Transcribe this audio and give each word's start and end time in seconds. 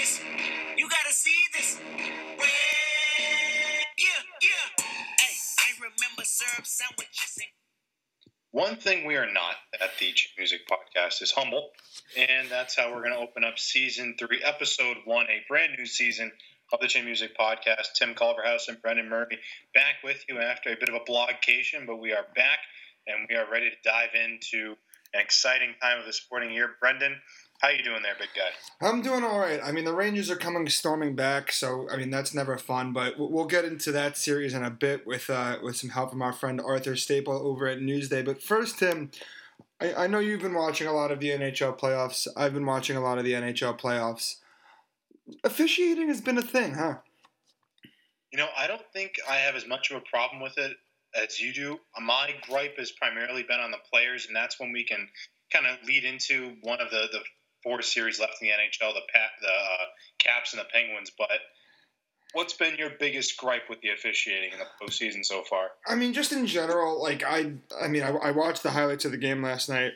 this. 0.00 0.20
You 0.78 0.88
gotta 0.88 1.12
see 1.12 1.36
this. 1.52 1.78
Yeah, 3.98 4.06
yeah. 4.40 4.84
Hey, 5.18 5.34
I 5.58 5.72
remember 5.76 6.24
sandwiches 6.24 7.36
and 7.36 7.48
One 8.50 8.76
thing 8.76 9.06
we 9.06 9.16
are 9.16 9.30
not 9.30 9.56
at 9.74 9.90
the 9.98 10.12
Music 10.38 10.60
Podcast 10.66 11.20
is 11.20 11.32
humble, 11.32 11.70
and 12.16 12.48
that's 12.48 12.74
how 12.76 12.90
we're 12.90 13.02
going 13.02 13.12
to 13.12 13.18
open 13.18 13.44
up 13.44 13.58
season 13.58 14.16
three, 14.18 14.42
episode 14.42 14.96
one, 15.04 15.26
a 15.26 15.44
brand 15.48 15.72
new 15.78 15.84
season 15.84 16.32
of 16.72 16.80
the 16.80 16.88
Chin 16.88 17.04
Music 17.04 17.36
Podcast. 17.38 17.92
Tim 17.94 18.14
Culverhouse 18.14 18.68
and 18.68 18.80
Brendan 18.80 19.10
Murray 19.10 19.38
back 19.74 19.96
with 20.02 20.24
you 20.30 20.38
after 20.38 20.70
a 20.70 20.76
bit 20.80 20.88
of 20.88 20.94
a 20.94 21.00
blogcation, 21.00 21.86
but 21.86 21.96
we 21.96 22.12
are 22.12 22.24
back 22.34 22.60
and 23.06 23.26
we 23.28 23.36
are 23.36 23.50
ready 23.52 23.68
to 23.68 23.76
dive 23.84 24.14
into 24.14 24.76
an 25.12 25.20
exciting 25.20 25.74
time 25.82 25.98
of 25.98 26.06
the 26.06 26.12
sporting 26.12 26.52
year. 26.52 26.70
Brendan, 26.80 27.16
how 27.60 27.68
you 27.68 27.82
doing 27.82 28.02
there, 28.02 28.14
big 28.18 28.30
guy? 28.34 28.86
I'm 28.86 29.02
doing 29.02 29.22
all 29.22 29.38
right. 29.38 29.60
I 29.62 29.70
mean, 29.70 29.84
the 29.84 29.92
Rangers 29.92 30.30
are 30.30 30.36
coming 30.36 30.66
storming 30.68 31.14
back, 31.14 31.52
so 31.52 31.88
I 31.90 31.96
mean 31.96 32.10
that's 32.10 32.34
never 32.34 32.56
fun. 32.56 32.92
But 32.92 33.18
we'll- 33.18 33.50
get 33.50 33.64
into 33.64 33.90
that 33.90 34.16
series 34.16 34.54
in 34.54 34.62
a 34.62 34.70
bit 34.70 35.06
with 35.06 35.28
uh, 35.28 35.58
with 35.62 35.76
some 35.76 35.90
help 35.90 36.10
from 36.10 36.22
our 36.22 36.32
friend 36.32 36.60
Arthur 36.60 36.94
Staple 36.94 37.34
over 37.34 37.66
at 37.66 37.80
Newsday. 37.80 38.24
But 38.24 38.40
first, 38.40 38.78
Tim, 38.78 39.10
I, 39.80 40.04
I 40.04 40.06
know 40.06 40.20
you've 40.20 40.42
been 40.42 40.54
watching 40.54 40.86
a 40.86 40.92
lot 40.92 41.10
of 41.10 41.18
the 41.18 41.30
NHL 41.30 41.78
playoffs. 41.78 42.28
I've 42.36 42.54
been 42.54 42.66
watching 42.66 42.96
a 42.96 43.00
lot 43.00 43.18
of 43.18 43.24
the 43.24 43.32
NHL 43.32 43.80
playoffs. 43.80 44.36
Officiating 45.42 46.08
has 46.08 46.20
been 46.20 46.38
a 46.38 46.42
thing, 46.42 46.74
huh? 46.74 46.98
You 48.32 48.38
know, 48.38 48.48
I 48.56 48.68
don't 48.68 48.86
think 48.92 49.14
I 49.28 49.36
have 49.36 49.56
as 49.56 49.66
much 49.66 49.90
of 49.90 49.96
a 49.96 50.00
problem 50.02 50.40
with 50.40 50.56
it 50.56 50.76
as 51.20 51.40
you 51.40 51.52
do. 51.52 51.80
My 52.00 52.32
gripe 52.48 52.78
has 52.78 52.92
primarily 52.92 53.42
been 53.42 53.58
on 53.58 53.72
the 53.72 53.78
players, 53.92 54.26
and 54.26 54.36
that's 54.36 54.60
when 54.60 54.70
we 54.70 54.84
can 54.84 55.08
kind 55.52 55.66
of 55.66 55.84
lead 55.86 56.04
into 56.04 56.54
one 56.62 56.80
of 56.80 56.90
the, 56.90 57.08
the 57.10 57.20
four 57.62 57.82
series 57.82 58.20
left 58.20 58.34
in 58.40 58.48
the 58.48 58.54
NHL, 58.54 58.94
the 58.94 59.00
Pat, 59.12 59.30
the 59.40 59.48
uh, 59.48 59.86
Caps 60.18 60.52
and 60.52 60.60
the 60.60 60.66
Penguins. 60.72 61.10
But 61.16 61.28
what's 62.32 62.54
been 62.54 62.76
your 62.76 62.90
biggest 62.98 63.36
gripe 63.36 63.68
with 63.68 63.80
the 63.80 63.90
officiating 63.90 64.52
in 64.52 64.58
the 64.58 64.66
postseason 64.80 65.24
so 65.24 65.42
far? 65.42 65.68
I 65.86 65.94
mean, 65.94 66.12
just 66.12 66.32
in 66.32 66.46
general, 66.46 67.02
like 67.02 67.24
I, 67.24 67.52
I 67.80 67.88
mean, 67.88 68.02
I, 68.02 68.10
I 68.10 68.30
watched 68.30 68.62
the 68.62 68.70
highlights 68.70 69.04
of 69.04 69.10
the 69.12 69.18
game 69.18 69.42
last 69.42 69.68
night. 69.68 69.92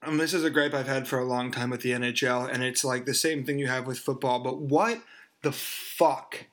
And 0.00 0.20
this 0.20 0.32
is 0.32 0.44
a 0.44 0.50
gripe 0.50 0.74
I've 0.74 0.86
had 0.86 1.08
for 1.08 1.18
a 1.18 1.24
long 1.24 1.50
time 1.50 1.70
with 1.70 1.82
the 1.82 1.90
NHL, 1.90 2.48
and 2.48 2.62
it's 2.62 2.84
like 2.84 3.04
the 3.04 3.14
same 3.14 3.42
thing 3.42 3.58
you 3.58 3.66
have 3.66 3.84
with 3.84 3.98
football. 3.98 4.38
But 4.38 4.60
what 4.60 5.02
the 5.42 5.50
fuck 5.50 6.46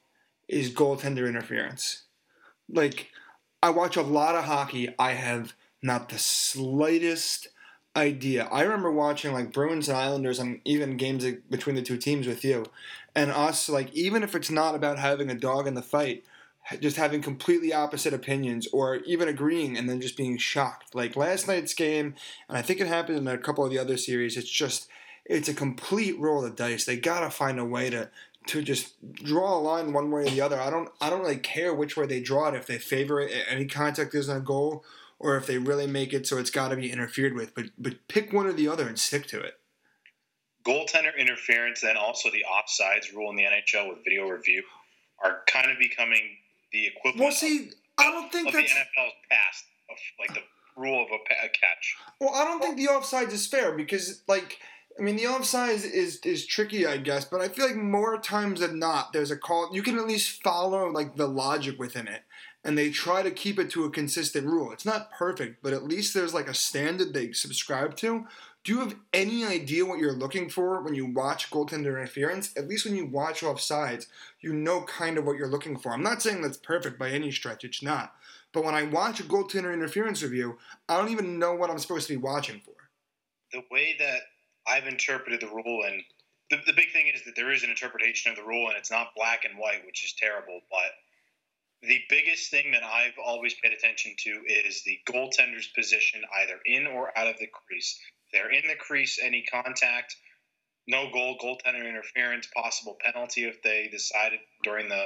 is 0.48 0.74
goaltender 0.74 1.28
interference? 1.30 2.04
Like, 2.68 3.12
I 3.62 3.70
watch 3.70 3.98
a 3.98 4.02
lot 4.02 4.34
of 4.34 4.46
hockey. 4.46 4.90
I 4.98 5.12
have 5.12 5.54
not 5.84 6.10
the 6.10 6.18
slightest 6.18 7.50
idea. 7.96 8.46
I 8.52 8.64
remember 8.64 8.92
watching 8.92 9.34
like 9.34 9.54
Bruins 9.54 9.90
and 9.90 9.98
Islanders 9.98 10.40
and 10.40 10.60
even 10.66 10.98
games 10.98 11.26
between 11.50 11.76
the 11.76 11.82
two 11.82 11.98
teams 11.98 12.28
with 12.28 12.44
you, 12.44 12.66
and 13.16 13.32
us. 13.32 13.70
Like, 13.70 13.94
even 13.94 14.24
if 14.24 14.36
it's 14.36 14.52
not 14.52 14.76
about 14.76 15.00
having 15.00 15.30
a 15.30 15.36
dog 15.36 15.68
in 15.68 15.74
the 15.74 15.82
fight, 15.82 16.24
just 16.80 16.98
having 16.98 17.22
completely 17.22 17.74
opposite 17.74 18.14
opinions 18.14 18.68
or 18.74 18.98
even 18.98 19.28
agreeing 19.28 19.78
and 19.78 19.88
then 19.90 20.02
just 20.02 20.18
being 20.18 20.38
shocked. 20.38 20.96
Like 20.96 21.16
last 21.16 21.48
night's 21.48 21.74
game, 21.74 22.16
and 22.50 22.58
I 22.58 22.62
think 22.62 22.80
it 22.80 22.88
happened 22.88 23.18
in 23.18 23.28
a 23.28 23.38
couple 23.38 23.64
of 23.64 23.72
the 23.72 23.80
other 23.80 23.98
series, 23.98 24.36
it's 24.38 24.50
just 24.50 24.88
it's 25.26 25.50
a 25.50 25.54
complete 25.54 26.20
roll 26.20 26.44
of 26.44 26.52
the 26.52 26.56
dice. 26.56 26.86
They 26.86 26.98
gotta 26.98 27.30
find 27.30 27.60
a 27.60 27.66
way 27.66 27.90
to 27.92 28.10
to 28.48 28.62
just 28.62 28.94
draw 29.14 29.58
a 29.58 29.60
line 29.60 29.92
one 29.92 30.12
way 30.12 30.24
or 30.24 30.30
the 30.30 30.42
other. 30.42 30.60
I 30.60 30.70
don't 30.70 30.90
I 31.00 31.10
don't 31.10 31.22
really 31.22 31.38
care 31.38 31.74
which 31.74 31.98
way 31.98 32.06
they 32.06 32.20
draw 32.20 32.50
it, 32.50 32.56
if 32.56 32.68
they 32.68 32.80
favor 32.80 33.20
it 33.22 33.32
any 33.48 33.66
contact 33.66 34.16
isn't 34.16 34.38
a 34.38 34.42
goal, 34.42 34.84
or 35.20 35.38
if 35.38 35.48
they 35.48 35.58
really 35.58 35.88
make 35.88 36.14
it 36.14 36.28
so 36.28 36.38
it's 36.38 36.50
gotta 36.50 36.76
be 36.76 36.92
interfered 36.92 37.34
with. 37.34 37.54
But 37.56 37.66
but 37.78 38.08
pick 38.08 38.34
one 38.34 38.46
or 38.46 38.54
the 38.54 38.68
other 38.68 38.88
and 38.88 39.00
stick 39.00 39.28
to 39.28 39.40
it. 39.40 39.54
Goaltender 40.66 41.16
interference, 41.18 41.84
and 41.84 41.98
also 41.98 42.30
the 42.32 42.44
offsides 42.50 43.14
rule 43.14 43.30
in 43.30 43.36
the 43.36 43.44
NHL 43.44 43.90
with 43.90 44.00
video 44.04 44.28
review 44.28 44.64
are 45.24 45.42
kind 45.48 45.70
of 45.70 45.78
becoming 45.78 46.38
the 46.72 46.88
equivalent 46.88 47.20
Well 47.20 47.32
see, 47.32 47.70
I 47.98 48.12
don't 48.12 48.32
think 48.32 48.48
of 48.48 48.54
the 48.54 48.60
NFL's 48.60 49.14
past 49.30 49.66
of 49.90 49.98
like 50.20 50.34
the 50.34 50.42
rule 50.76 51.02
of 51.02 51.08
a, 51.12 51.46
a 51.46 51.50
catch. 51.50 51.96
Well, 52.20 52.34
I 52.34 52.44
don't 52.44 52.62
think 52.62 52.78
the 52.78 52.88
offsides 52.88 53.32
is 53.32 53.48
fair 53.48 53.76
because, 53.76 54.24
like, 54.28 54.60
I 55.00 55.02
mean, 55.02 55.16
the 55.16 55.24
offsides 55.24 55.90
is 55.90 56.20
is 56.24 56.46
tricky, 56.46 56.86
I 56.86 56.98
guess, 56.98 57.26
but 57.26 57.42
I 57.42 57.50
feel 57.50 57.68
like 57.68 57.76
more 57.76 58.18
times 58.20 58.62
than 58.62 58.80
not, 58.80 59.14
there's 59.14 59.32
a 59.32 59.38
call. 59.38 59.70
You 59.74 59.84
can 59.84 59.98
at 59.98 60.08
least 60.08 60.42
follow 60.42 60.90
like 60.90 61.16
the 61.16 61.28
logic 61.28 61.78
within 61.80 62.08
it, 62.08 62.22
and 62.66 62.78
they 62.78 62.90
try 62.90 63.22
to 63.22 63.32
keep 63.32 63.60
it 63.60 63.70
to 63.70 63.86
a 63.86 63.92
consistent 63.92 64.48
rule. 64.48 64.72
It's 64.72 64.86
not 64.86 65.12
perfect, 65.12 65.62
but 65.64 65.72
at 65.72 65.84
least 65.84 66.14
there's 66.14 66.34
like 66.34 66.50
a 66.50 66.54
standard 66.54 67.14
they 67.14 67.32
subscribe 67.32 67.96
to. 67.98 68.26
Do 68.64 68.74
you 68.74 68.80
have 68.80 68.96
any 69.14 69.46
idea 69.46 69.86
what 69.86 70.00
you're 70.00 70.12
looking 70.12 70.50
for 70.50 70.82
when 70.82 70.96
you 70.96 71.06
watch 71.06 71.52
goaltender 71.52 71.96
interference? 71.96 72.52
At 72.58 72.68
least 72.68 72.86
when 72.86 72.96
you 72.96 73.06
watch 73.06 73.42
offsides, 73.42 74.08
you 74.42 74.52
know 74.54 74.82
kind 74.82 75.20
of 75.20 75.26
what 75.26 75.38
you're 75.38 75.48
looking 75.48 75.78
for. 75.78 75.92
I'm 75.94 76.02
not 76.02 76.24
saying 76.24 76.42
that's 76.42 76.58
perfect 76.58 76.98
by 76.98 77.12
any 77.12 77.32
stretch. 77.32 77.64
It's 77.64 77.84
not. 77.84 78.16
But 78.52 78.64
when 78.64 78.74
I 78.74 78.84
watch 78.84 79.20
a 79.20 79.24
goaltender 79.24 79.72
interference 79.72 80.24
review, 80.24 80.58
I 80.90 80.98
don't 80.98 81.12
even 81.12 81.38
know 81.38 81.54
what 81.54 81.70
I'm 81.70 81.78
supposed 81.78 82.08
to 82.08 82.14
be 82.14 82.18
watching 82.18 82.62
for. 82.66 82.74
the 83.52 83.64
way 83.72 83.96
that 84.00 84.22
I've 84.68 84.88
interpreted 84.88 85.42
the 85.42 85.48
rule, 85.48 85.84
and 85.86 86.02
the, 86.50 86.58
the 86.66 86.74
big 86.74 86.92
thing 86.92 87.06
is 87.14 87.24
that 87.26 87.36
there 87.36 87.52
is 87.52 87.64
an 87.64 87.70
interpretation 87.70 88.32
of 88.32 88.38
the 88.38 88.44
rule, 88.44 88.68
and 88.70 88.78
it's 88.78 88.92
not 88.92 89.16
black 89.16 89.46
and 89.46 89.58
white, 89.60 89.86
which 89.86 90.04
is 90.04 90.14
terrible. 90.14 90.62
But 90.72 90.92
the 91.82 92.02
biggest 92.10 92.50
thing 92.50 92.72
that 92.72 92.84
I've 92.84 93.18
always 93.24 93.54
paid 93.56 93.74
attention 93.74 94.16
to 94.20 94.42
is 94.48 94.84
the 94.84 95.00
goaltender's 95.08 95.68
position, 95.68 96.22
either 96.42 96.60
in 96.66 96.88
or 96.88 97.18
out 97.18 97.28
of 97.28 97.38
the 97.38 97.48
crease. 97.48 98.00
They're 98.34 98.52
in 98.52 98.68
the 98.68 98.76
crease, 98.76 99.20
any 99.22 99.44
contact, 99.44 100.16
no 100.88 101.10
goal, 101.12 101.38
goaltender 101.42 101.88
interference, 101.88 102.48
possible 102.56 102.98
penalty 103.00 103.46
if 103.46 103.62
they 103.62 103.88
decided 103.92 104.40
during 104.64 104.90
the 104.90 105.06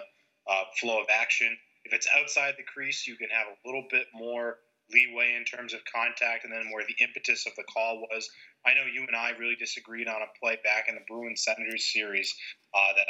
uh, 0.49 0.63
flow 0.79 1.01
of 1.01 1.07
action. 1.09 1.57
If 1.85 1.93
it's 1.93 2.07
outside 2.17 2.55
the 2.57 2.63
crease, 2.63 3.07
you 3.07 3.15
can 3.15 3.29
have 3.29 3.47
a 3.47 3.67
little 3.67 3.85
bit 3.89 4.07
more 4.13 4.57
leeway 4.91 5.35
in 5.35 5.45
terms 5.45 5.73
of 5.73 5.81
contact, 5.85 6.43
and 6.43 6.53
then 6.53 6.71
where 6.71 6.85
the 6.85 7.03
impetus 7.03 7.45
of 7.45 7.53
the 7.55 7.63
call 7.63 8.01
was. 8.11 8.29
I 8.65 8.73
know 8.73 8.85
you 8.91 9.05
and 9.07 9.15
I 9.15 9.31
really 9.31 9.55
disagreed 9.55 10.07
on 10.07 10.21
a 10.21 10.39
play 10.41 10.57
back 10.63 10.89
in 10.89 10.95
the 10.95 11.01
Bruins 11.07 11.43
Senators 11.43 11.93
series 11.93 12.33
uh, 12.73 12.93
that 12.95 13.07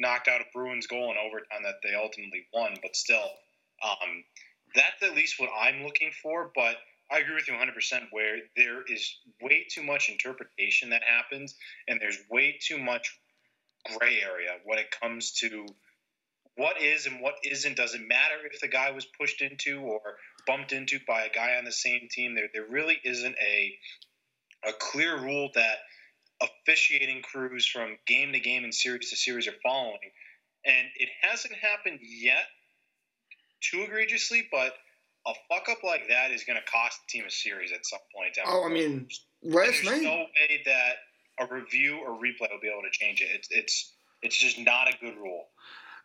knocked 0.00 0.28
out 0.28 0.40
a 0.40 0.44
Bruins 0.52 0.86
goal 0.86 1.12
in 1.12 1.18
overtime 1.18 1.62
that 1.62 1.80
they 1.84 1.94
ultimately 1.94 2.46
won, 2.52 2.74
but 2.82 2.96
still, 2.96 3.30
um, 3.84 4.24
that's 4.74 5.02
at 5.02 5.14
least 5.14 5.38
what 5.38 5.50
I'm 5.58 5.84
looking 5.84 6.10
for. 6.22 6.50
But 6.54 6.76
I 7.10 7.18
agree 7.18 7.34
with 7.34 7.48
you 7.48 7.54
100% 7.54 8.06
where 8.10 8.38
there 8.56 8.82
is 8.82 9.14
way 9.40 9.66
too 9.70 9.82
much 9.82 10.08
interpretation 10.08 10.90
that 10.90 11.02
happens, 11.02 11.54
and 11.86 12.00
there's 12.00 12.18
way 12.30 12.58
too 12.60 12.78
much 12.78 13.18
gray 13.96 14.20
area 14.22 14.56
when 14.64 14.78
it 14.78 14.94
comes 15.00 15.32
to 15.32 15.66
what 16.56 16.80
is 16.80 17.06
and 17.06 17.20
what 17.20 17.34
isn't. 17.44 17.76
Doesn't 17.76 18.08
matter 18.08 18.36
if 18.50 18.60
the 18.60 18.68
guy 18.68 18.90
was 18.90 19.04
pushed 19.04 19.42
into 19.42 19.80
or 19.80 20.00
bumped 20.46 20.72
into 20.72 20.98
by 21.06 21.24
a 21.24 21.30
guy 21.30 21.56
on 21.56 21.64
the 21.64 21.72
same 21.72 22.08
team. 22.10 22.34
There, 22.34 22.48
there 22.52 22.66
really 22.68 22.98
isn't 23.04 23.36
a 23.40 23.78
a 24.66 24.72
clear 24.72 25.18
rule 25.18 25.50
that 25.54 25.78
officiating 26.42 27.22
crews 27.22 27.66
from 27.66 27.96
game 28.06 28.32
to 28.32 28.40
game 28.40 28.64
and 28.64 28.74
series 28.74 29.10
to 29.10 29.16
series 29.16 29.46
are 29.48 29.54
following. 29.62 29.98
And 30.64 30.86
it 30.96 31.08
hasn't 31.22 31.54
happened 31.54 32.00
yet 32.02 32.44
too 33.60 33.82
egregiously, 33.82 34.48
but 34.50 34.74
a 35.26 35.32
fuck 35.48 35.68
up 35.68 35.82
like 35.84 36.08
that 36.08 36.30
is 36.30 36.44
going 36.44 36.58
to 36.58 36.70
cost 36.70 36.98
the 37.06 37.10
team 37.18 37.26
a 37.26 37.30
series 37.30 37.72
at 37.72 37.84
some 37.84 37.98
point. 38.14 38.34
down 38.34 38.46
the 38.46 38.52
Oh, 38.52 38.64
I 38.64 38.72
mean, 38.72 39.06
last 39.42 39.82
there's 39.82 39.84
night. 39.84 40.02
no 40.02 40.16
way 40.16 40.62
that 40.66 40.94
a 41.38 41.54
review 41.54 41.98
or 41.98 42.10
replay 42.16 42.50
will 42.50 42.60
be 42.60 42.68
able 42.68 42.82
to 42.82 42.90
change 42.90 43.20
it. 43.20 43.28
It's 43.32 43.48
it's 43.50 43.92
it's 44.22 44.36
just 44.36 44.58
not 44.58 44.88
a 44.88 44.96
good 44.98 45.16
rule. 45.16 45.46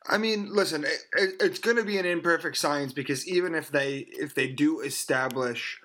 I 0.08 0.18
mean, 0.18 0.54
listen, 0.54 0.84
it, 0.84 1.00
it, 1.18 1.36
it's 1.40 1.60
going 1.60 1.78
to 1.78 1.84
be 1.84 1.98
an 1.98 2.06
imperfect 2.06 2.58
science 2.58 2.94
because 2.94 3.28
even 3.28 3.56
if 3.56 3.72
they 3.72 4.00
if 4.10 4.36
they 4.36 4.48
do 4.48 4.82
establish, 4.82 5.80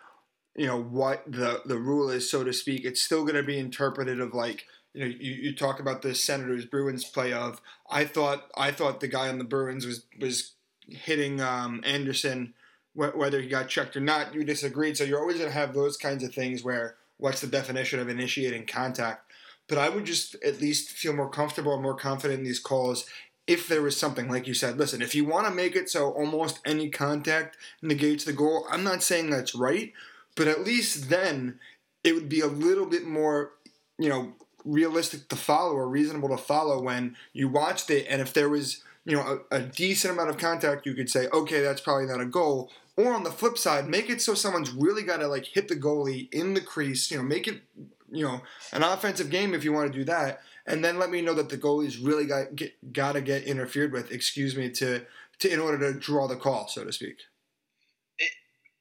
you 0.57 0.67
know, 0.67 0.81
what 0.81 1.23
the 1.27 1.63
the 1.65 1.79
rule 1.79 2.11
is, 2.11 2.31
so 2.31 2.45
to 2.45 2.53
speak, 2.53 2.85
it's 2.85 3.03
still 3.03 3.23
going 3.23 3.37
to 3.37 3.43
be 3.43 3.59
interpreted 3.59 4.21
of 4.21 4.35
like 4.35 4.67
you 4.95 5.01
know 5.01 5.07
you, 5.07 5.33
you 5.33 5.55
talk 5.55 5.81
about 5.81 6.03
the 6.03 6.15
Senators 6.15 6.65
Bruins 6.65 7.05
play 7.05 7.33
of 7.33 7.61
I 7.91 8.05
thought 8.05 8.51
I 8.57 8.71
thought 8.73 9.01
the 9.01 9.09
guy 9.09 9.29
on 9.29 9.39
the 9.39 9.45
Bruins 9.45 9.87
was 9.87 10.05
was 10.19 10.53
hitting 10.89 11.41
um, 11.41 11.81
Anderson 11.85 12.55
wh- 12.95 13.17
whether 13.17 13.41
he 13.41 13.49
got 13.49 13.69
checked 13.69 13.97
or 13.97 14.01
not. 14.01 14.35
You 14.35 14.45
disagreed, 14.45 14.97
so 14.97 15.05
you're 15.05 15.21
always 15.21 15.39
going 15.39 15.51
to 15.51 15.57
have 15.57 15.75
those 15.75 15.97
kinds 15.97 16.25
of 16.25 16.35
things 16.35 16.63
where 16.63 16.97
what's 17.17 17.41
the 17.41 17.47
definition 17.47 18.01
of 18.01 18.09
initiating 18.09 18.67
contact. 18.67 19.31
But 19.69 19.79
I 19.79 19.89
would 19.89 20.05
just 20.05 20.35
at 20.45 20.61
least 20.61 20.91
feel 20.91 21.13
more 21.13 21.31
comfortable 21.31 21.75
and 21.75 21.83
more 21.83 21.95
confident 21.95 22.41
in 22.41 22.45
these 22.45 22.59
calls 22.59 23.07
if 23.47 23.69
there 23.69 23.83
was 23.83 23.97
something 23.97 24.29
like 24.29 24.47
you 24.47 24.55
said. 24.55 24.79
Listen, 24.79 25.03
if 25.03 25.15
you 25.15 25.25
want 25.25 25.47
to 25.47 25.53
make 25.53 25.77
it 25.77 25.89
so 25.89 26.11
almost 26.11 26.61
any 26.65 26.89
contact 26.89 27.57
negates 27.83 28.25
the 28.25 28.33
goal, 28.33 28.67
I'm 28.71 28.85
not 28.85 29.03
saying 29.03 29.31
that's 29.31 29.55
right, 29.55 29.93
but 30.37 30.49
at 30.49 30.65
least 30.65 31.09
then 31.09 31.59
it 32.05 32.15
would 32.15 32.29
be 32.29 32.41
a 32.41 32.47
little 32.47 32.87
bit 32.87 33.07
more, 33.07 33.53
you 33.99 34.09
know, 34.09 34.33
realistic 34.65 35.29
to 35.29 35.37
follow 35.37 35.75
or 35.75 35.89
reasonable 35.89 36.29
to 36.29 36.37
follow 36.37 36.83
when 36.83 37.17
you 37.33 37.49
watched 37.49 37.91
it. 37.91 38.07
And 38.09 38.21
if 38.21 38.33
there 38.33 38.49
was, 38.49 38.83
you 39.05 39.17
know, 39.17 39.41
a, 39.51 39.57
a 39.57 39.61
decent 39.61 40.15
amount 40.15 40.31
of 40.31 40.39
contact, 40.39 40.87
you 40.87 40.95
could 40.95 41.11
say, 41.11 41.29
okay, 41.29 41.61
that's 41.61 41.81
probably 41.81 42.07
not 42.07 42.21
a 42.21 42.27
goal. 42.27 42.71
Or 42.97 43.15
on 43.15 43.25
the 43.25 43.31
flip 43.31 43.57
side, 43.57 43.89
make 43.89 44.11
it 44.11 44.21
so 44.21 44.35
someone's 44.35 44.73
really 44.73 45.03
got 45.03 45.19
to 45.19 45.27
like 45.27 45.47
hit 45.47 45.69
the 45.69 45.77
goalie 45.77 46.33
in 46.33 46.55
the 46.55 46.61
crease. 46.61 47.11
You 47.11 47.19
know, 47.19 47.23
make 47.23 47.49
it 47.49 47.63
you 48.11 48.25
know 48.25 48.43
an 48.73 48.83
offensive 48.83 49.31
game 49.31 49.55
if 49.55 49.65
you 49.65 49.73
want 49.73 49.91
to 49.91 49.99
do 49.99 50.05
that, 50.05 50.41
and 50.67 50.85
then 50.85 50.99
let 50.99 51.11
me 51.11 51.23
know 51.23 51.35
that 51.35 51.49
the 51.49 51.57
goalie's 51.57 51.99
really 51.99 52.27
got 52.27 52.49
got 52.93 53.13
to 53.13 53.23
get 53.23 53.45
interfered 53.45 53.93
with. 53.93 54.11
Excuse 54.13 54.57
me 54.57 54.69
to 54.71 55.03
to 55.39 55.53
in 55.53 55.61
order 55.61 55.79
to 55.79 55.99
draw 55.99 56.29
the 56.29 56.37
call, 56.37 56.69
so 56.69 56.85
to 56.85 56.93
speak. 56.93 57.19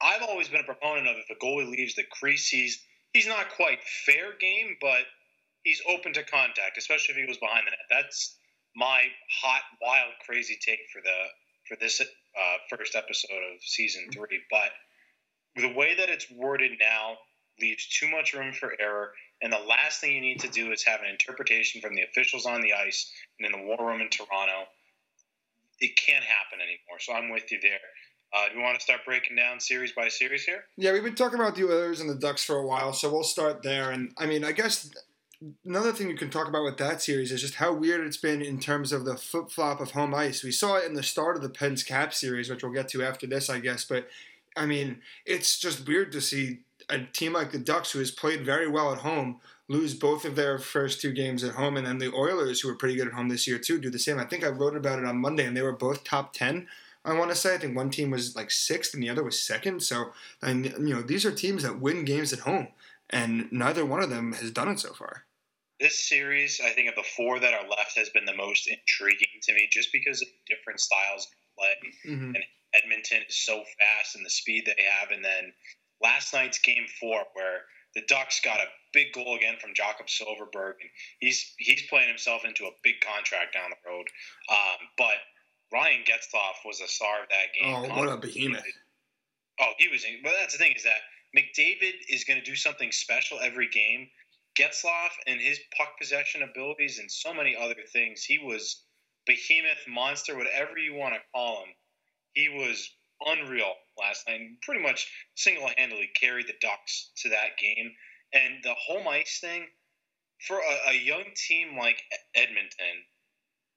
I've 0.01 0.21
always 0.21 0.47
been 0.47 0.61
a 0.61 0.63
proponent 0.63 1.07
of 1.07 1.17
if 1.17 1.29
a 1.29 1.39
goalie 1.43 1.69
leaves 1.69 1.95
the 1.95 2.03
crease, 2.03 2.47
he's 2.47 2.81
he's 3.13 3.27
not 3.27 3.49
quite 3.49 3.79
fair 4.05 4.37
game, 4.39 4.77
but 4.79 5.03
he's 5.63 5.81
open 5.87 6.13
to 6.13 6.23
contact, 6.23 6.77
especially 6.77 7.15
if 7.15 7.21
he 7.21 7.27
goes 7.27 7.37
behind 7.37 7.67
the 7.67 7.71
net. 7.71 7.79
That's 7.89 8.37
my 8.75 9.01
hot, 9.41 9.61
wild, 9.81 10.13
crazy 10.25 10.57
take 10.59 10.79
for 10.91 11.01
the 11.01 11.17
for 11.67 11.77
this 11.79 12.01
uh, 12.01 12.57
first 12.69 12.95
episode 12.95 13.41
of 13.53 13.61
season 13.61 14.09
three. 14.11 14.41
But 14.49 14.71
the 15.55 15.73
way 15.73 15.95
that 15.95 16.09
it's 16.09 16.29
worded 16.31 16.71
now 16.79 17.17
leaves 17.61 17.87
too 17.87 18.09
much 18.09 18.33
room 18.33 18.53
for 18.53 18.73
error. 18.79 19.11
And 19.41 19.53
the 19.53 19.59
last 19.59 20.01
thing 20.01 20.15
you 20.15 20.21
need 20.21 20.39
to 20.41 20.49
do 20.49 20.71
is 20.71 20.83
have 20.83 21.01
an 21.01 21.09
interpretation 21.09 21.81
from 21.81 21.95
the 21.95 22.03
officials 22.03 22.45
on 22.45 22.61
the 22.61 22.73
ice 22.73 23.11
and 23.39 23.45
in 23.45 23.59
the 23.59 23.65
war 23.65 23.77
room 23.87 24.01
in 24.01 24.09
Toronto. 24.09 24.67
It 25.79 25.95
can't 25.95 26.23
happen 26.23 26.59
anymore. 26.59 26.99
So 26.99 27.13
I'm 27.13 27.29
with 27.29 27.51
you 27.51 27.59
there. 27.61 27.79
Uh, 28.31 28.49
do 28.49 28.57
we 28.57 28.63
want 28.63 28.77
to 28.77 28.83
start 28.83 29.01
breaking 29.05 29.35
down 29.35 29.59
series 29.59 29.91
by 29.91 30.07
series 30.07 30.43
here? 30.43 30.65
Yeah, 30.77 30.93
we've 30.93 31.03
been 31.03 31.15
talking 31.15 31.39
about 31.39 31.55
the 31.55 31.65
Oilers 31.65 31.99
and 31.99 32.09
the 32.09 32.15
Ducks 32.15 32.43
for 32.43 32.57
a 32.57 32.65
while, 32.65 32.93
so 32.93 33.11
we'll 33.11 33.23
start 33.23 33.63
there. 33.63 33.89
And 33.89 34.13
I 34.19 34.27
mean, 34.27 34.43
I 34.43 34.51
guess 34.51 34.91
another 35.65 35.91
thing 35.91 36.09
you 36.09 36.17
can 36.17 36.29
talk 36.29 36.47
about 36.47 36.63
with 36.63 36.77
that 36.77 37.01
series 37.01 37.31
is 37.31 37.41
just 37.41 37.55
how 37.55 37.73
weird 37.73 38.05
it's 38.05 38.17
been 38.17 38.41
in 38.41 38.59
terms 38.59 38.91
of 38.91 39.05
the 39.05 39.17
flip 39.17 39.49
flop 39.49 39.79
of 39.79 39.91
home 39.91 40.13
ice. 40.13 40.43
We 40.43 40.51
saw 40.51 40.75
it 40.75 40.85
in 40.85 40.93
the 40.93 41.01
start 41.01 41.37
of 41.37 41.41
the 41.41 41.49
Pens 41.49 41.83
Cap 41.83 42.13
series, 42.13 42.49
which 42.49 42.61
we'll 42.61 42.71
get 42.73 42.89
to 42.89 43.03
after 43.03 43.25
this, 43.25 43.49
I 43.49 43.59
guess. 43.59 43.83
But 43.83 44.07
I 44.55 44.67
mean, 44.67 45.01
it's 45.25 45.59
just 45.59 45.87
weird 45.87 46.11
to 46.11 46.21
see 46.21 46.59
a 46.87 46.99
team 46.99 47.33
like 47.33 47.51
the 47.51 47.59
Ducks, 47.59 47.91
who 47.91 47.99
has 47.99 48.11
played 48.11 48.45
very 48.45 48.67
well 48.67 48.91
at 48.91 48.99
home, 48.99 49.39
lose 49.67 49.93
both 49.95 50.25
of 50.25 50.35
their 50.35 50.59
first 50.59 51.01
two 51.01 51.13
games 51.13 51.43
at 51.43 51.55
home, 51.55 51.77
and 51.77 51.85
then 51.85 51.97
the 51.97 52.13
Oilers, 52.13 52.61
who 52.61 52.67
were 52.67 52.75
pretty 52.75 52.95
good 52.95 53.07
at 53.07 53.13
home 53.13 53.29
this 53.29 53.47
year 53.47 53.57
too, 53.57 53.79
do 53.79 53.89
the 53.89 53.99
same. 53.99 54.19
I 54.19 54.25
think 54.25 54.43
I 54.43 54.49
wrote 54.49 54.75
about 54.75 54.99
it 54.99 55.05
on 55.05 55.17
Monday, 55.17 55.45
and 55.45 55.57
they 55.57 55.63
were 55.63 55.71
both 55.71 56.03
top 56.03 56.33
ten. 56.33 56.67
I 57.05 57.17
want 57.17 57.29
to 57.29 57.35
say 57.35 57.55
I 57.55 57.57
think 57.57 57.75
one 57.75 57.89
team 57.89 58.11
was 58.11 58.35
like 58.35 58.51
sixth 58.51 58.93
and 58.93 59.01
the 59.01 59.09
other 59.09 59.23
was 59.23 59.41
second. 59.41 59.81
So, 59.81 60.11
and 60.41 60.65
you 60.65 60.95
know, 60.95 61.01
these 61.01 61.25
are 61.25 61.31
teams 61.31 61.63
that 61.63 61.79
win 61.79 62.05
games 62.05 62.33
at 62.33 62.39
home, 62.39 62.69
and 63.09 63.51
neither 63.51 63.85
one 63.85 64.03
of 64.03 64.09
them 64.09 64.33
has 64.33 64.51
done 64.51 64.67
it 64.69 64.79
so 64.79 64.93
far. 64.93 65.25
This 65.79 65.97
series, 65.97 66.59
I 66.63 66.71
think, 66.71 66.89
of 66.89 66.95
the 66.95 67.07
four 67.15 67.39
that 67.39 67.53
are 67.53 67.67
left, 67.69 67.97
has 67.97 68.09
been 68.09 68.25
the 68.25 68.35
most 68.35 68.67
intriguing 68.67 69.39
to 69.43 69.53
me, 69.53 69.69
just 69.71 69.93
because 69.93 70.21
of 70.21 70.27
different 70.45 70.81
styles 70.81 71.27
of 71.27 71.57
play. 71.57 72.11
Mm-hmm. 72.11 72.35
And 72.35 72.43
Edmonton 72.73 73.19
is 73.27 73.37
so 73.37 73.63
fast 73.79 74.15
and 74.15 74.25
the 74.25 74.29
speed 74.29 74.65
they 74.65 74.83
have, 74.99 75.11
and 75.11 75.23
then 75.23 75.53
last 76.01 76.33
night's 76.33 76.59
game 76.59 76.85
four, 76.99 77.23
where 77.33 77.61
the 77.95 78.01
Ducks 78.07 78.41
got 78.41 78.59
a 78.59 78.67
big 78.93 79.13
goal 79.13 79.35
again 79.35 79.55
from 79.59 79.73
Jakob 79.73 80.07
Silfverberg, 80.07 80.73
and 80.81 80.89
he's 81.19 81.53
he's 81.57 81.83
playing 81.89 82.09
himself 82.09 82.43
into 82.45 82.65
a 82.65 82.75
big 82.83 82.99
contract 83.01 83.53
down 83.53 83.69
the 83.69 83.89
road. 83.89 84.07
Um, 84.49 84.87
but 84.97 85.15
Ryan 85.71 86.01
Getzlaf 86.03 86.65
was 86.65 86.81
a 86.81 86.87
star 86.87 87.23
of 87.23 87.29
that 87.29 87.53
game. 87.59 87.75
Oh, 87.75 87.99
what 87.99 88.09
a 88.09 88.17
behemoth! 88.17 88.63
Oh, 89.59 89.71
he 89.77 89.87
was. 89.87 90.05
But 90.23 90.33
that's 90.39 90.53
the 90.53 90.59
thing 90.59 90.73
is 90.75 90.83
that 90.83 91.01
McDavid 91.37 91.93
is 92.09 92.23
going 92.23 92.39
to 92.39 92.45
do 92.45 92.55
something 92.55 92.91
special 92.91 93.39
every 93.39 93.67
game. 93.67 94.09
Getzlaf 94.57 95.11
and 95.27 95.39
his 95.39 95.59
puck 95.77 95.97
possession 95.99 96.43
abilities 96.43 96.99
and 96.99 97.11
so 97.11 97.33
many 97.33 97.55
other 97.55 97.75
things. 97.93 98.23
He 98.23 98.39
was 98.39 98.83
behemoth, 99.25 99.87
monster, 99.87 100.35
whatever 100.35 100.77
you 100.77 100.95
want 100.95 101.13
to 101.13 101.19
call 101.33 101.63
him. 101.63 101.69
He 102.33 102.49
was 102.49 102.89
unreal 103.25 103.73
last 103.97 104.27
night. 104.27 104.39
And 104.39 104.61
pretty 104.61 104.81
much 104.81 105.11
single 105.35 105.69
handedly 105.77 106.09
carried 106.19 106.47
the 106.47 106.53
Ducks 106.61 107.11
to 107.17 107.29
that 107.29 107.57
game. 107.59 107.91
And 108.33 108.55
the 108.63 108.73
home 108.73 109.07
ice 109.07 109.39
thing 109.39 109.65
for 110.47 110.57
a, 110.57 110.91
a 110.91 110.93
young 110.93 111.25
team 111.35 111.77
like 111.77 112.01
Edmonton, 112.35 113.03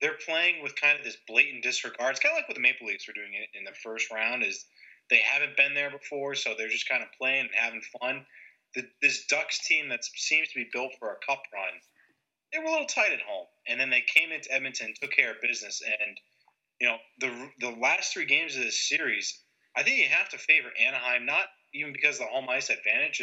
they're 0.02 0.18
playing 0.26 0.62
with 0.62 0.74
kind 0.74 0.98
of 0.98 1.04
this 1.04 1.16
blatant 1.28 1.62
disregard. 1.62 2.10
It's 2.10 2.20
kind 2.20 2.32
of 2.32 2.38
like 2.38 2.48
what 2.48 2.56
the 2.56 2.60
Maple 2.60 2.88
Leafs 2.88 3.06
were 3.06 3.14
doing 3.14 3.32
in, 3.54 3.64
the 3.64 3.70
first 3.84 4.10
round. 4.10 4.42
Is 4.42 4.66
they 5.08 5.22
haven't 5.24 5.56
been 5.56 5.74
there 5.74 5.90
before, 5.90 6.34
so 6.34 6.54
they're 6.58 6.68
just 6.68 6.88
kind 6.88 7.02
of 7.02 7.08
playing 7.18 7.46
and 7.46 7.54
having 7.54 7.82
fun. 8.00 8.26
The, 8.74 8.84
this 9.00 9.26
Ducks 9.26 9.66
team 9.66 9.88
that 9.90 10.04
seems 10.04 10.48
to 10.48 10.58
be 10.58 10.68
built 10.72 10.92
for 10.98 11.10
a 11.12 11.24
cup 11.26 11.42
run, 11.54 11.72
they 12.52 12.58
were 12.58 12.64
a 12.64 12.70
little 12.70 12.86
tight 12.86 13.12
at 13.12 13.20
home, 13.20 13.46
and 13.68 13.78
then 13.78 13.90
they 13.90 14.02
came 14.02 14.32
into 14.32 14.52
Edmonton, 14.52 14.92
took 15.00 15.12
care 15.12 15.30
of 15.30 15.40
business, 15.40 15.80
and 15.86 16.18
you 16.80 16.88
know 16.88 16.96
the 17.20 17.50
the 17.60 17.70
last 17.70 18.12
three 18.12 18.26
games 18.26 18.56
of 18.56 18.64
this 18.64 18.88
series, 18.88 19.38
I 19.76 19.84
think 19.84 19.98
you 19.98 20.08
have 20.08 20.28
to 20.30 20.38
favor 20.38 20.68
Anaheim, 20.84 21.24
not 21.26 21.46
even 21.74 21.92
because 21.92 22.16
of 22.16 22.26
the 22.26 22.32
home 22.32 22.48
ice 22.50 22.70
advantage, 22.70 23.22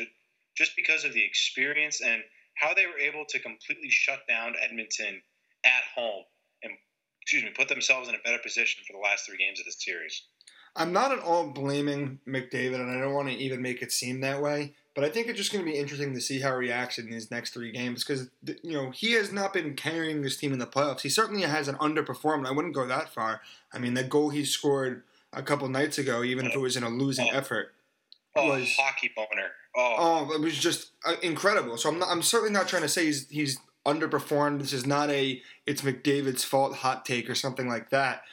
just 0.55 0.77
because 0.77 1.03
of 1.03 1.13
the 1.13 1.25
experience 1.25 1.99
and 2.01 2.23
how 2.55 2.73
they 2.73 2.87
were 2.87 2.99
able 2.99 3.25
to 3.27 3.39
completely 3.39 3.89
shut 3.89 4.19
down 4.29 4.55
Edmonton 4.61 5.21
at 5.65 5.83
home 5.93 6.23
excuse 7.29 7.43
me, 7.43 7.51
put 7.55 7.67
themselves 7.69 8.09
in 8.09 8.15
a 8.15 8.19
better 8.25 8.39
position 8.39 8.83
for 8.87 8.93
the 8.93 8.99
last 8.99 9.27
three 9.27 9.37
games 9.37 9.59
of 9.59 9.65
this 9.65 9.77
series. 9.79 10.23
I'm 10.75 10.91
not 10.91 11.11
at 11.11 11.19
all 11.19 11.47
blaming 11.51 12.19
McDavid, 12.27 12.75
and 12.75 12.89
I 12.89 12.99
don't 12.99 13.13
want 13.13 13.27
to 13.29 13.35
even 13.35 13.61
make 13.61 13.83
it 13.83 13.91
seem 13.91 14.21
that 14.21 14.41
way. 14.41 14.73
But 14.95 15.03
I 15.03 15.09
think 15.09 15.27
it's 15.27 15.37
just 15.37 15.51
going 15.53 15.63
to 15.63 15.71
be 15.71 15.77
interesting 15.77 16.15
to 16.15 16.21
see 16.21 16.39
how 16.39 16.49
he 16.53 16.57
reacts 16.67 16.97
in 16.97 17.09
these 17.11 17.29
next 17.29 17.53
three 17.53 17.71
games 17.71 18.03
because 18.03 18.29
you 18.63 18.73
know 18.73 18.89
he 18.89 19.13
has 19.13 19.31
not 19.31 19.53
been 19.53 19.75
carrying 19.75 20.23
this 20.23 20.37
team 20.37 20.53
in 20.53 20.59
the 20.59 20.65
playoffs. 20.65 21.01
He 21.01 21.09
certainly 21.09 21.43
hasn't 21.43 21.77
underperformed. 21.77 22.47
I 22.47 22.51
wouldn't 22.51 22.73
go 22.73 22.87
that 22.87 23.13
far. 23.13 23.41
I 23.71 23.77
mean, 23.77 23.93
the 23.93 24.03
goal 24.03 24.29
he 24.29 24.43
scored 24.43 25.03
a 25.31 25.43
couple 25.43 25.67
nights 25.69 25.99
ago, 25.99 26.23
even 26.23 26.47
if 26.47 26.55
it 26.55 26.59
was 26.59 26.75
in 26.75 26.81
a 26.83 26.89
losing 26.89 27.27
Oh. 27.31 27.37
effort, 27.37 27.73
Oh, 28.35 28.47
was 28.49 28.75
hockey 28.75 29.11
boner. 29.15 29.51
Oh, 29.75 30.27
oh, 30.29 30.33
it 30.33 30.41
was 30.41 30.57
just 30.57 30.91
uh, 31.05 31.15
incredible. 31.21 31.77
So 31.77 31.89
I'm 31.89 31.99
not, 31.99 32.09
I'm 32.09 32.21
certainly 32.23 32.53
not 32.53 32.67
trying 32.67 32.81
to 32.83 32.89
say 32.89 33.05
he's 33.05 33.27
he's 33.29 33.59
underperformed. 33.93 34.59
This 34.59 34.73
is 34.73 34.85
not 34.85 35.09
a 35.09 35.41
it's 35.65 35.81
McDavid's 35.81 36.43
fault 36.43 36.75
hot 36.77 37.05
take 37.05 37.29
or 37.29 37.35
something 37.35 37.67
like 37.67 37.89
that. 37.89 38.23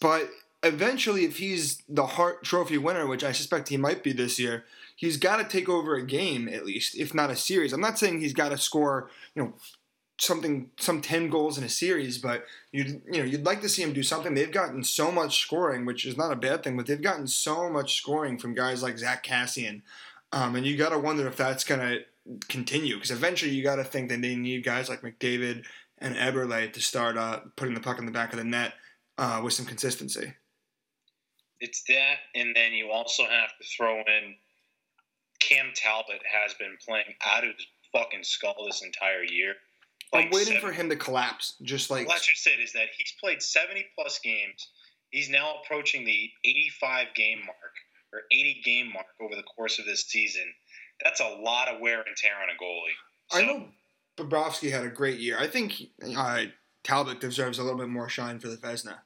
But 0.00 0.30
eventually, 0.62 1.24
if 1.24 1.38
he's 1.38 1.82
the 1.88 2.06
Hart 2.06 2.44
Trophy 2.44 2.78
winner, 2.78 3.06
which 3.06 3.24
I 3.24 3.32
suspect 3.32 3.68
he 3.68 3.76
might 3.76 4.02
be 4.02 4.12
this 4.12 4.38
year, 4.38 4.64
he's 4.94 5.16
got 5.16 5.36
to 5.36 5.44
take 5.44 5.68
over 5.68 5.94
a 5.94 6.06
game 6.06 6.48
at 6.48 6.66
least, 6.66 6.96
if 6.96 7.14
not 7.14 7.30
a 7.30 7.36
series. 7.36 7.72
I'm 7.72 7.80
not 7.80 7.98
saying 7.98 8.20
he's 8.20 8.32
got 8.32 8.50
to 8.50 8.58
score, 8.58 9.10
you 9.34 9.42
know, 9.42 9.54
something 10.18 10.70
some 10.78 11.02
10 11.02 11.28
goals 11.28 11.58
in 11.58 11.64
a 11.64 11.68
series, 11.68 12.18
but 12.18 12.44
you 12.72 13.02
you 13.10 13.18
know, 13.18 13.24
you'd 13.24 13.44
like 13.44 13.60
to 13.60 13.68
see 13.68 13.82
him 13.82 13.92
do 13.92 14.02
something. 14.02 14.34
They've 14.34 14.50
gotten 14.50 14.82
so 14.82 15.12
much 15.12 15.40
scoring, 15.40 15.84
which 15.84 16.04
is 16.04 16.16
not 16.16 16.32
a 16.32 16.36
bad 16.36 16.62
thing, 16.62 16.76
but 16.76 16.86
they've 16.86 17.00
gotten 17.00 17.26
so 17.26 17.68
much 17.68 17.96
scoring 17.96 18.38
from 18.38 18.54
guys 18.54 18.82
like 18.82 18.98
Zack 18.98 19.24
Kassian. 19.24 19.82
Um, 20.32 20.56
and 20.56 20.66
you 20.66 20.76
got 20.76 20.90
to 20.90 20.98
wonder 20.98 21.26
if 21.26 21.36
that's 21.36 21.64
going 21.64 21.80
to 21.80 22.04
continue 22.48 22.94
because 22.94 23.10
eventually 23.10 23.52
you 23.52 23.62
got 23.62 23.76
to 23.76 23.84
think 23.84 24.08
that 24.08 24.20
they 24.22 24.36
need 24.36 24.64
guys 24.64 24.88
like 24.88 25.02
McDavid 25.02 25.64
and 25.98 26.14
Eberle 26.16 26.72
to 26.72 26.80
start 26.80 27.16
uh, 27.16 27.40
putting 27.56 27.74
the 27.74 27.80
puck 27.80 27.98
in 27.98 28.06
the 28.06 28.12
back 28.12 28.32
of 28.32 28.38
the 28.38 28.44
net 28.44 28.74
uh, 29.18 29.40
with 29.42 29.52
some 29.52 29.66
consistency. 29.66 30.32
it's 31.60 31.82
that, 31.88 32.16
and 32.34 32.54
then 32.54 32.72
you 32.72 32.90
also 32.90 33.24
have 33.24 33.50
to 33.60 33.66
throw 33.76 33.98
in 33.98 34.34
Cam 35.40 35.72
Talbot 35.74 36.22
has 36.30 36.54
been 36.54 36.76
playing 36.84 37.14
out 37.24 37.44
of 37.44 37.54
his 37.56 37.66
fucking 37.92 38.24
skull 38.24 38.66
this 38.66 38.82
entire 38.82 39.22
year. 39.24 39.54
I'm 40.12 40.30
waiting 40.30 40.54
seven- 40.54 40.60
for 40.60 40.72
him 40.72 40.88
to 40.90 40.96
collapse, 40.96 41.54
just 41.62 41.90
like 41.90 42.08
just 42.08 42.46
it. 42.46 42.60
Is 42.60 42.72
that 42.72 42.88
he's 42.96 43.12
played 43.20 43.42
seventy 43.42 43.86
plus 43.94 44.18
games. 44.20 44.68
He's 45.10 45.28
now 45.28 45.56
approaching 45.62 46.04
the 46.04 46.30
eighty-five 46.44 47.08
game 47.14 47.38
mark 47.44 47.74
or 48.12 48.20
eighty 48.32 48.60
game 48.64 48.92
mark 48.92 49.06
over 49.20 49.34
the 49.34 49.42
course 49.42 49.78
of 49.78 49.86
this 49.86 50.04
season. 50.04 50.44
That's 51.02 51.20
a 51.20 51.38
lot 51.40 51.68
of 51.68 51.80
wear 51.80 52.02
and 52.02 52.16
tear 52.16 52.32
on 52.34 52.48
a 52.48 52.62
goalie. 52.62 52.96
I 53.32 53.46
know 53.46 53.68
Bobrovsky 54.16 54.70
had 54.70 54.84
a 54.84 54.88
great 54.88 55.18
year. 55.18 55.36
I 55.38 55.46
think 55.46 55.74
uh, 56.16 56.44
Talbot 56.82 57.20
deserves 57.20 57.58
a 57.58 57.62
little 57.62 57.78
bit 57.78 57.88
more 57.88 58.08
shine 58.08 58.38
for 58.38 58.48
the 58.48 58.56
Vezina. 58.56 58.98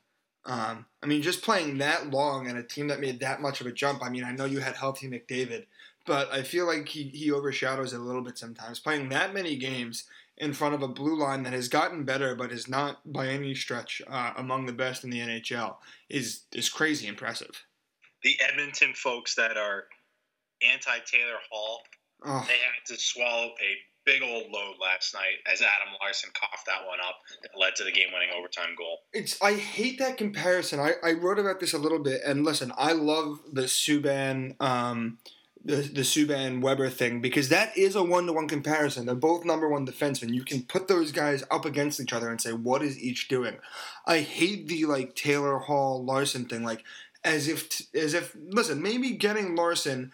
Um, 0.44 0.86
I 1.02 1.06
mean, 1.06 1.22
just 1.22 1.42
playing 1.42 1.78
that 1.78 2.10
long 2.10 2.46
and 2.46 2.58
a 2.58 2.62
team 2.62 2.88
that 2.88 3.00
made 3.00 3.20
that 3.20 3.42
much 3.42 3.60
of 3.60 3.66
a 3.66 3.72
jump. 3.72 4.02
I 4.02 4.08
mean, 4.08 4.24
I 4.24 4.32
know 4.32 4.46
you 4.46 4.60
had 4.60 4.76
healthy 4.76 5.08
McDavid, 5.08 5.66
but 6.06 6.32
I 6.32 6.42
feel 6.42 6.66
like 6.66 6.88
he, 6.88 7.04
he 7.04 7.30
overshadows 7.30 7.92
it 7.92 8.00
a 8.00 8.02
little 8.02 8.22
bit 8.22 8.38
sometimes. 8.38 8.80
Playing 8.80 9.10
that 9.10 9.34
many 9.34 9.56
games 9.56 10.04
in 10.38 10.54
front 10.54 10.74
of 10.74 10.82
a 10.82 10.88
blue 10.88 11.16
line 11.18 11.42
that 11.42 11.52
has 11.52 11.68
gotten 11.68 12.04
better, 12.04 12.34
but 12.34 12.50
is 12.50 12.68
not 12.68 13.00
by 13.12 13.28
any 13.28 13.54
stretch 13.54 14.00
uh, 14.08 14.32
among 14.36 14.64
the 14.64 14.72
best 14.72 15.04
in 15.04 15.10
the 15.10 15.20
NHL 15.20 15.76
is 16.08 16.42
is 16.52 16.68
crazy 16.68 17.06
impressive. 17.06 17.64
the 18.22 18.38
Edmonton 18.42 18.94
folks 18.94 19.34
that 19.34 19.56
are 19.56 19.84
anti 20.62 20.98
Taylor 21.06 21.38
Hall, 21.50 21.80
Oh, 22.22 22.44
they 22.46 22.54
had 22.54 22.94
to 22.94 23.00
swallow 23.00 23.46
a 23.46 23.76
big 24.04 24.22
old 24.22 24.50
load 24.50 24.74
last 24.80 25.14
night 25.14 25.38
as 25.50 25.62
Adam 25.62 25.94
Larsson 26.00 26.30
coughed 26.34 26.66
that 26.66 26.86
one 26.86 26.98
up 27.00 27.16
that 27.42 27.50
led 27.58 27.74
to 27.76 27.84
the 27.84 27.92
game-winning 27.92 28.30
overtime 28.36 28.74
goal. 28.76 28.98
It's 29.12 29.40
I 29.40 29.54
hate 29.54 29.98
that 29.98 30.16
comparison. 30.16 30.80
I, 30.80 30.94
I 31.02 31.12
wrote 31.12 31.38
about 31.38 31.60
this 31.60 31.72
a 31.72 31.78
little 31.78 31.98
bit, 31.98 32.20
and 32.26 32.44
listen, 32.44 32.72
I 32.76 32.92
love 32.92 33.40
the 33.52 33.62
Subban 33.62 34.60
um, 34.60 35.18
the 35.64 35.76
the 35.76 36.02
Subban 36.02 36.60
Weber 36.60 36.88
thing 36.90 37.20
because 37.20 37.48
that 37.50 37.76
is 37.76 37.94
a 37.94 38.02
one 38.02 38.26
to 38.26 38.32
one 38.32 38.48
comparison. 38.48 39.06
They're 39.06 39.14
both 39.14 39.44
number 39.44 39.68
one 39.68 39.86
defensemen. 39.86 40.34
You 40.34 40.44
can 40.44 40.62
put 40.62 40.88
those 40.88 41.12
guys 41.12 41.44
up 41.50 41.64
against 41.64 42.00
each 42.00 42.12
other 42.12 42.30
and 42.30 42.40
say 42.40 42.52
what 42.52 42.82
is 42.82 42.98
each 42.98 43.28
doing. 43.28 43.56
I 44.06 44.20
hate 44.20 44.68
the 44.68 44.84
like 44.86 45.14
Taylor 45.14 45.58
Hall 45.58 46.04
Larsson 46.04 46.46
thing, 46.46 46.64
like 46.64 46.84
as 47.24 47.48
if 47.48 47.68
t- 47.68 47.98
as 47.98 48.14
if 48.14 48.34
listen 48.38 48.82
maybe 48.82 49.12
getting 49.12 49.54
Larsson 49.54 50.12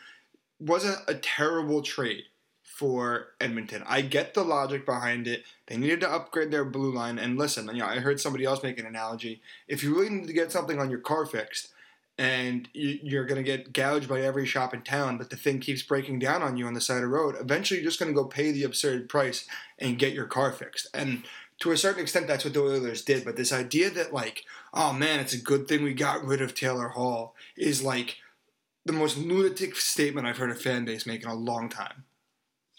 wasn't 0.59 0.99
a 1.07 1.15
terrible 1.15 1.83
trade 1.83 2.25
for 2.63 3.29
Edmonton. 3.41 3.83
I 3.87 4.03
get 4.03 4.35
the 4.35 4.45
logic 4.45 4.85
behind 4.85 5.27
it. 5.27 5.45
They 5.67 5.77
needed 5.77 6.01
to 6.01 6.11
upgrade 6.13 6.51
their 6.51 6.65
blue 6.65 6.93
line. 6.93 7.19
And 7.19 7.39
listen, 7.39 7.67
you 7.69 7.79
know, 7.79 7.87
I 7.87 8.01
heard 8.01 8.21
somebody 8.21 8.45
else 8.45 8.63
make 8.63 8.79
an 8.79 8.87
analogy. 8.87 9.41
If 9.67 9.83
you 9.83 9.95
really 9.95 10.11
need 10.11 10.27
to 10.27 10.33
get 10.35 10.53
something 10.53 10.79
on 10.79 10.91
your 10.91 11.01
car 11.01 11.25
fixed, 11.25 11.73
and 12.19 12.69
you're 12.73 13.27
going 13.27 13.37
to 13.37 13.43
get 13.43 13.75
gouged 13.75 14.09
by 14.09 14.23
every 14.23 14.47
shop 14.47 14.73
in 14.73 14.81
town, 14.81 15.19
but 15.19 15.29
the 15.29 15.37
thing 15.37 15.61
keeps 15.61 15.83
breaking 15.83 16.19
down 16.19 16.43
on 16.43 16.57
you 16.57 16.67
on 16.67 16.73
the 16.73 16.81
side 16.81 16.97
of 16.97 17.03
the 17.03 17.09
road. 17.09 17.37
Eventually, 17.39 17.81
you're 17.81 17.91
just 17.91 18.01
going 18.01 18.11
to 18.11 18.17
go 18.17 18.27
pay 18.27 18.53
the 18.53 18.63
absurd 18.63 19.09
price 19.09 19.47
and 19.79 19.99
get 19.99 20.15
your 20.15 20.25
car 20.25 20.51
fixed. 20.51 20.89
And 20.95 21.25
to 21.59 21.73
a 21.73 21.77
certain 21.77 22.03
extent, 22.03 22.27
that's 22.27 22.45
what 22.45 22.55
the 22.55 22.63
Oilers 22.63 23.03
did. 23.03 23.25
But 23.25 23.37
this 23.37 23.53
idea 23.53 23.91
that, 23.91 24.15
like, 24.15 24.45
oh 24.73 24.95
man, 24.95 25.21
it's 25.21 25.35
a 25.35 25.41
good 25.41 25.69
thing 25.69 25.83
we 25.83 25.93
got 25.93 26.25
rid 26.25 26.41
of 26.41 26.55
Taylor 26.55 26.89
Hall 26.89 27.35
is 27.57 27.83
like 27.83 28.17
the 28.87 28.93
most 28.93 29.19
lunatic 29.19 29.77
statement 29.77 30.27
I've 30.27 30.39
heard 30.39 30.51
a 30.51 30.55
fan 30.55 30.85
base 30.85 31.07
make 31.07 31.23
in 31.23 31.29
a 31.29 31.35
long 31.35 31.69
time. 31.69 32.05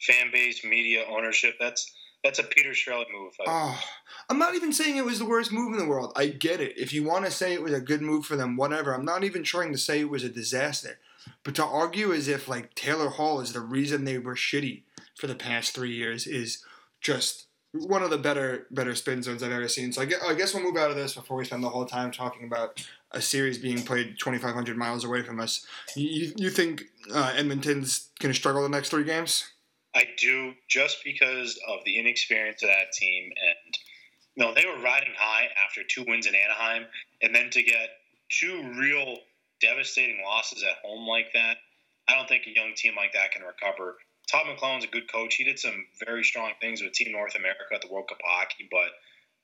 Fan 0.01 0.31
base, 0.31 0.63
media, 0.63 1.03
ownership, 1.09 1.55
that's 1.59 1.93
that's 2.23 2.39
a 2.39 2.43
Peter 2.43 2.71
Chiarelli 2.71 3.05
move. 3.13 3.33
Oh, 3.45 3.79
I'm 4.29 4.39
not 4.39 4.55
even 4.55 4.73
saying 4.73 4.97
it 4.97 5.05
was 5.05 5.19
the 5.19 5.25
worst 5.25 5.51
move 5.51 5.73
in 5.73 5.79
the 5.79 5.87
world. 5.87 6.13
I 6.15 6.27
get 6.27 6.61
it. 6.61 6.77
If 6.77 6.91
you 6.91 7.03
want 7.03 7.25
to 7.25 7.31
say 7.31 7.53
it 7.53 7.61
was 7.61 7.73
a 7.73 7.79
good 7.79 8.01
move 8.01 8.25
for 8.25 8.35
them, 8.35 8.57
whatever. 8.57 8.93
I'm 8.93 9.05
not 9.05 9.23
even 9.23 9.43
trying 9.43 9.71
to 9.71 9.77
say 9.77 9.99
it 9.99 10.09
was 10.09 10.23
a 10.23 10.29
disaster. 10.29 10.99
But 11.43 11.55
to 11.55 11.65
argue 11.65 12.13
as 12.13 12.27
if 12.27 12.47
like 12.47 12.73
Taylor 12.73 13.09
Hall 13.09 13.39
is 13.39 13.53
the 13.53 13.59
reason 13.59 14.03
they 14.03 14.17
were 14.17 14.35
shitty 14.35 14.83
for 15.15 15.27
the 15.27 15.35
past 15.35 15.75
three 15.75 15.93
years 15.93 16.25
is 16.25 16.63
just 17.01 17.47
one 17.73 18.01
of 18.01 18.09
the 18.09 18.17
better 18.17 18.65
better 18.71 18.95
spin 18.95 19.21
zones 19.21 19.43
I've 19.43 19.51
ever 19.51 19.67
seen. 19.67 19.91
So 19.91 20.01
I 20.01 20.05
guess, 20.05 20.21
I 20.23 20.33
guess 20.33 20.53
we'll 20.53 20.63
move 20.63 20.77
out 20.77 20.89
of 20.89 20.95
this 20.95 21.15
before 21.15 21.37
we 21.37 21.45
spend 21.45 21.63
the 21.63 21.69
whole 21.69 21.85
time 21.85 22.11
talking 22.11 22.45
about 22.45 22.85
a 23.11 23.21
series 23.21 23.57
being 23.57 23.81
played 23.83 24.17
2,500 24.19 24.77
miles 24.77 25.03
away 25.03 25.23
from 25.23 25.39
us. 25.39 25.65
You, 25.95 26.33
you 26.35 26.49
think 26.49 26.83
uh, 27.13 27.33
Edmonton's 27.35 28.09
going 28.19 28.33
to 28.33 28.37
struggle 28.39 28.63
the 28.63 28.69
next 28.69 28.89
three 28.89 29.03
games? 29.03 29.49
I 29.95 30.05
do, 30.17 30.53
just 30.67 31.03
because 31.03 31.59
of 31.67 31.79
the 31.85 31.97
inexperience 31.97 32.61
of 32.63 32.69
that 32.69 32.91
team. 32.93 33.23
And, 33.25 33.77
know, 34.37 34.53
they 34.53 34.65
were 34.65 34.81
riding 34.81 35.13
high 35.17 35.47
after 35.65 35.81
two 35.83 36.05
wins 36.07 36.27
in 36.27 36.35
Anaheim, 36.35 36.85
and 37.21 37.33
then 37.33 37.49
to 37.51 37.63
get 37.63 37.89
two 38.29 38.73
real 38.77 39.17
devastating 39.61 40.21
losses 40.23 40.63
at 40.63 40.77
home 40.83 41.07
like 41.07 41.33
that, 41.33 41.57
I 42.07 42.15
don't 42.15 42.27
think 42.29 42.43
a 42.45 42.53
young 42.53 42.73
team 42.75 42.93
like 42.95 43.13
that 43.13 43.31
can 43.31 43.41
recover. 43.41 43.97
Todd 44.31 44.45
McLellan's 44.45 44.83
a 44.83 44.87
good 44.87 45.11
coach. 45.11 45.35
He 45.35 45.43
did 45.43 45.57
some 45.57 45.87
very 46.05 46.23
strong 46.23 46.51
things 46.61 46.81
with 46.81 46.93
Team 46.93 47.11
North 47.11 47.35
America 47.35 47.73
at 47.73 47.81
the 47.81 47.87
World 47.87 48.09
Cup 48.09 48.19
hockey, 48.23 48.67
but 48.69 48.91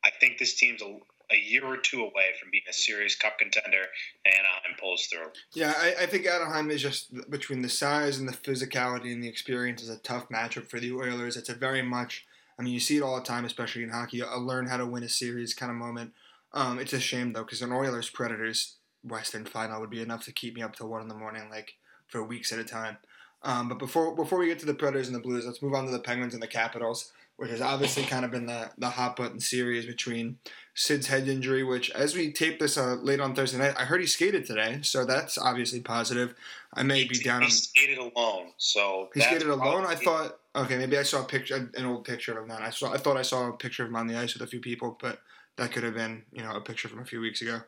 I 0.03 0.11
think 0.19 0.37
this 0.37 0.55
team's 0.55 0.81
a, 0.81 0.97
a 1.33 1.37
year 1.37 1.65
or 1.65 1.77
two 1.77 2.01
away 2.01 2.33
from 2.39 2.49
being 2.51 2.63
a 2.69 2.73
serious 2.73 3.15
cup 3.15 3.39
contender, 3.39 3.85
and 4.25 4.35
Anaheim 4.35 4.77
pulls 4.79 5.07
through. 5.07 5.27
Yeah, 5.53 5.73
I, 5.77 6.03
I, 6.03 6.05
think 6.05 6.25
Anaheim 6.25 6.69
is 6.71 6.81
just 6.81 7.29
between 7.29 7.61
the 7.61 7.69
size 7.69 8.19
and 8.19 8.27
the 8.27 8.33
physicality 8.33 9.11
and 9.11 9.23
the 9.23 9.27
experience 9.27 9.81
is 9.81 9.89
a 9.89 9.97
tough 9.97 10.29
matchup 10.29 10.67
for 10.67 10.79
the 10.79 10.93
Oilers. 10.93 11.37
It's 11.37 11.49
a 11.49 11.55
very 11.55 11.81
much, 11.81 12.25
I 12.57 12.63
mean, 12.63 12.73
you 12.73 12.79
see 12.79 12.97
it 12.97 13.03
all 13.03 13.15
the 13.15 13.25
time, 13.25 13.45
especially 13.45 13.83
in 13.83 13.89
hockey, 13.89 14.21
a 14.21 14.37
learn 14.37 14.67
how 14.67 14.77
to 14.77 14.85
win 14.85 15.03
a 15.03 15.09
series 15.09 15.53
kind 15.53 15.71
of 15.71 15.77
moment. 15.77 16.13
Um, 16.53 16.79
it's 16.79 16.93
a 16.93 16.99
shame 16.99 17.33
though, 17.33 17.43
because 17.43 17.61
an 17.61 17.71
Oilers 17.71 18.09
Predators 18.09 18.75
Western 19.03 19.45
final 19.45 19.81
would 19.81 19.89
be 19.89 20.01
enough 20.01 20.23
to 20.25 20.31
keep 20.31 20.55
me 20.55 20.61
up 20.61 20.75
till 20.75 20.87
one 20.87 21.01
in 21.01 21.07
the 21.07 21.15
morning, 21.15 21.49
like 21.49 21.75
for 22.07 22.23
weeks 22.23 22.51
at 22.53 22.59
a 22.59 22.63
time. 22.63 22.97
Um, 23.41 23.67
but 23.67 23.77
before 23.77 24.15
before 24.15 24.39
we 24.39 24.47
get 24.47 24.59
to 24.59 24.65
the 24.65 24.73
Predators 24.73 25.07
and 25.07 25.15
the 25.15 25.21
Blues, 25.21 25.45
let's 25.45 25.61
move 25.61 25.73
on 25.73 25.85
to 25.85 25.91
the 25.91 25.99
Penguins 25.99 26.33
and 26.33 26.41
the 26.41 26.47
Capitals, 26.47 27.11
which 27.37 27.49
has 27.49 27.61
obviously 27.61 28.03
kind 28.03 28.23
of 28.25 28.31
been 28.31 28.45
the, 28.45 28.69
the 28.77 28.89
hot 28.89 29.15
button 29.15 29.39
series 29.39 29.85
between 29.85 30.37
Sid's 30.75 31.07
head 31.07 31.27
injury, 31.27 31.63
which 31.63 31.89
as 31.91 32.15
we 32.15 32.31
tape 32.31 32.59
this 32.59 32.77
uh, 32.77 32.95
late 32.95 33.19
on 33.19 33.35
Thursday 33.35 33.57
night, 33.57 33.75
I 33.77 33.85
heard 33.85 34.01
he 34.01 34.07
skated 34.07 34.45
today, 34.45 34.79
so 34.81 35.05
that's 35.05 35.37
obviously 35.37 35.81
positive. 35.81 36.35
I 36.73 36.83
may 36.83 37.07
be 37.07 37.19
down. 37.19 37.43
He 37.43 37.49
skated 37.49 37.97
alone, 37.97 38.51
so 38.57 39.09
he 39.13 39.21
skated 39.21 39.47
alone. 39.47 39.85
I 39.85 39.95
thought 39.95 40.39
okay, 40.55 40.77
maybe 40.77 40.97
I 40.97 41.03
saw 41.03 41.21
a 41.21 41.25
picture, 41.25 41.69
an 41.75 41.85
old 41.85 42.05
picture 42.05 42.37
of 42.37 42.45
him. 42.45 42.51
I 42.51 42.69
saw, 42.69 42.93
I 42.93 42.97
thought 42.97 43.17
I 43.17 43.21
saw 43.21 43.49
a 43.49 43.53
picture 43.53 43.83
of 43.83 43.89
him 43.89 43.95
on 43.95 44.07
the 44.07 44.17
ice 44.17 44.33
with 44.33 44.43
a 44.43 44.47
few 44.47 44.59
people, 44.59 44.97
but 45.01 45.19
that 45.57 45.71
could 45.71 45.83
have 45.83 45.95
been 45.95 46.23
you 46.31 46.43
know 46.43 46.51
a 46.51 46.61
picture 46.61 46.87
from 46.87 46.99
a 46.99 47.05
few 47.05 47.19
weeks 47.19 47.41
ago. 47.41 47.61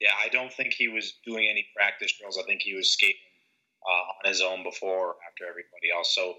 Yeah, 0.00 0.12
I 0.22 0.28
don't 0.28 0.52
think 0.52 0.74
he 0.74 0.88
was 0.88 1.14
doing 1.24 1.48
any 1.50 1.66
practice 1.74 2.12
drills. 2.18 2.38
I 2.38 2.46
think 2.46 2.62
he 2.62 2.74
was 2.74 2.90
skating 2.90 3.16
uh, 3.86 4.26
on 4.26 4.30
his 4.30 4.42
own 4.42 4.62
before 4.62 5.08
or 5.08 5.16
after 5.28 5.44
everybody 5.44 5.90
else. 5.96 6.14
So, 6.14 6.34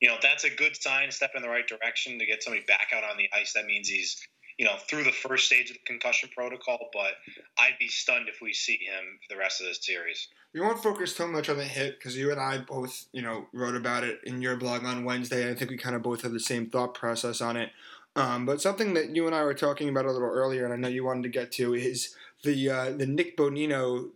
you 0.00 0.08
know, 0.08 0.16
that's 0.22 0.44
a 0.44 0.50
good 0.50 0.80
sign, 0.80 1.10
step 1.10 1.32
in 1.34 1.42
the 1.42 1.48
right 1.48 1.66
direction 1.66 2.18
to 2.18 2.26
get 2.26 2.42
somebody 2.42 2.64
back 2.66 2.88
out 2.94 3.04
on 3.04 3.16
the 3.18 3.28
ice. 3.38 3.52
That 3.52 3.66
means 3.66 3.88
he's, 3.88 4.16
you 4.58 4.64
know, 4.64 4.76
through 4.88 5.04
the 5.04 5.12
first 5.12 5.46
stage 5.46 5.70
of 5.70 5.76
the 5.76 5.82
concussion 5.86 6.30
protocol, 6.34 6.88
but 6.92 7.12
I'd 7.58 7.78
be 7.78 7.88
stunned 7.88 8.28
if 8.28 8.40
we 8.40 8.52
see 8.52 8.78
him 8.78 9.18
for 9.22 9.34
the 9.34 9.38
rest 9.38 9.60
of 9.60 9.66
this 9.66 9.78
series. 9.82 10.28
We 10.54 10.60
won't 10.60 10.82
focus 10.82 11.14
too 11.14 11.26
much 11.26 11.48
on 11.48 11.58
the 11.58 11.64
hit 11.64 11.98
because 11.98 12.16
you 12.16 12.30
and 12.32 12.40
I 12.40 12.58
both, 12.58 13.06
you 13.12 13.22
know, 13.22 13.46
wrote 13.52 13.76
about 13.76 14.04
it 14.04 14.20
in 14.24 14.40
your 14.42 14.56
blog 14.56 14.84
on 14.84 15.04
Wednesday. 15.04 15.50
I 15.50 15.54
think 15.54 15.70
we 15.70 15.76
kind 15.76 15.94
of 15.94 16.02
both 16.02 16.22
have 16.22 16.32
the 16.32 16.40
same 16.40 16.70
thought 16.70 16.94
process 16.94 17.40
on 17.40 17.56
it. 17.56 17.70
Um, 18.16 18.44
but 18.44 18.60
something 18.60 18.94
that 18.94 19.14
you 19.14 19.26
and 19.26 19.34
I 19.34 19.44
were 19.44 19.54
talking 19.54 19.88
about 19.88 20.06
a 20.06 20.10
little 20.10 20.28
earlier, 20.28 20.64
and 20.64 20.74
I 20.74 20.76
know 20.76 20.88
you 20.88 21.04
wanted 21.04 21.22
to 21.24 21.28
get 21.28 21.52
to, 21.52 21.74
is 21.74 22.16
the 22.42 22.68
uh, 22.68 22.90
the 22.90 23.06
Nick 23.06 23.36
Bonino 23.36 24.10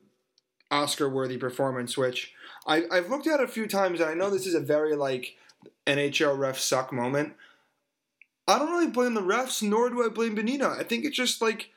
Oscar 0.71 1.09
worthy 1.09 1.37
performance, 1.37 1.97
which 1.97 2.33
I, 2.67 2.83
I've 2.91 3.09
looked 3.09 3.29
at 3.29 3.41
a 3.41 3.47
few 3.47 3.69
times, 3.69 4.00
and 4.00 4.11
I 4.11 4.14
know 4.14 4.31
this 4.31 4.47
is 4.47 4.55
a 4.55 4.61
very 4.61 4.97
like 4.97 5.37
NHL 5.87 6.37
refs 6.38 6.61
suck 6.61 6.92
moment. 6.92 7.35
I 8.47 8.59
don't 8.59 8.71
really 8.71 8.90
blame 8.90 9.14
the 9.14 9.23
refs, 9.23 9.62
nor 9.62 9.88
do 9.88 10.04
I 10.04 10.09
blame 10.09 10.37
Bonino. 10.37 10.78
I 10.78 10.83
think 10.83 11.04
it's 11.04 11.16
just 11.16 11.40
like 11.40 11.71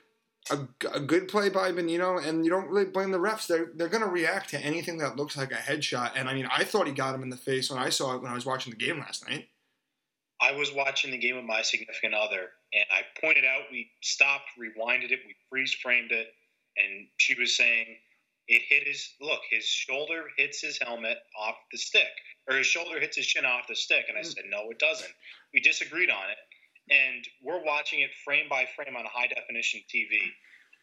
a, 0.50 0.68
a 0.94 1.00
good 1.00 1.28
play 1.28 1.50
by 1.50 1.72
Bonino, 1.72 2.26
and 2.26 2.44
you 2.44 2.52
don't 2.52 2.70
really 2.70 2.86
blame 2.86 3.12
the 3.12 3.20
refs. 3.20 3.48
They're 3.48 3.72
they're 3.74 3.88
gonna 3.88 4.08
react 4.08 4.50
to 4.50 4.60
anything 4.60 4.98
that 4.98 5.16
looks 5.16 5.38
like 5.38 5.52
a 5.52 5.56
headshot. 5.56 6.12
And 6.16 6.28
I 6.30 6.34
mean, 6.34 6.48
I 6.52 6.64
thought 6.64 6.88
he 6.88 6.94
got 6.94 7.16
him 7.16 7.24
in 7.24 7.30
the 7.30 7.38
face 7.38 7.70
when 7.70 7.80
I 7.80 7.90
saw 7.90 8.16
it 8.16 8.22
when 8.22 8.32
I 8.32 8.36
was 8.36 8.46
watching 8.46 8.72
the 8.72 8.78
game 8.78 9.00
last 9.00 9.28
night. 9.28 9.48
I 10.40 10.52
was 10.52 10.72
watching 10.74 11.12
the 11.12 11.18
game 11.18 11.36
with 11.36 11.46
my 11.46 11.62
significant 11.64 12.14
other, 12.14 12.50
and 12.74 12.86
I 12.92 13.02
pointed 13.20 13.44
out 13.44 13.72
we 13.72 13.90
stopped, 14.02 14.46
rewinded 14.60 15.12
it, 15.12 15.20
we 15.26 15.36
freeze 15.50 15.74
framed 15.74 16.12
it, 16.12 16.28
and 16.78 17.08
she 17.18 17.34
was 17.40 17.58
saying 17.58 17.98
it 18.48 18.62
hit 18.68 18.88
his 18.88 19.10
look. 19.20 19.42
His 19.50 19.66
shoulder 19.66 20.26
hits 20.38 20.62
his 20.62 20.80
helmet 20.80 21.18
off 21.38 21.56
the 21.72 21.78
stick, 21.78 22.08
or 22.50 22.56
his 22.56 22.68
shoulder 22.68 23.00
hits 23.00 23.18
his 23.18 23.28
chin 23.28 23.46
off 23.46 23.68
the 23.68 23.76
stick. 23.76 24.06
And 24.08 24.18
I 24.18 24.22
hmm. 24.22 24.28
said, 24.28 24.44
no, 24.50 24.70
it 24.70 24.80
doesn't. 24.80 25.12
We 25.54 25.60
disagreed 25.60 26.10
on 26.10 26.30
it, 26.30 26.94
and 26.94 27.26
we're 27.44 27.64
watching 27.64 28.02
it 28.02 28.12
frame 28.24 28.48
by 28.50 28.68
frame 28.76 28.96
on 28.96 29.06
a 29.06 29.10
high 29.10 29.28
definition 29.28 29.82
TV. 29.94 30.20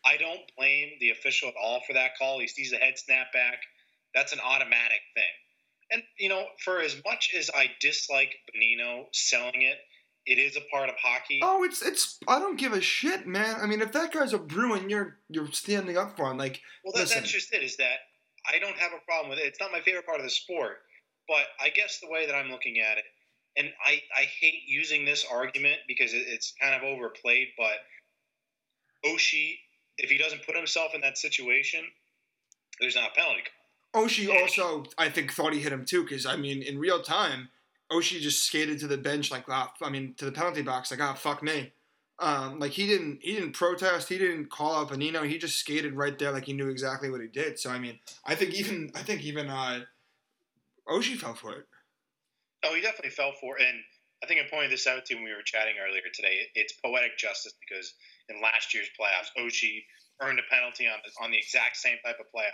I 0.04 0.18
don't 0.18 0.42
blame 0.58 0.90
the 1.00 1.10
official 1.10 1.48
at 1.48 1.54
all 1.60 1.80
for 1.86 1.94
that 1.94 2.18
call. 2.18 2.38
He 2.38 2.48
sees 2.48 2.70
the 2.70 2.76
head 2.76 2.98
snap 2.98 3.32
back. 3.32 3.58
That's 4.14 4.32
an 4.32 4.40
automatic 4.40 5.00
thing. 5.14 5.24
And 5.90 6.02
you 6.18 6.28
know, 6.28 6.46
for 6.64 6.80
as 6.80 7.00
much 7.04 7.34
as 7.36 7.50
I 7.54 7.70
dislike 7.80 8.34
Bonino 8.50 9.06
selling 9.12 9.62
it 9.62 9.78
it 10.26 10.38
is 10.38 10.56
a 10.56 10.60
part 10.72 10.88
of 10.88 10.94
hockey. 10.96 11.40
Oh, 11.42 11.64
it's 11.64 11.82
it's. 11.82 12.18
I 12.26 12.38
don't 12.38 12.58
give 12.58 12.72
a 12.72 12.80
shit, 12.80 13.26
man. 13.26 13.56
I 13.60 13.66
mean, 13.66 13.82
if 13.82 13.92
that 13.92 14.12
guy's 14.12 14.32
a 14.32 14.38
Bruin, 14.38 14.88
you're 14.88 15.18
you're 15.28 15.50
standing 15.52 15.96
up 15.96 16.16
for 16.16 16.30
him. 16.30 16.38
Like, 16.38 16.60
well, 16.84 16.92
that, 16.94 17.12
that's 17.12 17.30
just 17.30 17.52
it. 17.52 17.62
Is 17.62 17.76
that 17.76 17.98
I 18.48 18.58
don't 18.58 18.76
have 18.76 18.92
a 18.92 19.04
problem 19.04 19.30
with 19.30 19.38
it. 19.38 19.46
It's 19.46 19.60
not 19.60 19.72
my 19.72 19.80
favorite 19.80 20.06
part 20.06 20.18
of 20.18 20.24
the 20.24 20.30
sport, 20.30 20.78
but 21.28 21.44
I 21.60 21.68
guess 21.68 22.00
the 22.00 22.10
way 22.10 22.26
that 22.26 22.34
I'm 22.34 22.50
looking 22.50 22.80
at 22.80 22.98
it, 22.98 23.04
and 23.56 23.68
I 23.84 24.00
I 24.16 24.22
hate 24.40 24.62
using 24.66 25.04
this 25.04 25.26
argument 25.30 25.76
because 25.86 26.14
it, 26.14 26.24
it's 26.26 26.54
kind 26.60 26.74
of 26.74 26.82
overplayed, 26.82 27.48
but 27.58 27.76
Oshie, 29.06 29.58
if 29.98 30.08
he 30.08 30.16
doesn't 30.16 30.46
put 30.46 30.56
himself 30.56 30.94
in 30.94 31.02
that 31.02 31.18
situation, 31.18 31.84
there's 32.80 32.96
not 32.96 33.10
a 33.10 33.14
penalty. 33.14 33.42
Oshie 33.94 34.40
also, 34.40 34.84
I 34.98 35.08
think, 35.08 35.32
thought 35.32 35.52
he 35.52 35.60
hit 35.60 35.72
him 35.72 35.84
too, 35.84 36.02
because 36.02 36.24
I 36.24 36.36
mean, 36.36 36.62
in 36.62 36.78
real 36.78 37.02
time 37.02 37.50
Oshie 37.92 38.20
just 38.20 38.44
skated 38.44 38.78
to 38.80 38.86
the 38.86 38.96
bench 38.96 39.30
like, 39.30 39.44
ah, 39.48 39.72
I 39.82 39.90
mean, 39.90 40.14
to 40.18 40.24
the 40.24 40.32
penalty 40.32 40.62
box 40.62 40.90
like, 40.90 41.00
ah, 41.00 41.14
fuck 41.14 41.42
me. 41.42 41.72
Um, 42.20 42.60
like 42.60 42.70
he 42.70 42.86
didn't 42.86 43.18
he 43.22 43.34
didn't 43.34 43.52
protest, 43.52 44.08
he 44.08 44.18
didn't 44.18 44.48
call 44.48 44.76
out 44.76 44.90
Bonino, 44.90 45.26
he 45.26 45.36
just 45.36 45.58
skated 45.58 45.94
right 45.94 46.16
there 46.16 46.30
like 46.30 46.44
he 46.44 46.52
knew 46.52 46.68
exactly 46.68 47.10
what 47.10 47.20
he 47.20 47.26
did. 47.26 47.58
So 47.58 47.70
I 47.70 47.78
mean, 47.78 47.98
I 48.24 48.36
think 48.36 48.54
even 48.54 48.92
I 48.94 49.00
think 49.00 49.24
even 49.24 49.48
uh, 49.48 49.80
Oshie 50.88 51.16
fell 51.16 51.34
for 51.34 51.52
it. 51.52 51.66
Oh, 52.64 52.74
he 52.74 52.80
definitely 52.80 53.10
fell 53.10 53.32
for 53.40 53.58
it. 53.58 53.66
And 53.68 53.78
I 54.22 54.26
think 54.26 54.40
I 54.40 54.48
pointed 54.48 54.70
this 54.70 54.86
out 54.86 55.04
to 55.06 55.14
when 55.16 55.24
we 55.24 55.34
were 55.34 55.42
chatting 55.44 55.74
earlier 55.84 56.06
today. 56.14 56.46
It's 56.54 56.72
poetic 56.84 57.18
justice 57.18 57.52
because 57.60 57.92
in 58.28 58.40
last 58.40 58.72
year's 58.72 58.88
playoffs, 58.98 59.34
Oshie 59.36 59.82
earned 60.22 60.38
a 60.38 60.54
penalty 60.54 60.86
on 60.86 60.98
on 61.20 61.32
the 61.32 61.38
exact 61.38 61.76
same 61.76 61.98
type 62.04 62.16
of 62.20 62.30
play. 62.30 62.46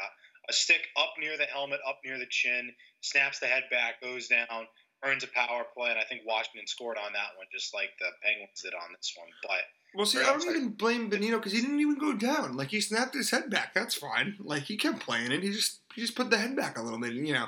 A 0.48 0.52
stick 0.54 0.80
up 0.96 1.12
near 1.20 1.36
the 1.36 1.44
helmet, 1.44 1.80
up 1.86 2.00
near 2.02 2.18
the 2.18 2.26
chin, 2.30 2.72
snaps 3.02 3.40
the 3.40 3.46
head 3.46 3.64
back, 3.70 4.00
goes 4.00 4.26
down 4.26 4.66
earns 5.04 5.24
a 5.24 5.28
power 5.28 5.64
play, 5.74 5.90
and 5.90 5.98
I 5.98 6.04
think 6.04 6.22
Washington 6.26 6.66
scored 6.66 6.98
on 6.98 7.12
that 7.12 7.36
one, 7.36 7.46
just 7.52 7.74
like 7.74 7.90
the 7.98 8.06
Penguins 8.22 8.60
did 8.62 8.74
on 8.74 8.92
this 8.96 9.14
one. 9.16 9.28
But 9.42 9.62
well, 9.94 10.06
see, 10.06 10.20
I 10.20 10.24
don't 10.24 10.42
even 10.42 10.70
blame 10.70 11.10
Bonino 11.10 11.32
because 11.32 11.52
he 11.52 11.60
didn't 11.60 11.80
even 11.80 11.98
go 11.98 12.14
down. 12.14 12.56
Like 12.56 12.68
he 12.68 12.80
snapped 12.80 13.14
his 13.14 13.30
head 13.30 13.50
back. 13.50 13.74
That's 13.74 13.94
fine. 13.94 14.36
Like 14.38 14.64
he 14.64 14.76
kept 14.76 15.00
playing 15.00 15.32
it. 15.32 15.42
He 15.42 15.50
just 15.50 15.80
he 15.94 16.00
just 16.00 16.14
put 16.14 16.30
the 16.30 16.38
head 16.38 16.56
back 16.56 16.78
a 16.78 16.82
little 16.82 17.00
bit. 17.00 17.12
You 17.12 17.32
know, 17.32 17.46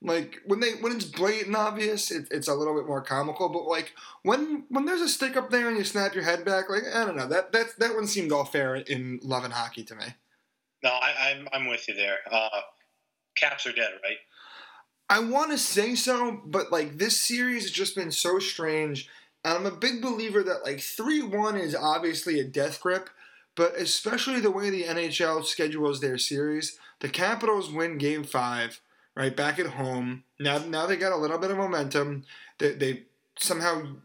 like 0.00 0.40
when 0.46 0.60
they 0.60 0.72
when 0.72 0.92
it's 0.92 1.04
blatant 1.04 1.56
obvious, 1.56 2.10
it, 2.10 2.28
it's 2.30 2.48
a 2.48 2.54
little 2.54 2.74
bit 2.74 2.86
more 2.86 3.02
comical. 3.02 3.48
But 3.48 3.66
like 3.66 3.92
when 4.22 4.64
when 4.68 4.86
there's 4.86 5.00
a 5.00 5.08
stick 5.08 5.36
up 5.36 5.50
there 5.50 5.68
and 5.68 5.76
you 5.76 5.84
snap 5.84 6.14
your 6.14 6.24
head 6.24 6.44
back, 6.44 6.70
like 6.70 6.84
I 6.94 7.04
don't 7.04 7.16
know 7.16 7.28
that 7.28 7.52
that 7.52 7.78
that 7.78 7.94
one 7.94 8.06
seemed 8.06 8.32
all 8.32 8.44
fair 8.44 8.76
in 8.76 9.20
love 9.22 9.44
and 9.44 9.52
hockey 9.52 9.84
to 9.84 9.94
me. 9.94 10.06
No, 10.82 10.90
I, 10.90 11.30
am 11.30 11.48
I'm, 11.52 11.62
I'm 11.62 11.68
with 11.68 11.86
you 11.88 11.94
there. 11.94 12.18
Uh, 12.30 12.60
caps 13.36 13.66
are 13.66 13.72
dead, 13.72 13.92
right? 14.02 14.16
I 15.08 15.20
want 15.20 15.50
to 15.50 15.58
say 15.58 15.94
so, 15.94 16.40
but 16.44 16.72
like 16.72 16.98
this 16.98 17.20
series 17.20 17.64
has 17.64 17.70
just 17.70 17.94
been 17.94 18.12
so 18.12 18.38
strange. 18.38 19.08
And 19.44 19.58
I'm 19.58 19.66
a 19.66 19.76
big 19.76 20.00
believer 20.00 20.42
that 20.42 20.64
like 20.64 20.80
3 20.80 21.22
1 21.22 21.56
is 21.56 21.74
obviously 21.74 22.40
a 22.40 22.44
death 22.44 22.80
grip, 22.80 23.10
but 23.54 23.76
especially 23.76 24.40
the 24.40 24.50
way 24.50 24.70
the 24.70 24.84
NHL 24.84 25.44
schedules 25.44 26.00
their 26.00 26.18
series, 26.18 26.78
the 27.00 27.08
Capitals 27.08 27.70
win 27.70 27.98
game 27.98 28.24
five, 28.24 28.80
right, 29.14 29.36
back 29.36 29.58
at 29.58 29.66
home. 29.66 30.24
Now, 30.38 30.58
now 30.58 30.86
they 30.86 30.96
got 30.96 31.12
a 31.12 31.16
little 31.16 31.38
bit 31.38 31.50
of 31.50 31.56
momentum. 31.56 32.24
They, 32.58 32.72
they 32.72 33.02
somehow 33.38 33.96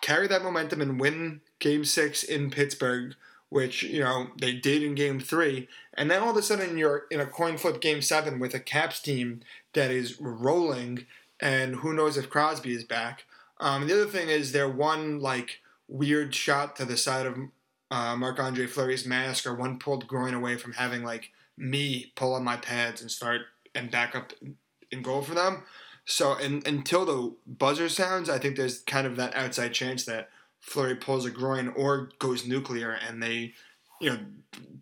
carry 0.00 0.26
that 0.26 0.42
momentum 0.42 0.80
and 0.80 1.00
win 1.00 1.40
game 1.58 1.84
six 1.84 2.22
in 2.22 2.50
Pittsburgh, 2.50 3.14
which, 3.50 3.82
you 3.82 4.00
know, 4.00 4.28
they 4.40 4.54
did 4.54 4.82
in 4.82 4.94
game 4.94 5.20
three. 5.20 5.68
And 5.94 6.10
then 6.10 6.22
all 6.22 6.30
of 6.30 6.36
a 6.36 6.42
sudden 6.42 6.78
you're 6.78 7.04
in 7.10 7.20
a 7.20 7.26
coin 7.26 7.58
flip 7.58 7.80
game 7.80 8.00
seven 8.00 8.38
with 8.38 8.54
a 8.54 8.60
Caps 8.60 9.00
team 9.00 9.42
that 9.74 9.90
is 9.90 10.20
rolling, 10.20 11.06
and 11.38 11.76
who 11.76 11.92
knows 11.92 12.16
if 12.16 12.30
Crosby 12.30 12.74
is 12.74 12.84
back. 12.84 13.24
Um, 13.58 13.86
the 13.86 13.92
other 13.92 14.10
thing 14.10 14.28
is 14.28 14.52
their 14.52 14.68
one, 14.68 15.20
like, 15.20 15.60
weird 15.88 16.34
shot 16.34 16.76
to 16.76 16.84
the 16.84 16.96
side 16.96 17.26
of 17.26 17.36
uh, 17.90 18.16
Marc 18.16 18.38
Andre 18.40 18.66
Fleury's 18.66 19.04
mask 19.04 19.46
or 19.46 19.54
one 19.54 19.78
pulled 19.78 20.06
groin 20.06 20.32
away 20.32 20.56
from 20.56 20.72
having, 20.72 21.02
like, 21.02 21.30
me 21.58 22.12
pull 22.16 22.32
on 22.32 22.42
my 22.42 22.56
pads 22.56 23.02
and 23.02 23.10
start 23.10 23.42
and 23.74 23.90
back 23.90 24.16
up 24.16 24.32
and 24.90 25.04
goal 25.04 25.22
for 25.22 25.34
them. 25.34 25.64
So 26.06 26.34
and, 26.34 26.66
until 26.66 27.04
the 27.04 27.34
buzzer 27.46 27.88
sounds, 27.88 28.30
I 28.30 28.38
think 28.38 28.56
there's 28.56 28.80
kind 28.80 29.06
of 29.06 29.16
that 29.16 29.36
outside 29.36 29.74
chance 29.74 30.04
that 30.06 30.30
Fleury 30.60 30.94
pulls 30.94 31.24
a 31.24 31.30
groin 31.30 31.68
or 31.68 32.10
goes 32.18 32.46
nuclear, 32.46 32.92
and 32.92 33.22
they, 33.22 33.54
you 34.00 34.10
know, 34.10 34.18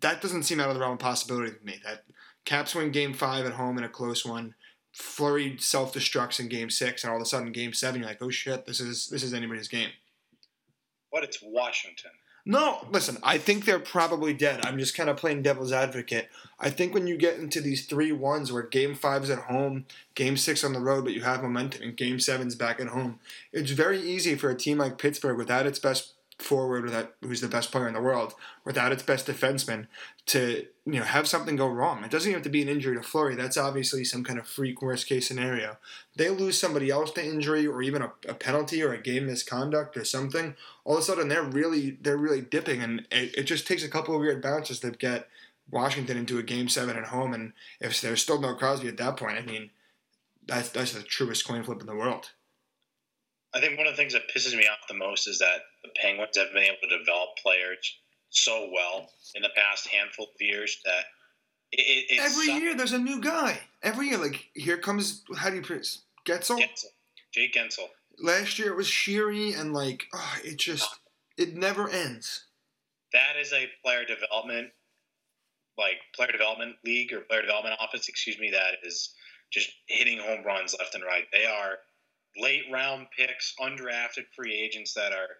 that 0.01 0.21
doesn't 0.21 0.43
seem 0.43 0.59
out 0.59 0.69
of 0.69 0.75
the 0.75 0.81
realm 0.81 0.93
of 0.93 0.99
possibility 0.99 1.51
to 1.51 1.65
me. 1.65 1.79
That 1.83 2.03
Caps 2.45 2.75
win 2.75 2.91
Game 2.91 3.13
Five 3.13 3.45
at 3.45 3.53
home 3.53 3.77
in 3.77 3.83
a 3.83 3.89
close 3.89 4.25
one. 4.25 4.55
Fleury 4.93 5.57
self 5.57 5.93
destructs 5.93 6.39
in 6.39 6.49
Game 6.49 6.69
Six, 6.69 7.03
and 7.03 7.11
all 7.11 7.17
of 7.17 7.21
a 7.21 7.25
sudden, 7.25 7.51
Game 7.51 7.73
Seven, 7.73 8.01
you're 8.01 8.09
like, 8.09 8.21
oh 8.21 8.29
shit, 8.29 8.65
this 8.65 8.79
is 8.79 9.07
this 9.07 9.23
is 9.23 9.33
anybody's 9.33 9.67
game. 9.67 9.91
But 11.11 11.23
it's 11.23 11.39
Washington. 11.41 12.11
No, 12.45 12.87
listen, 12.91 13.17
I 13.21 13.37
think 13.37 13.65
they're 13.65 13.79
probably 13.79 14.33
dead. 14.33 14.65
I'm 14.65 14.79
just 14.79 14.95
kind 14.95 15.09
of 15.09 15.17
playing 15.17 15.43
devil's 15.43 15.71
advocate. 15.71 16.29
I 16.59 16.69
think 16.69 16.93
when 16.93 17.07
you 17.07 17.17
get 17.17 17.37
into 17.37 17.61
these 17.61 17.85
three 17.85 18.11
ones 18.11 18.51
where 18.51 18.63
game 18.63 18.95
five's 18.95 19.29
at 19.29 19.39
home, 19.39 19.85
game 20.15 20.35
six 20.37 20.63
on 20.63 20.73
the 20.73 20.79
road, 20.79 21.03
but 21.03 21.13
you 21.13 21.21
have 21.21 21.43
momentum, 21.43 21.83
and 21.83 21.95
game 21.95 22.19
seven's 22.19 22.55
back 22.55 22.79
at 22.79 22.87
home, 22.87 23.19
it's 23.53 23.71
very 23.71 23.99
easy 23.99 24.35
for 24.35 24.49
a 24.49 24.57
team 24.57 24.77
like 24.77 24.97
Pittsburgh 24.97 25.37
without 25.37 25.65
its 25.65 25.79
best 25.79 26.13
forward, 26.41 26.85
without 26.85 27.13
who's 27.21 27.41
the 27.41 27.47
best 27.47 27.71
player 27.71 27.87
in 27.87 27.93
the 27.93 28.01
world, 28.01 28.33
without 28.65 28.91
its 28.91 29.03
best 29.03 29.27
defenseman, 29.27 29.87
to 30.25 30.65
you 30.85 30.99
know 30.99 31.03
have 31.03 31.27
something 31.27 31.55
go 31.55 31.67
wrong. 31.67 32.03
It 32.03 32.11
doesn't 32.11 32.29
even 32.29 32.39
have 32.39 32.43
to 32.43 32.49
be 32.49 32.61
an 32.61 32.69
injury 32.69 32.95
to 32.95 33.03
Fleury. 33.03 33.35
That's 33.35 33.57
obviously 33.57 34.03
some 34.03 34.23
kind 34.23 34.39
of 34.39 34.47
freak 34.47 34.81
worst 34.81 35.07
case 35.07 35.27
scenario. 35.27 35.77
They 36.15 36.29
lose 36.29 36.57
somebody 36.57 36.89
else 36.89 37.11
to 37.11 37.25
injury 37.25 37.67
or 37.67 37.81
even 37.81 38.01
a, 38.01 38.11
a 38.27 38.33
penalty 38.33 38.81
or 38.81 38.93
a 38.93 39.01
game 39.01 39.27
misconduct 39.27 39.97
or 39.97 40.05
something. 40.05 40.55
All 40.85 40.95
of 40.95 41.01
a 41.01 41.03
sudden 41.03 41.27
they're 41.27 41.43
really 41.43 41.97
they're 42.01 42.17
really 42.17 42.41
dipping, 42.41 42.81
and 42.81 43.05
it, 43.11 43.35
it 43.37 43.43
just 43.43 43.67
takes 43.67 43.83
a 43.83 43.89
couple 43.89 44.15
of 44.15 44.21
weird 44.21 44.41
bounces 44.41 44.79
to 44.79 44.91
get 44.91 45.27
Washington 45.69 46.17
into 46.17 46.37
a 46.39 46.43
game 46.43 46.69
seven 46.69 46.97
at 46.97 47.05
home. 47.05 47.33
And 47.33 47.53
if 47.79 47.99
there's 48.01 48.21
still 48.21 48.39
no 48.39 48.55
Crosby 48.55 48.87
at 48.87 48.97
that 48.97 49.17
point, 49.17 49.37
I 49.37 49.41
mean, 49.41 49.71
that's 50.47 50.69
that's 50.69 50.93
the 50.93 51.03
truest 51.03 51.45
coin 51.45 51.63
flip 51.63 51.81
in 51.81 51.87
the 51.87 51.95
world. 51.95 52.31
I 53.53 53.59
think 53.59 53.77
one 53.77 53.87
of 53.87 53.93
the 53.93 53.97
things 53.97 54.13
that 54.13 54.29
pisses 54.33 54.55
me 54.55 54.67
off 54.67 54.87
the 54.87 54.93
most 54.93 55.27
is 55.27 55.39
that 55.39 55.61
the 55.83 55.89
Penguins 55.95 56.37
have 56.37 56.53
been 56.53 56.63
able 56.63 56.77
to 56.89 56.97
develop 56.97 57.29
players 57.41 57.97
so 58.29 58.69
well 58.73 59.09
in 59.35 59.41
the 59.41 59.49
past 59.55 59.87
handful 59.87 60.25
of 60.25 60.31
years 60.39 60.79
that 60.85 61.05
it, 61.71 62.05
it 62.09 62.19
Every 62.19 62.47
sucks. 62.47 62.59
year 62.61 62.75
there's 62.75 62.93
a 62.93 62.99
new 62.99 63.21
guy. 63.21 63.59
Every 63.83 64.09
year, 64.09 64.17
like 64.17 64.47
here 64.53 64.77
comes 64.77 65.23
how 65.37 65.49
do 65.49 65.57
you 65.57 65.61
pronounce 65.61 66.03
Getzel? 66.25 66.59
Guentzel, 66.59 66.91
Jake 67.33 67.53
Guentzel. 67.53 67.87
Last 68.21 68.59
year 68.59 68.69
it 68.69 68.75
was 68.75 68.87
Sheary, 68.87 69.59
and 69.59 69.73
like 69.73 70.05
oh, 70.13 70.35
it 70.43 70.57
just 70.57 70.89
it 71.37 71.55
never 71.55 71.89
ends. 71.89 72.45
That 73.13 73.39
is 73.39 73.53
a 73.53 73.69
player 73.83 74.03
development, 74.05 74.69
like 75.77 75.97
player 76.15 76.31
development 76.31 76.75
league 76.83 77.13
or 77.13 77.21
player 77.21 77.41
development 77.41 77.75
office, 77.79 78.07
excuse 78.09 78.39
me. 78.39 78.51
That 78.51 78.75
is 78.83 79.13
just 79.51 79.71
hitting 79.87 80.19
home 80.19 80.43
runs 80.43 80.75
left 80.77 80.95
and 80.95 81.03
right. 81.03 81.25
They 81.31 81.45
are 81.45 81.77
late 82.37 82.63
round 82.71 83.07
picks, 83.17 83.53
undrafted 83.59 84.25
free 84.35 84.53
agents 84.53 84.93
that 84.93 85.11
are 85.11 85.37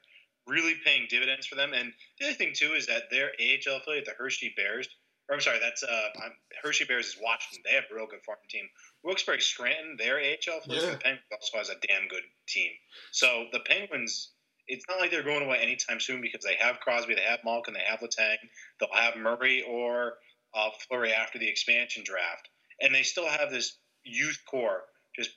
really 0.49 0.75
paying 0.83 1.07
dividends 1.09 1.45
for 1.47 1.55
them. 1.55 1.73
And 1.73 1.93
the 2.19 2.27
other 2.27 2.35
thing 2.35 2.51
too 2.55 2.73
is 2.75 2.88
that 2.88 3.03
their 3.12 3.31
AHL 3.39 3.77
affiliate, 3.77 4.05
the 4.05 4.13
Hershey 4.17 4.53
Bears, 4.57 4.88
or 5.29 5.35
I'm 5.35 5.41
sorry, 5.41 5.59
that's 5.62 5.83
uh, 5.83 6.09
I'm, 6.23 6.31
Hershey 6.63 6.85
Bears 6.85 7.07
is 7.07 7.17
Washington. 7.21 7.62
They 7.65 7.75
have 7.75 7.83
a 7.91 7.95
real 7.95 8.07
good 8.07 8.23
farm 8.25 8.39
team. 8.49 8.65
Wilkes-Barre 9.03 9.39
Scranton, 9.39 9.95
their 9.97 10.17
AHL 10.17 10.57
affiliate, 10.59 10.83
Yeah. 10.85 10.91
the 10.91 10.97
Penguins 10.97 11.23
also 11.31 11.57
has 11.59 11.69
a 11.69 11.75
damn 11.88 12.07
good 12.09 12.23
team. 12.47 12.71
So 13.12 13.45
the 13.53 13.59
Penguins, 13.62 14.31
it's 14.67 14.85
not 14.89 14.99
like 14.99 15.12
they're 15.12 15.23
going 15.23 15.45
away 15.45 15.59
anytime 15.62 15.99
soon 15.99 16.19
because 16.21 16.43
they 16.43 16.55
have 16.59 16.79
Crosby, 16.79 17.13
they 17.15 17.21
have 17.21 17.39
Malkin, 17.45 17.73
they 17.75 17.85
have 17.88 17.99
Letang, 17.99 18.38
they'll 18.79 18.89
have 18.93 19.17
Murray 19.17 19.63
or 19.69 20.13
uh, 20.55 20.69
Fleury 20.88 21.13
after 21.13 21.38
the 21.38 21.47
expansion 21.47 22.03
draft, 22.03 22.49
and 22.81 22.93
they 22.93 23.03
still 23.03 23.27
have 23.27 23.51
this 23.51 23.77
youth 24.03 24.39
core 24.49 24.81
just 25.15 25.29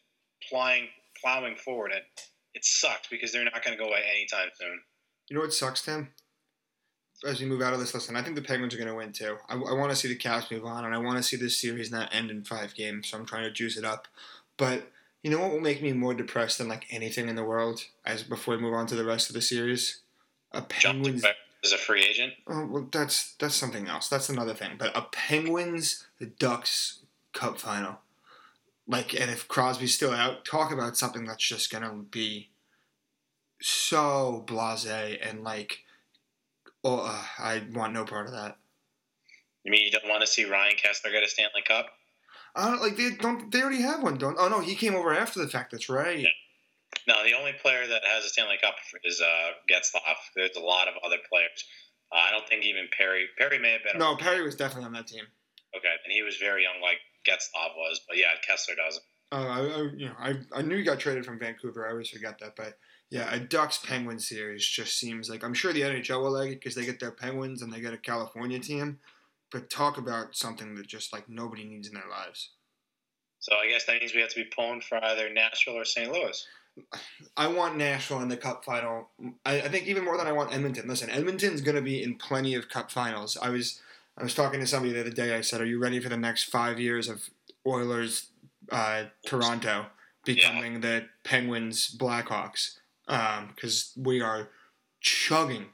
plying, 0.49 0.87
plowing 1.23 1.57
forward. 1.57 1.93
And 1.93 2.03
it 2.55 2.65
sucks 2.65 3.09
because 3.09 3.31
they're 3.33 3.45
not 3.45 3.63
going 3.65 3.77
to 3.77 3.83
go 3.83 3.89
away 3.91 4.03
anytime 4.11 4.49
soon. 4.59 4.81
You 5.33 5.39
know 5.39 5.45
what 5.45 5.55
sucks, 5.55 5.81
Tim? 5.81 6.11
As 7.27 7.41
we 7.41 7.47
move 7.47 7.63
out 7.63 7.73
of 7.73 7.81
this, 7.81 7.95
listen, 7.95 8.17
I 8.17 8.23
think 8.23 8.37
the 8.37 8.43
Penguins 8.43 8.75
are 8.75 8.77
going 8.77 8.91
to 8.91 8.95
win 8.95 9.13
too. 9.13 9.39
I, 9.49 9.55
I 9.55 9.73
want 9.73 9.89
to 9.89 9.97
see 9.97 10.09
the 10.09 10.15
Caps 10.15 10.51
move 10.51 10.67
on, 10.67 10.85
and 10.85 10.95
I 10.95 10.99
want 10.99 11.17
to 11.17 11.23
see 11.23 11.39
this 11.39 11.57
series 11.57 11.91
not 11.91 12.15
end 12.15 12.31
in 12.31 12.45
five 12.45 12.75
games. 12.75 13.09
So 13.09 13.17
I'm 13.17 13.25
trying 13.25 13.45
to 13.45 13.51
juice 13.51 13.79
it 13.79 13.85
up. 13.87 14.09
But 14.59 14.91
you 15.23 15.31
know 15.31 15.41
what 15.41 15.51
will 15.51 15.61
make 15.61 15.81
me 15.81 15.95
more 15.95 16.13
depressed 16.13 16.59
than 16.59 16.69
like 16.69 16.85
anything 16.91 17.31
in 17.31 17.37
the 17.37 17.45
world? 17.45 17.81
As 18.05 18.23
before 18.23 18.57
we 18.57 18.61
move 18.61 18.75
on 18.75 18.87
to 18.89 18.95
the 18.95 19.07
rest 19.07 19.31
of 19.31 19.35
the 19.35 19.41
series, 19.41 20.01
a 20.53 20.61
Penguins. 20.61 21.25
Is 21.63 21.73
a 21.73 21.79
free 21.79 22.05
agent. 22.05 22.35
Oh, 22.47 22.67
well, 22.67 22.89
that's 22.93 23.33
that's 23.37 23.55
something 23.55 23.89
else. 23.89 24.11
That's 24.11 24.29
another 24.29 24.53
thing. 24.53 24.73
But 24.79 24.95
a 24.95 25.01
Penguins 25.01 26.09
the 26.19 26.27
Ducks 26.27 26.99
Cup 27.33 27.59
final, 27.59 28.01
like, 28.87 29.19
and 29.19 29.31
if 29.31 29.49
Crosby's 29.49 29.95
still 29.95 30.13
out, 30.13 30.45
talk 30.45 30.71
about 30.71 30.99
something 30.99 31.25
that's 31.25 31.49
just 31.49 31.73
gonna 31.73 31.95
be 31.95 32.51
so 33.63 34.45
blasé 34.47 35.19
and 35.23 35.45
like, 35.45 35.81
oh, 36.85 37.01
uh, 37.01 37.23
I 37.39 37.63
want 37.73 37.93
no 37.93 38.05
part 38.05 38.27
of 38.27 38.33
that. 38.33 38.59
You 39.65 39.71
mean 39.71 39.85
you 39.85 39.91
don't 39.91 40.09
want 40.09 40.23
to 40.23 40.27
see 40.27 40.45
Ryan 40.45 40.75
Kesler 40.75 41.13
get 41.13 41.23
a 41.23 41.29
Stanley 41.29 41.63
Cup? 41.67 41.87
I 42.55 42.71
don't 42.71 42.83
like 42.83 42.97
they 42.97 43.11
don't. 43.11 43.51
They 43.51 43.63
already 43.63 43.81
have 43.83 44.03
one, 44.03 44.19
don't? 44.19 44.37
Oh 44.39 44.49
no, 44.49 44.61
he 44.61 44.75
came 44.75 44.95
over 44.95 45.15
after 45.15 45.41
the 45.41 45.49
fact. 45.49 45.71
That's 45.71 45.89
right. 45.89 46.19
Yeah. 46.19 46.29
No, 47.09 47.25
the 47.25 47.33
only 47.33 47.53
player 47.63 47.87
that 47.87 48.03
has 48.05 48.25
a 48.25 48.29
Stanley 48.29 48.59
Cup 48.63 48.75
is 49.05 49.21
uh, 49.21 49.53
Getzlaf. 49.71 50.17
There's 50.37 50.57
a 50.57 50.61
lot 50.61 50.89
of 50.89 50.95
other 51.05 51.17
players. 51.29 51.65
Uh, 52.13 52.19
I 52.29 52.31
don't 52.31 52.47
think 52.47 52.65
even 52.65 52.89
Perry. 52.97 53.27
Perry 53.39 53.59
may 53.59 53.73
have 53.73 53.83
been. 53.83 53.99
No, 53.99 54.17
Perry 54.17 54.43
was 54.43 54.55
definitely 54.55 54.87
on 54.87 54.93
that 54.93 55.07
team. 55.07 55.25
Okay, 55.75 55.95
and 56.05 56.13
he 56.13 56.23
was 56.23 56.37
very 56.37 56.65
young, 56.65 56.83
like 56.83 56.99
Getzlaf 57.27 57.75
was. 57.77 58.01
But 58.07 58.19
yeah, 58.19 58.27
Kesler 58.47 58.77
doesn't. 58.77 59.05
Uh, 59.33 59.47
I, 59.49 59.61
I, 59.61 59.91
you 59.97 60.07
know, 60.07 60.15
I, 60.19 60.35
I 60.55 60.63
knew 60.63 60.77
he 60.77 60.83
got 60.83 60.99
traded 60.99 61.25
from 61.25 61.39
Vancouver. 61.39 61.87
I 61.87 61.93
always 61.93 62.11
forget 62.11 62.39
that, 62.41 62.55
but 62.55 62.77
yeah, 63.13 63.31
a 63.31 63.39
Ducks 63.39 63.77
Penguin 63.77 64.19
series 64.19 64.67
just 64.67 64.99
seems 64.99 65.29
like 65.29 65.45
I'm 65.45 65.53
sure 65.53 65.75
the 65.75 65.83
NHL 65.83 66.23
will 66.23 66.31
like 66.31 66.53
it 66.53 66.61
because 66.61 66.75
they 66.75 66.87
get 66.87 66.99
their 66.99 67.11
Penguins 67.11 67.61
and 67.61 67.71
they 67.71 67.79
get 67.79 67.93
a 67.93 67.99
California 67.99 68.59
team. 68.59 69.01
But 69.51 69.69
talk 69.69 69.99
about 69.99 70.35
something 70.35 70.75
that 70.77 70.87
just 70.87 71.13
like 71.13 71.29
nobody 71.29 71.65
needs 71.65 71.89
in 71.89 71.93
their 71.93 72.09
lives. 72.09 72.53
So 73.39 73.53
I 73.55 73.69
guess 73.69 73.85
that 73.85 74.01
means 74.01 74.15
we 74.15 74.23
have 74.23 74.31
to 74.31 74.43
be 74.43 74.49
pulling 74.57 74.81
for 74.81 74.97
either 75.05 75.29
Nashville 75.31 75.77
or 75.77 75.85
St. 75.85 76.11
Louis. 76.11 76.47
I 77.37 77.49
want 77.49 77.77
Nashville 77.77 78.23
in 78.23 78.29
the 78.29 78.37
Cup 78.39 78.65
final. 78.65 79.11
I, 79.45 79.61
I 79.61 79.69
think 79.69 79.89
even 79.89 80.07
more 80.07 80.17
than 80.17 80.27
I 80.27 80.33
want 80.33 80.55
Edmonton. 80.55 80.89
Listen, 80.89 81.11
Edmonton's 81.11 81.61
going 81.61 81.77
to 81.77 81.83
be 81.83 82.03
in 82.03 82.15
plenty 82.15 82.55
of 82.55 82.71
Cup 82.71 82.91
finals. 82.91 83.37
I 83.43 83.51
was 83.51 83.83
I 84.17 84.23
was 84.23 84.33
talking 84.33 84.61
to 84.61 84.67
somebody 84.67 84.95
the 84.95 85.01
other 85.01 85.11
day. 85.11 85.37
I 85.37 85.43
said, 85.43 85.61
"Are 85.61 85.67
you 85.67 85.79
ready 85.79 86.01
for 86.01 86.09
the 86.09 86.17
next 86.17 86.45
five 86.45 86.81
years 86.81 87.11
of 87.11 87.29
Oilers, 87.67 88.29
uh, 88.71 89.05
Toronto 89.27 89.89
becoming 90.25 90.81
the 90.81 91.09
Penguins, 91.25 91.95
Blackhawks?" 91.95 92.79
Because 93.07 93.93
we 93.97 94.21
are 94.21 94.51
chugging 95.01 95.67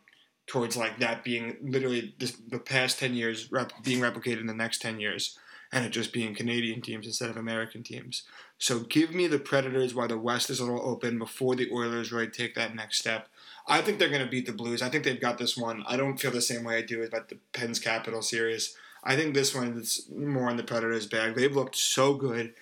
towards 0.47 0.77
like 0.77 0.99
that 0.99 1.23
being 1.23 1.57
literally 1.63 2.15
this, 2.19 2.33
the 2.33 2.59
past 2.59 2.99
ten 2.99 3.15
years 3.15 3.53
rep, 3.53 3.73
being 3.85 4.01
replicated 4.01 4.41
in 4.41 4.47
the 4.47 4.55
next 4.55 4.81
ten 4.81 4.99
years, 4.99 5.39
and 5.71 5.85
it 5.85 5.91
just 5.91 6.13
being 6.13 6.35
Canadian 6.35 6.81
teams 6.81 7.07
instead 7.07 7.29
of 7.29 7.37
American 7.37 7.83
teams. 7.83 8.23
So 8.57 8.81
give 8.81 9.15
me 9.15 9.27
the 9.27 9.39
Predators 9.39 9.95
while 9.95 10.09
the 10.09 10.19
West 10.19 10.51
is 10.51 10.59
a 10.59 10.65
little 10.65 10.89
open 10.89 11.19
before 11.19 11.55
the 11.55 11.71
Oilers 11.71 12.11
really 12.11 12.29
take 12.29 12.55
that 12.55 12.75
next 12.75 12.99
step. 12.99 13.29
I 13.69 13.83
think 13.83 13.99
they're 13.99 14.09
going 14.09 14.25
to 14.25 14.31
beat 14.31 14.47
the 14.47 14.53
Blues. 14.53 14.81
I 14.81 14.89
think 14.89 15.05
they've 15.05 15.21
got 15.21 15.37
this 15.37 15.57
one. 15.57 15.85
I 15.87 15.97
don't 15.97 16.19
feel 16.19 16.31
the 16.31 16.41
same 16.41 16.65
way 16.65 16.79
I 16.79 16.83
do 16.83 17.03
about 17.03 17.29
the 17.29 17.39
Pens 17.53 17.79
Capital 17.79 18.23
series. 18.23 18.75
I 19.05 19.15
think 19.15 19.35
this 19.35 19.55
one 19.55 19.79
is 19.79 20.09
more 20.11 20.51
in 20.51 20.57
the 20.57 20.65
Predators' 20.65 21.07
bag. 21.07 21.35
They've 21.35 21.55
looked 21.55 21.77
so 21.77 22.15
good, 22.15 22.55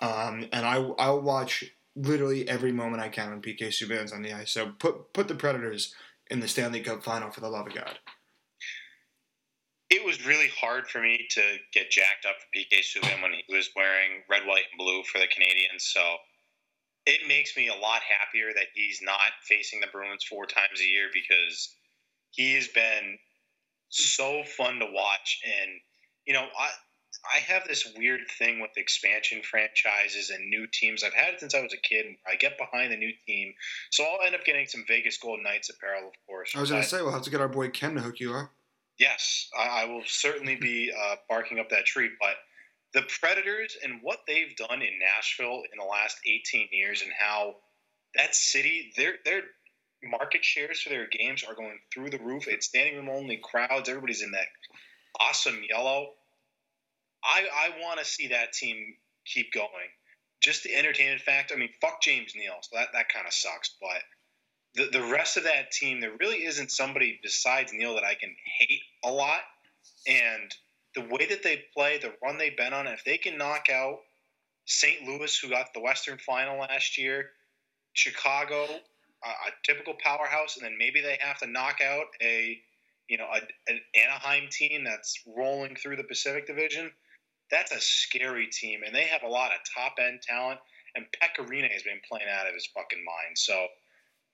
um, 0.00 0.46
and 0.52 0.66
I 0.66 0.76
I'll 0.98 1.20
watch 1.20 1.64
literally 2.02 2.48
every 2.48 2.72
moment 2.72 3.02
I 3.02 3.08
can 3.08 3.30
when 3.30 3.42
PK 3.42 3.68
Subban's 3.68 4.12
on 4.12 4.22
the 4.22 4.32
ice. 4.32 4.50
So 4.50 4.72
put 4.78 5.12
put 5.12 5.28
the 5.28 5.34
Predators 5.34 5.94
in 6.30 6.40
the 6.40 6.48
Stanley 6.48 6.80
Cup 6.80 7.02
final 7.02 7.30
for 7.30 7.40
the 7.40 7.48
love 7.48 7.66
of 7.66 7.74
God. 7.74 7.98
it 9.90 10.04
was 10.04 10.24
really 10.24 10.48
hard 10.48 10.86
for 10.86 11.00
me 11.02 11.26
to 11.30 11.42
get 11.72 11.90
jacked 11.90 12.24
up 12.24 12.36
for 12.38 12.46
PK 12.56 12.80
Subban 12.80 13.22
when 13.22 13.32
he 13.32 13.44
was 13.54 13.70
wearing 13.74 14.22
red, 14.30 14.46
white, 14.46 14.64
and 14.70 14.78
blue 14.78 15.02
for 15.02 15.18
the 15.18 15.26
Canadiens. 15.26 15.82
So 15.82 16.00
it 17.06 17.26
makes 17.26 17.56
me 17.56 17.68
a 17.68 17.74
lot 17.74 18.02
happier 18.02 18.52
that 18.54 18.66
he's 18.74 19.00
not 19.02 19.32
facing 19.42 19.80
the 19.80 19.88
Bruins 19.92 20.24
four 20.24 20.46
times 20.46 20.80
a 20.80 20.86
year 20.86 21.08
because 21.12 21.74
he 22.30 22.54
has 22.54 22.68
been 22.68 23.18
so 23.88 24.44
fun 24.44 24.78
to 24.78 24.86
watch. 24.92 25.40
And 25.44 25.70
you 26.24 26.34
know, 26.34 26.46
I 26.56 26.70
I 27.24 27.38
have 27.40 27.66
this 27.68 27.86
weird 27.96 28.20
thing 28.38 28.60
with 28.60 28.70
expansion 28.76 29.42
franchises 29.42 30.30
and 30.30 30.48
new 30.48 30.66
teams. 30.66 31.04
I've 31.04 31.14
had 31.14 31.34
it 31.34 31.40
since 31.40 31.54
I 31.54 31.60
was 31.60 31.72
a 31.72 31.76
kid. 31.76 32.06
And 32.06 32.16
I 32.26 32.36
get 32.36 32.56
behind 32.58 32.92
the 32.92 32.96
new 32.96 33.12
team, 33.26 33.52
so 33.90 34.04
I'll 34.04 34.24
end 34.24 34.34
up 34.34 34.44
getting 34.44 34.66
some 34.66 34.84
Vegas 34.88 35.18
Golden 35.18 35.44
Knights 35.44 35.70
apparel, 35.70 36.08
of 36.08 36.14
course. 36.26 36.52
I 36.56 36.60
was 36.60 36.70
going 36.70 36.82
to 36.82 36.88
say 36.88 37.02
we'll 37.02 37.12
have 37.12 37.22
to 37.22 37.30
get 37.30 37.40
our 37.40 37.48
boy 37.48 37.68
Ken 37.68 37.94
to 37.94 38.00
hook 38.00 38.20
you 38.20 38.34
up. 38.34 38.50
Yes, 38.98 39.48
I, 39.58 39.82
I 39.82 39.84
will 39.86 40.02
certainly 40.06 40.56
be 40.56 40.92
uh, 40.98 41.16
barking 41.28 41.58
up 41.58 41.70
that 41.70 41.86
tree. 41.86 42.10
But 42.20 42.36
the 42.92 43.06
Predators 43.20 43.76
and 43.82 44.00
what 44.02 44.20
they've 44.26 44.54
done 44.56 44.82
in 44.82 44.98
Nashville 44.98 45.62
in 45.72 45.78
the 45.78 45.84
last 45.84 46.18
18 46.26 46.68
years, 46.72 47.02
and 47.02 47.12
how 47.18 47.56
that 48.14 48.34
city, 48.34 48.92
their 48.96 49.14
their 49.24 49.42
market 50.02 50.44
shares 50.44 50.80
for 50.80 50.88
their 50.88 51.06
games 51.06 51.44
are 51.44 51.54
going 51.54 51.78
through 51.92 52.10
the 52.10 52.18
roof. 52.18 52.48
It's 52.48 52.66
standing 52.66 52.96
room 52.96 53.08
only 53.08 53.40
crowds. 53.42 53.88
Everybody's 53.88 54.22
in 54.22 54.32
that 54.32 54.46
awesome 55.20 55.60
yellow. 55.68 56.14
I 57.24 57.46
I 57.52 57.82
want 57.82 57.98
to 57.98 58.04
see 58.04 58.28
that 58.28 58.52
team 58.52 58.94
keep 59.26 59.52
going. 59.52 59.90
Just 60.42 60.62
the 60.62 60.74
entertainment 60.74 61.20
factor. 61.20 61.54
I 61.54 61.58
mean, 61.58 61.70
fuck 61.80 62.00
James 62.00 62.34
Neal, 62.34 62.54
so 62.62 62.76
that 62.76 62.88
that 62.92 63.12
kind 63.12 63.26
of 63.26 63.32
sucks. 63.32 63.76
But 63.80 64.02
the 64.74 64.98
the 64.98 65.06
rest 65.12 65.36
of 65.36 65.44
that 65.44 65.70
team, 65.70 66.00
there 66.00 66.12
really 66.18 66.44
isn't 66.44 66.70
somebody 66.70 67.18
besides 67.22 67.72
Neal 67.72 67.94
that 67.94 68.04
I 68.04 68.14
can 68.14 68.34
hate 68.58 68.82
a 69.04 69.10
lot. 69.10 69.40
And 70.06 70.54
the 70.94 71.02
way 71.02 71.26
that 71.26 71.42
they 71.42 71.64
play, 71.74 71.98
the 71.98 72.14
run 72.22 72.38
they've 72.38 72.56
been 72.56 72.72
on, 72.72 72.86
if 72.86 73.04
they 73.04 73.18
can 73.18 73.38
knock 73.38 73.68
out 73.70 74.00
St. 74.66 75.06
Louis, 75.06 75.36
who 75.38 75.50
got 75.50 75.72
the 75.74 75.80
Western 75.80 76.18
Final 76.18 76.60
last 76.60 76.98
year, 76.98 77.30
Chicago, 77.92 78.66
a, 79.24 79.28
a 79.28 79.50
typical 79.64 79.94
powerhouse, 80.02 80.56
and 80.56 80.64
then 80.64 80.76
maybe 80.78 81.00
they 81.00 81.18
have 81.20 81.38
to 81.38 81.46
knock 81.46 81.80
out 81.80 82.06
a 82.22 82.60
you 83.08 83.18
know 83.18 83.26
a, 83.26 83.40
an 83.70 83.80
Anaheim 83.94 84.48
team 84.50 84.84
that's 84.84 85.20
rolling 85.26 85.74
through 85.74 85.96
the 85.96 86.04
Pacific 86.04 86.46
Division. 86.46 86.90
That's 87.50 87.72
a 87.72 87.80
scary 87.80 88.46
team, 88.46 88.80
and 88.84 88.94
they 88.94 89.04
have 89.04 89.22
a 89.22 89.28
lot 89.28 89.50
of 89.52 89.58
top 89.74 89.94
end 90.00 90.22
talent. 90.22 90.60
And 90.96 91.04
Pekka 91.14 91.46
Rinne 91.48 91.70
has 91.70 91.82
been 91.84 92.00
playing 92.08 92.26
out 92.28 92.48
of 92.48 92.54
his 92.54 92.68
fucking 92.74 92.98
mind. 92.98 93.36
So 93.36 93.66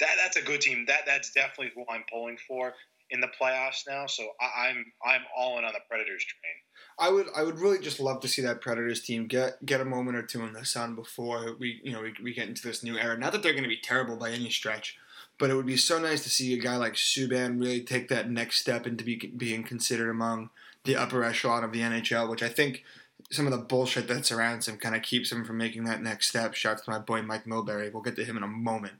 that 0.01 0.17
that's 0.23 0.37
a 0.37 0.43
good 0.43 0.61
team. 0.61 0.85
That 0.87 1.03
that's 1.07 1.33
definitely 1.33 1.73
who 1.75 1.85
I'm 1.91 2.05
pulling 2.11 2.39
for 2.49 2.73
in 3.11 3.21
the 3.21 3.29
playoffs 3.41 3.85
now. 3.89 4.07
So 4.07 4.29
I, 4.41 4.69
I'm 4.69 4.87
I'm 5.05 5.23
all 5.37 5.59
in 5.59 5.65
on 5.65 5.73
the 5.73 5.81
Predators 5.89 6.25
train. 6.25 6.55
I 6.99 7.11
would 7.11 7.27
I 7.37 7.43
would 7.43 7.59
really 7.59 7.79
just 7.79 8.01
love 8.01 8.21
to 8.21 8.29
see 8.29 8.43
that 8.43 8.61
Predators 8.61 9.03
team 9.03 9.27
get 9.27 9.65
get 9.65 9.81
a 9.81 9.85
moment 9.85 10.17
or 10.17 10.23
two 10.23 10.45
in 10.45 10.53
the 10.53 10.65
sun 10.65 10.95
before 10.95 11.57
we 11.59 11.81
you 11.83 11.93
know 11.93 12.03
we, 12.03 12.15
we 12.23 12.35
get 12.35 12.49
into 12.49 12.67
this 12.67 12.83
new 12.83 12.97
era. 12.97 13.19
Not 13.19 13.33
that 13.33 13.43
they're 13.43 13.53
going 13.53 13.65
to 13.65 13.69
be 13.69 13.81
terrible 13.81 14.17
by 14.17 14.31
any 14.31 14.51
stretch, 14.51 14.97
but 15.39 15.51
it 15.51 15.55
would 15.55 15.67
be 15.67 15.77
so 15.77 15.99
nice 15.99 16.23
to 16.25 16.31
see 16.31 16.55
a 16.55 16.63
guy 16.63 16.77
like 16.77 16.95
Subban 16.95 17.61
really 17.61 17.81
take 17.83 18.09
that 18.09 18.31
next 18.31 18.61
step 18.61 18.87
into 18.87 19.05
be, 19.05 19.17
being 19.37 19.63
considered 19.63 20.11
among 20.11 20.51
the 20.85 20.97
upper 20.97 21.25
echelon 21.25 21.65
of 21.65 21.73
the 21.73 21.81
NHL, 21.81 22.31
which 22.31 22.43
I 22.43 22.49
think 22.49 22.85
some 23.31 23.47
of 23.47 23.53
the 23.53 23.59
bullshit 23.59 24.09
that 24.09 24.25
surrounds 24.27 24.69
him 24.69 24.77
kind 24.79 24.95
of 24.95 25.03
keeps 25.03 25.33
him 25.33 25.45
from 25.45 25.57
making 25.59 25.85
that 25.85 26.03
next 26.03 26.29
step. 26.29 26.55
Shouts 26.55 26.83
to 26.83 26.91
my 26.91 26.99
boy 26.99 27.23
Mike 27.23 27.45
Milbury. 27.45 27.93
We'll 27.93 28.03
get 28.03 28.17
to 28.17 28.25
him 28.25 28.37
in 28.37 28.43
a 28.43 28.49
moment. 28.49 28.95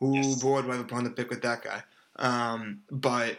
Who 0.00 0.16
Yes. 0.16 0.42
boy 0.42 0.62
do 0.62 0.70
I 0.70 0.76
have 0.76 0.84
a 0.84 0.88
bone 0.88 1.04
to 1.04 1.10
pick 1.10 1.30
with 1.30 1.42
that 1.42 1.62
guy? 1.62 1.82
Um, 2.16 2.82
but 2.90 3.38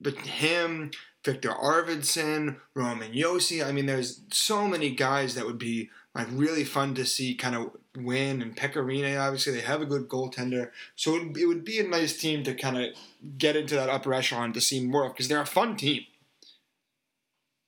but 0.00 0.16
him, 0.16 0.92
Viktor 1.24 1.50
Arvidsson, 1.50 2.56
Roman 2.74 3.12
Josi. 3.12 3.66
I 3.66 3.72
mean, 3.72 3.86
there's 3.86 4.20
so 4.32 4.68
many 4.68 4.90
guys 4.90 5.34
that 5.34 5.44
would 5.46 5.58
be 5.58 5.90
like 6.14 6.28
really 6.30 6.64
fun 6.64 6.94
to 6.94 7.04
see 7.04 7.34
kind 7.34 7.56
of 7.56 7.70
win. 7.96 8.40
And 8.42 8.56
Pekka 8.56 8.76
Rinne, 8.76 9.20
obviously, 9.20 9.52
they 9.52 9.60
have 9.60 9.82
a 9.82 9.86
good 9.86 10.08
goaltender, 10.08 10.70
so 10.94 11.16
it, 11.16 11.36
it 11.36 11.46
would 11.46 11.64
be 11.64 11.80
a 11.80 11.84
nice 11.86 12.16
team 12.16 12.42
to 12.44 12.54
kind 12.54 12.78
of 12.78 12.94
get 13.36 13.56
into 13.56 13.74
that 13.74 13.88
upper 13.88 14.14
echelon 14.14 14.52
to 14.52 14.60
see 14.60 14.84
more 14.84 15.06
of 15.06 15.12
because 15.12 15.28
they're 15.28 15.40
a 15.40 15.46
fun 15.46 15.76
team. 15.76 16.02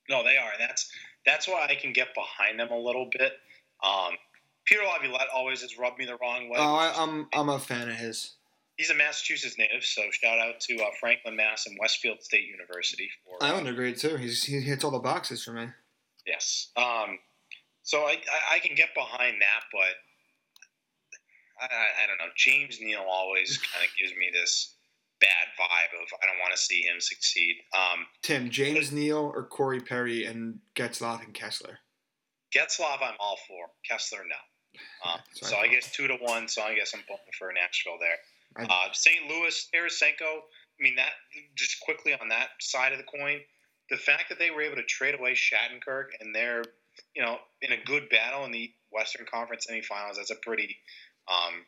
No, 0.09 0.25
they 0.25 0.37
are, 0.37 0.53
that's 0.59 0.91
that's 1.31 1.47
why 1.47 1.67
I 1.69 1.75
can 1.77 1.93
get 1.93 2.09
behind 2.15 2.59
them 2.59 2.71
a 2.71 2.79
little 2.79 3.09
bit. 3.11 3.33
Um, 3.85 4.15
Peter 4.67 4.83
Laviolette 4.85 5.29
always 5.35 5.63
has 5.63 5.79
rubbed 5.79 5.99
me 5.99 6.05
the 6.05 6.17
wrong 6.21 6.49
way. 6.49 6.57
Oh, 6.59 6.75
I, 6.75 6.93
I'm 6.97 7.29
I'm 7.33 7.49
a 7.49 7.59
fan 7.59 7.89
of 7.89 7.95
his. 7.95 8.35
He's 8.77 8.91
a 8.91 8.95
Massachusetts 8.95 9.59
native, 9.59 9.85
so 9.85 10.03
shout 10.11 10.39
out 10.39 10.59
to 10.61 10.77
uh, 10.77 10.87
Franklin, 10.99 11.37
Mass, 11.37 11.67
and 11.67 11.77
Westfield 11.81 12.23
State 12.23 12.47
University 12.49 13.11
for 13.25 13.43
uh, 13.43 13.49
Islander 13.49 13.73
great 13.73 13.99
too. 13.99 14.17
He's 14.17 14.45
he 14.45 14.61
hits 14.61 14.85
all 14.85 14.91
the 14.91 14.99
boxes 14.99 15.45
for 15.45 15.53
me. 15.53 15.69
Yes. 16.27 16.69
Um, 16.77 17.19
so 17.83 18.01
I, 18.01 18.13
I 18.13 18.57
I 18.57 18.59
can 18.59 18.75
get 18.75 18.89
behind 18.95 19.37
that, 19.41 19.63
but 19.73 19.95
I, 21.61 21.65
I, 21.65 22.05
I 22.05 22.07
don't 22.07 22.19
know. 22.19 22.33
James 22.37 22.79
Neal 22.81 23.05
always 23.09 23.59
kind 23.59 23.85
of 23.85 23.91
gives 23.99 24.17
me 24.19 24.31
this 24.33 24.75
bad 25.21 25.47
vibe 25.59 26.03
of 26.03 26.09
I 26.23 26.27
don't 26.27 26.39
want 26.41 26.53
to 26.53 26.59
see 26.59 26.83
him 26.83 27.01
succeed. 27.01 27.57
Um, 27.75 28.07
Tim 28.23 28.51
James 28.51 28.91
Neal 28.93 29.33
or 29.35 29.45
Corey 29.45 29.81
Perry 29.81 30.25
and 30.25 30.59
Getzlaff 30.75 31.25
and 31.25 31.35
Kesler. 31.35 31.77
Getzlaf, 32.55 32.99
I'm 33.03 33.15
all 33.21 33.39
for. 33.47 33.67
Kesler, 33.91 34.23
no. 34.29 34.37
Um, 35.05 35.19
so 35.35 35.57
I 35.57 35.63
I 35.63 35.69
guess 35.69 35.91
two 35.91 36.07
to 36.09 36.15
one. 36.21 36.47
So 36.47 36.63
I 36.63 36.75
guess 36.75 36.93
I'm 36.95 37.03
pulling 37.07 37.21
for 37.39 37.53
Nashville 37.53 37.99
there. 38.01 38.19
I- 38.57 38.89
Uh, 38.89 38.93
St. 38.93 39.27
Louis, 39.29 39.69
Tarasenko. 39.75 40.41
I 40.43 40.83
mean 40.83 40.97
that 40.97 41.13
just 41.57 41.81
quickly 41.81 42.15
on 42.19 42.29
that 42.29 42.49
side 42.61 42.93
of 42.93 42.99
the 42.99 43.05
coin, 43.05 43.41
the 43.91 43.97
fact 43.97 44.29
that 44.29 44.39
they 44.39 44.51
were 44.51 44.63
able 44.63 44.77
to 44.77 44.85
trade 44.85 45.15
away 45.19 45.33
Shattenkirk 45.33 46.07
and 46.21 46.35
they're 46.35 46.65
you 47.15 47.23
know 47.23 47.39
in 47.63 47.73
a 47.73 47.83
good 47.85 48.09
battle 48.11 48.45
in 48.45 48.53
the 48.53 48.71
Western 48.93 49.27
Conference 49.27 49.67
semifinals. 49.71 50.17
That's 50.17 50.31
a 50.31 50.37
pretty 50.37 50.77
um, 51.29 51.65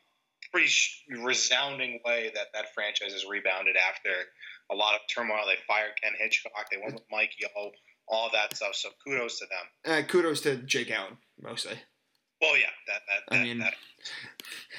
pretty 0.53 0.71
resounding 1.23 2.01
way 2.05 2.31
that 2.35 2.49
that 2.55 2.75
franchise 2.75 3.13
has 3.13 3.25
rebounded 3.29 3.77
after 3.77 4.11
a 4.71 4.75
lot 4.75 4.95
of 4.95 5.01
turmoil. 5.13 5.41
They 5.47 5.57
fired 5.67 5.93
Ken 6.03 6.13
Hitchcock. 6.19 6.53
They 6.71 6.79
went 6.79 6.95
with 6.95 7.05
Mike 7.11 7.33
Yeo. 7.41 7.73
All 8.09 8.29
that 8.33 8.55
stuff. 8.57 8.75
So 8.75 8.91
kudos 9.05 9.39
to 9.39 9.47
them. 9.47 9.95
Uh, 9.95 10.03
kudos 10.07 10.41
to 10.43 10.57
Jake 10.57 10.91
Allen 10.91 11.17
mostly. 11.41 11.75
Well, 12.41 12.57
yeah, 12.57 12.67
that 12.89 13.03
that, 13.09 13.35
I 13.35 13.39
that, 13.39 13.45
mean, 13.45 13.59
that 13.61 13.75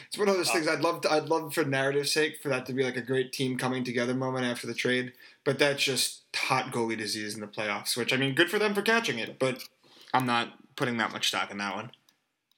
It's 0.08 0.18
one 0.18 0.28
of 0.28 0.36
those 0.36 0.50
Uh, 0.50 0.54
things 0.54 0.68
I'd 0.68 0.82
love. 0.82 1.02
To, 1.02 1.12
I'd 1.12 1.30
love 1.30 1.54
for 1.54 1.64
narrative's 1.64 2.12
sake 2.12 2.42
for 2.44 2.50
that 2.50 2.66
to 2.66 2.74
be 2.74 2.84
like 2.84 2.98
a 2.98 3.02
great 3.02 3.32
team 3.32 3.58
coming 3.58 3.86
together 3.86 4.14
moment 4.14 4.46
after 4.46 4.68
the 4.68 4.74
trade. 4.74 5.14
But 5.46 5.60
that's 5.60 5.82
just 5.82 6.24
hot 6.36 6.74
goalie 6.74 6.98
disease 6.98 7.34
in 7.36 7.42
the 7.42 7.48
playoffs. 7.48 7.96
Which 7.96 8.12
I 8.12 8.18
mean, 8.18 8.36
good 8.36 8.50
for 8.50 8.60
them 8.60 8.74
for 8.74 8.82
catching 8.82 9.18
it. 9.18 9.40
But 9.40 9.64
I'm 10.14 10.26
not 10.26 10.54
putting 10.76 10.98
that 10.98 11.14
much 11.14 11.30
stock 11.30 11.52
in 11.52 11.58
that 11.60 11.76
one. 11.76 11.92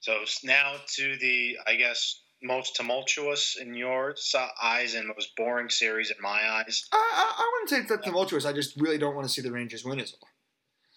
So 0.00 0.24
now 0.42 0.74
to 0.94 1.16
the, 1.16 1.58
I 1.66 1.76
guess, 1.76 2.22
most 2.42 2.76
tumultuous 2.76 3.56
in 3.60 3.74
your 3.74 4.14
eyes 4.62 4.94
and 4.94 5.08
most 5.08 5.34
boring 5.36 5.70
series 5.70 6.10
in 6.10 6.16
my 6.20 6.40
eyes. 6.48 6.86
I, 6.92 6.96
I, 6.96 7.42
I 7.42 7.50
wouldn't 7.52 7.70
say 7.70 7.78
it's 7.78 7.88
that 7.88 8.04
tumultuous. 8.04 8.44
I 8.44 8.52
just 8.52 8.78
really 8.80 8.98
don't 8.98 9.14
want 9.14 9.26
to 9.26 9.32
see 9.32 9.42
the 9.42 9.52
Rangers 9.52 9.84
win. 9.84 10.00
Is 10.00 10.14
all. 10.20 10.28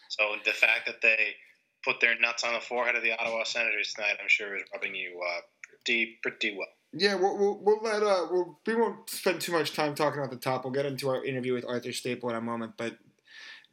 So 0.09 0.35
the 0.43 0.51
fact 0.51 0.85
that 0.87 1.01
they 1.01 1.35
put 1.83 2.01
their 2.01 2.19
nuts 2.19 2.43
on 2.43 2.53
the 2.53 2.59
forehead 2.59 2.95
of 2.95 3.03
the 3.03 3.13
Ottawa 3.13 3.43
Senators 3.43 3.93
tonight, 3.93 4.17
I'm 4.21 4.27
sure, 4.27 4.55
is 4.55 4.63
rubbing 4.73 4.95
you 4.95 5.21
uh, 5.25 5.41
pretty 5.85 6.17
pretty 6.21 6.55
well. 6.57 6.67
Yeah, 6.91 7.15
we'll, 7.15 7.37
we'll, 7.37 7.59
we'll 7.61 7.83
let 7.83 8.01
uh 8.01 8.27
we'll, 8.31 8.59
we 8.65 8.75
won't 8.75 9.09
spend 9.09 9.41
too 9.41 9.51
much 9.51 9.75
time 9.75 9.93
talking 9.93 10.19
about 10.19 10.31
the 10.31 10.37
top. 10.37 10.63
We'll 10.63 10.73
get 10.73 10.85
into 10.85 11.09
our 11.09 11.23
interview 11.23 11.53
with 11.53 11.65
Arthur 11.65 11.93
Staple 11.93 12.29
in 12.29 12.35
a 12.35 12.41
moment, 12.41 12.73
but 12.77 12.97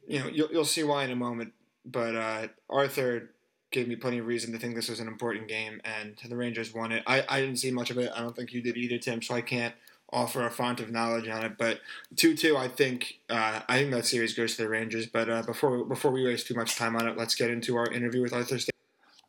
you 0.07 0.19
know 0.19 0.27
you'll 0.27 0.49
you'll 0.51 0.65
see 0.65 0.83
why 0.83 1.03
in 1.03 1.11
a 1.11 1.15
moment. 1.15 1.53
But 1.83 2.15
uh, 2.15 2.47
Arthur 2.69 3.31
gave 3.71 3.87
me 3.87 3.95
plenty 3.95 4.19
of 4.19 4.27
reason 4.27 4.51
to 4.53 4.59
think 4.59 4.75
this 4.75 4.89
was 4.89 4.99
an 4.99 5.07
important 5.07 5.47
game, 5.47 5.81
and 5.83 6.15
the 6.27 6.35
Rangers 6.35 6.73
won 6.73 6.91
it. 6.91 7.03
I, 7.05 7.23
I 7.27 7.41
didn't 7.41 7.57
see 7.57 7.71
much 7.71 7.89
of 7.89 7.97
it. 7.97 8.11
I 8.15 8.21
don't 8.21 8.35
think 8.35 8.53
you 8.53 8.61
did 8.61 8.77
either, 8.77 8.97
Tim. 8.97 9.21
So 9.21 9.35
I 9.35 9.41
can't 9.41 9.75
offer 10.11 10.45
a 10.45 10.49
font 10.49 10.79
of 10.79 10.89
knowledge 10.89 11.27
on 11.27 11.43
it. 11.43 11.57
But 11.57 11.81
two 12.15 12.35
two, 12.35 12.55
I 12.57 12.67
think 12.67 13.19
uh, 13.29 13.61
I 13.67 13.79
think 13.79 13.91
that 13.91 14.05
series 14.05 14.33
goes 14.33 14.55
to 14.55 14.63
the 14.63 14.69
Rangers. 14.69 15.05
But 15.05 15.29
uh, 15.29 15.43
before 15.43 15.83
before 15.85 16.11
we 16.11 16.25
waste 16.25 16.47
too 16.47 16.55
much 16.55 16.75
time 16.75 16.95
on 16.95 17.07
it, 17.07 17.17
let's 17.17 17.35
get 17.35 17.49
into 17.49 17.75
our 17.75 17.91
interview 17.91 18.21
with 18.21 18.33
Arthur 18.33 18.57
Staple. 18.57 18.73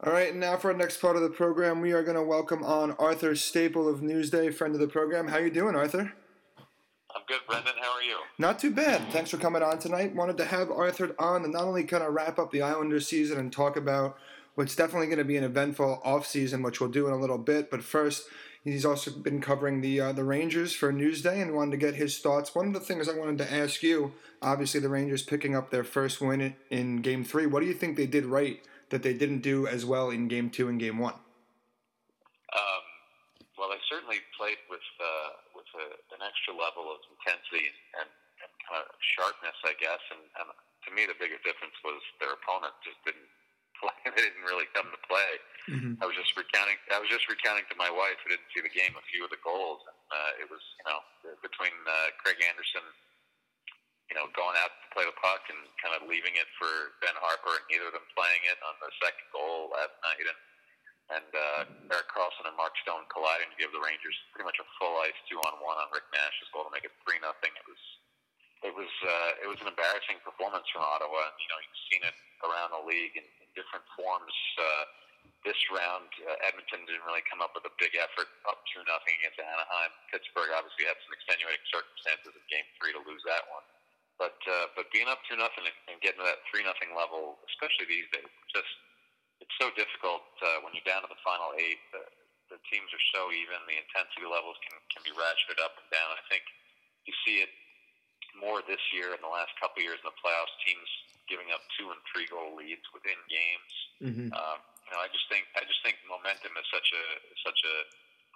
All 0.05 0.13
right, 0.13 0.33
now 0.33 0.57
for 0.57 0.71
our 0.71 0.77
next 0.77 1.01
part 1.01 1.17
of 1.17 1.23
the 1.23 1.31
program, 1.31 1.81
we 1.81 1.91
are 1.91 2.05
going 2.05 2.17
to 2.17 2.23
welcome 2.23 2.63
on 2.63 2.93
Arthur 3.01 3.35
Staple 3.35 3.89
of 3.89 4.01
Newsday, 4.01 4.55
friend 4.55 4.73
of 4.73 4.81
the 4.81 4.87
program. 4.87 5.27
How 5.27 5.39
you 5.39 5.51
doing, 5.51 5.75
Arthur? 5.75 6.13
I'm 7.15 7.23
good, 7.27 7.41
Brendan. 7.47 7.75
How 7.81 7.97
are 7.97 8.03
you? 8.03 8.17
Not 8.39 8.59
too 8.59 8.71
bad. 8.71 9.11
Thanks 9.13 9.31
for 9.31 9.39
coming 9.39 9.63
on 9.63 9.79
tonight. 9.79 10.15
Wanted 10.15 10.37
to 10.39 10.45
have 10.45 10.71
Arthur 10.71 11.15
on 11.19 11.45
and 11.45 11.53
not 11.53 11.65
only 11.65 11.85
kind 11.85 12.03
of 12.03 12.13
wrap 12.13 12.39
up 12.39 12.51
the 12.51 12.63
Islanders 12.63 13.09
season 13.09 13.39
and 13.39 13.53
talk 13.53 13.77
about 13.77 14.19
what's 14.55 14.77
definitely 14.77 15.07
going 15.07 15.19
to 15.19 15.25
be 15.25 15.37
an 15.37 15.45
eventful 15.45 16.03
offseason, 16.05 16.63
which 16.63 16.81
we'll 16.81 16.91
do 16.91 17.07
in 17.07 17.13
a 17.13 17.19
little 17.19 17.39
bit. 17.39 17.71
But 17.71 17.83
first, 17.83 18.29
he's 18.65 18.85
also 18.85 19.11
been 19.11 19.41
covering 19.41 19.81
the 19.81 20.01
uh, 20.01 20.13
the 20.13 20.25
Rangers 20.25 20.75
for 20.75 20.93
Newsday 20.93 21.41
and 21.41 21.55
wanted 21.55 21.73
to 21.73 21.77
get 21.77 21.95
his 21.95 22.19
thoughts. 22.19 22.55
One 22.55 22.67
of 22.67 22.75
the 22.75 22.81
things 22.81 23.09
I 23.09 23.17
wanted 23.17 23.39
to 23.39 23.53
ask 23.53 23.83
you, 23.83 24.13
obviously 24.43 24.81
the 24.81 24.89
Rangers 24.89 25.23
picking 25.23 25.57
up 25.57 25.71
their 25.71 25.85
first 25.85 26.21
win 26.21 26.57
in, 26.71 27.03
Game 27.03 27.25
Three. 27.25 27.47
What 27.47 27.61
do 27.61 27.67
you 27.67 27.75
think 27.75 27.97
they 27.97 28.07
did 28.07 28.27
right 28.27 28.61
that 28.91 29.03
they 29.03 29.15
didn't 29.15 29.41
do 29.41 29.67
as 29.67 29.87
well 29.87 30.11
in 30.11 30.29
Game 30.29 30.51
Two 30.51 30.69
and 30.69 30.79
Game 30.79 30.99
One? 30.99 31.15
Um, 31.15 32.83
well, 33.59 33.69
they 33.71 33.81
certainly 33.89 34.17
played 34.37 34.59
with 34.69 34.81
uh, 35.01 35.31
an 36.19 36.27
extra 36.27 36.53
level 36.53 36.91
of 36.91 36.99
intensity 37.15 37.71
and, 37.71 37.79
and 38.03 38.51
kind 38.67 38.83
of 38.83 38.91
sharpness, 39.15 39.55
I 39.63 39.79
guess. 39.79 40.03
And, 40.11 40.23
and 40.43 40.51
to 40.51 40.91
me, 40.91 41.07
the 41.07 41.15
biggest 41.15 41.47
difference 41.47 41.79
was 41.87 42.03
their 42.19 42.35
opponent 42.35 42.75
just 42.83 42.99
didn't 43.07 43.31
play. 43.79 43.95
they 44.11 44.27
didn't 44.27 44.43
really 44.43 44.67
come 44.75 44.91
to 44.91 45.01
play. 45.07 45.33
Mm-hmm. 45.71 46.03
I 46.03 46.05
was 46.11 46.19
just 46.19 46.35
recounting. 46.35 46.77
I 46.91 46.99
was 46.99 47.09
just 47.09 47.31
recounting 47.31 47.65
to 47.71 47.77
my 47.79 47.89
wife 47.89 48.19
who 48.25 48.35
didn't 48.35 48.51
see 48.51 48.65
the 48.65 48.73
game 48.73 48.99
a 48.99 49.05
few 49.15 49.23
of 49.23 49.31
the 49.31 49.41
goals, 49.47 49.85
and 49.87 49.99
uh, 50.11 50.43
it 50.43 50.49
was 50.51 50.63
you 50.83 50.87
know 50.91 51.01
between 51.45 51.75
uh, 51.87 52.09
Craig 52.19 52.41
Anderson, 52.41 52.83
you 54.09 54.17
know, 54.17 54.27
going 54.33 54.57
out 54.59 54.73
to 54.73 54.87
play 54.97 55.05
the 55.05 55.15
puck 55.21 55.45
and 55.53 55.61
kind 55.79 55.93
of 55.93 56.09
leaving 56.09 56.35
it 56.41 56.49
for 56.57 56.97
Ben 57.05 57.15
Harpur, 57.21 57.61
and 57.61 57.67
neither 57.69 57.93
of 57.93 57.95
them 57.95 58.09
playing 58.17 58.43
it 58.49 58.59
on 58.65 58.75
the 58.81 58.91
second 58.99 59.29
goal 59.31 59.71
last 59.71 59.93
night, 60.01 60.25
and 60.25 60.41
and 61.09 61.31
uh, 61.33 61.95
Erik 61.95 62.09
Karlsson 62.13 62.45
and 62.45 62.57
Mark 62.57 62.77
Stone 62.85 63.09
colliding 63.09 63.49
to 63.49 63.57
give 63.57 63.73
the 63.73 63.81
Rangers 63.81 64.17
pretty 64.33 64.45
much 64.45 64.61
a 64.61 64.67
full 64.77 64.93
ice 65.05 65.17
two 65.25 65.41
on 65.41 65.57
one 65.65 65.81
on 65.81 65.89
Rick 65.89 66.05
Nash's 66.13 66.49
goal 66.53 66.69
to 66.69 66.73
make 66.73 66.85
it 66.85 66.93
three 67.05 67.17
nothing. 67.25 67.53
It 67.57 67.65
was 67.65 67.83
it 68.61 68.75
was 68.75 68.93
uh, 69.07 69.45
it 69.45 69.49
was 69.49 69.61
an 69.65 69.73
embarrassing 69.73 70.21
performance 70.21 70.69
from 70.69 70.85
Ottawa. 70.85 71.33
And, 71.33 71.37
you 71.41 71.49
know, 71.49 71.59
you've 71.65 71.85
seen 71.89 72.03
it 72.05 72.17
around 72.45 72.77
the 72.77 72.83
league 72.85 73.17
in, 73.17 73.25
in 73.25 73.49
different 73.57 73.87
forms. 73.97 74.35
Uh, 74.59 74.85
this 75.47 75.59
round, 75.71 76.11
uh, 76.27 76.47
Edmonton 76.51 76.83
didn't 76.85 77.07
really 77.07 77.23
come 77.31 77.39
up 77.39 77.55
with 77.55 77.63
a 77.63 77.75
big 77.79 77.95
effort, 77.95 78.27
up 78.51 78.59
two 78.75 78.83
nothing 78.91 79.15
against 79.23 79.39
Anaheim. 79.39 79.93
Pittsburgh 80.11 80.51
obviously 80.51 80.91
had 80.91 80.99
some 81.07 81.15
extenuating 81.15 81.63
circumstances 81.71 82.35
in 82.35 82.43
Game 82.51 82.67
Three 82.77 82.93
to 82.93 83.03
lose 83.07 83.23
that 83.25 83.47
one. 83.49 83.65
But 84.19 84.37
uh, 84.51 84.75
but 84.75 84.91
being 84.91 85.07
up 85.07 85.23
two 85.31 85.39
nothing 85.39 85.63
and, 85.63 85.79
and 85.95 85.97
getting 86.03 86.19
to 86.21 86.27
that 86.27 86.43
three 86.51 86.67
nothing 86.67 86.91
level, 86.93 87.39
especially 87.55 87.87
these 87.87 88.11
days, 88.11 88.27
just 88.51 88.73
it's 89.49 89.57
so 89.57 89.73
difficult 89.73 90.29
uh, 90.45 90.61
when 90.61 90.77
you're 90.77 90.85
down 90.85 91.01
to 91.01 91.09
the 91.09 91.17
final 91.25 91.57
eight. 91.57 91.81
The, 91.89 92.05
the 92.53 92.61
teams 92.69 92.93
are 92.93 93.05
so 93.17 93.33
even. 93.33 93.57
The 93.65 93.81
intensity 93.81 94.29
levels 94.29 94.61
can 94.61 94.77
can 94.93 95.01
be 95.09 95.13
ratcheted 95.17 95.57
up 95.65 95.81
and 95.81 95.89
down. 95.89 96.13
I 96.13 96.25
think 96.29 96.45
you 97.09 97.17
see 97.25 97.41
it 97.41 97.49
more 98.37 98.61
this 98.69 98.81
year 98.93 99.17
in 99.17 99.21
the 99.25 99.33
last 99.33 99.57
couple 99.57 99.81
of 99.81 99.89
years 99.89 99.97
in 100.05 100.07
the 100.13 100.19
playoffs. 100.21 100.53
Teams 100.69 100.89
giving 101.33 101.49
up 101.49 101.65
two 101.81 101.89
and 101.89 102.01
three 102.13 102.29
goal 102.29 102.53
leads 102.57 102.85
within 102.93 103.17
games. 103.33 103.73
Mm-hmm. 104.05 104.29
Um, 104.37 104.59
you 104.85 104.91
know, 104.93 105.01
I 105.01 105.09
just 105.09 105.25
think 105.33 105.49
I 105.57 105.65
just 105.65 105.81
think 105.81 105.97
momentum 106.05 106.53
is 106.61 106.69
such 106.69 106.89
a 106.93 107.05
such 107.41 107.61
a 107.65 107.77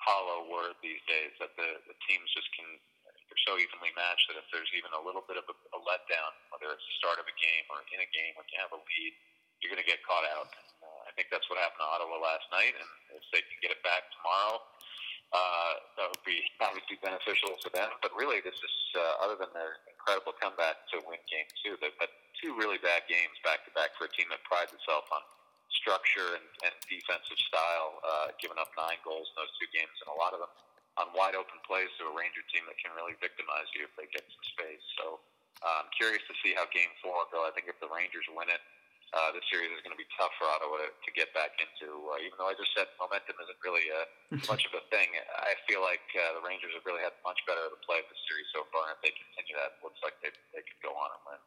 hollow 0.01 0.49
word 0.49 0.81
these 0.81 1.01
days 1.05 1.37
that 1.45 1.53
the 1.61 1.77
the 1.89 1.97
teams 2.09 2.29
just 2.33 2.49
can 2.57 2.69
they're 3.33 3.49
so 3.49 3.57
evenly 3.57 3.89
matched 3.97 4.29
that 4.29 4.37
if 4.37 4.45
there's 4.53 4.69
even 4.77 4.93
a 4.93 5.01
little 5.01 5.25
bit 5.25 5.41
of 5.41 5.49
a, 5.49 5.57
a 5.73 5.81
letdown, 5.81 6.33
whether 6.53 6.69
it's 6.69 6.85
the 6.85 6.97
start 7.01 7.17
of 7.17 7.25
a 7.25 7.33
game 7.41 7.65
or 7.73 7.81
in 7.89 8.05
a 8.05 8.11
game 8.13 8.37
when 8.37 8.45
you 8.53 8.61
have 8.61 8.69
a 8.77 8.81
lead, 8.81 9.13
you're 9.65 9.73
going 9.73 9.81
to 9.81 9.89
get 9.89 10.05
caught 10.05 10.29
out. 10.37 10.53
I 11.13 11.21
think 11.21 11.29
that's 11.29 11.45
what 11.53 11.61
happened 11.61 11.85
to 11.85 11.89
Ottawa 11.93 12.17
last 12.25 12.49
night, 12.49 12.73
and 12.73 12.89
if 13.13 13.25
they 13.37 13.45
can 13.45 13.61
get 13.61 13.69
it 13.69 13.85
back 13.85 14.09
tomorrow, 14.17 14.65
uh, 15.37 15.73
that 16.01 16.09
would 16.09 16.25
be 16.25 16.41
obviously 16.65 16.97
beneficial 17.05 17.53
to 17.61 17.69
them. 17.69 17.93
But 18.01 18.17
really, 18.17 18.41
this 18.41 18.57
is 18.57 18.77
uh, 18.97 19.21
other 19.21 19.37
than 19.37 19.53
their 19.53 19.85
incredible 19.85 20.33
comeback 20.41 20.89
to 20.97 21.05
win 21.05 21.21
game 21.29 21.45
two, 21.61 21.77
they've 21.85 21.97
had 22.01 22.09
two 22.41 22.57
really 22.57 22.81
bad 22.81 23.05
games 23.13 23.37
back 23.45 23.61
to 23.69 23.71
back 23.77 23.93
for 24.01 24.09
a 24.09 24.13
team 24.17 24.33
that 24.33 24.41
prides 24.49 24.73
itself 24.73 25.05
on 25.13 25.21
structure 25.85 26.33
and, 26.33 26.49
and 26.65 26.73
defensive 26.89 27.37
style, 27.45 28.01
uh, 28.01 28.33
giving 28.41 28.57
up 28.57 28.73
nine 28.73 28.97
goals 29.05 29.29
in 29.29 29.37
those 29.37 29.53
two 29.61 29.69
games, 29.69 29.93
and 30.01 30.09
a 30.09 30.17
lot 30.17 30.33
of 30.33 30.41
them 30.41 30.53
on 31.01 31.13
wide 31.13 31.37
open 31.37 31.61
plays 31.65 31.93
to 32.01 32.09
a 32.09 32.13
Ranger 32.13 32.45
team 32.53 32.65
that 32.69 32.77
can 32.81 32.93
really 32.97 33.17
victimize 33.21 33.69
you 33.77 33.85
if 33.85 33.93
they 34.01 34.09
get 34.09 34.25
some 34.29 34.45
space. 34.57 34.85
So 35.01 35.21
uh, 35.61 35.85
I'm 35.85 35.93
curious 35.93 36.25
to 36.29 36.35
see 36.41 36.57
how 36.57 36.69
Game 36.73 36.93
Four 37.05 37.21
will 37.21 37.33
go. 37.33 37.45
I 37.45 37.53
think 37.53 37.69
if 37.69 37.77
the 37.81 37.89
Rangers 37.89 38.25
win 38.33 38.49
it, 38.49 38.61
uh, 39.13 39.29
this 39.37 39.45
series 39.53 39.69
is 39.77 39.85
going 39.85 39.93
to 39.93 40.01
be 40.01 40.09
tough 40.17 40.33
for 40.41 40.49
Ottawa 40.49 40.81
to, 40.81 40.89
to 40.89 41.11
get 41.13 41.29
back 41.37 41.53
into. 41.61 41.89
Uh, 42.09 42.25
even 42.25 42.37
though 42.41 42.49
I 42.49 42.57
just 42.57 42.73
said 42.73 42.89
momentum 42.97 43.37
isn't 43.45 43.61
really 43.61 43.85
a, 43.93 44.03
much 44.51 44.65
of 44.65 44.73
a 44.73 44.83
thing, 44.89 45.13
I 45.37 45.53
feel 45.69 45.85
like 45.85 46.05
uh, 46.17 46.41
the 46.41 46.43
Rangers 46.45 46.73
have 46.73 46.85
really 46.89 47.05
had 47.05 47.13
much 47.21 47.37
better 47.45 47.61
to 47.69 47.79
play 47.85 48.01
of 48.01 48.09
the 48.09 48.19
series 48.25 48.49
so 48.57 48.65
far. 48.73 48.89
And 48.89 48.97
if 48.97 49.01
they 49.05 49.13
continue 49.13 49.57
that, 49.61 49.77
it 49.77 49.81
looks 49.85 50.01
like 50.01 50.17
they 50.25 50.33
they 50.57 50.65
could 50.65 50.81
go 50.81 50.97
on 50.97 51.13
and 51.13 51.23
win. 51.29 51.41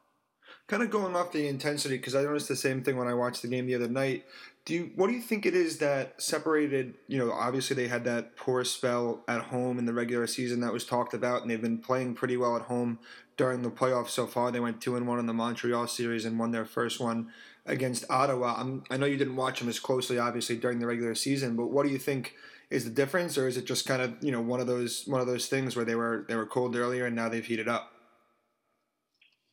Kind 0.70 0.82
of 0.82 0.90
going 0.90 1.14
off 1.14 1.32
the 1.32 1.46
intensity 1.46 1.96
because 1.96 2.14
I 2.14 2.22
noticed 2.22 2.48
the 2.48 2.56
same 2.56 2.82
thing 2.82 2.96
when 2.96 3.08
I 3.08 3.14
watched 3.14 3.42
the 3.42 3.48
game 3.48 3.66
the 3.66 3.74
other 3.74 3.88
night. 3.88 4.24
Do 4.64 4.74
you 4.74 4.90
what 4.94 5.06
do 5.06 5.12
you 5.12 5.22
think 5.22 5.46
it 5.46 5.54
is 5.54 5.78
that 5.78 6.20
separated? 6.22 6.94
You 7.06 7.18
know, 7.18 7.30
obviously 7.30 7.76
they 7.76 7.88
had 7.88 8.04
that 8.04 8.36
poor 8.36 8.64
spell 8.64 9.22
at 9.28 9.42
home 9.42 9.78
in 9.78 9.86
the 9.86 9.94
regular 9.94 10.26
season 10.26 10.60
that 10.60 10.72
was 10.72 10.84
talked 10.84 11.14
about, 11.14 11.42
and 11.42 11.50
they've 11.50 11.60
been 11.60 11.78
playing 11.78 12.14
pretty 12.14 12.36
well 12.36 12.56
at 12.56 12.62
home 12.62 12.98
during 13.36 13.62
the 13.62 13.70
playoffs 13.70 14.10
so 14.10 14.26
far. 14.26 14.50
They 14.50 14.60
went 14.60 14.80
two 14.80 14.96
and 14.96 15.06
one 15.06 15.18
in 15.18 15.26
the 15.26 15.34
Montreal 15.34 15.86
series 15.86 16.24
and 16.24 16.38
won 16.38 16.50
their 16.50 16.64
first 16.64 17.00
one 17.00 17.28
against 17.66 18.08
Ottawa. 18.10 18.54
I'm, 18.56 18.84
I 18.90 18.96
know 18.96 19.06
you 19.06 19.16
didn't 19.16 19.36
watch 19.36 19.60
them 19.60 19.68
as 19.68 19.78
closely, 19.78 20.18
obviously, 20.18 20.56
during 20.56 20.78
the 20.78 20.86
regular 20.86 21.14
season, 21.14 21.56
but 21.56 21.66
what 21.66 21.84
do 21.84 21.92
you 21.92 21.98
think 21.98 22.34
is 22.70 22.84
the 22.84 22.90
difference, 22.90 23.38
or 23.38 23.46
is 23.46 23.56
it 23.56 23.64
just 23.64 23.86
kind 23.86 24.02
of 24.02 24.16
you 24.20 24.32
know 24.32 24.40
one 24.40 24.58
of 24.58 24.66
those 24.66 25.06
one 25.06 25.20
of 25.20 25.26
those 25.26 25.46
things 25.46 25.76
where 25.76 25.84
they 25.84 25.94
were 25.94 26.24
they 26.28 26.34
were 26.34 26.46
cold 26.46 26.74
earlier 26.74 27.06
and 27.06 27.14
now 27.14 27.28
they've 27.28 27.46
heated 27.46 27.68
up? 27.68 27.92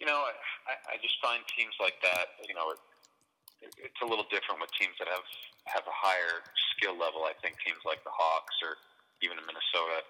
You 0.02 0.08
know, 0.08 0.18
I, 0.18 0.74
I 0.90 0.96
just 1.02 1.16
find 1.22 1.42
teams 1.54 1.74
like 1.80 1.96
that. 2.02 2.42
You 2.48 2.56
know, 2.56 2.74
it, 2.74 3.70
it's 3.78 4.02
a 4.02 4.08
little 4.08 4.26
different 4.34 4.62
with 4.62 4.74
teams 4.80 4.98
that 4.98 5.08
have 5.08 5.26
have 5.70 5.86
a 5.86 5.94
higher 5.94 6.42
skill 6.74 6.98
level. 6.98 7.24
I 7.24 7.38
think 7.42 7.62
teams 7.62 7.80
like 7.86 8.02
the 8.04 8.14
Hawks 8.14 8.58
or 8.66 8.82
even 9.22 9.38
in 9.38 9.46
Minnesota. 9.46 10.02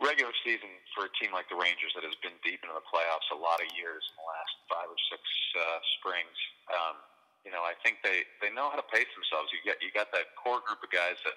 Regular 0.00 0.34
season 0.42 0.72
for 0.96 1.06
a 1.06 1.12
team 1.20 1.30
like 1.30 1.46
the 1.46 1.54
Rangers 1.54 1.94
that 1.94 2.02
has 2.02 2.16
been 2.26 2.34
deep 2.42 2.58
into 2.64 2.74
the 2.74 2.82
playoffs 2.90 3.28
a 3.30 3.38
lot 3.38 3.62
of 3.62 3.70
years 3.78 4.02
in 4.02 4.14
the 4.18 4.26
last 4.26 4.54
five 4.66 4.88
or 4.90 4.98
six 5.06 5.22
uh, 5.54 5.78
springs. 6.00 6.38
Um, 6.74 6.96
you 7.42 7.50
know, 7.50 7.62
I 7.66 7.74
think 7.82 8.02
they 8.06 8.22
they 8.38 8.50
know 8.54 8.70
how 8.70 8.78
to 8.78 8.86
pace 8.90 9.10
themselves. 9.14 9.50
You 9.50 9.58
get 9.66 9.82
you 9.82 9.90
got 9.90 10.10
that 10.14 10.34
core 10.38 10.62
group 10.62 10.82
of 10.82 10.90
guys 10.90 11.18
that 11.26 11.36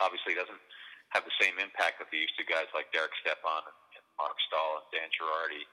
obviously 0.00 0.32
doesn't 0.32 0.60
have 1.12 1.28
the 1.28 1.36
same 1.36 1.60
impact 1.60 2.00
that 2.00 2.08
they 2.08 2.24
used 2.24 2.36
to. 2.40 2.44
Guys 2.48 2.68
like 2.72 2.88
Derek 2.90 3.12
Stepan 3.20 3.62
and, 3.68 3.78
and 4.00 4.04
Marc 4.16 4.36
Staal 4.48 4.80
and 4.80 4.88
Dan 4.88 5.08
Girardi, 5.12 5.64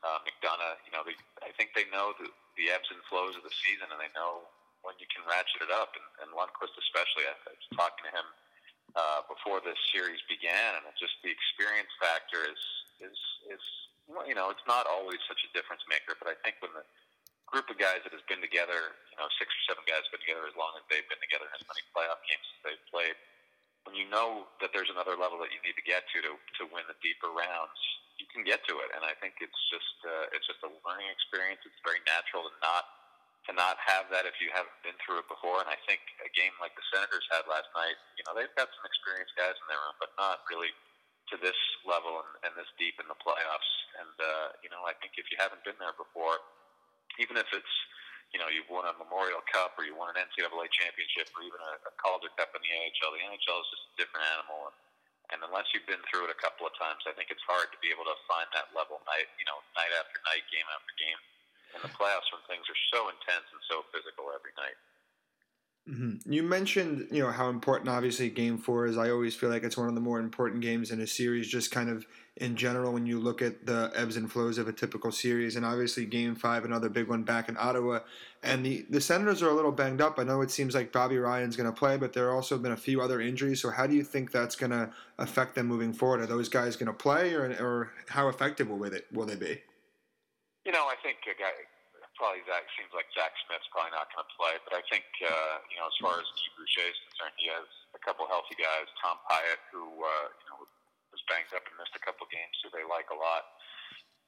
uh, 0.00 0.24
McDonagh. 0.24 0.80
You 0.88 0.92
know, 0.96 1.04
they, 1.04 1.16
I 1.44 1.52
think 1.60 1.76
they 1.76 1.84
know 1.92 2.16
the, 2.16 2.32
the 2.56 2.72
ebbs 2.72 2.88
and 2.88 3.00
flows 3.12 3.36
of 3.36 3.44
the 3.44 3.52
season, 3.52 3.92
and 3.92 4.00
they 4.00 4.08
know 4.16 4.48
when 4.80 4.96
you 4.96 5.08
can 5.12 5.20
ratchet 5.28 5.68
it 5.68 5.72
up. 5.72 5.92
And, 5.92 6.06
and 6.24 6.28
Lundqvist 6.32 6.72
especially, 6.80 7.28
I, 7.28 7.36
I 7.36 7.52
was 7.52 7.68
talking 7.76 8.08
to 8.08 8.12
him 8.16 8.26
uh, 8.96 9.20
before 9.28 9.60
this 9.60 9.76
series 9.92 10.24
began, 10.24 10.80
and 10.80 10.88
it's 10.88 11.00
just 11.00 11.20
the 11.20 11.28
experience 11.28 11.92
factor 12.00 12.48
is 12.48 12.62
is 13.04 13.18
is 13.52 13.64
well, 14.08 14.24
you 14.24 14.38
know, 14.38 14.54
it's 14.54 14.64
not 14.70 14.86
always 14.86 15.18
such 15.26 15.42
a 15.44 15.50
difference 15.50 15.82
maker, 15.90 16.14
but 16.16 16.30
I 16.30 16.38
think 16.46 16.62
when 16.62 16.70
the 16.72 16.86
group 17.46 17.70
of 17.70 17.78
guys 17.78 18.02
that 18.02 18.10
has 18.10 18.22
been 18.26 18.42
together, 18.42 18.94
you 19.10 19.16
know, 19.16 19.30
six 19.38 19.48
or 19.50 19.62
seven 19.70 19.86
guys 19.86 20.02
been 20.10 20.22
together 20.22 20.44
as 20.50 20.56
long 20.58 20.74
as 20.74 20.82
they've 20.90 21.06
been 21.06 21.22
together 21.22 21.46
as 21.54 21.62
many 21.70 21.82
playoff 21.94 22.18
games 22.26 22.42
as 22.42 22.60
they've 22.66 22.86
played, 22.90 23.16
when 23.86 23.94
you 23.94 24.06
know 24.10 24.50
that 24.58 24.74
there's 24.74 24.90
another 24.90 25.14
level 25.14 25.38
that 25.38 25.54
you 25.54 25.62
need 25.62 25.78
to 25.78 25.86
get 25.86 26.02
to 26.10 26.18
to, 26.26 26.34
to 26.58 26.62
win 26.74 26.82
the 26.90 26.98
deeper 26.98 27.30
rounds, 27.30 27.78
you 28.18 28.26
can 28.34 28.42
get 28.42 28.66
to 28.66 28.82
it. 28.82 28.90
And 28.98 29.06
I 29.06 29.14
think 29.22 29.38
it's 29.38 29.62
just 29.70 29.94
uh, 30.02 30.34
it's 30.34 30.44
just 30.50 30.58
a 30.66 30.70
learning 30.82 31.06
experience. 31.06 31.62
It's 31.62 31.78
very 31.86 32.02
natural 32.02 32.50
to 32.50 32.52
not 32.58 32.84
to 33.46 33.54
not 33.54 33.78
have 33.78 34.10
that 34.10 34.26
if 34.26 34.42
you 34.42 34.50
haven't 34.50 34.74
been 34.82 34.98
through 35.06 35.22
it 35.22 35.28
before. 35.30 35.62
And 35.62 35.70
I 35.70 35.78
think 35.86 36.02
a 36.26 36.30
game 36.34 36.50
like 36.58 36.74
the 36.74 36.82
Senators 36.90 37.22
had 37.30 37.46
last 37.46 37.70
night, 37.78 37.94
you 38.18 38.26
know, 38.26 38.34
they've 38.34 38.50
got 38.58 38.66
some 38.74 38.82
experienced 38.82 39.38
guys 39.38 39.54
in 39.54 39.66
their 39.70 39.78
room, 39.78 39.94
but 40.02 40.10
not 40.18 40.42
really 40.50 40.74
to 41.30 41.38
this 41.38 41.58
level 41.86 42.26
and, 42.26 42.50
and 42.50 42.52
this 42.58 42.66
deep 42.74 42.98
in 42.98 43.06
the 43.06 43.18
playoffs. 43.22 43.70
And 44.02 44.14
uh, 44.18 44.46
you 44.66 44.70
know, 44.74 44.82
I 44.82 44.98
think 44.98 45.14
if 45.14 45.30
you 45.30 45.38
haven't 45.38 45.62
been 45.62 45.78
there 45.78 45.94
before, 45.94 46.42
even 47.18 47.36
if 47.36 47.48
it's 47.52 47.74
you 48.34 48.38
know 48.42 48.50
you've 48.50 48.68
won 48.68 48.84
a 48.88 48.94
Memorial 48.98 49.40
Cup 49.48 49.78
or 49.78 49.86
you 49.86 49.94
won 49.94 50.12
an 50.12 50.18
NCAA 50.18 50.68
championship 50.72 51.30
or 51.32 51.46
even 51.46 51.60
a, 51.60 51.72
a 51.88 51.92
Calder 52.00 52.30
Cup 52.34 52.52
in 52.52 52.60
the 52.60 52.72
AHL, 52.72 53.12
the 53.14 53.22
NHL 53.22 53.58
is 53.62 53.68
just 53.72 53.84
a 53.90 53.94
different 54.00 54.24
animal. 54.36 54.72
And, 54.72 54.76
and 55.34 55.38
unless 55.42 55.66
you've 55.74 55.88
been 55.90 56.02
through 56.06 56.30
it 56.30 56.32
a 56.34 56.38
couple 56.38 56.70
of 56.70 56.74
times, 56.78 57.02
I 57.02 57.14
think 57.18 57.34
it's 57.34 57.42
hard 57.42 57.66
to 57.74 57.78
be 57.82 57.90
able 57.90 58.06
to 58.06 58.14
find 58.30 58.46
that 58.54 58.70
level 58.70 59.02
night, 59.10 59.26
you 59.42 59.46
know, 59.50 59.58
night 59.74 59.90
after 59.98 60.22
night, 60.22 60.46
game 60.54 60.66
after 60.70 60.92
game 60.94 61.18
in 61.74 61.80
the 61.82 61.90
playoffs 61.90 62.30
when 62.30 62.42
things 62.46 62.62
are 62.70 62.80
so 62.94 63.10
intense 63.10 63.46
and 63.50 63.62
so 63.66 63.82
physical 63.90 64.30
every 64.30 64.54
night. 64.54 64.78
Mm-hmm. 65.88 66.32
You 66.32 66.42
mentioned, 66.42 67.08
you 67.10 67.22
know, 67.22 67.30
how 67.30 67.48
important 67.48 67.88
obviously 67.88 68.28
Game 68.28 68.58
Four 68.58 68.86
is. 68.86 68.98
I 68.98 69.10
always 69.10 69.34
feel 69.34 69.50
like 69.50 69.62
it's 69.62 69.76
one 69.76 69.88
of 69.88 69.94
the 69.94 70.00
more 70.00 70.18
important 70.18 70.62
games 70.62 70.90
in 70.90 71.00
a 71.00 71.06
series, 71.06 71.46
just 71.48 71.70
kind 71.70 71.88
of 71.88 72.06
in 72.38 72.54
general 72.54 72.92
when 72.92 73.06
you 73.06 73.18
look 73.18 73.40
at 73.40 73.64
the 73.64 73.90
ebbs 73.94 74.16
and 74.16 74.30
flows 74.30 74.58
of 74.58 74.68
a 74.68 74.72
typical 74.72 75.10
series. 75.10 75.56
And 75.56 75.64
obviously, 75.64 76.04
Game 76.04 76.34
Five, 76.34 76.64
another 76.64 76.88
big 76.88 77.08
one 77.08 77.22
back 77.22 77.48
in 77.48 77.56
Ottawa, 77.58 78.00
and 78.42 78.64
the 78.64 78.86
the 78.90 79.00
Senators 79.00 79.42
are 79.42 79.48
a 79.48 79.54
little 79.54 79.72
banged 79.72 80.00
up. 80.00 80.18
I 80.18 80.24
know 80.24 80.42
it 80.42 80.50
seems 80.50 80.74
like 80.74 80.92
Bobby 80.92 81.18
Ryan's 81.18 81.56
going 81.56 81.70
to 81.70 81.76
play, 81.76 81.96
but 81.96 82.12
there 82.12 82.26
have 82.26 82.34
also 82.34 82.58
been 82.58 82.72
a 82.72 82.76
few 82.76 83.00
other 83.00 83.20
injuries. 83.20 83.60
So 83.60 83.70
how 83.70 83.86
do 83.86 83.94
you 83.94 84.04
think 84.04 84.32
that's 84.32 84.56
going 84.56 84.72
to 84.72 84.90
affect 85.18 85.54
them 85.54 85.66
moving 85.66 85.92
forward? 85.92 86.20
Are 86.20 86.26
those 86.26 86.48
guys 86.48 86.76
going 86.76 86.88
to 86.88 86.92
play, 86.92 87.34
or 87.34 87.44
or 87.60 87.92
how 88.08 88.28
effective 88.28 88.68
will 88.68 88.84
it 88.84 89.06
will 89.12 89.26
they 89.26 89.36
be? 89.36 89.60
You 90.64 90.72
know, 90.72 90.84
I 90.86 90.96
think 91.02 91.18
a 91.24 91.38
guy 91.40 91.52
probably 92.16 92.40
Zach 92.48 92.64
seems 92.76 92.90
like 92.96 93.06
Zack 93.12 93.32
Smith's 93.44 93.68
probably 93.72 93.92
not 93.92 94.08
going 94.12 94.24
to 94.24 94.32
play, 94.40 94.56
but 94.64 94.72
I 94.72 94.82
think 94.88 95.04
uh, 95.24 95.60
you 95.68 95.76
know 95.76 95.88
as 95.88 95.96
far 96.00 96.16
as 96.16 96.26
Guy 96.36 96.48
Boucher 96.56 96.88
is 96.88 96.98
concerned, 97.08 97.36
he 97.36 97.48
has 97.52 97.68
a 97.96 98.00
couple 98.00 98.24
healthy 98.28 98.56
guys. 98.56 98.88
Tom 99.00 99.20
Pyatt, 99.28 99.60
who 99.72 99.84
uh, 99.84 100.26
you 100.32 100.46
know 100.52 100.58
banged 101.26 101.52
up 101.54 101.66
and 101.66 101.74
missed 101.78 101.94
a 101.94 102.02
couple 102.02 102.26
games, 102.30 102.56
who 102.62 102.70
they 102.74 102.86
like 102.86 103.10
a 103.10 103.18
lot. 103.18 103.46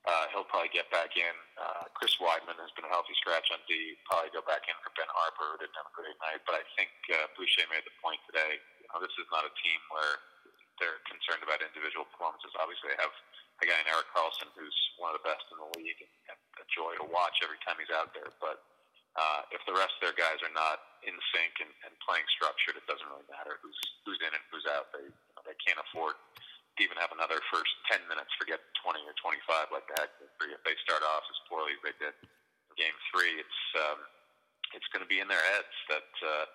Uh, 0.07 0.31
he'll 0.31 0.47
probably 0.47 0.71
get 0.71 0.87
back 0.95 1.19
in. 1.19 1.35
Uh, 1.59 1.85
Chris 1.93 2.15
Wideman 2.23 2.57
has 2.57 2.71
been 2.79 2.87
a 2.87 2.93
healthy 2.93 3.13
scratch 3.19 3.51
on 3.51 3.59
D. 3.67 3.99
Probably 4.07 4.31
go 4.31 4.41
back 4.47 4.65
in 4.71 4.77
for 4.81 4.95
Ben 4.95 5.11
Harpur, 5.11 5.53
who 5.53 5.57
didn't 5.59 5.75
have 5.75 5.91
a 5.91 5.97
great 5.97 6.17
night. 6.23 6.41
But 6.47 6.63
I 6.63 6.65
think 6.79 6.89
uh, 7.13 7.29
Boucher 7.35 7.67
made 7.69 7.83
the 7.83 7.93
point 7.99 8.23
today. 8.31 8.63
You 8.79 8.87
know, 8.89 9.03
this 9.03 9.13
is 9.19 9.27
not 9.35 9.43
a 9.45 9.53
team 9.59 9.81
where 9.91 10.23
they're 10.79 11.03
concerned 11.11 11.43
about 11.43 11.61
individual 11.61 12.07
performances. 12.09 12.55
Obviously, 12.57 12.95
they 12.95 13.01
have 13.03 13.13
a 13.59 13.67
guy 13.67 13.75
in 13.83 13.87
Karlsson 13.91 14.07
Karlsson, 14.15 14.49
who's 14.55 14.79
one 15.03 15.11
of 15.11 15.19
the 15.19 15.27
best 15.27 15.43
in 15.51 15.59
the 15.59 15.71
league 15.77 15.99
and 16.31 16.39
a 16.63 16.65
joy 16.71 16.95
to 17.03 17.07
watch 17.11 17.43
every 17.43 17.59
time 17.67 17.77
he's 17.83 17.91
out 17.91 18.15
there. 18.15 18.31
But 18.39 18.63
uh, 19.19 19.51
if 19.51 19.59
the 19.67 19.75
rest 19.75 19.99
of 19.99 20.03
their 20.09 20.17
guys 20.17 20.39
are 20.47 20.55
not 20.55 21.03
in 21.03 21.15
sync 21.35 21.59
and, 21.59 21.73
and 21.83 21.93
playing 22.07 22.27
structured, 22.31 22.79
it 22.79 22.87
doesn't 22.87 23.07
really 23.11 23.27
matter 23.27 23.59
who's 23.59 23.79
who's 24.07 24.23
in 24.23 24.31
and 24.31 24.45
who's 24.55 24.67
out. 24.71 24.95
They 24.95 25.11
you 25.11 25.33
know, 25.35 25.43
they 25.43 25.59
can't 25.59 25.79
afford 25.91 26.15
even 26.81 26.99
have 26.99 27.15
another 27.15 27.39
first 27.51 27.73
ten 27.91 28.03
minutes. 28.07 28.31
Forget 28.39 28.63
twenty 28.83 29.03
or 29.05 29.15
twenty 29.19 29.43
five 29.47 29.71
like 29.71 29.87
that. 29.99 30.15
If 30.23 30.63
they 30.63 30.77
start 30.83 31.03
off 31.03 31.25
as 31.27 31.39
poorly 31.51 31.75
as 31.75 31.83
they 31.83 31.97
did 31.99 32.15
in 32.19 32.73
Game 32.79 32.97
Three, 33.11 33.39
it's 33.39 33.61
um, 33.79 33.99
it's 34.75 34.89
going 34.95 35.03
to 35.03 35.11
be 35.11 35.21
in 35.21 35.29
their 35.29 35.43
heads 35.55 35.75
that. 35.93 36.11
Uh, 36.23 36.47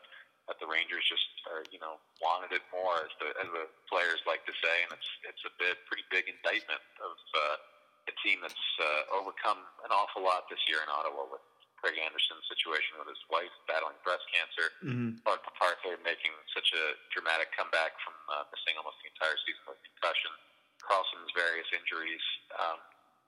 that 0.52 0.60
the 0.60 0.68
Rangers 0.68 1.08
just 1.08 1.24
are, 1.48 1.64
you 1.72 1.80
know, 1.80 2.04
wanted 2.20 2.52
it 2.52 2.60
more, 2.68 3.00
as 3.00 3.16
the 3.16 3.32
as 3.40 3.48
the 3.56 3.64
players 3.88 4.20
like 4.28 4.44
to 4.44 4.52
say, 4.60 4.76
and 4.84 4.92
it's 4.92 5.10
it's 5.24 5.44
a 5.48 5.54
bit 5.56 5.80
pretty 5.88 6.04
big 6.12 6.28
indictment 6.28 6.84
of 7.00 7.16
uh, 7.16 8.12
a 8.12 8.14
team 8.20 8.44
that's 8.44 8.68
uh, 8.84 9.16
overcome 9.24 9.64
an 9.88 9.96
awful 9.96 10.20
lot 10.20 10.44
this 10.52 10.60
year 10.68 10.84
in 10.84 10.92
Ottawa 10.92 11.32
with 11.32 11.40
Craig 11.84 12.00
Anderson's 12.00 12.48
situation 12.48 12.96
with 12.96 13.12
his 13.12 13.20
wife 13.28 13.52
battling 13.68 14.00
breast 14.08 14.24
cancer, 14.32 14.72
Mm-hmm. 14.80 15.20
Clarke 15.28 15.44
MacArthur 15.44 16.00
making 16.08 16.32
such 16.56 16.72
a 16.72 16.96
dramatic 17.12 17.52
comeback 17.52 17.92
from 18.00 18.16
uh, 18.32 18.48
missing 18.56 18.80
almost 18.80 19.04
the 19.04 19.12
entire 19.12 19.36
season 19.44 19.64
with 19.68 19.80
concussion, 19.84 20.32
Karlsson's 20.80 21.32
various 21.36 21.68
injuries. 21.76 22.24
Um, 22.56 22.80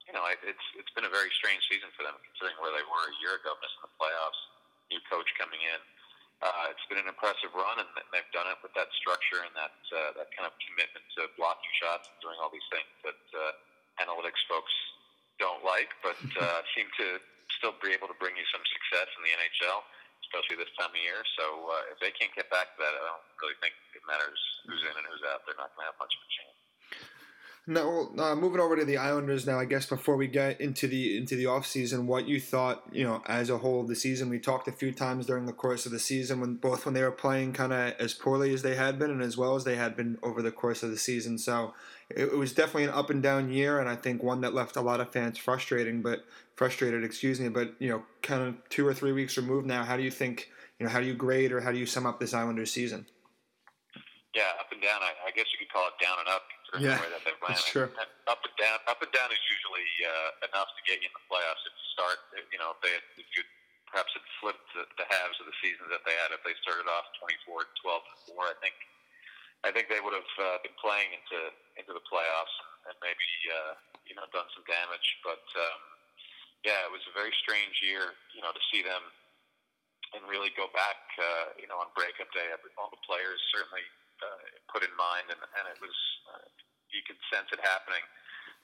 you 0.08 0.16
know, 0.16 0.24
it, 0.32 0.40
it's 0.40 0.66
it's 0.80 0.92
been 0.96 1.04
a 1.04 1.12
very 1.12 1.28
strange 1.36 1.60
season 1.68 1.92
for 1.92 2.04
them 2.04 2.16
considering 2.32 2.56
where 2.64 2.72
they 2.72 2.84
were 2.88 3.04
a 3.12 3.16
year 3.20 3.36
ago, 3.36 3.52
missing 3.60 3.84
the 3.84 3.92
playoffs, 4.00 4.40
new 4.88 5.00
coach 5.12 5.28
coming 5.36 5.60
in. 5.60 5.80
Uh, 6.44 6.68
it's 6.72 6.84
been 6.92 7.00
an 7.00 7.08
impressive 7.08 7.52
run, 7.56 7.80
and 7.80 7.88
they've 8.12 8.32
done 8.36 8.48
it 8.48 8.60
with 8.60 8.72
that 8.76 8.88
structure 8.96 9.40
and 9.44 9.52
that 9.56 9.76
uh, 9.92 10.16
that 10.20 10.28
kind 10.36 10.44
of 10.48 10.52
commitment 10.64 11.04
to 11.16 11.28
blocking 11.40 11.72
shots 11.80 12.08
and 12.08 12.16
doing 12.24 12.36
all 12.40 12.52
these 12.52 12.68
things 12.72 12.88
that 13.04 13.20
uh, 13.36 13.52
analytics 14.04 14.40
folks 14.48 14.72
don't 15.40 15.64
like, 15.64 15.92
but 16.04 16.16
uh, 16.44 16.60
seem 16.76 16.88
to 17.00 17.20
still 17.58 17.74
be 17.80 17.92
able 17.92 18.08
to 18.08 18.18
bring 18.18 18.36
you 18.36 18.46
some 18.52 18.62
success 18.64 19.08
in 19.16 19.20
the 19.24 19.32
NHL, 19.36 19.80
especially 20.28 20.56
this 20.60 20.72
time 20.76 20.92
of 20.92 21.00
year. 21.00 21.20
So 21.36 21.44
uh, 21.68 21.92
if 21.92 21.98
they 22.00 22.12
can't 22.16 22.32
get 22.36 22.48
back 22.48 22.74
to 22.74 22.78
that, 22.80 22.92
I 22.92 23.02
don't 23.02 23.26
really 23.40 23.58
think 23.60 23.76
it 23.96 24.02
matters 24.08 24.38
who's 24.64 24.82
in 24.84 24.94
and 24.94 25.06
who's 25.08 25.24
out. 25.28 25.44
They're 25.44 25.58
not 25.58 25.72
going 25.76 25.84
to 25.84 25.90
have 25.92 26.00
much 26.00 26.12
of 26.12 26.20
a 26.24 26.30
chance. 26.32 26.55
Now, 27.68 28.10
uh, 28.16 28.36
moving 28.36 28.60
over 28.60 28.76
to 28.76 28.84
the 28.84 28.96
Islanders 28.96 29.44
now, 29.44 29.58
I 29.58 29.64
guess 29.64 29.86
before 29.86 30.14
we 30.14 30.28
get 30.28 30.60
into 30.60 30.86
the 30.86 31.16
into 31.16 31.34
the 31.34 31.46
off 31.46 31.66
season, 31.66 32.06
what 32.06 32.28
you 32.28 32.40
thought, 32.40 32.84
you 32.92 33.02
know, 33.02 33.22
as 33.26 33.50
a 33.50 33.58
whole 33.58 33.80
of 33.80 33.88
the 33.88 33.96
season. 33.96 34.28
We 34.28 34.38
talked 34.38 34.68
a 34.68 34.72
few 34.72 34.92
times 34.92 35.26
during 35.26 35.46
the 35.46 35.52
course 35.52 35.84
of 35.84 35.90
the 35.90 35.98
season 35.98 36.38
when 36.40 36.54
both 36.54 36.84
when 36.84 36.94
they 36.94 37.02
were 37.02 37.10
playing 37.10 37.54
kind 37.54 37.72
of 37.72 37.94
as 37.98 38.14
poorly 38.14 38.54
as 38.54 38.62
they 38.62 38.76
had 38.76 39.00
been 39.00 39.10
and 39.10 39.20
as 39.20 39.36
well 39.36 39.56
as 39.56 39.64
they 39.64 39.74
had 39.74 39.96
been 39.96 40.16
over 40.22 40.42
the 40.42 40.52
course 40.52 40.84
of 40.84 40.90
the 40.90 40.96
season. 40.96 41.38
So 41.38 41.74
it, 42.08 42.28
it 42.28 42.38
was 42.38 42.52
definitely 42.52 42.84
an 42.84 42.90
up 42.90 43.10
and 43.10 43.20
down 43.20 43.50
year, 43.50 43.80
and 43.80 43.88
I 43.88 43.96
think 43.96 44.22
one 44.22 44.42
that 44.42 44.54
left 44.54 44.76
a 44.76 44.80
lot 44.80 45.00
of 45.00 45.10
fans 45.10 45.36
frustrating, 45.36 46.02
but 46.02 46.24
frustrated, 46.54 47.02
excuse 47.02 47.40
me. 47.40 47.48
But 47.48 47.74
you 47.80 47.88
know, 47.88 48.04
kind 48.22 48.44
of 48.44 48.54
two 48.68 48.86
or 48.86 48.94
three 48.94 49.12
weeks 49.12 49.36
removed 49.36 49.66
now, 49.66 49.82
how 49.82 49.96
do 49.96 50.04
you 50.04 50.12
think? 50.12 50.50
You 50.78 50.86
know, 50.86 50.92
how 50.92 51.00
do 51.00 51.06
you 51.06 51.14
grade 51.14 51.50
or 51.50 51.62
how 51.62 51.72
do 51.72 51.78
you 51.78 51.86
sum 51.86 52.06
up 52.06 52.20
this 52.20 52.32
Islanders 52.34 52.70
season? 52.70 53.06
Yeah, 54.36 54.52
up 54.60 54.70
and 54.70 54.82
down. 54.82 55.00
I, 55.00 55.16
I 55.26 55.30
guess 55.34 55.46
you 55.50 55.58
could 55.58 55.72
call 55.72 55.88
it 55.88 55.96
down 56.04 56.18
and 56.20 56.28
up. 56.28 56.42
Considering 56.70 56.90
Yeah, 56.90 56.98
the 56.98 57.04
way 57.06 57.12
that 57.14 57.22
they're 57.24 57.40
playing. 57.40 57.56
that's 57.58 57.70
true. 57.70 57.88
And 57.88 58.10
Up 58.26 58.42
and 58.42 58.56
down. 58.58 58.78
Up 58.90 58.98
and 59.02 59.12
down 59.14 59.30
is 59.30 59.42
usually 59.50 59.86
uh, 60.02 60.46
enough 60.50 60.70
to 60.74 60.82
get 60.86 60.98
you 61.00 61.08
in 61.08 61.14
the 61.14 61.24
playoffs. 61.30 61.62
If 61.64 61.72
you 61.74 61.86
start, 61.94 62.18
you 62.50 62.58
know, 62.58 62.74
if 62.74 62.80
they 62.82 62.94
if 63.22 63.28
you 63.38 63.42
perhaps 63.86 64.10
had 64.18 64.26
flipped 64.42 64.66
the, 64.74 64.82
the 64.98 65.06
halves 65.06 65.38
of 65.38 65.46
the 65.46 65.56
season 65.62 65.86
that 65.94 66.02
they 66.02 66.14
had, 66.18 66.34
if 66.34 66.42
they 66.42 66.58
started 66.66 66.90
off 66.90 67.06
24, 67.22 67.70
12, 67.86 68.02
and 68.02 68.18
four, 68.26 68.42
I 68.50 68.56
think 68.58 68.74
I 69.64 69.70
think 69.70 69.86
they 69.88 70.02
would 70.02 70.12
have 70.14 70.32
uh, 70.42 70.58
been 70.66 70.74
playing 70.82 71.14
into 71.14 71.38
into 71.78 71.94
the 71.94 72.02
playoffs 72.10 72.54
and 72.90 72.94
maybe 73.02 73.28
uh, 73.50 73.72
you 74.06 74.14
know 74.18 74.26
done 74.34 74.46
some 74.52 74.66
damage. 74.66 75.06
But 75.22 75.42
um, 75.54 75.80
yeah, 76.66 76.82
it 76.82 76.90
was 76.90 77.02
a 77.06 77.14
very 77.14 77.32
strange 77.40 77.78
year, 77.82 78.14
you 78.34 78.42
know, 78.42 78.50
to 78.50 78.62
see 78.74 78.82
them 78.82 79.02
and 80.14 80.22
really 80.30 80.50
go 80.54 80.66
back, 80.74 80.98
uh, 81.18 81.54
you 81.58 81.66
know, 81.70 81.78
on 81.82 81.90
breakup 81.94 82.30
day. 82.34 82.46
All 82.78 82.90
the 82.90 83.02
players 83.06 83.38
certainly 83.54 83.82
uh, 84.22 84.40
put 84.72 84.82
in 84.84 84.92
mind, 84.96 85.28
and, 85.32 85.40
and 85.40 85.64
it 85.72 85.78
was 85.80 85.96
uh, 86.32 86.46
you 86.92 87.02
could 87.04 87.18
sense 87.32 87.48
it 87.52 87.60
happening. 87.62 88.02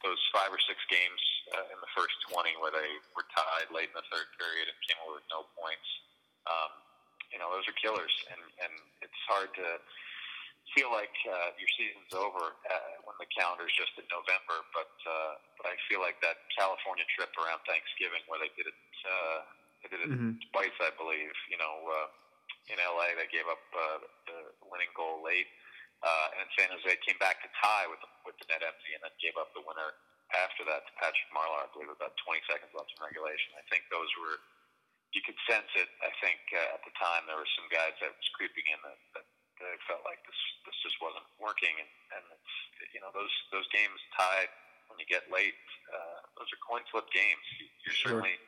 Those 0.02 0.18
five 0.34 0.50
or 0.50 0.58
six 0.66 0.82
games 0.90 1.22
uh, 1.54 1.72
in 1.72 1.78
the 1.78 1.90
first 1.94 2.14
twenty 2.26 2.54
where 2.58 2.74
they 2.74 2.90
were 3.14 3.26
tied 3.30 3.70
late 3.70 3.90
in 3.92 3.96
the 3.96 4.06
third 4.10 4.26
period 4.34 4.66
and 4.66 4.76
came 4.82 4.98
over 5.06 5.22
with 5.22 5.28
no 5.30 5.46
points. 5.54 5.88
Um, 6.50 6.72
you 7.30 7.38
know, 7.38 7.48
those 7.54 7.64
are 7.70 7.76
killers, 7.78 8.10
and 8.34 8.42
and 8.66 8.74
it's 9.00 9.22
hard 9.30 9.54
to 9.56 9.78
feel 10.74 10.90
like 10.90 11.12
uh, 11.28 11.52
your 11.60 11.70
season's 11.76 12.10
over 12.16 12.54
uh, 12.66 12.92
when 13.06 13.14
the 13.20 13.28
calendar's 13.30 13.72
just 13.76 13.94
in 14.00 14.06
November. 14.10 14.64
But 14.74 14.90
uh, 15.06 15.38
but 15.60 15.70
I 15.70 15.78
feel 15.86 16.02
like 16.02 16.18
that 16.24 16.42
California 16.50 17.06
trip 17.14 17.30
around 17.38 17.62
Thanksgiving 17.68 18.24
where 18.26 18.42
they 18.42 18.50
did 18.58 18.66
it. 18.66 18.78
Uh, 19.06 19.40
they 19.82 19.90
did 19.98 20.02
it 20.06 20.14
Mhm. 20.14 20.38
twice, 20.54 20.74
I 20.78 20.94
believe. 20.94 21.34
You 21.50 21.58
know, 21.58 21.74
uh, 21.90 22.06
in 22.70 22.76
LA 22.78 23.14
they 23.18 23.26
gave 23.32 23.46
up 23.50 23.62
uh, 23.74 23.98
the 24.28 24.38
winning 24.70 24.90
goal 24.94 25.18
late, 25.24 25.48
uh, 26.02 26.38
and 26.38 26.46
San 26.58 26.70
Jose 26.70 26.90
came 27.06 27.18
back 27.18 27.42
to 27.42 27.48
tie 27.58 27.86
with 27.90 27.98
the, 28.02 28.10
with 28.26 28.36
the 28.38 28.46
net 28.50 28.62
empty, 28.62 28.94
and 28.94 29.02
then 29.02 29.14
gave 29.22 29.34
up 29.40 29.50
the 29.54 29.62
winner 29.66 29.94
after 30.36 30.62
that 30.64 30.86
to 30.86 30.92
Patrick 30.98 31.28
Marleau. 31.34 31.60
I 31.62 31.68
believe 31.74 31.90
with 31.92 32.00
about 32.00 32.16
20 32.24 32.40
seconds 32.48 32.72
left 32.72 32.90
in 32.94 32.98
regulation. 33.02 33.52
I 33.58 33.64
think 33.72 33.86
those 33.90 34.08
were. 34.22 34.38
You 35.12 35.20
could 35.20 35.36
sense 35.44 35.68
it. 35.76 35.92
I 36.00 36.08
think 36.24 36.40
uh, 36.56 36.72
at 36.72 36.80
the 36.88 36.94
time 36.96 37.28
there 37.28 37.36
were 37.36 37.52
some 37.52 37.68
guys 37.68 37.92
that 38.00 38.16
was 38.16 38.28
creeping 38.32 38.64
in 38.72 38.80
that, 38.80 38.96
that 39.20 39.26
they 39.60 39.76
felt 39.84 40.00
like 40.08 40.16
this 40.24 40.40
this 40.64 40.72
just 40.80 40.96
wasn't 41.04 41.28
working, 41.36 41.76
and, 41.76 41.90
and 42.16 42.24
it's 42.32 42.54
you 42.96 43.00
know 43.04 43.12
those 43.12 43.28
those 43.52 43.68
games 43.76 43.92
tied 44.16 44.48
when 44.88 44.96
you 44.96 45.04
get 45.04 45.28
late. 45.28 45.52
Uh, 45.92 46.18
those 46.40 46.48
are 46.48 46.60
coin 46.64 46.80
flip 46.88 47.04
games. 47.12 47.44
You, 47.60 47.66
you're 47.84 47.92
Sure. 47.92 48.10
certainly 48.24 48.40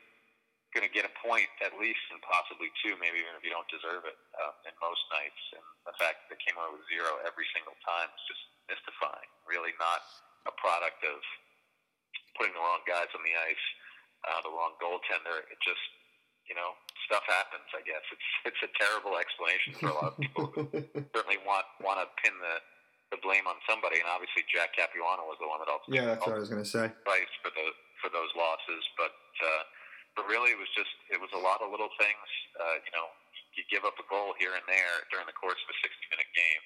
going 0.75 0.83
to 0.83 0.91
get 0.91 1.07
a 1.07 1.13
point 1.23 1.47
at 1.63 1.71
least, 1.79 2.03
and 2.11 2.19
possibly 2.21 2.67
two, 2.83 2.99
maybe 2.99 3.23
even 3.23 3.31
if 3.39 3.43
you 3.47 3.49
don't 3.49 3.67
deserve 3.71 4.03
it. 4.03 4.19
Uh, 4.35 4.67
in 4.67 4.75
most 4.83 4.99
nights, 5.15 5.43
and 5.55 5.63
the 5.87 5.95
fact 5.95 6.27
that 6.27 6.35
they 6.35 6.39
came 6.43 6.59
out 6.59 6.75
with 6.75 6.83
zero 6.91 7.23
every 7.23 7.47
single 7.55 7.75
time 7.87 8.11
is 8.11 8.23
just 8.27 8.43
mystifying. 8.67 9.31
Really, 9.47 9.71
not 9.79 10.03
a 10.45 10.53
product 10.59 10.99
of 11.07 11.17
putting 12.35 12.51
the 12.51 12.59
wrong 12.59 12.83
guys 12.83 13.07
on 13.15 13.23
the 13.23 13.35
ice, 13.47 13.65
uh, 14.27 14.43
the 14.43 14.51
wrong 14.51 14.75
goaltender. 14.83 15.47
It 15.47 15.57
just 15.63 15.81
you 16.45 16.53
know, 16.53 16.77
stuff 17.09 17.25
happens. 17.25 17.65
I 17.73 17.81
guess 17.85 18.03
it's 18.13 18.29
it's 18.53 18.61
a 18.65 18.71
terrible 18.77 19.17
explanation 19.17 19.77
for 19.77 19.89
a 19.89 19.95
lot 19.97 20.13
of 20.13 20.17
people 20.17 20.45
who 20.53 20.63
certainly 21.13 21.41
want 21.45 21.65
want 21.81 22.01
to 22.01 22.07
pin 22.21 22.33
the 22.37 22.55
the 23.13 23.21
blame 23.21 23.45
on 23.45 23.57
somebody, 23.69 24.01
and 24.01 24.09
obviously 24.09 24.41
Jack 24.49 24.73
Capuano 24.73 25.29
was 25.29 25.37
the 25.37 25.45
one 25.45 25.61
that 25.61 25.69
ultimately 25.69 26.01
yeah, 26.01 26.09
that's 26.09 26.25
what 26.25 26.33
I 26.33 26.41
was 26.41 26.49
gonna 26.49 26.65
say. 26.65 26.89
price 27.05 27.33
for 27.45 27.53
the 27.53 27.67
for 28.01 28.09
those 28.09 28.33
losses. 28.33 28.81
But 28.97 29.13
uh, 29.13 29.61
but 30.15 30.25
really, 30.31 30.51
it 30.55 30.59
was 30.59 30.71
just 30.73 30.91
it 31.11 31.19
was 31.19 31.29
a 31.35 31.41
lot 31.41 31.59
of 31.61 31.69
little 31.71 31.91
things. 31.99 32.27
Uh, 32.55 32.79
you 32.83 32.91
know, 32.95 33.11
you 33.55 33.63
give 33.67 33.83
up 33.83 33.95
a 33.99 34.05
goal 34.07 34.35
here 34.39 34.55
and 34.55 34.63
there 34.67 35.03
during 35.11 35.27
the 35.27 35.35
course 35.35 35.59
of 35.59 35.69
a 35.71 35.77
60 35.83 35.91
minute 36.11 36.31
game, 36.35 36.63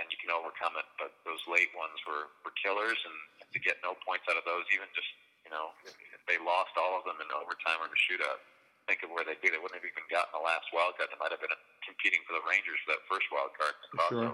and 0.00 0.04
you 0.08 0.18
can 0.20 0.32
overcome 0.32 0.74
it. 0.80 0.88
But 0.96 1.12
those 1.28 1.40
late 1.48 1.70
ones 1.76 1.96
were 2.08 2.32
were 2.44 2.52
killers, 2.56 2.98
and 3.04 3.16
to 3.52 3.58
get 3.60 3.80
no 3.84 3.96
points 4.04 4.24
out 4.28 4.40
of 4.40 4.44
those, 4.48 4.64
even 4.72 4.88
just 4.96 5.08
you 5.44 5.52
know, 5.52 5.76
if 5.84 5.94
if 6.16 6.22
they 6.26 6.40
lost 6.42 6.74
all 6.80 6.96
of 6.98 7.04
them 7.06 7.20
in 7.20 7.28
overtime 7.36 7.78
or 7.84 7.88
in 7.88 7.94
a 7.94 8.02
shootout. 8.08 8.40
Think 8.86 9.02
of 9.02 9.10
where 9.10 9.26
they'd 9.26 9.42
be. 9.42 9.50
They 9.50 9.58
wouldn't 9.58 9.74
have 9.82 9.82
even 9.82 10.06
gotten 10.06 10.30
the 10.30 10.38
last 10.46 10.70
wild 10.70 10.94
card. 10.94 11.10
They 11.10 11.18
might 11.18 11.34
have 11.34 11.42
been 11.42 11.50
competing 11.82 12.22
for 12.22 12.38
the 12.38 12.44
Rangers 12.46 12.78
for 12.86 12.94
that 12.94 13.02
first 13.10 13.26
wild 13.34 13.50
card 13.58 13.74
in 13.74 13.98
the 13.98 13.98
For 13.98 14.14
sure. 14.14 14.30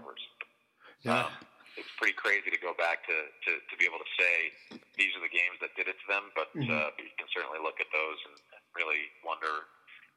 Yeah. 1.09 1.25
Um, 1.25 1.33
it's 1.81 1.89
pretty 1.97 2.13
crazy 2.13 2.53
to 2.53 2.61
go 2.61 2.77
back 2.77 3.01
to, 3.09 3.17
to, 3.17 3.51
to 3.65 3.75
be 3.81 3.89
able 3.89 3.97
to 3.97 4.11
say 4.21 4.53
these 5.01 5.09
are 5.17 5.25
the 5.25 5.33
games 5.33 5.57
that 5.65 5.73
did 5.73 5.89
it 5.89 5.97
to 6.05 6.07
them, 6.07 6.29
but, 6.37 6.53
Mhm. 6.53 6.69
uh, 6.69 6.93
you 7.01 7.09
can 7.17 7.25
certainly 7.33 7.65
look 7.65 7.81
at 7.81 7.89
those 7.97 8.19
and 8.29 8.37
really 8.77 9.11
wonder 9.25 9.69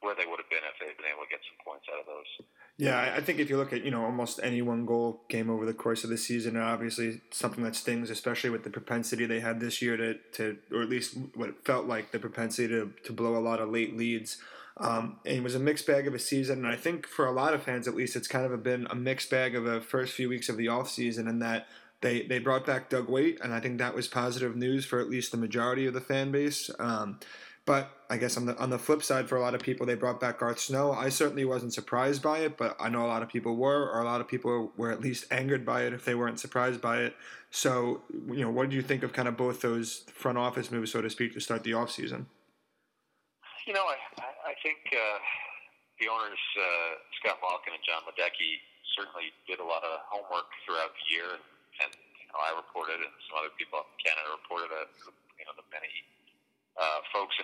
where 0.02 0.16
they 0.16 0.26
would 0.26 0.40
have 0.40 0.50
been 0.50 0.62
if 0.70 0.78
they'd 0.80 0.98
been 0.98 1.12
able 1.12 1.24
to 1.24 1.30
get 1.30 1.40
some 1.44 1.58
points 1.66 1.86
out 1.92 2.00
of 2.00 2.06
those. 2.06 2.48
Yeah, 2.78 3.14
I- 3.16 3.22
think 3.22 3.40
if 3.40 3.50
you 3.50 3.58
look 3.58 3.74
at 3.74 3.84
you 3.84 3.92
know 3.92 4.04
almost 4.04 4.40
any 4.44 4.62
one 4.62 4.86
goal 4.86 5.22
game 5.30 5.50
over 5.50 5.66
the 5.66 5.74
course 5.74 6.04
of 6.04 6.10
the 6.10 6.18
season, 6.18 6.58
obviously 6.58 7.22
something 7.32 7.64
that 7.64 7.76
stings, 7.76 8.10
especially 8.10 8.50
with 8.50 8.64
the 8.64 8.70
propensity 8.70 9.26
they 9.26 9.40
had 9.40 9.60
this 9.60 9.82
year 9.82 9.96
to, 9.98 10.16
to 10.34 10.58
or 10.72 10.82
at 10.82 10.90
least 10.90 11.18
what 11.34 11.50
it 11.50 11.56
felt 11.64 11.86
like 11.88 12.12
the 12.12 12.20
propensity 12.20 12.68
to, 12.68 12.94
to 13.04 13.14
blow 13.14 13.36
a 13.38 13.40
lot 13.40 13.60
of 13.62 13.70
late 13.70 13.96
leads. 13.96 14.38
Um, 14.78 15.20
and 15.26 15.38
it 15.38 15.44
was 15.44 15.56
a 15.56 15.60
mixed 15.60 15.88
bag 15.88 16.06
of 16.06 16.14
a 16.14 16.20
season, 16.20 16.66
and 16.66 16.68
I 16.68 16.76
think 16.76 17.08
for 17.08 17.26
a 17.26 17.32
lot 17.32 17.54
of 17.54 17.64
fans, 17.64 17.88
at 17.88 17.96
least, 17.96 18.18
it's 18.18 18.28
kind 18.28 18.46
of 18.46 18.62
been 18.62 18.88
a 18.90 18.96
mixed 18.96 19.30
bag 19.30 19.56
of 19.56 19.66
a 19.66 19.80
first 19.80 20.14
few 20.14 20.28
weeks 20.28 20.50
of 20.50 20.58
the 20.58 20.68
off 20.68 20.90
season, 20.90 21.30
in 21.30 21.40
that 21.40 21.68
they 22.02 22.24
they 22.24 22.40
brought 22.40 22.66
back 22.66 22.90
Doug 22.90 23.08
Weight, 23.10 23.40
and 23.42 23.54
I 23.54 23.62
think 23.62 23.78
that 23.78 23.96
was 23.96 24.10
positive 24.10 24.56
news 24.58 24.86
for 24.86 25.00
at 25.00 25.10
least 25.10 25.32
the 25.32 25.38
majority 25.38 25.86
of 25.86 25.94
the 25.94 26.02
fan 26.02 26.30
base. 26.30 26.70
Um, 26.78 27.20
but 27.66 27.90
I 28.10 28.18
guess 28.18 28.38
on 28.38 28.46
the 28.46 28.56
on 28.58 28.70
the 28.70 28.78
flip 28.78 29.02
side, 29.02 29.28
for 29.28 29.38
a 29.38 29.42
lot 29.42 29.56
of 29.56 29.62
people, 29.62 29.86
they 29.86 29.96
brought 29.96 30.20
back 30.20 30.40
Garth 30.40 30.60
Snow. 30.60 30.92
I 30.92 31.10
certainly 31.10 31.46
wasn't 31.46 31.74
surprised 31.74 32.22
by 32.22 32.40
it, 32.46 32.58
but 32.58 32.78
I 32.80 32.90
know 32.90 33.04
a 33.04 33.10
lot 33.10 33.24
of 33.24 33.30
people 33.30 33.56
were, 33.56 33.90
or 33.90 34.02
a 34.02 34.06
lot 34.06 34.22
of 34.22 34.28
people 34.28 34.72
were 34.78 34.92
at 34.92 35.02
least 35.02 35.26
angered 35.32 35.66
by 35.66 35.84
it 35.84 35.94
if 35.94 36.06
they 36.06 36.14
weren't 36.14 36.40
surprised 36.40 36.80
by 36.80 37.02
it. 37.02 37.16
So, 37.50 38.04
you 38.12 38.46
know, 38.46 38.52
what 38.52 38.70
do 38.70 38.76
you 38.76 38.84
think 38.84 39.02
of 39.02 39.14
kind 39.14 39.28
of 39.28 39.36
both 39.36 39.62
those 39.62 40.06
front 40.14 40.38
office 40.38 40.70
moves, 40.70 40.92
so 40.92 41.02
to 41.02 41.10
speak, 41.10 41.34
to 41.34 41.42
start 41.42 41.64
the 41.64 41.74
off 41.74 41.90
season? 41.90 42.28
You 43.66 43.74
know, 43.74 43.88
I, 43.90 43.98
I, 44.46 44.54
think 44.62 44.78
uh, 44.94 45.18
the 45.98 46.06
owners, 46.06 46.44
uh, 46.54 47.02
Scott 47.18 47.42
Malkin 47.42 47.74
and 47.74 47.82
Jon 47.82 48.06
Ledecky, 48.06 48.62
certainly 48.94 49.34
did 49.50 49.58
a 49.58 49.66
lot 49.66 49.82
of 49.82 50.06
homework 50.06 50.46
throughout 50.62 50.94
the 50.94 51.06
year, 51.10 51.26
and, 51.34 51.42
and 51.82 51.92
you 51.96 52.30
know, 52.30 52.38
I 52.38 52.54
reported, 52.54 53.02
and 53.02 53.10
some 53.26 53.42
other 53.42 53.50
people 53.58 53.82
in 53.82 53.90
Canada 54.06 54.38
reported 54.38 54.70
that 54.70 54.88
you 55.42 55.50
know 55.50 55.58
the 55.58 55.66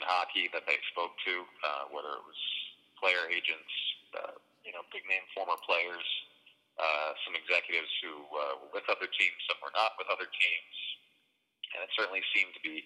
in 0.01 0.03
hockey 0.07 0.49
that 0.55 0.63
they 0.65 0.79
spoke 0.91 1.13
to, 1.27 1.45
uh, 1.61 1.83
whether 1.93 2.09
it 2.15 2.25
was 2.25 2.41
player 2.97 3.27
agents, 3.29 3.73
uh, 4.17 4.35
you 4.63 4.71
know, 4.71 4.81
big 4.89 5.03
name 5.05 5.23
former 5.35 5.57
players, 5.67 6.07
uh, 6.79 7.11
some 7.27 7.35
executives 7.35 7.91
who 8.01 8.25
uh, 8.33 8.63
were 8.63 8.71
with 8.81 8.87
other 8.87 9.05
teams, 9.05 9.37
some 9.45 9.59
were 9.61 9.73
not 9.75 9.93
with 9.99 10.07
other 10.09 10.25
teams, 10.25 10.75
and 11.75 11.83
it 11.83 11.91
certainly 11.93 12.23
seemed 12.31 12.55
to 12.55 12.63
be 12.63 12.81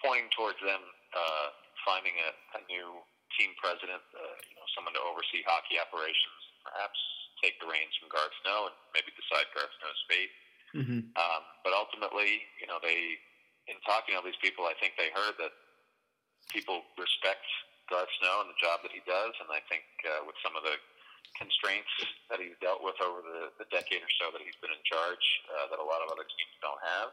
pointing 0.00 0.32
towards 0.32 0.58
them 0.64 0.80
uh, 1.12 1.48
finding 1.84 2.16
a, 2.24 2.30
a 2.56 2.60
new 2.72 3.04
team 3.36 3.52
president, 3.60 4.02
uh, 4.16 4.36
you 4.48 4.56
know, 4.56 4.66
someone 4.74 4.96
to 4.96 5.02
oversee 5.04 5.44
hockey 5.44 5.76
operations, 5.78 6.40
perhaps 6.64 6.98
take 7.44 7.56
the 7.62 7.68
reins 7.68 7.92
from 8.00 8.10
Garth 8.10 8.32
Snow 8.42 8.72
and 8.72 8.76
maybe 8.92 9.12
decide 9.16 9.48
Garth 9.52 9.72
Snow's 9.80 10.02
fate. 10.08 10.32
Mm-hmm. 10.76 11.00
Um, 11.14 11.42
but 11.62 11.72
ultimately, 11.74 12.42
you 12.58 12.66
know, 12.66 12.82
they, 12.82 13.16
in 13.70 13.76
talking 13.86 14.14
to 14.14 14.22
all 14.22 14.26
these 14.26 14.38
people, 14.42 14.66
I 14.66 14.76
think 14.78 14.94
they 14.94 15.10
heard 15.14 15.38
that 15.40 15.52
people 16.50 16.82
respect 16.98 17.46
Garth 17.90 18.10
Snow 18.22 18.46
and 18.46 18.50
the 18.50 18.58
job 18.62 18.82
that 18.86 18.94
he 18.94 19.02
does, 19.02 19.34
and 19.42 19.50
I 19.50 19.62
think 19.66 19.86
uh, 20.06 20.26
with 20.26 20.38
some 20.42 20.54
of 20.54 20.62
the 20.62 20.78
constraints 21.38 21.90
that 22.30 22.42
he's 22.42 22.58
dealt 22.58 22.82
with 22.82 22.98
over 23.02 23.22
the, 23.22 23.54
the 23.58 23.66
decade 23.70 24.02
or 24.02 24.12
so 24.18 24.34
that 24.34 24.42
he's 24.42 24.58
been 24.58 24.74
in 24.74 24.82
charge, 24.86 25.24
uh, 25.50 25.70
that 25.70 25.78
a 25.78 25.86
lot 25.86 26.02
of 26.02 26.10
other 26.10 26.26
teams 26.26 26.54
don't 26.62 26.82
have. 26.98 27.10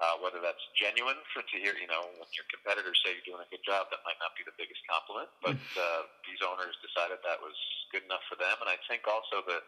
Uh, 0.00 0.16
whether 0.24 0.40
that's 0.40 0.64
genuine 0.80 1.20
for 1.28 1.44
to 1.44 1.60
hear, 1.60 1.76
you 1.76 1.84
know, 1.84 2.00
when 2.16 2.24
your 2.32 2.48
competitors 2.48 2.96
say 3.04 3.12
you're 3.12 3.36
doing 3.36 3.44
a 3.44 3.50
good 3.52 3.60
job, 3.68 3.84
that 3.92 4.00
might 4.08 4.16
not 4.16 4.32
be 4.32 4.40
the 4.48 4.56
biggest 4.56 4.80
compliment. 4.88 5.28
But 5.44 5.60
uh, 5.76 6.08
these 6.24 6.40
owners 6.40 6.72
decided 6.80 7.20
that 7.20 7.36
was 7.36 7.52
good 7.92 8.08
enough 8.08 8.24
for 8.24 8.40
them, 8.40 8.56
and 8.64 8.72
I 8.72 8.80
think 8.88 9.04
also 9.04 9.44
the 9.44 9.60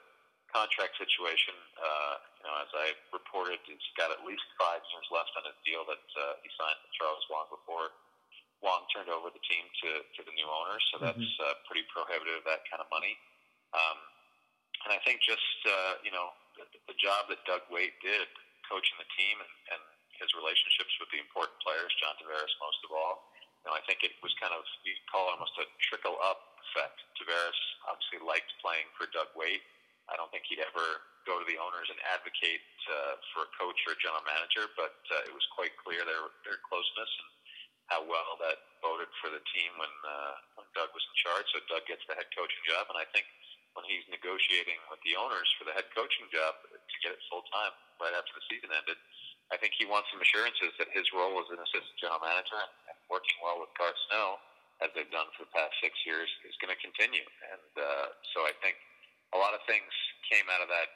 contract 0.49 0.97
situation, 0.97 1.53
uh, 1.77 2.17
you 2.41 2.45
know, 2.49 2.55
as 2.65 2.73
I 2.73 2.97
reported, 3.13 3.61
he's 3.69 3.85
got 4.01 4.09
at 4.09 4.25
least 4.25 4.45
five 4.57 4.81
years 4.89 5.05
left 5.13 5.37
on 5.37 5.45
his 5.45 5.59
deal 5.69 5.85
that 5.85 6.01
uh, 6.17 6.41
he 6.41 6.49
signed 6.57 6.81
with 6.81 6.93
Charles 6.97 7.25
Wang 7.29 7.53
before 7.53 7.93
Wang 8.63 8.87
turned 8.95 9.11
over 9.11 9.29
the 9.35 9.43
team 9.43 9.67
to, 9.83 9.91
to 10.07 10.21
the 10.23 10.35
new 10.39 10.47
owners. 10.47 10.83
So 10.95 11.03
that's 11.03 11.29
uh, 11.43 11.59
pretty 11.67 11.83
prohibitive, 11.91 12.43
of 12.43 12.47
that 12.47 12.63
kind 12.71 12.79
of 12.79 12.89
money. 12.95 13.19
Um, 13.75 13.99
and 14.87 14.91
I 14.95 15.01
think 15.03 15.23
just, 15.23 15.59
uh, 15.67 15.99
you 16.07 16.15
know, 16.15 16.31
the, 16.59 16.67
the 16.87 16.97
job 16.99 17.27
that 17.31 17.43
Doug 17.47 17.67
Weight 17.71 17.95
did 18.03 18.31
coaching 18.67 18.95
the 18.99 19.09
team 19.19 19.37
and, 19.43 19.55
and 19.75 19.83
his 20.19 20.31
relationships 20.39 20.95
with 21.03 21.11
the 21.11 21.19
important 21.19 21.59
players, 21.63 21.91
John 21.99 22.15
Tavares 22.23 22.55
most 22.63 22.81
of 22.87 22.95
all, 22.95 23.35
you 23.63 23.71
know, 23.71 23.75
I 23.79 23.83
think 23.87 24.03
it 24.03 24.15
was 24.23 24.35
kind 24.43 24.55
of, 24.55 24.63
you 24.83 24.95
could 24.95 25.09
call 25.11 25.31
it 25.31 25.39
almost 25.39 25.55
a 25.59 25.67
trickle 25.91 26.19
up 26.23 26.59
effect. 26.71 26.99
Tavares 27.19 27.59
obviously 27.87 28.23
liked 28.23 28.51
playing 28.63 28.87
for 28.99 29.11
Doug 29.11 29.31
Weight. 29.39 29.63
I 30.11 30.19
don't 30.19 30.31
think 30.35 30.47
he'd 30.51 30.63
ever 30.63 31.03
go 31.23 31.39
to 31.39 31.47
the 31.47 31.55
owners 31.63 31.87
and 31.87 31.99
advocate 32.11 32.67
uh, 32.91 33.15
for 33.31 33.47
a 33.47 33.51
coach 33.55 33.79
or 33.87 33.95
a 33.95 33.99
general 34.03 34.27
manager, 34.27 34.67
but 34.75 34.99
uh, 35.15 35.31
it 35.31 35.31
was 35.31 35.47
quite 35.55 35.71
clear 35.79 36.03
their 36.03 36.27
their 36.43 36.59
closeness 36.67 37.07
and 37.07 37.29
how 37.93 38.01
well 38.09 38.40
that 38.40 38.57
boded 38.80 39.12
for 39.20 39.28
the 39.28 39.45
team 39.53 39.70
when 39.76 39.93
uh, 40.03 40.34
when 40.57 40.66
Doug 40.72 40.88
was 40.97 41.05
in 41.05 41.16
charge. 41.20 41.47
So 41.53 41.61
Doug 41.68 41.84
gets 41.84 42.03
the 42.09 42.16
head 42.16 42.32
coaching 42.32 42.64
job, 42.64 42.88
and 42.88 42.97
I 42.97 43.05
think 43.12 43.28
when 43.76 43.84
he's 43.84 44.05
negotiating 44.09 44.80
with 44.88 45.01
the 45.05 45.16
owners 45.16 45.49
for 45.57 45.68
the 45.68 45.76
head 45.76 45.88
coaching 45.93 46.28
job 46.32 46.57
to 46.64 46.97
get 47.05 47.12
it 47.12 47.20
full 47.28 47.45
time 47.53 47.72
right 48.01 48.12
after 48.16 48.32
the 48.32 48.45
season 48.49 48.72
ended, 48.72 48.97
I 49.53 49.61
think 49.61 49.76
he 49.76 49.84
wants 49.84 50.09
some 50.12 50.20
assurances 50.20 50.72
that 50.80 50.88
his 50.93 51.09
role 51.12 51.36
as 51.40 51.49
an 51.53 51.61
assistant 51.61 51.97
general 52.01 52.20
manager 52.24 52.57
and, 52.57 52.97
working 53.12 53.36
well 53.45 53.61
with 53.61 53.68
Garth 53.76 53.99
Snow, 54.09 54.40
as 54.80 54.88
they've 54.97 55.12
done 55.12 55.28
for 55.36 55.45
the 55.45 55.53
past 55.53 55.76
six 55.84 55.93
years, 56.09 56.32
is 56.49 56.57
going 56.64 56.72
to 56.72 56.80
continue. 56.80 57.20
And 57.53 57.72
uh, 57.76 58.09
so 58.32 58.49
I 58.49 58.57
think 58.64 58.80
a 59.36 59.38
lot 59.38 59.53
of 59.53 59.61
things 59.68 59.93
came 60.32 60.49
out 60.49 60.64
of 60.64 60.72
that 60.72 60.88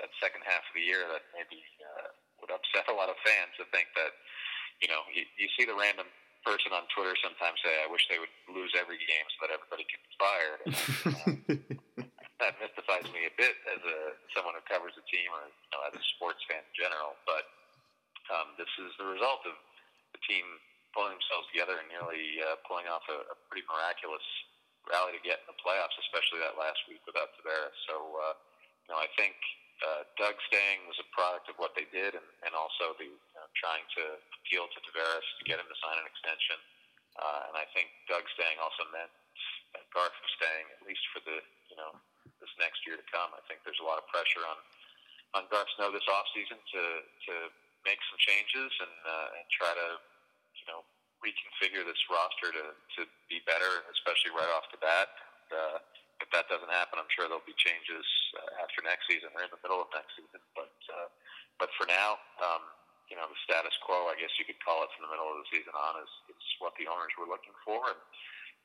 that 0.00 0.08
second 0.16 0.40
half 0.48 0.64
of 0.64 0.72
the 0.72 0.80
year 0.80 1.04
that 1.12 1.28
maybe 1.36 1.60
uh, 1.84 2.08
would 2.40 2.48
upset 2.48 2.88
a 2.88 2.96
lot 2.96 3.12
of 3.12 3.20
fans 3.20 3.52
to 3.60 3.68
think 3.68 3.92
that 3.92 4.16
you 4.80 4.88
know 4.88 5.04
you, 5.12 5.28
you 5.36 5.44
see 5.52 5.68
the 5.68 5.76
random 5.76 6.08
person 6.42 6.74
on 6.74 6.86
Twitter 6.90 7.14
sometimes 7.22 7.58
say, 7.62 7.72
"I 7.82 7.88
wish 7.88 8.06
they 8.10 8.18
would 8.18 8.32
lose 8.50 8.74
every 8.74 8.98
game 8.98 9.26
so 9.34 9.38
that 9.46 9.50
everybody 9.54 9.86
can 9.86 10.00
be 10.02 10.12
fired." 10.18 10.60
And, 10.66 10.74
uh, 12.02 12.06
that 12.42 12.58
mystifies 12.58 13.06
me 13.14 13.30
a 13.30 13.34
bit 13.38 13.54
as 13.70 13.78
a 13.86 13.98
someone 14.34 14.58
who 14.58 14.64
covers 14.66 14.98
a 14.98 15.04
team 15.06 15.30
or 15.30 15.46
you 15.46 15.70
know 15.70 15.82
as 15.86 15.94
a 15.94 16.04
sports 16.18 16.42
fan 16.50 16.62
in 16.62 16.74
general. 16.74 17.14
But 17.22 17.46
um, 18.34 18.58
this 18.58 18.70
is 18.82 18.90
the 18.98 19.06
result 19.06 19.46
of 19.46 19.54
the 20.10 20.20
team 20.26 20.42
pulling 20.90 21.16
themselves 21.16 21.48
together 21.54 21.80
and 21.80 21.88
nearly 21.88 22.42
uh, 22.42 22.58
pulling 22.68 22.90
off 22.90 23.06
a, 23.08 23.18
a 23.32 23.36
pretty 23.48 23.64
miraculous 23.70 24.24
rally 24.90 25.14
to 25.14 25.22
get 25.22 25.40
in 25.44 25.48
the 25.48 25.58
playoffs, 25.62 25.94
especially 26.10 26.42
that 26.42 26.58
last 26.58 26.82
week 26.90 27.00
without 27.06 27.30
Tavares. 27.38 27.76
So, 27.86 27.94
uh, 27.96 28.34
you 28.86 28.88
know, 28.92 28.98
I 28.98 29.08
think 29.14 29.38
uh, 29.82 30.02
Doug 30.14 30.38
staying 30.46 30.86
was 30.86 30.96
a 31.02 31.08
product 31.10 31.50
of 31.50 31.58
what 31.58 31.74
they 31.74 31.86
did, 31.90 32.14
and, 32.14 32.28
and 32.46 32.52
also 32.54 32.94
the 32.96 33.10
you 33.10 33.36
trying 33.58 33.82
to 33.98 34.02
appeal 34.40 34.70
to 34.70 34.78
Tavares 34.86 35.26
to 35.38 35.42
get 35.44 35.58
him 35.58 35.66
to 35.66 35.78
sign 35.82 35.98
an 35.98 36.06
extension. 36.06 36.58
Uh, 37.18 37.48
and 37.52 37.54
I 37.58 37.66
think 37.76 37.92
Doug 38.08 38.24
staying 38.32 38.56
also 38.62 38.88
meant 38.94 39.12
was 40.22 40.32
staying 40.38 40.66
at 40.72 40.80
least 40.84 41.04
for 41.12 41.20
the 41.24 41.42
you 41.68 41.76
know 41.76 41.92
this 42.38 42.52
next 42.58 42.84
year 42.86 42.96
to 42.96 43.06
come. 43.10 43.34
I 43.34 43.42
think 43.50 43.64
there's 43.66 43.80
a 43.82 43.86
lot 43.86 43.98
of 43.98 44.06
pressure 44.08 44.44
on 44.46 44.58
on 45.36 45.42
Garth 45.50 45.68
Snow 45.76 45.90
this 45.90 46.06
offseason 46.06 46.60
to 46.60 46.82
to 47.28 47.34
make 47.82 47.98
some 48.08 48.18
changes 48.22 48.70
and 48.70 48.96
uh, 49.02 49.36
and 49.36 49.44
try 49.50 49.72
to 49.74 49.88
you 50.56 50.66
know 50.70 50.86
reconfigure 51.22 51.86
this 51.86 51.98
roster 52.10 52.50
to, 52.50 52.74
to 52.98 53.00
be 53.30 53.38
better, 53.46 53.86
especially 53.94 54.34
right 54.34 54.50
off 54.58 54.66
the 54.74 54.82
bat. 54.82 55.06
And, 55.46 55.50
uh, 55.54 55.78
if 56.22 56.30
that 56.30 56.46
doesn't 56.46 56.70
happen, 56.70 57.02
I'm 57.02 57.10
sure 57.10 57.26
there'll 57.26 57.44
be 57.44 57.58
changes 57.58 58.06
uh, 58.38 58.62
after 58.62 58.78
next 58.86 59.10
season 59.10 59.34
or 59.34 59.42
in 59.42 59.50
the 59.50 59.58
middle 59.60 59.82
of 59.82 59.90
next 59.90 60.14
season. 60.14 60.38
But 60.54 60.72
uh, 60.86 61.10
but 61.58 61.68
for 61.74 61.84
now, 61.90 62.22
um, 62.38 62.62
you 63.10 63.18
know, 63.18 63.26
the 63.26 63.36
status 63.44 63.74
quo, 63.84 64.08
I 64.08 64.16
guess 64.16 64.32
you 64.38 64.46
could 64.46 64.62
call 64.62 64.86
it 64.86 64.90
from 64.96 65.04
the 65.04 65.12
middle 65.12 65.28
of 65.28 65.42
the 65.44 65.48
season 65.52 65.74
on, 65.76 66.00
is, 66.00 66.12
is 66.32 66.46
what 66.62 66.72
the 66.80 66.88
owners 66.88 67.12
were 67.20 67.28
looking 67.28 67.52
for. 67.60 67.92
And 67.92 68.00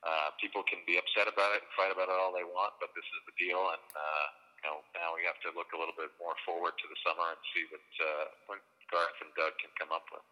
uh, 0.06 0.30
people 0.40 0.64
can 0.64 0.86
be 0.86 0.96
upset 1.02 1.28
about 1.28 1.58
it 1.58 1.66
and 1.66 1.70
fight 1.74 1.92
about 1.92 2.08
it 2.08 2.16
all 2.16 2.32
they 2.32 2.46
want, 2.46 2.78
but 2.78 2.94
this 2.94 3.04
is 3.04 3.22
the 3.28 3.36
deal. 3.36 3.60
And 3.74 3.86
uh, 3.98 4.26
you 4.62 4.64
know, 4.70 4.78
now 4.96 5.18
we 5.18 5.26
have 5.26 5.38
to 5.46 5.50
look 5.58 5.74
a 5.74 5.78
little 5.78 5.98
bit 5.98 6.14
more 6.22 6.38
forward 6.46 6.78
to 6.78 6.86
the 6.88 6.98
summer 7.02 7.34
and 7.34 7.42
see 7.52 7.66
what 7.74 7.88
uh, 8.00 8.26
what 8.48 8.60
Garth 8.94 9.18
and 9.26 9.34
Doug 9.34 9.54
can 9.58 9.74
come 9.82 9.92
up 9.92 10.06
with. 10.14 10.24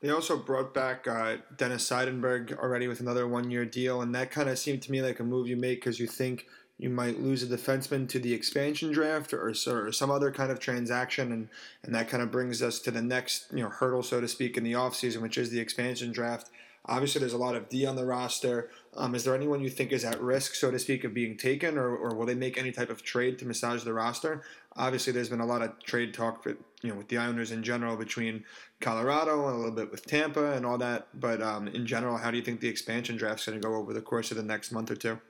They 0.00 0.10
also 0.10 0.36
brought 0.36 0.72
back 0.72 1.06
uh, 1.06 1.36
Dennis 1.56 1.88
Seidenberg 1.88 2.56
already 2.58 2.88
with 2.88 3.00
another 3.00 3.28
one-year 3.28 3.66
deal, 3.66 4.00
and 4.00 4.14
that 4.14 4.30
kind 4.30 4.48
of 4.48 4.58
seemed 4.58 4.82
to 4.82 4.90
me 4.90 5.02
like 5.02 5.20
a 5.20 5.24
move 5.24 5.46
you 5.46 5.56
make 5.56 5.80
because 5.80 6.00
you 6.00 6.06
think 6.06 6.46
you 6.80 6.88
might 6.88 7.20
lose 7.20 7.42
a 7.42 7.46
defenseman 7.46 8.08
to 8.08 8.18
the 8.18 8.32
expansion 8.32 8.90
draft 8.90 9.34
or, 9.34 9.52
or 9.66 9.92
some 9.92 10.10
other 10.10 10.32
kind 10.32 10.50
of 10.50 10.58
transaction, 10.58 11.30
and, 11.30 11.48
and 11.82 11.94
that 11.94 12.08
kind 12.08 12.22
of 12.22 12.30
brings 12.30 12.62
us 12.62 12.78
to 12.80 12.90
the 12.90 13.02
next 13.02 13.46
you 13.52 13.62
know 13.62 13.68
hurdle, 13.68 14.02
so 14.02 14.20
to 14.20 14.28
speak, 14.28 14.56
in 14.56 14.64
the 14.64 14.72
offseason, 14.72 15.20
which 15.20 15.36
is 15.36 15.50
the 15.50 15.60
expansion 15.60 16.10
draft. 16.10 16.50
Obviously, 16.86 17.18
there's 17.20 17.34
a 17.34 17.38
lot 17.38 17.54
of 17.54 17.68
D 17.68 17.84
on 17.84 17.94
the 17.94 18.06
roster. 18.06 18.70
Um, 18.96 19.14
is 19.14 19.24
there 19.24 19.34
anyone 19.34 19.60
you 19.60 19.68
think 19.68 19.92
is 19.92 20.04
at 20.04 20.20
risk, 20.20 20.54
so 20.54 20.70
to 20.70 20.78
speak, 20.78 21.04
of 21.04 21.12
being 21.12 21.36
taken, 21.36 21.76
or, 21.76 21.94
or 21.94 22.14
will 22.14 22.24
they 22.24 22.34
make 22.34 22.56
any 22.56 22.72
type 22.72 22.88
of 22.88 23.02
trade 23.02 23.38
to 23.38 23.44
massage 23.44 23.84
the 23.84 23.92
roster? 23.92 24.42
Obviously, 24.76 25.12
there's 25.12 25.28
been 25.28 25.40
a 25.40 25.46
lot 25.46 25.60
of 25.60 25.78
trade 25.82 26.14
talk, 26.14 26.44
with, 26.46 26.56
you 26.80 26.88
know, 26.88 26.96
with 26.96 27.08
the 27.08 27.18
Islanders 27.18 27.52
in 27.52 27.62
general 27.62 27.96
between 27.96 28.44
Colorado 28.80 29.46
and 29.46 29.54
a 29.54 29.58
little 29.58 29.74
bit 29.74 29.90
with 29.90 30.06
Tampa 30.06 30.52
and 30.52 30.64
all 30.64 30.78
that. 30.78 31.08
But 31.12 31.42
um, 31.42 31.68
in 31.68 31.86
general, 31.86 32.16
how 32.16 32.30
do 32.30 32.38
you 32.38 32.42
think 32.42 32.60
the 32.60 32.68
expansion 32.68 33.18
draft's 33.18 33.44
going 33.44 33.60
to 33.60 33.68
go 33.68 33.74
over 33.74 33.92
the 33.92 34.00
course 34.00 34.30
of 34.30 34.38
the 34.38 34.42
next 34.42 34.72
month 34.72 34.90
or 34.90 34.96
two? 34.96 35.20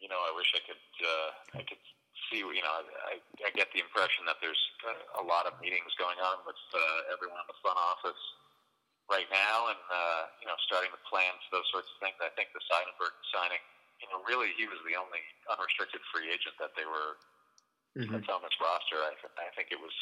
You 0.00 0.08
know, 0.08 0.16
I 0.16 0.34
wish 0.36 0.52
I 0.54 0.60
could. 0.66 0.76
Uh, 1.06 1.30
I 1.56 1.64
could 1.64 1.82
see. 2.28 2.44
You 2.44 2.62
know, 2.62 2.74
I, 3.08 3.20
I 3.20 3.50
get 3.56 3.72
the 3.72 3.80
impression 3.80 4.28
that 4.28 4.38
there's 4.44 4.60
a 5.18 5.24
lot 5.24 5.48
of 5.48 5.56
meetings 5.58 5.92
going 5.96 6.18
on 6.20 6.44
with 6.44 6.58
uh, 6.74 7.12
everyone 7.14 7.40
in 7.40 7.48
the 7.48 7.58
front 7.64 7.80
office 7.80 8.20
right 9.06 9.28
now, 9.30 9.70
and 9.70 9.80
uh, 9.90 10.22
you 10.42 10.46
know, 10.46 10.58
starting 10.66 10.90
to 10.90 11.00
plan 11.06 11.32
for 11.46 11.60
those 11.60 11.68
sorts 11.70 11.88
of 11.94 11.96
things. 12.02 12.18
I 12.18 12.30
think 12.34 12.50
the 12.52 12.62
Seidenberg 12.66 13.14
signing, 13.30 13.62
you 14.02 14.08
know, 14.10 14.22
really 14.26 14.50
he 14.58 14.66
was 14.66 14.78
the 14.84 14.98
only 14.98 15.22
unrestricted 15.50 16.02
free 16.10 16.28
agent 16.30 16.58
that 16.58 16.74
they 16.74 16.86
were 16.86 17.18
mm-hmm. 17.96 18.12
that's 18.12 18.28
on 18.28 18.42
this 18.44 18.56
roster. 18.58 19.00
I, 19.00 19.14
th- 19.16 19.36
I 19.38 19.48
think 19.54 19.70
it 19.72 19.80
was, 19.80 19.94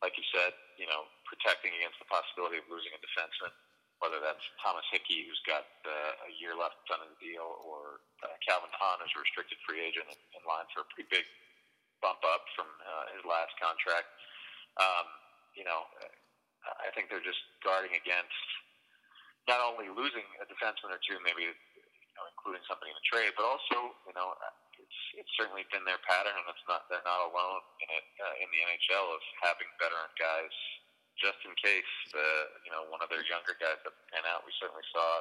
like 0.00 0.16
you 0.16 0.26
said, 0.32 0.56
you 0.80 0.88
know, 0.88 1.06
protecting 1.28 1.70
against 1.78 2.00
the 2.00 2.08
possibility 2.08 2.58
of 2.58 2.66
losing 2.72 2.90
a 2.96 3.00
defenseman, 3.04 3.52
whether 4.00 4.18
that's 4.20 4.42
Thomas 4.64 4.84
Hickey, 4.88 5.28
who's 5.28 5.40
got 5.44 5.68
uh, 5.84 6.28
a 6.28 6.32
year 6.40 6.56
left 6.56 6.80
on 6.88 7.04
his 7.04 7.14
deal, 7.20 7.60
or 7.64 8.00
uh, 8.24 8.32
Calvin 8.44 8.72
DeHaan, 8.72 9.04
who's 9.04 9.12
a 9.12 9.20
restricted 9.20 9.60
free 9.68 9.80
agent 9.80 10.08
in, 10.08 10.18
in 10.36 10.42
line 10.48 10.64
for 10.72 10.84
a 10.84 10.88
pretty 10.92 11.08
big 11.12 11.24
bump 12.00 12.24
up 12.24 12.48
from 12.56 12.64
uh, 12.64 13.12
his 13.12 13.22
last 13.28 13.52
contract. 13.60 14.08
Um, 14.80 15.06
you 15.52 15.68
know, 15.68 15.84
I 16.64 16.88
think 16.96 17.12
they're 17.12 17.24
just 17.24 17.40
guarding 17.60 17.92
against 17.92 18.40
not 19.48 19.60
only 19.60 19.92
losing 19.92 20.24
a 20.40 20.48
defenseman 20.48 20.92
or 20.92 21.00
two, 21.04 21.20
maybe 21.20 21.48
you 21.48 22.14
know, 22.16 22.24
including 22.32 22.64
somebody 22.64 22.92
in 22.92 22.96
the 22.96 23.08
trade, 23.08 23.32
but 23.36 23.44
also, 23.44 23.96
you 24.08 24.16
know, 24.16 24.32
it's 24.80 24.98
it's 25.20 25.32
certainly 25.36 25.68
been 25.68 25.84
their 25.84 26.00
pattern, 26.08 26.32
and 26.32 26.48
it's 26.48 26.64
not 26.64 26.88
they're 26.88 27.04
not 27.04 27.20
alone 27.28 27.62
in 27.84 27.88
it 27.92 28.06
uh, 28.20 28.34
in 28.40 28.48
the 28.48 28.60
NHL 28.64 29.06
of 29.12 29.20
having 29.44 29.68
veteran 29.76 30.08
guys 30.16 30.54
just 31.20 31.38
in 31.44 31.52
case 31.60 31.92
the 32.10 32.28
you 32.64 32.72
know 32.72 32.88
one 32.88 33.04
of 33.04 33.12
their 33.12 33.22
younger 33.28 33.54
guys 33.60 33.78
that 33.84 33.94
pan 34.10 34.24
out. 34.26 34.42
We 34.48 34.52
certainly 34.56 34.84
saw 34.90 35.20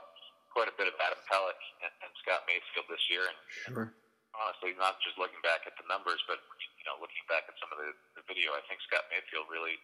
quite 0.49 0.71
a 0.71 0.75
bit 0.79 0.89
of 0.89 0.95
Adam 0.97 1.19
Pelech 1.29 1.61
and, 1.83 1.93
and 2.01 2.11
Scott 2.23 2.47
Mayfield 2.49 2.89
this 2.89 3.05
year, 3.11 3.27
and, 3.29 3.37
sure. 3.69 3.87
honestly, 4.33 4.73
not 4.79 4.97
just 5.05 5.19
looking 5.21 5.39
back 5.45 5.67
at 5.69 5.77
the 5.77 5.85
numbers, 5.85 6.23
but 6.25 6.41
you 6.79 6.85
know 6.87 6.97
looking 7.03 7.21
back 7.27 7.45
at 7.45 7.55
some 7.59 7.69
of 7.69 7.77
the, 7.77 7.91
the 8.17 8.23
video, 8.25 8.55
I 8.55 8.63
think 8.65 8.81
Scott 8.87 9.05
Mayfield 9.11 9.51
really 9.51 9.77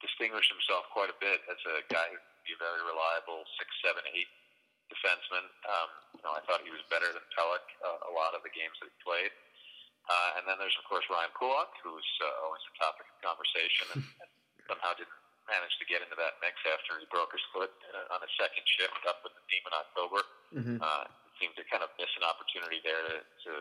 distinguished 0.00 0.48
himself 0.48 0.88
quite 0.90 1.12
a 1.12 1.18
bit 1.20 1.44
as 1.52 1.60
a 1.68 1.84
guy 1.92 2.08
who 2.08 2.16
could 2.16 2.44
be 2.48 2.56
a 2.56 2.60
very 2.60 2.80
reliable, 2.80 3.44
six, 3.60 3.68
seven, 3.84 4.00
eight 4.16 4.32
defenseman. 4.88 5.44
Um, 5.68 5.88
you 6.16 6.22
know, 6.24 6.32
I 6.32 6.40
thought 6.48 6.64
he 6.64 6.72
was 6.72 6.80
better 6.88 7.06
than 7.12 7.22
Pelech 7.36 7.68
uh, 7.84 8.10
a 8.10 8.12
lot 8.16 8.32
of 8.32 8.40
the 8.40 8.50
games 8.50 8.74
that 8.80 8.88
he 8.88 8.96
played. 9.04 9.30
Uh, 10.08 10.40
and 10.40 10.48
then 10.48 10.56
there's 10.58 10.74
of 10.80 10.88
course 10.88 11.04
Ryan 11.06 11.30
Pulock, 11.36 11.70
who's 11.84 12.10
uh, 12.24 12.42
always 12.48 12.64
a 12.66 12.74
topic 12.80 13.06
of 13.06 13.16
conversation, 13.20 13.86
and, 13.94 14.02
and 14.02 14.30
somehow 14.66 14.96
didn't 14.96 15.14
manage 15.50 15.74
to 15.82 15.86
get 15.90 16.00
into 16.00 16.14
that 16.14 16.38
mix 16.38 16.56
after 16.70 16.96
he 17.02 17.06
broke 17.10 17.34
his 17.34 17.42
foot 17.50 17.74
uh, 17.90 18.14
on 18.14 18.22
a 18.22 18.30
second 18.38 18.64
shift 18.64 19.02
up 19.10 19.20
with 19.26 19.34
the 19.34 19.44
team 19.50 19.62
in 19.66 19.74
October. 19.74 20.20
Mm-hmm. 20.54 20.78
Uh, 20.78 21.04
seemed 21.42 21.56
to 21.56 21.64
kind 21.72 21.82
of 21.82 21.90
miss 21.96 22.10
an 22.20 22.24
opportunity 22.24 22.84
there 22.84 23.00
to, 23.00 23.16
to 23.20 23.52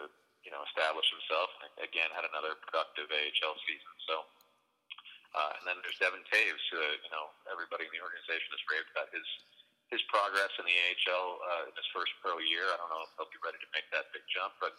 you 0.46 0.52
know 0.54 0.62
establish 0.70 1.08
himself. 1.10 1.50
And 1.66 1.72
again, 1.84 2.14
had 2.14 2.28
another 2.30 2.56
productive 2.62 3.10
AHL 3.10 3.58
season. 3.66 3.94
So. 4.06 4.16
Uh, 5.30 5.62
and 5.62 5.64
then 5.70 5.78
there's 5.86 5.94
Devon 6.02 6.26
Toews, 6.26 6.66
who, 6.74 6.82
uh, 6.82 7.06
you 7.06 7.12
know, 7.14 7.30
everybody 7.54 7.86
in 7.86 7.94
the 7.94 8.02
organization 8.02 8.50
has 8.50 8.66
raved 8.66 8.90
about 8.90 9.14
his 9.14 9.22
his 9.90 10.02
progress 10.06 10.54
in 10.62 10.66
the 10.70 10.74
AHL 10.74 11.42
uh, 11.42 11.70
in 11.70 11.74
his 11.74 11.86
first 11.90 12.14
pro 12.22 12.38
year. 12.38 12.66
I 12.70 12.78
don't 12.78 12.90
know 12.94 13.06
if 13.06 13.14
he'll 13.18 13.34
be 13.34 13.42
ready 13.42 13.58
to 13.58 13.70
make 13.74 13.90
that 13.90 14.14
big 14.14 14.22
jump, 14.30 14.54
but 14.62 14.74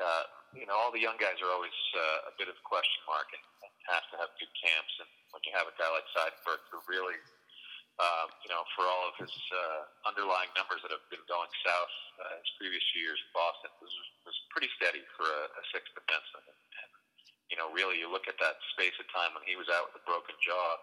uh, 0.00 0.24
you 0.56 0.64
know, 0.64 0.76
all 0.76 0.88
the 0.88 1.00
young 1.00 1.20
guys 1.20 1.36
are 1.44 1.52
always 1.52 1.76
uh, 1.92 2.32
a 2.32 2.34
bit 2.40 2.48
of 2.48 2.56
a 2.56 2.64
question 2.64 3.00
mark 3.04 3.28
and, 3.36 3.44
have 3.90 4.06
to 4.12 4.16
have 4.20 4.30
good 4.38 4.52
camps. 4.58 4.94
And 5.02 5.10
when 5.32 5.42
you 5.46 5.52
have 5.54 5.68
a 5.70 5.74
guy 5.78 5.88
like 5.90 6.06
Seidenberg 6.12 6.62
who 6.70 6.78
really, 6.86 7.18
uh, 7.96 8.26
you 8.44 8.50
know, 8.52 8.62
for 8.76 8.84
all 8.84 9.08
of 9.08 9.14
his 9.18 9.32
uh, 9.50 9.82
underlying 10.06 10.50
numbers 10.58 10.84
that 10.84 10.92
have 10.92 11.04
been 11.08 11.24
going 11.30 11.50
south 11.64 11.94
uh, 12.20 12.36
his 12.40 12.50
previous 12.60 12.84
few 12.92 13.06
years 13.06 13.20
in 13.20 13.30
Boston, 13.32 13.70
was 13.80 13.94
was 14.26 14.36
pretty 14.52 14.68
steady 14.76 15.04
for 15.16 15.24
a, 15.24 15.42
a 15.48 15.62
sixth 15.72 15.92
defenseman. 15.96 16.44
And, 16.44 16.60
and 16.82 16.90
you 17.48 17.56
know, 17.56 17.70
really, 17.70 18.02
you 18.02 18.10
look 18.10 18.26
at 18.26 18.36
that 18.42 18.58
space 18.74 18.96
of 18.98 19.06
time 19.14 19.32
when 19.32 19.46
he 19.46 19.54
was 19.54 19.70
out 19.70 19.88
with 19.90 20.02
a 20.02 20.04
broken 20.04 20.34
jaw 20.42 20.76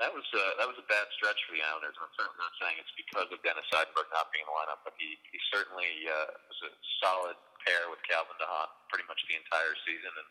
that 0.00 0.08
was 0.16 0.24
uh, 0.32 0.52
that 0.56 0.64
was 0.64 0.80
a 0.80 0.86
bad 0.88 1.04
stretch 1.12 1.36
for 1.44 1.52
the 1.52 1.60
Islanders. 1.60 1.92
I'm 2.00 2.08
certainly 2.16 2.40
not 2.40 2.56
saying 2.56 2.80
it's 2.80 2.96
because 2.96 3.28
of 3.28 3.36
Dennis 3.44 3.68
Seidenberg 3.68 4.08
not 4.16 4.32
being 4.32 4.48
in 4.48 4.50
the 4.50 4.56
lineup, 4.56 4.80
but 4.80 4.96
he 4.96 5.20
he 5.28 5.38
certainly 5.52 6.08
uh, 6.08 6.32
was 6.48 6.60
a 6.64 6.70
solid 7.04 7.36
pair 7.68 7.84
with 7.92 8.00
Calvin 8.08 8.32
DeHaan 8.40 8.72
pretty 8.88 9.04
much 9.04 9.20
the 9.28 9.36
entire 9.36 9.76
season, 9.84 10.08
and 10.08 10.28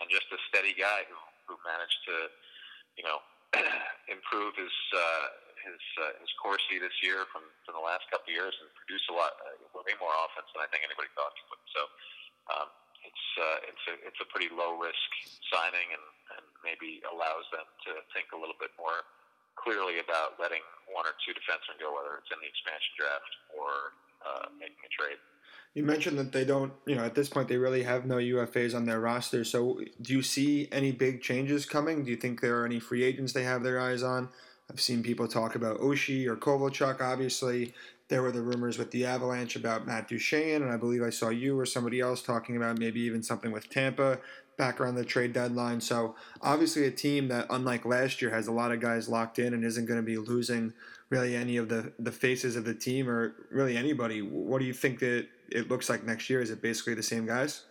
and 0.00 0.08
just 0.08 0.28
a 0.32 0.40
steady 0.48 0.74
guy 0.76 1.06
who 1.06 1.18
who 1.48 1.54
managed 1.66 2.00
to, 2.06 2.16
you 2.94 3.04
know, 3.04 3.18
improve 4.14 4.56
his 4.56 4.74
uh, 4.92 5.26
his 5.64 5.82
uh, 6.00 6.12
his 6.20 6.30
Corsi 6.40 6.80
this 6.80 6.94
year 7.04 7.28
from 7.30 7.44
from 7.68 7.76
the 7.76 7.84
last 7.84 8.08
couple 8.08 8.32
of 8.32 8.36
years 8.36 8.54
and 8.58 8.68
produce 8.74 9.04
a 9.12 9.14
lot 9.14 9.36
uh, 9.44 9.56
way 9.84 9.94
more 9.98 10.12
offense 10.26 10.48
than 10.52 10.64
I 10.64 10.68
think 10.70 10.86
anybody 10.86 11.08
thought 11.14 11.32
he 11.36 11.44
would. 11.48 11.64
So. 11.72 11.82
Um, 12.50 12.68
it's 13.00 13.26
uh, 13.40 13.58
it's 13.64 13.84
a 13.88 13.94
it's 14.04 14.20
a 14.20 14.28
pretty 14.28 14.52
low 14.52 14.76
risk 14.76 15.08
signing 15.48 15.88
and, 15.88 16.06
and 16.36 16.44
maybe 16.60 17.00
allows 17.08 17.48
them 17.48 17.64
to 17.88 18.04
think 18.12 18.28
a 18.36 18.38
little 18.38 18.56
bit 18.60 18.72
more 18.76 19.08
clearly 19.56 20.00
about 20.00 20.40
letting 20.40 20.64
one 20.88 21.04
or 21.04 21.16
two 21.20 21.36
defensemen 21.36 21.76
go, 21.80 21.92
whether 21.92 22.16
it's 22.20 22.32
in 22.32 22.40
the 22.40 22.48
expansion 22.48 22.92
draft 22.96 23.32
or 23.52 23.96
uh, 24.24 24.46
making 24.56 24.80
a 24.80 24.92
trade. 24.92 25.20
You 25.74 25.84
mentioned 25.84 26.18
that 26.18 26.32
they 26.32 26.44
don't, 26.44 26.72
you 26.86 26.96
know, 26.96 27.04
at 27.04 27.14
this 27.14 27.28
point 27.28 27.48
they 27.48 27.56
really 27.56 27.84
have 27.84 28.04
no 28.04 28.16
UFAs 28.16 28.74
on 28.74 28.86
their 28.86 29.00
roster. 29.00 29.44
So, 29.44 29.80
do 30.02 30.12
you 30.12 30.22
see 30.22 30.68
any 30.72 30.90
big 30.90 31.22
changes 31.22 31.64
coming? 31.64 32.04
Do 32.04 32.10
you 32.10 32.16
think 32.16 32.40
there 32.40 32.60
are 32.60 32.66
any 32.66 32.80
free 32.80 33.04
agents 33.04 33.32
they 33.32 33.44
have 33.44 33.62
their 33.62 33.80
eyes 33.80 34.02
on? 34.02 34.30
I've 34.68 34.80
seen 34.80 35.02
people 35.02 35.28
talk 35.28 35.54
about 35.54 35.78
Oshie 35.78 36.26
or 36.26 36.36
Kovalchuk. 36.36 37.00
Obviously, 37.00 37.72
there 38.08 38.22
were 38.22 38.32
the 38.32 38.42
rumors 38.42 38.78
with 38.78 38.90
the 38.90 39.06
Avalanche 39.06 39.54
about 39.54 39.86
Matt 39.86 40.08
Duchene, 40.08 40.62
and 40.62 40.72
I 40.72 40.76
believe 40.76 41.02
I 41.02 41.10
saw 41.10 41.28
you 41.28 41.58
or 41.58 41.66
somebody 41.66 42.00
else 42.00 42.20
talking 42.22 42.56
about 42.56 42.78
maybe 42.78 43.00
even 43.02 43.22
something 43.22 43.52
with 43.52 43.70
Tampa 43.70 44.18
back 44.58 44.80
around 44.80 44.96
the 44.96 45.04
trade 45.04 45.32
deadline. 45.32 45.80
So 45.80 46.16
obviously, 46.42 46.84
a 46.84 46.90
team 46.90 47.28
that, 47.28 47.46
unlike 47.48 47.84
last 47.84 48.20
year, 48.20 48.32
has 48.32 48.48
a 48.48 48.52
lot 48.52 48.72
of 48.72 48.80
guys 48.80 49.08
locked 49.08 49.38
in 49.38 49.54
and 49.54 49.64
isn't 49.64 49.86
going 49.86 50.00
to 50.00 50.06
be 50.06 50.18
losing 50.18 50.72
really 51.10 51.34
any 51.34 51.58
of 51.58 51.68
the 51.68 51.92
the 51.98 52.14
faces 52.14 52.54
of 52.54 52.64
the 52.64 52.74
team 52.74 53.10
or 53.10 53.34
really 53.50 53.76
anybody. 53.76 54.22
What 54.22 54.62
do 54.62 54.64
you 54.64 54.72
think 54.72 55.00
that 55.00 55.26
it 55.50 55.68
looks 55.68 55.90
like 55.90 56.06
next 56.06 56.30
year? 56.30 56.40
Is 56.40 56.50
it 56.50 56.62
basically 56.62 56.94
the 56.94 57.02
same 57.02 57.26
guys? 57.26 57.66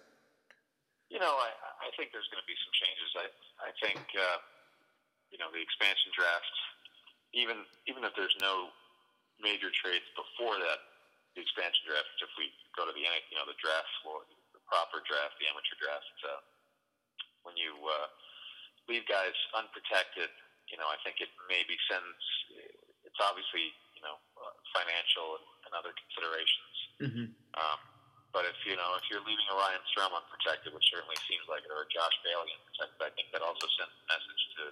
You 1.08 1.18
know, 1.18 1.32
I, 1.32 1.50
I 1.82 1.90
think 1.98 2.12
there's 2.12 2.28
going 2.30 2.44
to 2.44 2.50
be 2.52 2.60
some 2.60 2.76
changes. 2.76 3.10
I 3.16 3.28
I 3.64 3.72
think 3.80 4.04
uh, 4.14 4.40
you 5.32 5.40
know 5.40 5.50
the 5.56 5.64
expansion 5.64 6.12
draft, 6.12 6.56
even 7.34 7.64
even 7.88 8.04
if 8.04 8.12
there's 8.14 8.36
no 8.44 8.70
major 9.40 9.72
trades 9.72 10.06
before 10.20 10.60
that, 10.60 10.80
the 11.34 11.42
expansion 11.42 11.88
draft. 11.88 12.12
If 12.20 12.30
we 12.36 12.52
go 12.76 12.84
to 12.84 12.94
the 12.94 13.02
you 13.02 13.36
know 13.40 13.48
the 13.48 13.58
draft 13.58 13.90
floor, 14.04 14.28
the 14.52 14.62
proper 14.68 15.00
draft, 15.08 15.40
the 15.40 15.48
amateur 15.48 15.80
draft, 15.80 16.18
uh, 16.28 16.44
when 17.48 17.56
you 17.56 17.72
uh, 17.88 18.08
leave 18.92 19.08
guys 19.08 19.34
unprotected, 19.56 20.28
you 20.68 20.76
know 20.76 20.92
I 20.92 21.00
think 21.08 21.24
it 21.24 21.32
maybe 21.48 21.80
sends. 21.88 22.20
It's 23.20 23.28
obviously 23.28 23.76
you 24.00 24.04
know 24.08 24.16
uh, 24.40 24.56
financial 24.72 25.44
and, 25.44 25.48
and 25.68 25.72
other 25.76 25.92
considerations. 25.92 26.76
Mm-hmm. 27.04 27.28
Um, 27.60 27.80
but 28.32 28.48
if 28.48 28.56
you 28.64 28.80
know 28.80 28.96
if 28.96 29.04
you're 29.12 29.20
leaving 29.28 29.44
Ryan 29.52 29.84
Strome 29.92 30.16
unprotected, 30.16 30.72
which 30.72 30.88
certainly 30.88 31.20
seems 31.28 31.44
like 31.52 31.68
it, 31.68 31.72
or 31.76 31.84
Josh 31.92 32.16
Bailey 32.24 32.56
unprotected, 32.56 33.04
I 33.04 33.12
think 33.20 33.36
that 33.36 33.44
also 33.44 33.68
sends 33.76 33.92
a 33.92 34.06
message 34.08 34.44
to 34.56 34.64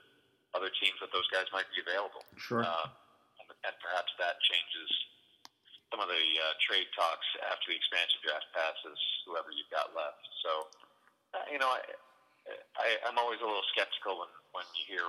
other 0.55 0.71
teams 0.79 0.95
that 1.03 1.11
those 1.11 1.27
guys 1.27 1.51
might 1.51 1.67
be 1.75 1.83
available. 1.83 2.23
Sure. 2.39 2.63
Uh, 2.63 2.87
and 3.67 3.75
perhaps 3.83 4.15
that 4.15 4.39
changes 4.39 4.89
some 5.91 5.99
of 5.99 6.07
the 6.07 6.23
uh, 6.39 6.55
trade 6.63 6.87
talks 6.95 7.27
after 7.47 7.71
the 7.71 7.75
expansion 7.75 8.19
draft 8.23 8.47
passes, 8.55 8.99
whoever 9.27 9.51
you've 9.51 9.71
got 9.71 9.91
left. 9.95 10.23
So, 10.43 10.51
uh, 11.35 11.47
you 11.51 11.59
know, 11.59 11.67
I, 11.67 11.79
I, 12.75 12.87
I'm 13.07 13.15
always 13.19 13.39
a 13.39 13.47
little 13.47 13.63
skeptical 13.71 14.19
when, 14.19 14.31
when 14.51 14.67
you 14.75 14.99
hear, 14.99 15.05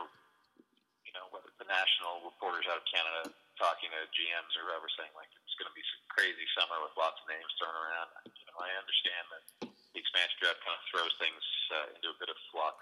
you 1.08 1.16
know, 1.16 1.24
whether 1.32 1.48
the 1.56 1.64
national 1.64 2.20
reporters 2.28 2.68
out 2.68 2.76
of 2.76 2.84
Canada 2.84 3.32
talking 3.56 3.88
to 3.88 4.00
GMs 4.12 4.52
or 4.60 4.68
whoever 4.68 4.92
saying, 4.92 5.08
like, 5.16 5.32
it's 5.40 5.56
going 5.56 5.72
to 5.72 5.72
be 5.72 5.80
some 5.96 6.04
crazy 6.12 6.44
summer 6.52 6.76
with 6.84 6.92
lots 7.00 7.16
of 7.24 7.26
names 7.32 7.48
thrown 7.56 7.72
around. 7.72 8.12
You 8.28 8.44
know, 8.52 8.60
I 8.60 8.68
understand 8.76 9.24
that 9.32 9.44
the 9.72 9.98
expansion 9.98 10.36
draft 10.44 10.60
kind 10.60 10.76
of 10.76 10.84
throws 10.92 11.14
things 11.16 11.40
uh, 11.72 11.96
into 11.96 12.12
a 12.12 12.16
bit 12.20 12.28
of 12.28 12.36
flux. 12.52 12.76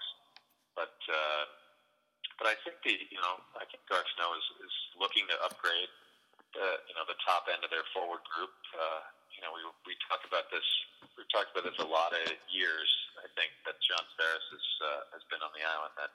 But, 0.75 0.99
uh, 1.07 1.43
but 2.37 2.51
I 2.51 2.55
think 2.61 2.83
the 2.85 2.93
you 2.93 3.17
know 3.17 3.41
I 3.57 3.65
think 3.65 3.81
Garth 3.89 4.05
Snow 4.13 4.29
is, 4.37 4.45
is 4.61 4.75
looking 5.01 5.25
to 5.25 5.35
upgrade 5.41 5.89
the 6.53 6.67
you 6.85 6.93
know 6.93 7.01
the 7.09 7.17
top 7.25 7.49
end 7.49 7.65
of 7.65 7.73
their 7.73 7.85
forward 7.97 8.21
group. 8.29 8.53
Uh, 8.77 9.01
you 9.33 9.41
know 9.41 9.49
we 9.57 9.65
we 9.89 9.97
talked 10.05 10.29
about 10.29 10.45
this 10.53 10.65
we've 11.17 11.29
talked 11.33 11.49
about 11.49 11.65
this 11.65 11.77
a 11.81 11.89
lot 11.89 12.13
of 12.13 12.21
years. 12.53 12.89
I 13.17 13.27
think 13.33 13.49
that 13.65 13.81
John 13.81 14.05
Tavares 14.13 14.45
has 14.53 14.67
uh, 14.85 15.01
has 15.17 15.23
been 15.33 15.41
on 15.41 15.49
the 15.57 15.65
island 15.65 15.97
that 15.97 16.13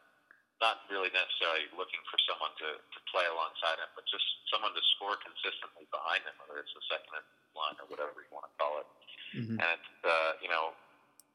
not 0.63 0.87
really 0.87 1.11
necessarily 1.11 1.67
looking 1.75 1.99
for 2.07 2.17
someone 2.23 2.55
to, 2.63 2.79
to 2.79 2.99
play 3.11 3.27
alongside 3.27 3.83
him, 3.83 3.91
but 3.99 4.07
just 4.07 4.23
someone 4.47 4.71
to 4.71 4.83
score 4.95 5.19
consistently 5.19 5.91
behind 5.91 6.23
him, 6.23 6.39
whether 6.39 6.63
it's 6.63 6.71
the 6.71 6.87
second 6.87 7.19
line 7.59 7.75
or 7.83 7.91
whatever 7.91 8.15
you 8.23 8.31
want 8.31 8.47
to 8.47 8.55
call 8.55 8.79
it. 8.79 8.89
Mm-hmm. 9.35 9.59
And 9.59 9.85
uh, 10.07 10.33
you 10.39 10.47
know, 10.47 10.73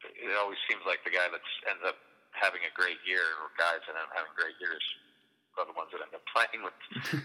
it 0.02 0.32
always 0.40 0.58
seems 0.72 0.82
like 0.88 1.04
the 1.04 1.12
guy 1.12 1.28
that 1.28 1.44
ends 1.68 1.84
up 1.84 2.00
having 2.32 2.64
a 2.64 2.72
great 2.72 3.04
year, 3.04 3.36
or 3.44 3.52
guys 3.60 3.84
that 3.84 4.00
end 4.00 4.08
up 4.08 4.16
having 4.16 4.32
great 4.40 4.56
years, 4.64 4.82
are 5.60 5.68
the 5.68 5.76
ones 5.76 5.92
that 5.92 6.00
end 6.00 6.14
up 6.16 6.24
playing 6.34 6.64
with, 6.64 6.78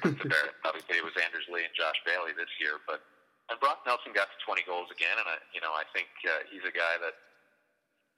with 0.02 0.18
Tavares. 0.18 0.56
Obviously, 0.68 0.98
it 0.98 1.06
was 1.06 1.14
Anders 1.20 1.46
Lee 1.52 1.62
and 1.62 1.74
Josh 1.78 1.96
Bailey 2.02 2.34
this 2.34 2.50
year, 2.58 2.82
but 2.84 3.04
and 3.50 3.60
Brock 3.60 3.84
Nelson 3.84 4.16
got 4.16 4.32
to 4.32 4.38
20 4.48 4.64
goals 4.64 4.88
again, 4.88 5.12
and 5.18 5.28
I, 5.28 5.36
you 5.52 5.60
know, 5.60 5.74
I 5.76 5.84
think 5.92 6.08
uh, 6.24 6.46
he's 6.48 6.64
a 6.64 6.72
guy 6.72 6.96
that 7.04 7.14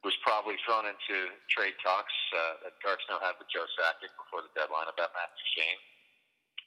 was 0.04 0.12
probably 0.20 0.60
thrown 0.68 0.84
into 0.84 1.32
trade 1.48 1.74
talks 1.80 2.12
uh, 2.36 2.68
that 2.68 2.76
Snow 3.08 3.16
had 3.24 3.40
with 3.40 3.48
Joe 3.48 3.64
Sakic 3.72 4.12
before 4.20 4.44
the 4.44 4.52
deadline 4.52 4.86
about 4.86 5.16
Matt 5.16 5.32
Duchene. 5.32 5.80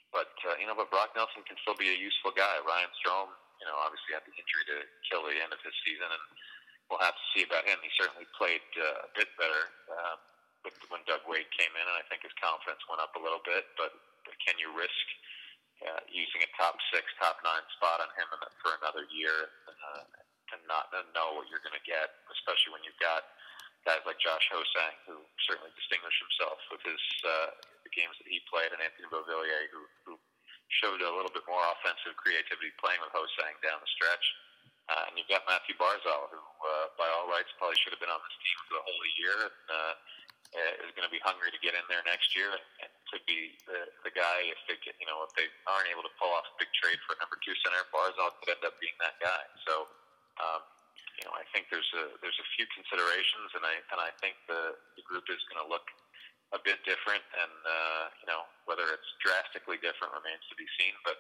But 0.10 0.34
uh, 0.50 0.58
you 0.58 0.66
know, 0.66 0.74
but 0.74 0.90
Brock 0.90 1.14
Nelson 1.14 1.46
can 1.46 1.56
still 1.62 1.78
be 1.78 1.94
a 1.94 1.98
useful 1.98 2.34
guy. 2.34 2.58
Ryan 2.66 2.90
Strome, 2.98 3.30
you 3.62 3.70
know, 3.70 3.78
obviously 3.78 4.18
had 4.18 4.26
the 4.26 4.34
injury 4.34 4.66
to 4.74 4.78
kill 5.06 5.22
the 5.22 5.38
end 5.38 5.54
of 5.54 5.62
his 5.62 5.76
season, 5.86 6.10
and 6.10 6.24
we'll 6.90 7.04
have 7.04 7.14
to 7.14 7.26
see 7.38 7.46
about 7.46 7.70
him. 7.70 7.78
He 7.86 7.94
certainly 7.94 8.26
played 8.34 8.66
uh, 8.82 9.06
a 9.06 9.10
bit 9.14 9.30
better 9.38 9.64
uh, 9.94 10.16
with, 10.66 10.74
when 10.90 11.06
Doug 11.06 11.22
Weight 11.30 11.46
came 11.54 11.70
in, 11.78 11.86
and 11.86 11.98
I 12.00 12.04
think 12.10 12.26
his 12.26 12.34
confidence 12.42 12.82
went 12.90 13.04
up 13.04 13.14
a 13.14 13.22
little 13.22 13.44
bit. 13.46 13.70
But, 13.78 13.94
but 14.26 14.34
can 14.42 14.58
you 14.58 14.72
risk 14.74 15.06
uh, 15.86 16.02
using 16.10 16.42
a 16.42 16.50
top 16.58 16.80
six, 16.90 17.06
top 17.22 17.38
nine 17.46 17.62
spot 17.78 18.02
on 18.02 18.10
him 18.18 18.32
for 18.64 18.80
another 18.82 19.06
year 19.14 19.52
uh, 19.70 20.02
and 20.56 20.64
not 20.72 20.88
know 21.12 21.36
what 21.36 21.52
you're 21.52 21.62
going 21.62 21.76
to 21.76 21.84
get, 21.84 22.24
guys 23.88 24.04
like 24.04 24.20
Josh 24.20 24.44
Ho-Sang, 24.52 25.00
who 25.08 25.16
certainly 25.48 25.72
distinguished 25.80 26.20
himself 26.20 26.60
with 26.68 26.84
his 26.84 27.00
uh, 27.24 27.56
the 27.88 27.92
games 27.96 28.20
that 28.20 28.28
he 28.28 28.44
played, 28.52 28.68
and 28.76 28.84
Anthony 28.84 29.08
Beauvillier, 29.08 29.72
who, 29.72 29.88
who 30.04 30.14
showed 30.68 31.00
a 31.00 31.08
little 31.08 31.32
bit 31.32 31.48
more 31.48 31.64
offensive 31.72 32.20
creativity 32.20 32.76
playing 32.84 33.00
with 33.00 33.16
Ho-Sang 33.16 33.56
down 33.64 33.80
the 33.80 33.88
stretch. 33.88 34.28
Uh, 34.92 35.08
and 35.08 35.16
you've 35.16 35.32
got 35.32 35.48
Mathew 35.48 35.76
Barzal, 35.80 36.32
who, 36.32 36.40
uh, 36.40 36.88
by 37.00 37.08
all 37.16 37.32
rights, 37.32 37.52
probably 37.56 37.80
should 37.80 37.96
have 37.96 38.04
been 38.04 38.12
on 38.12 38.20
this 38.24 38.38
team 38.40 38.58
for 38.68 38.74
the 38.80 38.84
whole 38.84 39.04
year, 39.20 39.36
and 39.48 39.64
uh, 39.72 39.94
is 40.84 40.96
going 40.96 41.08
to 41.08 41.12
be 41.12 41.20
hungry 41.24 41.52
to 41.52 41.60
get 41.60 41.76
in 41.76 41.84
there 41.92 42.04
next 42.08 42.32
year, 42.32 42.52
and, 42.56 42.64
and 42.84 42.92
could 43.12 43.24
be 43.28 43.56
the, 43.68 43.88
the 44.08 44.14
guy 44.16 44.48
if 44.48 44.60
they 44.68 44.80
get, 44.84 44.96
you 45.00 45.08
know, 45.08 45.24
if 45.28 45.32
they 45.36 45.48
aren't 45.68 45.92
able 45.92 46.08
to 46.08 46.14
pull 46.16 46.32
off 46.32 46.48
a 46.48 46.56
big 46.56 46.72
trade 46.76 47.00
for 47.04 47.20
number 47.20 47.36
two 47.44 47.56
center, 47.64 47.84
Barzal 47.92 48.32
could 48.40 48.56
end 48.56 48.64
up 48.64 48.80
being 48.80 48.96
that 49.04 49.20
guy. 49.20 49.44
So, 49.68 49.92
um, 50.40 50.64
you 51.18 51.26
know, 51.26 51.34
I 51.34 51.46
think 51.50 51.70
there's 51.74 51.90
a 51.98 52.14
there's 52.22 52.38
a 52.38 52.48
few 52.54 52.70
considerations, 52.74 53.50
and 53.58 53.66
I 53.66 53.76
and 53.90 54.00
I 54.02 54.14
think 54.22 54.38
the 54.46 54.78
the 54.94 55.04
group 55.06 55.26
is 55.34 55.42
going 55.50 55.62
to 55.66 55.70
look 55.70 55.86
a 56.54 56.60
bit 56.62 56.80
different, 56.86 57.26
and 57.36 57.54
uh, 57.66 58.04
you 58.22 58.28
know, 58.30 58.46
whether 58.70 58.86
it's 58.94 59.10
drastically 59.20 59.82
different 59.82 60.14
remains 60.14 60.46
to 60.48 60.56
be 60.56 60.70
seen, 60.78 60.94
but 61.02 61.18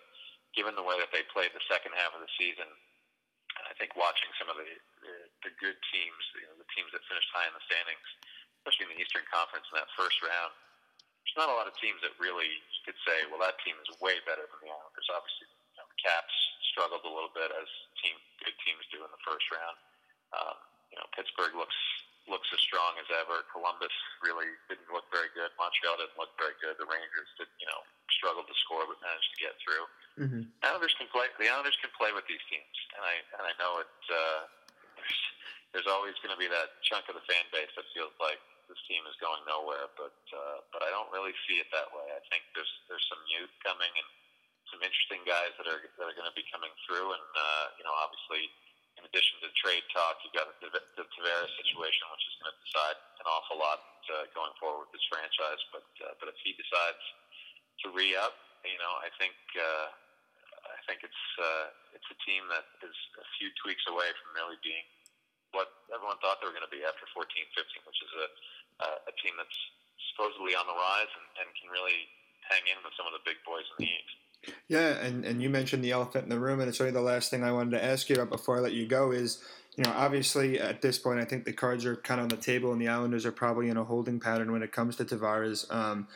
given 0.55 0.77
the 0.77 0.85
way 0.85 0.95
that 1.01 1.11
they 1.11 1.25
played 1.33 1.51
the 1.51 1.65
second 1.67 1.97
half 1.97 2.13
of 2.13 2.21
the 2.21 2.31
season, 2.37 2.69
and 2.69 3.65
I 3.65 3.73
think 3.75 3.97
watching 3.97 4.29
some 4.37 4.53
of 4.53 4.57
the 4.61 4.69
the, 5.01 5.13
the 5.49 5.51
good 5.57 5.77
teams, 5.89 6.21
you 6.37 6.45
know, 6.45 6.55
the 6.61 6.69
teams 6.77 6.93
that 6.93 7.01
finished 7.09 7.29
high 7.33 7.49
in 7.49 7.55
the 7.57 7.65
standings, 7.65 8.07
especially 8.61 8.89
in 8.89 8.91
the 8.95 9.01
Eastern 9.01 9.25
Conference 9.33 9.65
in 9.73 9.81
that 9.81 9.89
first 9.97 10.21
round, 10.21 10.53
there's 11.25 11.41
not 11.41 11.49
a 11.49 11.57
lot 11.57 11.65
of 11.65 11.73
teams 11.81 11.99
that 12.05 12.13
really 12.21 12.47
you 12.47 12.81
could 12.85 12.97
say, 13.01 13.25
well, 13.27 13.41
that 13.41 13.57
team 13.65 13.75
is 13.81 13.89
way 13.97 14.21
better 14.29 14.45
than 14.45 14.59
the 14.61 14.69
Islanders. 14.69 15.09
Obviously, 15.09 15.49
you 15.73 15.77
know, 15.81 15.89
the 15.89 15.99
Caps 15.99 16.35
struggled 16.71 17.03
a 17.03 17.11
little 17.11 17.33
bit 17.33 17.49
as 17.49 17.67
team 17.99 18.15
good 18.41 18.55
teams 18.65 18.83
do 18.93 19.01
in 19.03 19.11
the 19.11 19.23
first 19.25 19.45
round. 19.53 19.77
Um, 20.33 20.57
you 20.91 20.97
know, 20.97 21.07
Pittsburgh 21.15 21.55
looks 21.55 21.77
looks 22.27 22.47
as 22.51 22.59
strong 22.59 22.99
as 22.99 23.07
ever. 23.23 23.47
Columbus 23.55 23.93
really 24.19 24.51
didn't 24.67 24.91
look 24.91 25.07
very 25.15 25.31
good. 25.31 25.47
Montreal 25.55 25.95
didn't 25.95 26.19
look 26.19 26.35
very 26.35 26.59
good. 26.59 26.75
The 26.75 26.87
Rangers 26.87 27.31
did, 27.39 27.47
you 27.55 27.67
know, 27.71 27.79
struggled 28.11 28.51
to 28.51 28.57
score 28.67 28.83
but 28.83 28.99
managed 28.99 29.31
to 29.31 29.39
get 29.39 29.55
through. 29.63 29.85
Mm-hmm. 30.19 30.43
Islanders 30.59 30.91
can 30.99 31.07
play. 31.07 31.31
The 31.39 31.47
Islanders 31.47 31.79
can 31.79 31.91
play 31.95 32.11
with 32.11 32.27
these 32.27 32.43
teams, 32.51 32.75
and 32.99 33.03
I 33.03 33.15
and 33.39 33.43
I 33.47 33.53
know 33.59 33.79
it. 33.79 33.95
Uh, 34.11 34.41
there's, 34.99 35.19
there's 35.71 35.89
always 35.89 36.19
going 36.19 36.35
to 36.35 36.39
be 36.39 36.51
that 36.51 36.83
chunk 36.83 37.07
of 37.07 37.15
the 37.15 37.25
fan 37.31 37.47
base 37.55 37.71
that 37.79 37.87
feels 37.95 38.11
like 38.19 38.41
this 38.67 38.79
team 38.91 38.99
is 39.07 39.15
going 39.23 39.39
nowhere, 39.47 39.87
but 39.95 40.17
uh, 40.33 40.59
but 40.75 40.83
I 40.83 40.91
don't 40.91 41.07
really 41.15 41.35
see 41.47 41.63
it 41.63 41.71
that 41.71 41.87
way. 41.95 42.03
I 42.11 42.21
think 42.27 42.43
there's 42.51 42.71
there's 42.91 43.05
some 43.07 43.21
youth 43.31 43.51
coming 43.63 43.91
and 43.91 44.09
some 44.71 44.83
interesting 44.83 45.23
guys 45.23 45.55
that 45.59 45.67
are 45.67 45.81
that 45.81 46.05
are 46.05 46.15
going 46.15 46.29
to 46.29 46.37
be 46.37 46.45
coming 46.51 46.71
through, 46.87 47.13
and 47.15 47.29
uh, 47.35 47.65
you 47.79 47.83
know, 47.87 47.95
obviously 47.95 48.51
in 48.97 49.05
addition 49.05 49.37
to 49.45 49.49
trade 49.53 49.85
talk, 49.93 50.17
you've 50.25 50.33
got 50.33 50.49
the, 50.57 50.73
the 50.73 51.05
Tavares 51.13 51.53
situation, 51.61 52.03
which 52.09 52.25
is 52.25 52.33
going 52.41 52.49
to 52.49 52.57
decide 52.65 52.97
an 53.21 53.27
awful 53.29 53.61
lot 53.61 53.81
uh, 54.09 54.25
going 54.33 54.53
forward 54.57 54.89
with 54.89 54.91
this 54.97 55.05
franchise. 55.05 55.61
But 55.69 55.87
uh, 56.01 56.13
but 56.17 56.33
if 56.33 56.37
he 56.41 56.57
decides 56.57 57.03
to 57.85 57.93
re 57.93 58.17
up, 58.17 58.33
you 58.65 58.79
know, 58.81 58.93
I 59.05 59.13
think 59.21 59.37
uh, 59.53 59.87
I 60.65 60.81
think 60.89 61.05
it's 61.05 61.23
uh, 61.37 61.93
it's 61.93 62.09
a 62.09 62.17
team 62.25 62.49
that 62.49 62.65
is 62.81 62.97
a 63.21 63.27
few 63.37 63.53
tweaks 63.61 63.85
away 63.85 64.09
from 64.17 64.33
really 64.33 64.57
being 64.65 64.85
what 65.53 65.69
everyone 65.93 66.17
thought 66.19 66.41
they 66.41 66.49
were 66.49 66.57
going 66.57 66.67
to 66.67 66.73
be 66.73 66.83
after 66.83 67.07
14, 67.15 67.23
15, 67.23 67.87
which 67.87 68.01
is 68.01 68.11
a 68.17 68.27
uh, 68.81 69.09
a 69.09 69.13
team 69.21 69.37
that's 69.37 69.59
supposedly 70.13 70.57
on 70.57 70.65
the 70.65 70.73
rise 70.73 71.11
and, 71.13 71.27
and 71.45 71.47
can 71.57 71.69
really 71.69 72.09
hang 72.49 72.65
in 72.65 72.77
with 72.81 72.93
some 72.97 73.05
of 73.05 73.13
the 73.13 73.21
big 73.21 73.37
boys 73.45 73.65
in 73.77 73.85
the 73.85 73.89
East. 73.89 74.16
Yeah, 74.67 74.97
and, 74.97 75.25
and 75.25 75.41
you 75.41 75.49
mentioned 75.49 75.83
the 75.83 75.91
elephant 75.91 76.23
in 76.23 76.29
the 76.29 76.39
room, 76.39 76.59
and 76.59 76.69
it's 76.69 76.79
really 76.79 76.91
the 76.91 77.01
last 77.01 77.29
thing 77.29 77.43
I 77.43 77.51
wanted 77.51 77.71
to 77.71 77.83
ask 77.83 78.09
you 78.09 78.15
about 78.15 78.29
before 78.29 78.57
I 78.57 78.59
let 78.59 78.73
you 78.73 78.87
go 78.87 79.11
is, 79.11 79.39
you 79.75 79.83
know, 79.83 79.93
obviously 79.95 80.59
at 80.59 80.81
this 80.81 80.97
point, 80.97 81.19
I 81.19 81.25
think 81.25 81.45
the 81.45 81.53
cards 81.53 81.85
are 81.85 81.95
kind 81.95 82.19
of 82.19 82.25
on 82.25 82.29
the 82.29 82.37
table, 82.37 82.71
and 82.71 82.81
the 82.81 82.87
Islanders 82.87 83.25
are 83.25 83.31
probably 83.31 83.69
in 83.69 83.77
a 83.77 83.83
holding 83.83 84.19
pattern 84.19 84.51
when 84.51 84.63
it 84.63 84.71
comes 84.71 84.95
to 84.97 85.05
Tavares. 85.05 85.71
Um, 85.73 86.07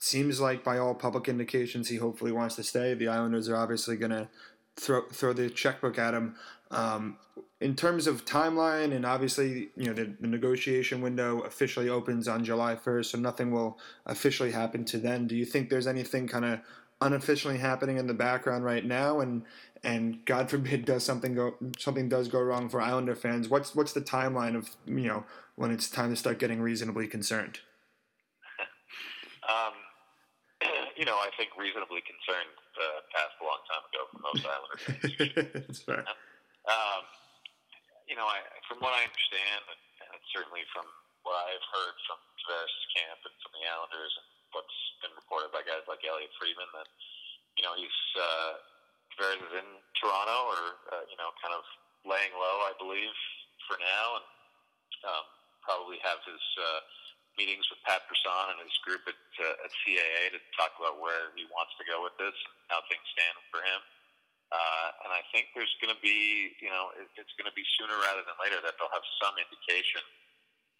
seems 0.00 0.40
like 0.40 0.64
by 0.64 0.78
all 0.78 0.94
public 0.94 1.28
indications, 1.28 1.88
he 1.88 1.96
hopefully 1.96 2.32
wants 2.32 2.56
to 2.56 2.62
stay. 2.62 2.94
The 2.94 3.08
Islanders 3.08 3.48
are 3.48 3.56
obviously 3.56 3.96
going 3.96 4.10
to 4.10 4.28
throw 4.76 5.02
throw 5.12 5.32
the 5.32 5.50
checkbook 5.50 5.98
at 5.98 6.14
him. 6.14 6.36
Um, 6.70 7.18
in 7.60 7.76
terms 7.76 8.06
of 8.06 8.24
timeline, 8.24 8.92
and 8.92 9.06
obviously, 9.06 9.68
you 9.76 9.86
know, 9.86 9.92
the, 9.92 10.14
the, 10.18 10.26
negotiation 10.26 11.00
window 11.00 11.40
officially 11.42 11.88
opens 11.88 12.26
on 12.26 12.44
July 12.44 12.74
1st, 12.74 13.04
so 13.06 13.18
nothing 13.18 13.52
will 13.52 13.78
officially 14.06 14.50
happen 14.50 14.84
to 14.86 14.98
then. 14.98 15.28
Do 15.28 15.36
you 15.36 15.44
think 15.44 15.68
there's 15.68 15.86
anything 15.86 16.26
kind 16.26 16.44
of 16.44 16.60
unofficially 17.02 17.58
happening 17.58 17.98
in 17.98 18.06
the 18.06 18.14
background 18.14 18.64
right 18.64 18.84
now, 18.84 19.20
and 19.20 19.42
and 19.82 20.24
God 20.24 20.48
forbid 20.48 20.84
does 20.92 21.04
something 21.04 21.34
go 21.34 21.54
something 21.78 22.08
does 22.08 22.28
go 22.28 22.40
wrong 22.40 22.68
for 22.68 22.80
Islander 22.80 23.14
fans? 23.14 23.48
What's 23.48 23.74
what's 23.74 23.92
the 23.92 24.00
timeline 24.00 24.56
of 24.56 24.70
you 24.86 25.08
know 25.08 25.24
when 25.56 25.70
it's 25.70 25.90
time 25.90 26.10
to 26.10 26.16
start 26.16 26.38
getting 26.38 26.60
reasonably 26.60 27.06
concerned? 27.06 27.60
um, 29.48 29.74
you 30.96 31.04
know, 31.04 31.16
I 31.16 31.28
think 31.36 31.50
reasonably 31.58 32.02
concerned 32.06 32.56
uh, 32.78 33.00
passed 33.10 33.36
a 33.40 33.44
long 33.44 33.62
time 33.66 33.84
ago 33.90 34.00
for 34.10 34.18
most 34.22 34.42
Islander 34.54 34.78
fans. 34.78 35.66
That's 35.66 35.82
fair. 35.82 36.04
Um, 36.62 37.02
you 38.06 38.14
know, 38.14 38.28
I, 38.28 38.38
from 38.68 38.78
what 38.78 38.94
I 38.94 39.02
understand, 39.02 39.62
and 40.06 40.20
certainly 40.30 40.62
from 40.70 40.86
what 41.22 41.38
I've 41.48 41.66
heard 41.70 41.96
from 42.06 42.18
Tavares' 42.42 42.86
camp 42.94 43.18
and 43.26 43.34
from 43.42 43.52
the 43.54 43.64
Islanders 43.66 44.14
and 44.14 44.28
what's 44.52 44.78
been 45.00 45.12
reported 45.16 45.50
by 45.50 45.64
guys 45.64 45.84
like 45.88 46.04
Elliotte 46.04 46.32
Friedman 46.38 46.68
that 46.76 46.88
you 47.58 47.64
know 47.64 47.74
he's 47.76 47.98
uh, 48.16 48.52
Tavares 49.16 49.52
in 49.56 49.68
Toronto 49.98 50.38
or 50.52 50.62
uh, 50.92 51.04
you 51.08 51.16
know 51.18 51.32
kind 51.40 51.52
of 51.56 51.64
laying 52.04 52.32
low, 52.34 52.56
I 52.66 52.74
believe, 52.78 53.14
for 53.68 53.76
now, 53.78 54.06
and 54.20 54.26
um, 55.06 55.24
probably 55.62 55.98
have 56.02 56.18
his 56.26 56.42
uh, 56.58 56.80
meetings 57.38 57.64
with 57.70 57.80
Pat 57.86 58.04
Brisson 58.10 58.56
and 58.56 58.60
his 58.62 58.76
group 58.84 59.02
at 59.08 59.16
uh, 59.16 59.64
at 59.66 59.70
CAA 59.84 60.36
to 60.36 60.40
talk 60.56 60.76
about 60.78 61.00
where 61.00 61.32
he 61.34 61.48
wants 61.50 61.74
to 61.80 61.84
go 61.88 62.04
with 62.04 62.14
this 62.20 62.36
how 62.68 62.80
things 62.88 63.04
stand 63.12 63.36
for 63.52 63.60
him. 63.64 63.80
Uh, 64.52 65.08
and 65.08 65.10
I 65.16 65.24
think 65.32 65.48
there's 65.56 65.72
going 65.80 65.96
to 65.96 66.02
be, 66.04 66.52
you 66.60 66.68
know, 66.68 66.92
it, 67.00 67.08
it's 67.16 67.32
going 67.40 67.48
to 67.48 67.56
be 67.56 67.64
sooner 67.80 67.96
rather 68.04 68.20
than 68.20 68.36
later 68.36 68.60
that 68.60 68.76
they'll 68.76 68.92
have 68.92 69.06
some 69.16 69.32
indication 69.40 70.04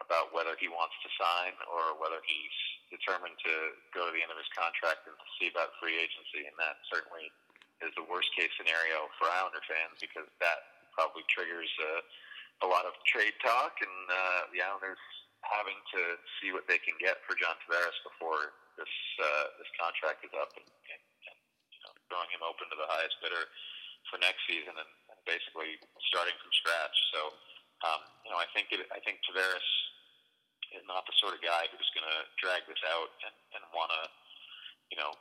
about 0.00 0.32
whether 0.32 0.56
he 0.56 0.70
wants 0.72 0.96
to 1.04 1.08
sign 1.18 1.52
or 1.68 1.98
whether 2.00 2.22
he's 2.24 2.56
determined 2.88 3.36
to 3.44 3.54
go 3.92 4.08
to 4.08 4.12
the 4.12 4.20
end 4.20 4.32
of 4.32 4.38
his 4.40 4.48
contract 4.56 5.04
and 5.04 5.16
see 5.36 5.52
about 5.52 5.76
free 5.80 5.96
agency, 5.96 6.48
and 6.48 6.56
that 6.56 6.80
certainly 6.88 7.28
is 7.84 7.92
the 7.98 8.06
worst 8.06 8.30
case 8.38 8.50
scenario 8.54 9.10
for 9.18 9.26
Islander 9.28 9.62
fans 9.66 9.98
because 9.98 10.28
that 10.38 10.86
probably 10.94 11.26
triggers 11.28 11.70
uh, 11.82 12.00
a 12.62 12.68
lot 12.68 12.86
of 12.86 12.94
trade 13.08 13.34
talk 13.42 13.74
and 13.82 13.98
uh, 14.06 14.40
the 14.54 14.62
Islanders 14.62 15.00
having 15.42 15.74
to 15.90 16.02
see 16.38 16.54
what 16.54 16.68
they 16.70 16.78
can 16.78 16.94
get 17.02 17.18
for 17.26 17.34
John 17.34 17.58
Tavares 17.66 17.96
before 18.06 18.54
this 18.78 18.94
uh, 19.18 19.46
this 19.58 19.68
contract 19.74 20.22
is 20.22 20.32
up 20.38 20.54
and, 20.54 20.64
and, 20.64 21.02
and 21.26 21.38
you 21.74 21.80
know, 21.82 21.92
throwing 22.06 22.30
him 22.30 22.46
open 22.46 22.70
to 22.70 22.78
the 22.78 22.86
highest 22.86 23.18
bidder 23.18 23.50
for 24.06 24.22
next 24.22 24.40
season 24.46 24.72
and, 24.72 24.92
and 25.10 25.18
basically 25.26 25.76
starting 26.06 26.36
from 26.38 26.50
scratch. 26.54 26.96
So 27.10 27.34
um, 27.86 28.02
you 28.24 28.30
know 28.30 28.38
I 28.38 28.46
think 28.54 28.70
it, 28.70 28.86
I 28.90 29.02
think 29.02 29.22
Tavares 29.26 29.68
is 30.76 30.84
not 30.88 31.04
the 31.04 31.16
sort 31.20 31.36
of 31.36 31.40
guy 31.44 31.68
who's 31.68 31.90
going 31.92 32.08
to 32.08 32.20
drag 32.40 32.64
this 32.64 32.80
out 32.88 33.12
and, 33.24 33.34
and 33.56 33.62
want 33.76 33.92
to, 33.92 34.02
you 34.88 34.98
know, 34.98 35.12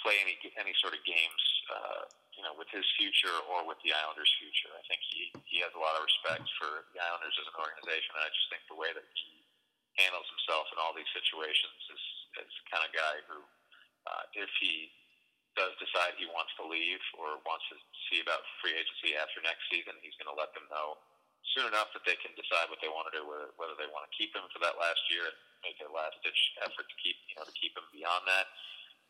play 0.00 0.18
any 0.22 0.34
any 0.58 0.74
sort 0.82 0.94
of 0.94 1.02
games, 1.06 1.42
uh, 1.70 2.02
you 2.34 2.42
know, 2.42 2.54
with 2.58 2.70
his 2.70 2.86
future 2.98 3.34
or 3.50 3.62
with 3.66 3.78
the 3.86 3.94
Islanders' 3.94 4.30
future. 4.38 4.70
I 4.74 4.82
think 4.86 5.02
he 5.02 5.30
he 5.46 5.58
has 5.62 5.74
a 5.74 5.82
lot 5.82 5.98
of 5.98 6.06
respect 6.06 6.46
for 6.58 6.86
the 6.94 7.00
Islanders 7.02 7.34
as 7.38 7.46
an 7.50 7.56
organization, 7.58 8.10
and 8.18 8.24
I 8.26 8.30
just 8.30 8.48
think 8.50 8.62
the 8.66 8.78
way 8.78 8.90
that 8.94 9.06
he 9.14 9.42
handles 10.00 10.26
himself 10.32 10.70
in 10.72 10.80
all 10.80 10.94
these 10.94 11.10
situations 11.12 11.78
is 11.90 12.02
is 12.46 12.50
the 12.50 12.66
kind 12.72 12.84
of 12.86 12.90
guy 12.96 13.14
who, 13.28 13.38
uh, 14.08 14.24
if 14.34 14.50
he 14.58 14.90
does 15.52 15.76
decide 15.76 16.16
he 16.16 16.24
wants 16.32 16.48
to 16.56 16.64
leave 16.64 17.02
or 17.20 17.36
wants 17.44 17.68
to 17.68 17.76
see 18.08 18.24
about 18.24 18.40
free 18.64 18.72
agency 18.72 19.12
after 19.20 19.36
next 19.44 19.60
season, 19.68 19.92
he's 20.00 20.16
going 20.16 20.32
to 20.32 20.38
let 20.38 20.48
them 20.56 20.64
know 20.72 20.96
soon 21.54 21.66
enough 21.68 21.90
that 21.92 22.06
they 22.06 22.16
can 22.22 22.32
decide 22.38 22.70
what 22.70 22.78
they 22.78 22.88
want 22.88 23.10
to 23.10 23.14
do, 23.14 23.22
whether, 23.26 23.50
whether 23.58 23.76
they 23.76 23.90
want 23.90 24.06
to 24.06 24.12
keep 24.14 24.32
him 24.32 24.46
for 24.54 24.62
that 24.62 24.78
last 24.78 25.02
year 25.10 25.26
and 25.26 25.36
make 25.66 25.78
a 25.82 25.88
last 25.90 26.18
ditch 26.22 26.56
effort 26.62 26.86
to 26.86 26.96
keep 26.98 27.18
you 27.30 27.36
know 27.38 27.44
to 27.46 27.54
keep 27.54 27.74
him 27.74 27.86
beyond 27.90 28.22
that, 28.26 28.46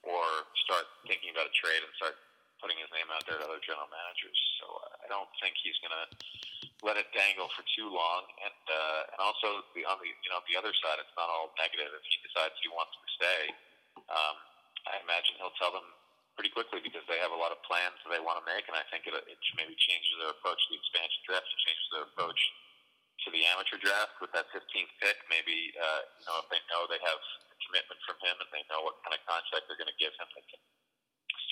or 0.05 0.24
start 0.64 0.89
thinking 1.05 1.33
about 1.33 1.49
a 1.49 1.55
trade 1.55 1.80
and 1.85 1.93
start 1.97 2.16
putting 2.62 2.78
his 2.78 2.91
name 2.95 3.11
out 3.11 3.26
there 3.26 3.37
to 3.37 3.45
other 3.45 3.59
general 3.59 3.91
managers. 3.91 4.39
So 4.62 4.66
uh, 4.70 5.05
I 5.05 5.07
don't 5.11 5.28
think 5.43 5.59
he's 5.59 5.74
going 5.83 5.93
to 5.93 6.07
let 6.87 6.95
it 6.95 7.11
dangle 7.11 7.51
for 7.55 7.66
too 7.74 7.91
long. 7.91 8.22
And 8.43 8.62
uh, 8.70 9.11
and 9.14 9.18
also 9.22 9.66
the 9.74 9.87
on 9.87 9.99
the 10.03 10.09
you 10.11 10.30
know 10.30 10.43
the 10.47 10.59
other 10.59 10.74
side, 10.83 10.99
it's 11.03 11.14
not 11.18 11.30
all 11.30 11.55
negative. 11.59 11.91
If 11.95 12.05
he 12.07 12.22
decides 12.22 12.55
he 12.62 12.70
wants 12.70 12.95
to 12.95 13.09
stay, 13.18 13.43
um, 14.11 14.37
I 14.87 14.99
imagine 15.03 15.39
he'll 15.39 15.55
tell 15.59 15.74
them 15.74 15.87
pretty 16.37 16.53
quickly 16.53 16.80
because 16.80 17.05
they 17.09 17.20
have 17.20 17.33
a 17.33 17.39
lot 17.39 17.53
of 17.53 17.61
plans 17.68 17.97
that 18.03 18.11
they 18.11 18.22
want 18.22 18.41
to 18.41 18.47
make, 18.49 18.64
and 18.68 18.76
I 18.76 18.85
think 18.89 19.05
it, 19.05 19.14
it 19.14 19.41
maybe 19.57 19.76
changes 19.76 20.12
their 20.16 20.33
approach 20.33 20.59
to 20.59 20.68
the 20.72 20.78
expansion 20.80 21.20
draft. 21.28 21.45
It 21.45 21.61
changes 21.64 21.87
their 21.93 22.05
approach 22.09 22.41
to 23.24 23.28
the 23.30 23.43
amateur 23.53 23.78
draft 23.78 24.18
with 24.18 24.33
that 24.35 24.49
15th 24.51 24.93
pick. 24.99 25.16
Maybe 25.28 25.72
uh, 25.76 26.03
you 26.20 26.24
know 26.26 26.37
if 26.43 26.49
they 26.49 26.61
know 26.72 26.89
they 26.89 27.01
have 27.05 27.20
a 27.20 27.57
commitment 27.68 28.01
from 28.09 28.18
him 28.24 28.37
and 28.41 28.49
they 28.51 28.64
know 28.72 28.83
what 28.83 28.99
kind 29.05 29.14
of 29.14 29.22
contract 29.28 29.68
they're 29.68 29.78
going 29.78 29.93
to 29.93 30.01
give 30.01 30.14
him, 30.16 30.28
they 30.35 30.45
can 30.49 30.62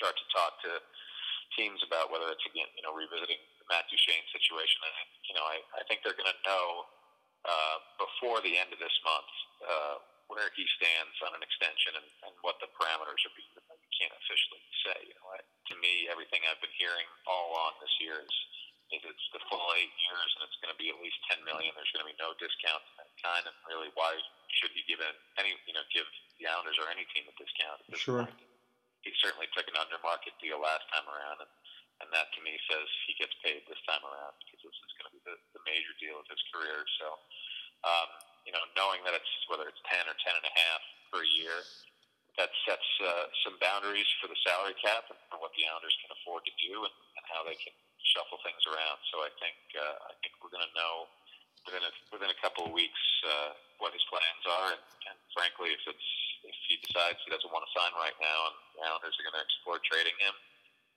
start 0.01 0.17
to 0.17 0.25
talk 0.33 0.57
to 0.65 0.81
teams 1.55 1.83
about 1.83 2.09
whether 2.09 2.31
it's 2.31 2.43
again 2.47 2.67
you 2.73 2.83
know 2.83 2.95
revisiting 2.95 3.39
the 3.61 3.65
Matt 3.69 3.85
Duchene 3.87 4.25
situation. 4.33 4.81
And 4.81 5.09
you 5.29 5.35
know 5.37 5.45
I, 5.45 5.61
I 5.77 5.81
think 5.85 6.01
they're 6.01 6.17
going 6.17 6.31
to 6.31 6.41
know 6.43 6.89
uh, 7.45 7.77
before 8.01 8.41
the 8.41 8.57
end 8.57 8.73
of 8.73 8.79
this 8.81 8.93
month. 9.05 9.31
Uh, 9.61 9.97
where 10.31 10.47
he 10.55 10.63
stands 10.79 11.19
on 11.27 11.35
an 11.35 11.43
extension 11.43 11.99
and, 11.99 12.07
and 12.23 12.33
what 12.39 12.55
the 12.63 12.71
parameters 12.71 13.19
are. 13.27 13.35
Be, 13.35 13.43
you 13.51 13.91
can't 13.91 14.15
officially 14.15 14.63
say. 14.87 15.11
You 15.11 15.15
know, 15.19 15.27
I, 15.35 15.43
to 15.43 15.75
me, 15.83 16.07
everything 16.07 16.39
I've 16.47 16.63
been 16.63 16.71
hearing 16.79 17.03
all 17.27 17.51
along 17.51 17.83
this 17.83 17.91
year 17.99 18.23
is 18.23 18.35
is 18.91 19.03
it's 19.07 19.27
the 19.31 19.39
full 19.47 19.63
eight 19.79 19.91
years 20.03 20.29
and 20.35 20.43
it's 20.43 20.59
going 20.59 20.71
to 20.71 20.79
be 20.79 20.91
at 20.91 20.99
least 20.99 21.19
ten 21.27 21.39
million. 21.47 21.71
There's 21.75 21.91
going 21.91 22.07
to 22.07 22.11
be 22.11 22.19
no 22.19 22.35
discounts 22.39 22.87
of 22.95 23.03
any 23.03 23.15
kind, 23.19 23.43
and 23.43 23.55
really, 23.67 23.91
why 23.99 24.15
should 24.55 24.71
he 24.71 24.87
give 24.87 25.03
any 25.35 25.51
you 25.67 25.75
know 25.75 25.83
give 25.91 26.07
the 26.39 26.47
Islanders 26.47 26.79
or 26.79 26.87
any 26.87 27.03
team 27.11 27.27
a 27.27 27.35
discount 27.35 27.83
at 27.83 27.87
this 27.91 28.03
sure. 28.03 28.23
point? 28.23 28.39
He 29.03 29.11
certainly 29.19 29.51
took 29.51 29.67
an 29.67 29.75
under 29.75 29.99
market 30.03 30.35
deal 30.39 30.63
last 30.63 30.87
time 30.95 31.07
around, 31.11 31.43
and 31.43 31.51
and 32.03 32.07
that 32.15 32.31
to 32.35 32.39
me 32.43 32.55
says 32.71 32.87
he 33.07 33.13
gets 33.19 33.35
paid 33.43 33.67
this 33.67 33.79
time 33.83 34.03
around 34.03 34.35
because 34.39 34.63
this 34.63 34.75
is 34.75 34.91
going 34.95 35.07
to 35.11 35.13
be 35.13 35.21
the, 35.27 35.35
the 35.53 35.61
major 35.67 35.93
deal 35.99 36.15
of 36.15 36.27
his 36.31 36.39
career. 36.55 36.87
So. 37.03 37.19
Um, 37.81 38.30
you 38.45 38.51
know, 38.53 38.63
knowing 38.73 39.01
that 39.05 39.13
it's 39.13 39.33
whether 39.47 39.67
it's 39.69 39.81
ten 39.85 40.03
or 40.09 40.15
ten 40.21 40.33
and 40.33 40.45
a 40.45 40.53
half 40.53 40.81
per 41.13 41.21
year, 41.23 41.61
that 42.39 42.49
sets 42.63 42.87
uh, 43.03 43.27
some 43.43 43.59
boundaries 43.59 44.07
for 44.23 44.31
the 44.31 44.39
salary 44.41 44.75
cap 44.79 45.05
and 45.11 45.19
for 45.27 45.37
what 45.43 45.51
the 45.59 45.67
Islanders 45.67 45.95
can 45.99 46.11
afford 46.15 46.47
to 46.47 46.53
do 46.63 46.73
and, 46.81 46.95
and 47.19 47.23
how 47.27 47.43
they 47.43 47.57
can 47.59 47.75
shuffle 48.15 48.39
things 48.41 48.63
around. 48.65 48.97
So 49.11 49.21
I 49.21 49.31
think 49.37 49.57
uh, 49.75 50.09
I 50.09 50.13
think 50.23 50.39
we're 50.39 50.53
going 50.53 50.65
to 50.65 50.75
know 50.77 51.11
within 51.67 51.83
a, 51.85 51.91
within 52.09 52.29
a 52.33 52.39
couple 52.41 52.65
of 52.65 52.71
weeks 52.73 53.01
uh, 53.27 53.53
what 53.77 53.93
his 53.93 54.01
plans 54.09 54.43
are, 54.49 54.73
and, 54.73 54.83
and 55.11 55.17
frankly, 55.35 55.75
if 55.75 55.83
it's 55.85 56.09
if 56.41 56.57
he 56.65 56.81
decides 56.81 57.21
he 57.21 57.29
doesn't 57.29 57.53
want 57.53 57.61
to 57.61 57.71
sign 57.77 57.93
right 57.93 58.17
now, 58.17 58.39
and 58.49 58.55
the 58.73 58.81
Islanders 58.89 59.13
are 59.21 59.25
going 59.29 59.37
to 59.37 59.45
explore 59.45 59.77
trading 59.85 60.17
him, 60.17 60.33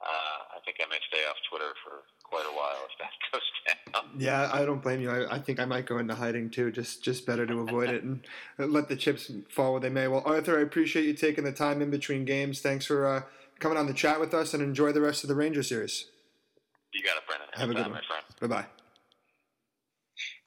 uh, 0.05 0.57
I 0.57 0.61
think 0.65 0.77
I 0.81 0.89
may 0.91 0.99
stay 1.09 1.25
off 1.29 1.37
Twitter 1.51 1.73
for 1.85 2.03
quite 2.23 2.45
a 2.45 2.55
while 2.57 2.77
if 2.85 2.99
that 2.99 3.11
goes 3.33 3.43
down. 3.93 4.21
Yeah, 4.21 4.51
I 4.53 4.65
don't 4.65 4.83
blame 4.83 5.01
you. 5.01 5.11
I, 5.11 5.37
I 5.37 5.39
think 5.39 5.59
I 5.61 5.65
might 5.65 5.87
go 5.87 5.99
into 5.99 6.15
hiding 6.15 6.51
too. 6.51 6.71
Just 6.71 7.03
just 7.03 7.27
better 7.27 7.47
to 7.47 7.61
avoid 7.61 7.91
it 7.91 8.03
and 8.03 8.25
let 8.59 8.89
the 8.89 8.97
chips 8.97 9.31
fall 9.49 9.73
where 9.73 9.81
they 9.81 9.89
may. 9.89 10.09
Well, 10.09 10.23
Arthur, 10.25 10.59
I 10.59 10.63
appreciate 10.63 11.07
you 11.07 11.15
taking 11.15 11.45
the 11.45 11.53
time 11.53 11.81
in 11.83 11.91
between 11.91 12.25
games. 12.25 12.61
Thanks 12.61 12.87
for 12.87 13.07
uh, 13.07 13.23
coming 13.59 13.79
on 13.79 13.87
the 13.87 13.95
chat 13.95 14.21
with 14.21 14.35
us, 14.35 14.53
and 14.55 14.63
enjoy 14.63 14.93
the 14.93 15.01
rest 15.01 15.25
of 15.25 15.29
the 15.29 15.35
Ranger 15.35 15.63
series. 15.63 16.07
You 16.93 17.03
got 17.03 17.17
it, 17.17 17.23
Brendan. 17.27 17.49
Have 17.55 17.71
a 17.71 17.73
good 17.73 17.77
Anytime, 17.79 17.93
one. 17.93 18.03
my 18.03 18.07
friend. 18.07 18.51
Bye 18.51 18.63
bye. 18.63 18.67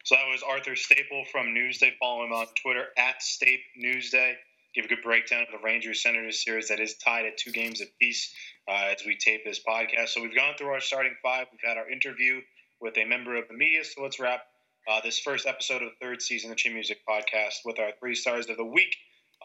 So 0.03 0.15
that 0.15 0.27
was 0.31 0.41
Arthur 0.49 0.75
Staple 0.77 1.25
from 1.31 1.47
Newsday. 1.47 1.91
Follow 1.99 2.23
him 2.25 2.31
on 2.31 2.45
Twitter 2.61 2.85
at 2.97 3.21
Stape 3.21 3.59
Newsday. 3.83 4.35
Give 4.77 4.85
a 4.85 4.89
good 4.89 5.01
breakdown 5.03 5.41
of 5.41 5.47
the 5.51 5.65
Rangers 5.65 6.03
Senators 6.03 6.43
series 6.43 6.67
that 6.67 6.79
is 6.79 6.93
tied 7.03 7.25
at 7.25 7.35
two 7.35 7.49
games 7.49 7.81
apiece 7.81 8.31
uh, 8.69 8.93
as 8.95 9.03
we 9.07 9.17
tape 9.17 9.43
this 9.43 9.59
podcast. 9.67 10.09
So 10.09 10.21
we've 10.21 10.35
gone 10.35 10.53
through 10.55 10.67
our 10.67 10.79
starting 10.79 11.15
five. 11.23 11.47
We've 11.51 11.67
had 11.67 11.79
our 11.79 11.89
interview 11.89 12.41
with 12.79 12.95
a 12.99 13.05
member 13.05 13.35
of 13.37 13.47
the 13.47 13.55
media. 13.55 13.83
So 13.83 14.03
let's 14.03 14.19
wrap 14.19 14.41
uh, 14.87 15.01
this 15.03 15.19
first 15.19 15.47
episode 15.47 15.81
of 15.81 15.89
the 15.89 16.05
third 16.05 16.21
season 16.21 16.51
of 16.51 16.57
the 16.57 16.61
Chin 16.61 16.75
Music 16.75 16.99
Podcast 17.09 17.65
with 17.65 17.79
our 17.79 17.89
three 17.99 18.13
stars 18.13 18.51
of 18.51 18.57
the 18.57 18.65
week. 18.65 18.95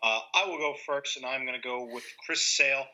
Uh, 0.03 0.21
I 0.35 0.45
will 0.49 0.59
go 0.59 0.75
first, 0.87 1.17
and 1.17 1.25
I'm 1.25 1.47
going 1.47 1.59
to 1.59 1.67
go 1.67 1.89
with 1.91 2.05
Chris 2.27 2.47
Sale. 2.47 2.85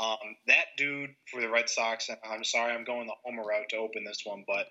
Um, 0.00 0.18
that 0.46 0.66
dude 0.76 1.10
for 1.32 1.40
the 1.40 1.48
Red 1.48 1.68
Sox, 1.68 2.10
and 2.10 2.18
I'm 2.24 2.44
sorry 2.44 2.74
I'm 2.74 2.84
going 2.84 3.08
the 3.08 3.14
homer 3.24 3.42
route 3.42 3.70
to 3.70 3.76
open 3.78 4.04
this 4.04 4.20
one, 4.22 4.44
but 4.46 4.68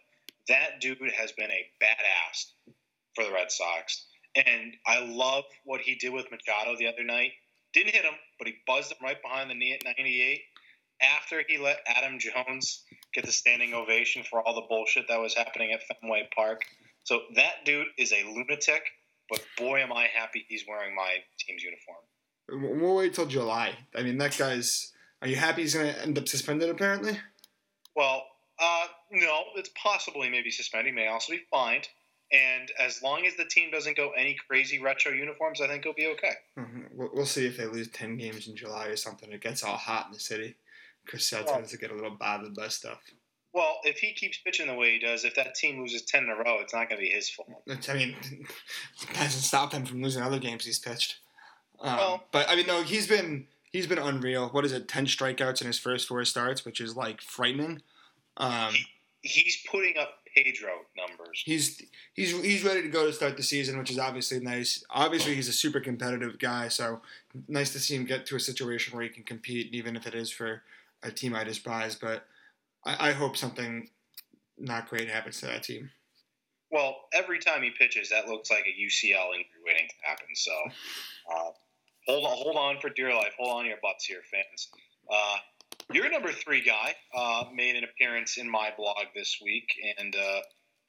that 0.48 0.80
dude 0.80 1.00
has 1.18 1.34
been 1.34 1.52
a 1.52 1.68
badass 1.84 2.72
for 3.16 3.26
the 3.26 3.34
Red 3.34 3.52
Sox. 3.52 4.06
And 4.36 4.74
I 4.86 5.06
love 5.06 5.46
what 5.64 5.82
he 5.82 5.96
did 5.96 6.14
with 6.14 6.28
Machado 6.32 6.76
the 6.78 6.88
other 6.88 7.04
night. 7.04 7.32
Didn't 7.74 7.94
hit 7.94 8.04
him, 8.04 8.14
but 8.38 8.48
he 8.48 8.56
buzzed 8.66 8.92
him 8.92 8.98
right 9.02 9.22
behind 9.22 9.50
the 9.50 9.56
knee 9.56 9.74
at 9.74 9.84
98 9.84 10.42
after 11.02 11.44
he 11.48 11.58
let 11.58 11.80
Adam 11.88 12.20
Jones 12.20 12.84
get 13.14 13.26
the 13.26 13.32
standing 13.32 13.74
ovation 13.74 14.24
for 14.24 14.42
all 14.42 14.56
the 14.56 14.66
bullshit 14.68 15.08
that 15.08 15.20
was 15.20 15.36
happening 15.36 15.72
at 15.72 15.82
Fenway 15.84 16.28
Park. 16.36 16.62
So 17.04 17.22
that 17.36 17.66
dude 17.66 17.88
is 17.98 18.12
a 18.12 18.24
lunatic, 18.34 18.84
but 19.30 19.44
boy, 19.58 19.80
am 19.82 19.94
I 19.94 20.08
happy 20.14 20.46
he's 20.48 20.66
wearing 20.68 20.96
my 20.96 21.18
team's 21.40 21.64
uniform. 21.64 22.82
We'll 22.82 22.96
wait 22.96 23.14
till 23.14 23.26
July. 23.26 23.74
I 23.96 24.04
mean, 24.04 24.18
that 24.18 24.38
guy's. 24.38 24.94
Are 25.22 25.28
you 25.28 25.36
happy 25.36 25.64
he's 25.64 25.74
going 25.74 25.94
to 25.94 26.02
end 26.02 26.18
up 26.18 26.28
suspended? 26.28 26.70
Apparently. 26.70 27.20
Well, 27.96 28.24
uh, 28.60 28.86
no, 29.12 29.44
it's 29.56 29.72
possible 29.82 30.22
he 30.22 30.30
may 30.30 30.42
be 30.42 30.52
suspended. 30.52 30.94
He 30.94 30.96
may 30.96 31.08
also 31.08 31.34
be 31.34 31.42
fined. 31.52 31.88
And 32.32 32.70
as 32.80 33.02
long 33.02 33.26
as 33.26 33.36
the 33.38 33.46
team 33.46 33.72
doesn't 33.72 33.96
go 33.96 34.12
any 34.12 34.36
crazy 34.50 34.80
retro 34.80 35.14
uniforms, 35.14 35.62
I 35.62 35.68
think 35.68 35.82
it'll 35.86 35.94
be 35.94 36.08
okay. 36.08 36.34
Mhm. 36.58 36.88
We'll 36.92 37.10
we'll 37.14 37.26
see 37.26 37.46
if 37.46 37.56
they 37.58 37.66
lose 37.66 37.88
ten 37.90 38.18
games 38.18 38.48
in 38.48 38.56
July 38.56 38.88
or 38.88 38.98
something. 38.98 39.32
It 39.32 39.42
gets 39.42 39.64
all 39.64 39.78
hot 39.78 40.08
in 40.08 40.12
the 40.14 40.20
city. 40.20 40.56
Chris 41.08 41.26
Sale 41.26 41.46
Well- 41.46 41.56
tends 41.56 41.72
to 41.72 41.78
get 41.78 41.92
a 41.92 41.96
little 41.96 42.12
bothered 42.12 42.54
by 42.54 42.68
stuff. 42.68 43.00
Well, 43.54 43.80
if 43.86 43.98
he 44.00 44.14
keeps 44.14 44.38
pitching 44.40 44.68
the 44.68 44.74
way 44.76 44.92
he 44.92 45.00
does, 45.00 45.24
if 45.24 45.34
that 45.36 45.56
team 45.56 45.80
loses 45.82 46.04
10 46.04 46.26
in 46.26 46.30
a 46.30 46.36
row, 46.36 46.60
it's 46.60 46.74
not 46.74 46.90
going 46.90 47.00
to 47.02 47.08
be 47.08 47.10
his 47.10 47.28
fault. 47.30 47.64
I 47.90 47.94
mean, 47.94 48.16
it 49.02 49.16
hasn't 49.16 49.44
stopped 49.44 49.74
him 49.74 49.84
from 49.86 50.04
losing 50.04 50.22
other 50.22 50.38
games 50.38 50.66
he's 50.66 50.78
pitched. 50.80 51.18
Um, 51.80 51.96
Well- 51.98 52.28
but 52.32 52.50
I 52.50 52.56
mean, 52.56 52.68
no, 52.68 52.84
he's 52.84 53.08
been 53.08 53.48
he's 53.72 53.88
been 53.88 53.98
unreal. 54.00 54.50
What 54.50 54.66
is 54.66 54.74
it? 54.74 54.88
Ten 54.90 55.06
strikeouts 55.06 55.62
in 55.62 55.68
his 55.68 55.80
first 55.80 56.08
four 56.10 56.24
starts, 56.26 56.66
which 56.66 56.82
is 56.82 56.96
like 56.96 57.22
frightening. 57.22 57.82
Um, 58.36 58.76
He's 59.28 59.58
putting 59.70 59.98
up 59.98 60.20
Pedro 60.36 60.70
numbers. 60.96 61.44
he's 61.46 61.82
he's 62.14 62.32
he's 62.42 62.64
ready 62.64 62.82
to 62.82 62.88
go 62.90 63.06
to 63.06 63.14
start 63.14 63.38
the 63.38 63.44
season, 63.44 63.78
which 63.78 63.92
is 63.92 64.00
obviously 64.00 64.40
nice. 64.40 64.84
Obviously, 64.90 65.36
he's 65.36 65.48
a 65.48 65.54
super 65.54 65.80
competitive 65.80 66.40
guy, 66.40 66.68
so 66.68 67.02
nice 67.48 67.74
to 67.74 67.80
see 67.80 67.96
him 67.96 68.06
get 68.06 68.26
to 68.28 68.36
a 68.36 68.40
situation 68.40 68.96
where 68.96 69.04
he 69.04 69.10
can 69.10 69.24
compete, 69.24 69.74
even 69.74 69.96
if 69.96 70.08
it 70.08 70.16
is 70.16 70.32
for 70.32 70.62
a 71.04 71.12
team 71.12 71.36
I 71.36 71.44
despise. 71.44 71.96
But 71.96 72.26
I, 72.86 73.10
I 73.10 73.12
hope 73.12 73.36
something 73.38 73.90
not 74.58 74.90
great 74.90 75.10
happens 75.10 75.40
to 75.42 75.48
that 75.48 75.64
team. 75.64 75.92
Well, 76.72 77.06
every 77.14 77.40
time 77.40 77.64
he 77.64 77.72
pitches, 77.72 78.10
that 78.10 78.28
looks 78.28 78.52
like 78.52 78.66
a 78.66 78.82
UCL 78.82 79.28
injury 79.34 79.62
waiting 79.66 79.88
to 79.88 80.08
happen. 80.08 80.28
So 80.36 80.52
uh, 81.32 81.52
hold 82.08 82.26
on, 82.26 82.38
hold 82.38 82.58
on 82.58 82.80
for 82.80 82.90
dear 82.90 83.14
life. 83.14 83.34
Hold 83.40 83.58
on 83.58 83.64
to 83.64 83.70
your 83.70 83.78
butts 83.82 84.06
here, 84.06 84.22
fans. 84.32 84.70
Uh, 85.10 85.38
your 85.94 86.10
number 86.10 86.32
three 86.32 86.62
guy 86.62 86.96
uh, 87.16 87.46
made 87.54 87.76
an 87.76 87.84
appearance 87.84 88.38
in 88.38 88.50
my 88.50 88.72
blog 88.78 89.06
this 89.16 89.40
week, 89.44 89.68
and 89.98 90.16
uh, 90.16 90.42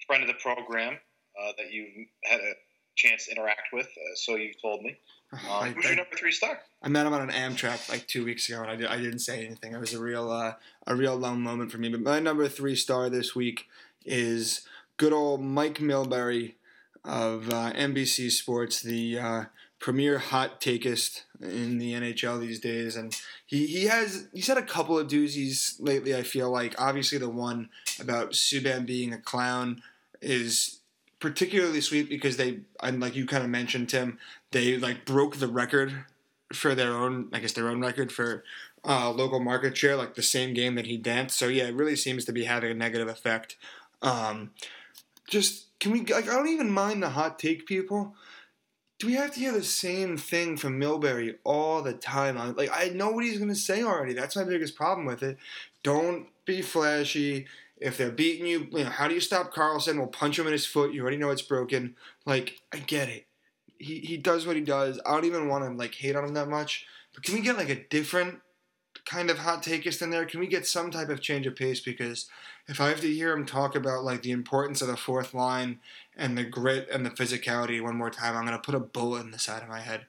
friend 0.07 0.23
of 0.23 0.29
the 0.29 0.35
program 0.35 0.95
uh, 1.41 1.53
that 1.57 1.73
you've 1.73 2.07
had 2.25 2.41
a 2.41 2.55
chance 2.97 3.27
to 3.27 3.33
interact 3.33 3.69
with. 3.73 3.87
Uh, 3.87 4.15
so 4.17 4.37
you 4.37 4.53
told 4.61 4.83
me. 4.83 4.97
Um, 5.33 5.39
I, 5.51 5.69
who's 5.71 5.85
your 5.85 5.97
number 5.97 6.17
three 6.17 6.33
star? 6.33 6.59
I 6.83 6.89
met 6.89 7.07
him 7.07 7.13
on 7.13 7.29
an 7.29 7.31
Amtrak 7.31 7.89
like 7.89 8.07
two 8.07 8.25
weeks 8.25 8.49
ago, 8.49 8.63
and 8.63 8.71
I, 8.71 8.77
did, 8.77 8.87
I 8.87 8.97
didn't 8.97 9.21
say 9.21 9.45
anything. 9.45 9.73
It 9.73 9.81
was 9.81 9.95
a 9.95 10.01
real 10.01 10.31
uh, 10.31 10.55
a 10.87 10.95
real 10.95 11.17
low 11.17 11.35
moment 11.35 11.71
for 11.71 11.79
me. 11.79 11.89
But 11.89 12.01
my 12.01 12.19
number 12.19 12.49
three 12.49 12.77
star 12.77 13.09
this 13.09 13.35
week 13.35 13.67
is 14.05 14.63
good 14.97 15.13
old 15.13 15.43
Mike 15.43 15.79
Milbury 15.79 16.55
of 17.05 17.51
uh, 17.51 17.73
NBC 17.73 18.31
Sports, 18.31 18.83
the 18.83 19.19
uh, 19.19 19.45
premier 19.79 20.19
hot 20.19 20.61
takeist 20.61 21.23
in 21.41 21.79
the 21.79 21.93
NHL 21.93 22.41
these 22.41 22.59
days, 22.59 22.97
and 22.97 23.17
he, 23.47 23.67
he 23.67 23.85
has 23.85 24.29
he's 24.33 24.49
had 24.49 24.59
a 24.59 24.63
couple 24.63 24.99
of 24.99 25.09
doozies 25.09 25.77
lately. 25.79 26.15
I 26.15 26.23
feel 26.23 26.51
like 26.51 26.75
obviously 26.81 27.19
the 27.19 27.29
one 27.29 27.71
about 28.01 28.33
Subban 28.33 28.87
being 28.87 29.13
a 29.13 29.19
clown 29.19 29.83
is 30.21 30.81
particularly 31.21 31.81
sweet 31.81 32.09
because 32.09 32.37
they 32.37 32.61
and 32.83 33.01
like 33.01 33.17
you 33.17 33.27
kind 33.27 33.45
of 33.45 33.51
mentioned 33.51 33.89
Tim, 33.89 34.19
they 34.51 34.77
like 34.77 35.05
broke 35.05 35.37
the 35.37 35.49
record 35.49 36.05
for 36.53 36.75
their 36.75 36.93
own 36.93 37.29
I 37.33 37.41
guess 37.41 37.53
their 37.53 37.69
own 37.69 37.81
record 37.81 38.11
for 38.11 38.45
uh, 38.85 39.11
local 39.11 39.41
market 39.41 39.77
share 39.77 39.97
like 39.97 40.15
the 40.15 40.23
same 40.23 40.55
game 40.55 40.75
that 40.77 40.87
he 40.87 40.97
danced. 40.97 41.39
So 41.39 41.49
yeah, 41.49 41.65
it 41.65 41.75
really 41.75 41.97
seems 41.97 42.25
to 42.27 42.33
be 42.33 42.45
having 42.45 42.71
a 42.71 42.75
negative 42.75 43.09
effect. 43.09 43.57
Um, 44.03 44.51
just 45.29 45.79
can 45.79 45.93
we 45.93 46.01
like 46.01 46.29
I 46.29 46.35
don't 46.35 46.49
even 46.49 46.71
mind 46.71 47.03
the 47.03 47.11
hot 47.11 47.39
take 47.39 47.67
people. 47.67 48.15
Do 48.99 49.07
we 49.07 49.15
have 49.15 49.33
to 49.35 49.41
hear 49.41 49.53
the 49.53 49.63
same 49.63 50.17
thing 50.17 50.57
from 50.57 50.81
Milbury 50.81 51.37
all 51.45 51.83
the 51.83 51.93
time? 51.93 52.37
Like 52.57 52.71
I 52.73 52.89
know 52.89 53.11
what 53.11 53.25
he's 53.25 53.39
gonna 53.39 53.55
say 53.55 53.83
already. 53.83 54.13
That's 54.13 54.35
my 54.35 54.43
biggest 54.43 54.75
problem 54.75 55.07
with 55.07 55.23
it. 55.23 55.39
Don't 55.85 56.27
be 56.45 56.63
flashy. 56.63 57.47
If 57.77 57.97
they're 57.97 58.11
beating 58.11 58.47
you, 58.47 58.67
you 58.73 58.85
know, 58.85 58.91
how 58.91 59.07
do 59.07 59.15
you 59.15 59.21
stop 59.21 59.55
Karlsson? 59.55 59.99
We'll 59.99 60.09
punch 60.09 60.37
him 60.37 60.47
in 60.47 60.53
his 60.53 60.67
foot. 60.67 60.93
You 60.93 61.03
already 61.03 61.17
know 61.17 61.31
it's 61.31 61.43
broken. 61.43 61.95
Like 62.27 62.61
I 62.73 62.79
get 62.79 63.09
it. 63.09 63.27
He 63.79 64.01
he 64.01 64.17
does 64.17 64.47
what 64.47 64.57
he 64.57 64.63
does. 64.63 65.01
I 65.07 65.13
don't 65.13 65.27
even 65.27 65.47
want 65.47 65.65
to 65.65 65.71
like 65.71 65.95
hate 65.95 66.17
on 66.17 66.25
him 66.25 66.35
that 66.35 66.49
much. 66.49 66.85
But 67.15 67.23
can 67.23 67.35
we 67.35 67.41
get 67.41 67.57
like 67.57 67.69
a 67.69 67.85
different 67.89 68.41
kind 69.09 69.31
of 69.31 69.39
hot 69.39 69.63
takeist 69.63 70.03
in 70.03 70.11
there? 70.11 70.27
Can 70.27 70.39
we 70.41 70.47
get 70.47 70.67
some 70.67 70.91
type 70.91 71.09
of 71.09 71.21
change 71.21 71.47
of 71.47 71.57
pace? 71.57 71.81
Because 71.81 72.29
if 72.67 72.81
I 72.81 72.89
have 72.89 73.01
to 73.01 73.13
hear 73.13 73.33
him 73.33 73.47
talk 73.47 73.75
about 73.75 74.05
like 74.05 74.23
the 74.23 74.31
importance 74.31 74.83
of 74.83 74.89
the 74.89 74.97
fourth 74.97 75.33
line 75.33 75.81
and 76.17 76.37
the 76.37 76.45
grit 76.45 76.89
and 76.93 77.05
the 77.07 77.11
physicality 77.11 77.83
one 77.83 77.97
more 77.97 78.11
time, 78.11 78.37
I'm 78.37 78.45
gonna 78.45 78.59
put 78.59 78.75
a 78.75 78.81
bullet 78.81 79.23
in 79.25 79.31
the 79.31 79.39
side 79.39 79.63
of 79.63 79.69
my 79.69 79.81
head. 79.81 80.07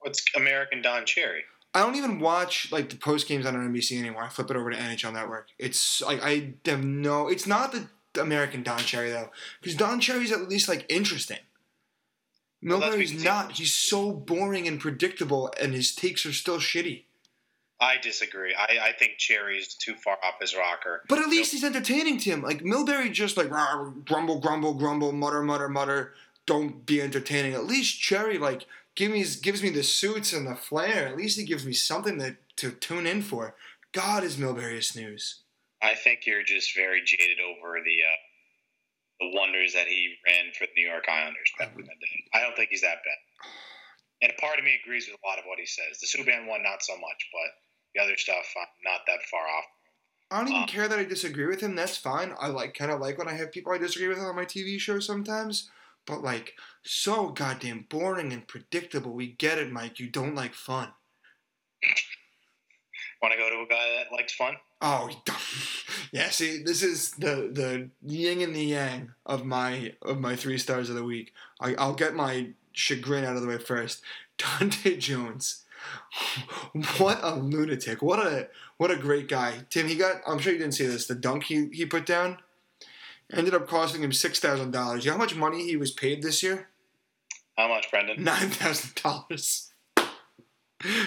What's 0.00 0.22
American 0.36 0.82
Don 0.82 1.06
Cherry? 1.06 1.44
I 1.72 1.80
don't 1.80 1.96
even 1.96 2.20
watch 2.20 2.70
like 2.70 2.90
the 2.90 2.96
post 2.96 3.26
games 3.28 3.46
on 3.46 3.54
NBC 3.54 3.98
anymore. 3.98 4.24
I 4.24 4.28
flip 4.28 4.50
it 4.50 4.56
over 4.56 4.70
to 4.70 4.76
NHL 4.76 5.12
Network. 5.12 5.48
It's 5.58 6.02
like 6.02 6.22
I 6.22 6.54
have 6.66 6.84
no. 6.84 7.28
It's 7.28 7.46
not 7.46 7.72
the 7.72 7.88
American 8.20 8.62
Don 8.62 8.80
Cherry 8.80 9.10
though, 9.10 9.30
because 9.60 9.76
Don 9.76 10.00
Cherry's 10.00 10.32
at 10.32 10.48
least 10.48 10.68
like 10.68 10.84
interesting. 10.88 11.38
Well, 12.62 12.80
Milbury's 12.80 13.10
he- 13.10 13.24
not. 13.24 13.52
He's 13.52 13.72
so 13.72 14.12
boring 14.12 14.68
and 14.68 14.78
predictable, 14.78 15.50
and 15.60 15.72
his 15.72 15.94
takes 15.94 16.26
are 16.26 16.32
still 16.32 16.58
shitty. 16.58 17.04
I 17.80 17.96
disagree. 17.96 18.54
I, 18.54 18.88
I 18.88 18.92
think 18.92 19.12
Cherry's 19.16 19.74
too 19.74 19.94
far 19.94 20.18
off 20.22 20.34
his 20.40 20.54
rocker. 20.54 21.02
But 21.08 21.18
at 21.18 21.28
least 21.28 21.52
he's 21.52 21.64
entertaining 21.64 22.18
to 22.18 22.30
him. 22.30 22.42
Like 22.42 22.62
Milbury 22.62 23.10
just 23.10 23.38
like 23.38 23.48
grumble, 23.48 24.38
grumble, 24.38 24.74
grumble, 24.74 25.12
mutter, 25.12 25.42
mutter, 25.42 25.68
mutter. 25.68 26.12
Don't 26.46 26.84
be 26.84 27.00
entertaining. 27.00 27.54
At 27.54 27.64
least 27.64 28.00
Cherry 28.00 28.36
like 28.36 28.66
give 28.96 29.10
me 29.10 29.24
gives 29.42 29.62
me 29.62 29.70
the 29.70 29.82
suits 29.82 30.32
and 30.32 30.46
the 30.46 30.54
flair. 30.54 31.08
At 31.08 31.16
least 31.16 31.38
he 31.38 31.46
gives 31.46 31.64
me 31.64 31.72
something 31.72 32.18
to, 32.18 32.36
to 32.56 32.70
tune 32.70 33.06
in 33.06 33.22
for. 33.22 33.54
God 33.92 34.24
is 34.24 34.36
Milbury 34.36 34.78
a 34.78 34.82
snooze. 34.82 35.40
I 35.82 35.94
think 35.94 36.26
you're 36.26 36.44
just 36.44 36.76
very 36.76 37.00
jaded 37.02 37.38
over 37.40 37.80
the 37.80 37.98
uh, 38.04 38.20
the 39.20 39.38
wonders 39.38 39.72
that 39.72 39.86
he 39.86 40.16
ran 40.26 40.52
for 40.52 40.66
the 40.66 40.72
New 40.76 40.88
York 40.88 41.04
Islanders 41.08 41.52
back 41.58 41.72
in 41.72 41.80
the 41.80 41.88
day. 41.88 42.16
I 42.34 42.42
don't 42.42 42.54
think 42.56 42.68
he's 42.70 42.82
that 42.82 43.00
bad. 43.04 43.20
And 44.22 44.32
a 44.36 44.40
part 44.40 44.58
of 44.58 44.64
me 44.64 44.78
agrees 44.84 45.08
with 45.08 45.16
a 45.16 45.26
lot 45.26 45.38
of 45.38 45.44
what 45.46 45.58
he 45.58 45.64
says. 45.64 45.96
The 45.96 46.08
Subban 46.08 46.46
one, 46.46 46.62
not 46.62 46.82
so 46.82 46.92
much, 46.92 47.20
but 47.32 47.50
the 47.94 48.00
other 48.02 48.16
stuff, 48.16 48.44
I'm 48.56 48.66
not 48.84 49.00
that 49.06 49.22
far 49.30 49.40
off. 49.46 49.64
I 50.30 50.38
don't 50.38 50.48
even 50.50 50.62
Uh. 50.62 50.66
care 50.66 50.86
that 50.88 50.98
I 50.98 51.04
disagree 51.04 51.46
with 51.46 51.60
him. 51.60 51.74
That's 51.74 51.96
fine. 51.96 52.34
I 52.38 52.48
like 52.48 52.74
kind 52.74 52.90
of 52.90 53.00
like 53.00 53.18
when 53.18 53.28
I 53.28 53.32
have 53.34 53.50
people 53.52 53.72
I 53.72 53.78
disagree 53.78 54.08
with 54.08 54.18
on 54.18 54.36
my 54.36 54.44
TV 54.44 54.78
show 54.78 55.00
sometimes. 55.00 55.70
But 56.06 56.22
like 56.22 56.54
so 56.82 57.28
goddamn 57.30 57.86
boring 57.88 58.32
and 58.32 58.46
predictable. 58.46 59.12
We 59.12 59.26
get 59.28 59.58
it, 59.58 59.70
Mike. 59.72 59.98
You 60.00 60.08
don't 60.08 60.34
like 60.34 60.54
fun. 60.54 60.92
Want 63.22 63.32
to 63.34 63.38
go 63.38 63.50
to 63.50 63.56
a 63.62 63.66
guy 63.66 63.96
that 63.98 64.12
likes 64.12 64.32
fun? 64.34 64.56
Oh, 64.80 65.10
yeah. 66.12 66.30
See, 66.30 66.62
this 66.62 66.82
is 66.82 67.10
the 67.12 67.50
the 67.52 67.90
yin 68.02 68.40
and 68.40 68.56
the 68.56 68.64
yang 68.64 69.12
of 69.26 69.44
my 69.44 69.92
of 70.00 70.18
my 70.18 70.36
three 70.36 70.56
stars 70.56 70.88
of 70.88 70.96
the 70.96 71.04
week. 71.04 71.34
I, 71.60 71.74
I'll 71.74 71.92
get 71.94 72.14
my 72.14 72.50
chagrin 72.72 73.24
out 73.24 73.36
of 73.36 73.42
the 73.42 73.48
way 73.48 73.58
first. 73.58 74.00
Dahntay 74.38 74.98
Jones, 74.98 75.66
what 76.98 77.18
a 77.22 77.34
lunatic! 77.34 78.02
What 78.02 78.18
a 78.18 78.48
what 78.76 78.90
a 78.90 78.96
great 78.96 79.28
guy. 79.28 79.66
Tim, 79.70 79.88
he 79.88 79.94
got. 79.94 80.22
I'm 80.26 80.38
sure 80.38 80.52
you 80.52 80.58
didn't 80.58 80.74
see 80.74 80.86
this. 80.86 81.06
The 81.06 81.14
dunk 81.14 81.44
he 81.44 81.68
he 81.72 81.86
put 81.86 82.06
down 82.06 82.38
ended 83.32 83.54
up 83.54 83.68
costing 83.68 84.02
him 84.02 84.12
six 84.12 84.38
thousand 84.40 84.70
dollars. 84.70 85.04
You 85.04 85.10
know 85.10 85.16
how 85.16 85.22
much 85.22 85.36
money 85.36 85.64
he 85.64 85.76
was 85.76 85.90
paid 85.90 86.22
this 86.22 86.42
year? 86.42 86.68
How 87.56 87.68
much, 87.68 87.90
Brendan? 87.90 88.22
Nine 88.24 88.50
thousand 88.50 88.94
dollars. 89.02 89.66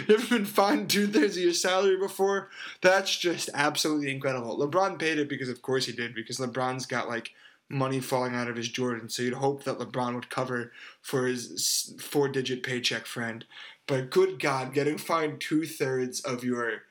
You 0.07 0.13
ever 0.13 0.37
been 0.37 0.45
fined 0.45 0.91
two 0.91 1.07
thirds 1.07 1.35
of 1.35 1.41
your 1.41 1.51
salary 1.53 1.97
before? 1.97 2.51
That's 2.81 3.17
just 3.17 3.49
absolutely 3.55 4.11
incredible. 4.11 4.55
LeBron 4.59 4.99
paid 4.99 5.17
it 5.17 5.27
because, 5.27 5.49
of 5.49 5.63
course, 5.63 5.87
he 5.87 5.93
did. 5.93 6.13
Because 6.13 6.37
LeBron's 6.37 6.85
got 6.85 7.09
like 7.09 7.31
money 7.69 7.99
falling 7.99 8.35
out 8.35 8.47
of 8.47 8.55
his 8.55 8.69
Jordan, 8.69 9.09
so 9.09 9.23
you'd 9.23 9.33
hope 9.33 9.63
that 9.63 9.79
LeBron 9.79 10.13
would 10.13 10.29
cover 10.29 10.71
for 11.01 11.25
his 11.25 11.95
four-digit 11.99 12.61
paycheck 12.61 13.07
friend. 13.07 13.45
But 13.87 14.11
good 14.11 14.39
God, 14.39 14.73
getting 14.73 14.97
fined 14.97 15.41
two 15.41 15.65
thirds 15.65 16.21
of 16.21 16.43
your 16.43 16.83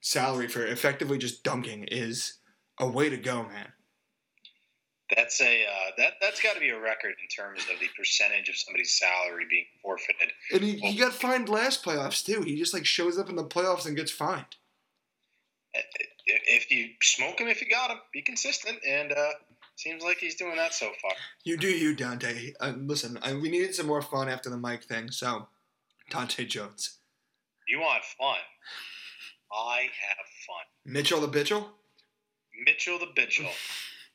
salary 0.00 0.48
for 0.48 0.64
effectively 0.64 1.18
just 1.18 1.42
dunking 1.42 1.84
is 1.84 2.34
a 2.78 2.88
way 2.88 3.08
to 3.08 3.16
go, 3.16 3.42
man. 3.42 3.72
That's 5.16 5.40
a 5.40 5.64
uh, 5.64 5.90
that 5.96 6.14
that's 6.20 6.42
got 6.42 6.52
to 6.54 6.60
be 6.60 6.68
a 6.68 6.78
record 6.78 7.14
in 7.22 7.28
terms 7.28 7.62
of 7.72 7.80
the 7.80 7.88
percentage 7.96 8.50
of 8.50 8.56
somebody's 8.56 8.98
salary 8.98 9.46
being 9.48 9.64
forfeited. 9.82 10.32
And 10.52 10.62
he, 10.62 10.72
he 10.72 10.98
got 10.98 11.14
fined 11.14 11.48
last 11.48 11.82
playoffs 11.82 12.24
too. 12.24 12.42
He 12.42 12.56
just 12.56 12.74
like 12.74 12.84
shows 12.84 13.18
up 13.18 13.30
in 13.30 13.36
the 13.36 13.44
playoffs 13.44 13.86
and 13.86 13.96
gets 13.96 14.10
fined. 14.10 14.56
If 16.26 16.70
you 16.70 16.90
smoke 17.02 17.40
him, 17.40 17.48
if 17.48 17.62
you 17.62 17.68
got 17.68 17.90
him, 17.90 17.98
be 18.12 18.20
consistent, 18.20 18.78
and 18.86 19.12
uh, 19.12 19.30
seems 19.76 20.02
like 20.02 20.18
he's 20.18 20.34
doing 20.34 20.56
that 20.56 20.74
so 20.74 20.90
far. 21.00 21.12
You 21.42 21.56
do 21.56 21.68
you, 21.68 21.96
Dahntay. 21.96 22.52
Uh, 22.60 22.74
listen, 22.76 23.18
I, 23.22 23.32
we 23.32 23.48
needed 23.48 23.74
some 23.74 23.86
more 23.86 24.02
fun 24.02 24.28
after 24.28 24.50
the 24.50 24.58
mic 24.58 24.84
thing, 24.84 25.10
so 25.10 25.48
Dahntay 26.10 26.48
Jones. 26.48 26.98
You 27.66 27.80
want 27.80 28.02
fun? 28.18 28.36
I 29.52 29.82
have 29.82 30.26
fun. 30.46 30.64
Mitchell 30.92 31.20
the 31.20 31.28
Bitchel. 31.28 31.66
Mitchell 32.66 32.98
the 32.98 33.06
Bitchel. 33.06 33.48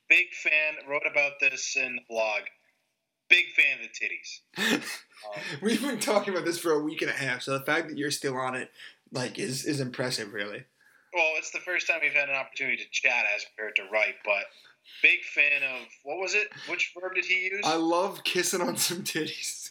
big 0.09 0.27
fan. 0.43 0.75
Wrote 0.89 1.03
about 1.09 1.33
this 1.39 1.75
in 1.75 1.95
the 1.95 2.01
blog. 2.09 2.41
Big 3.29 3.45
fan 3.55 3.79
of 3.79 3.89
the 3.89 4.67
titties. 4.67 4.83
Um, 5.23 5.41
We've 5.61 5.81
been 5.81 5.99
talking 6.01 6.33
about 6.33 6.43
this 6.43 6.59
for 6.59 6.73
a 6.73 6.83
week 6.83 7.01
and 7.01 7.09
a 7.09 7.13
half, 7.13 7.43
so 7.43 7.57
the 7.57 7.63
fact 7.63 7.87
that 7.87 7.97
you're 7.97 8.11
still 8.11 8.35
on 8.35 8.55
it, 8.55 8.69
like, 9.13 9.39
is 9.39 9.63
is 9.63 9.79
impressive, 9.79 10.33
really. 10.33 10.65
Well, 11.13 11.31
it's 11.37 11.51
the 11.51 11.59
first 11.59 11.87
time 11.87 11.99
we've 12.01 12.11
had 12.11 12.27
an 12.27 12.35
opportunity 12.35 12.75
to 12.75 12.89
chat 12.91 13.23
as 13.33 13.45
compared 13.45 13.77
to 13.77 13.83
write, 13.89 14.15
but 14.25 14.43
big 15.01 15.21
fan 15.33 15.63
of 15.63 15.87
what 16.03 16.17
was 16.19 16.33
it? 16.33 16.49
Which 16.69 16.91
verb 16.99 17.15
did 17.15 17.23
he 17.23 17.45
use? 17.45 17.61
I 17.63 17.75
love 17.75 18.25
kissing 18.25 18.59
on 18.59 18.75
some 18.75 19.03
titties. 19.03 19.69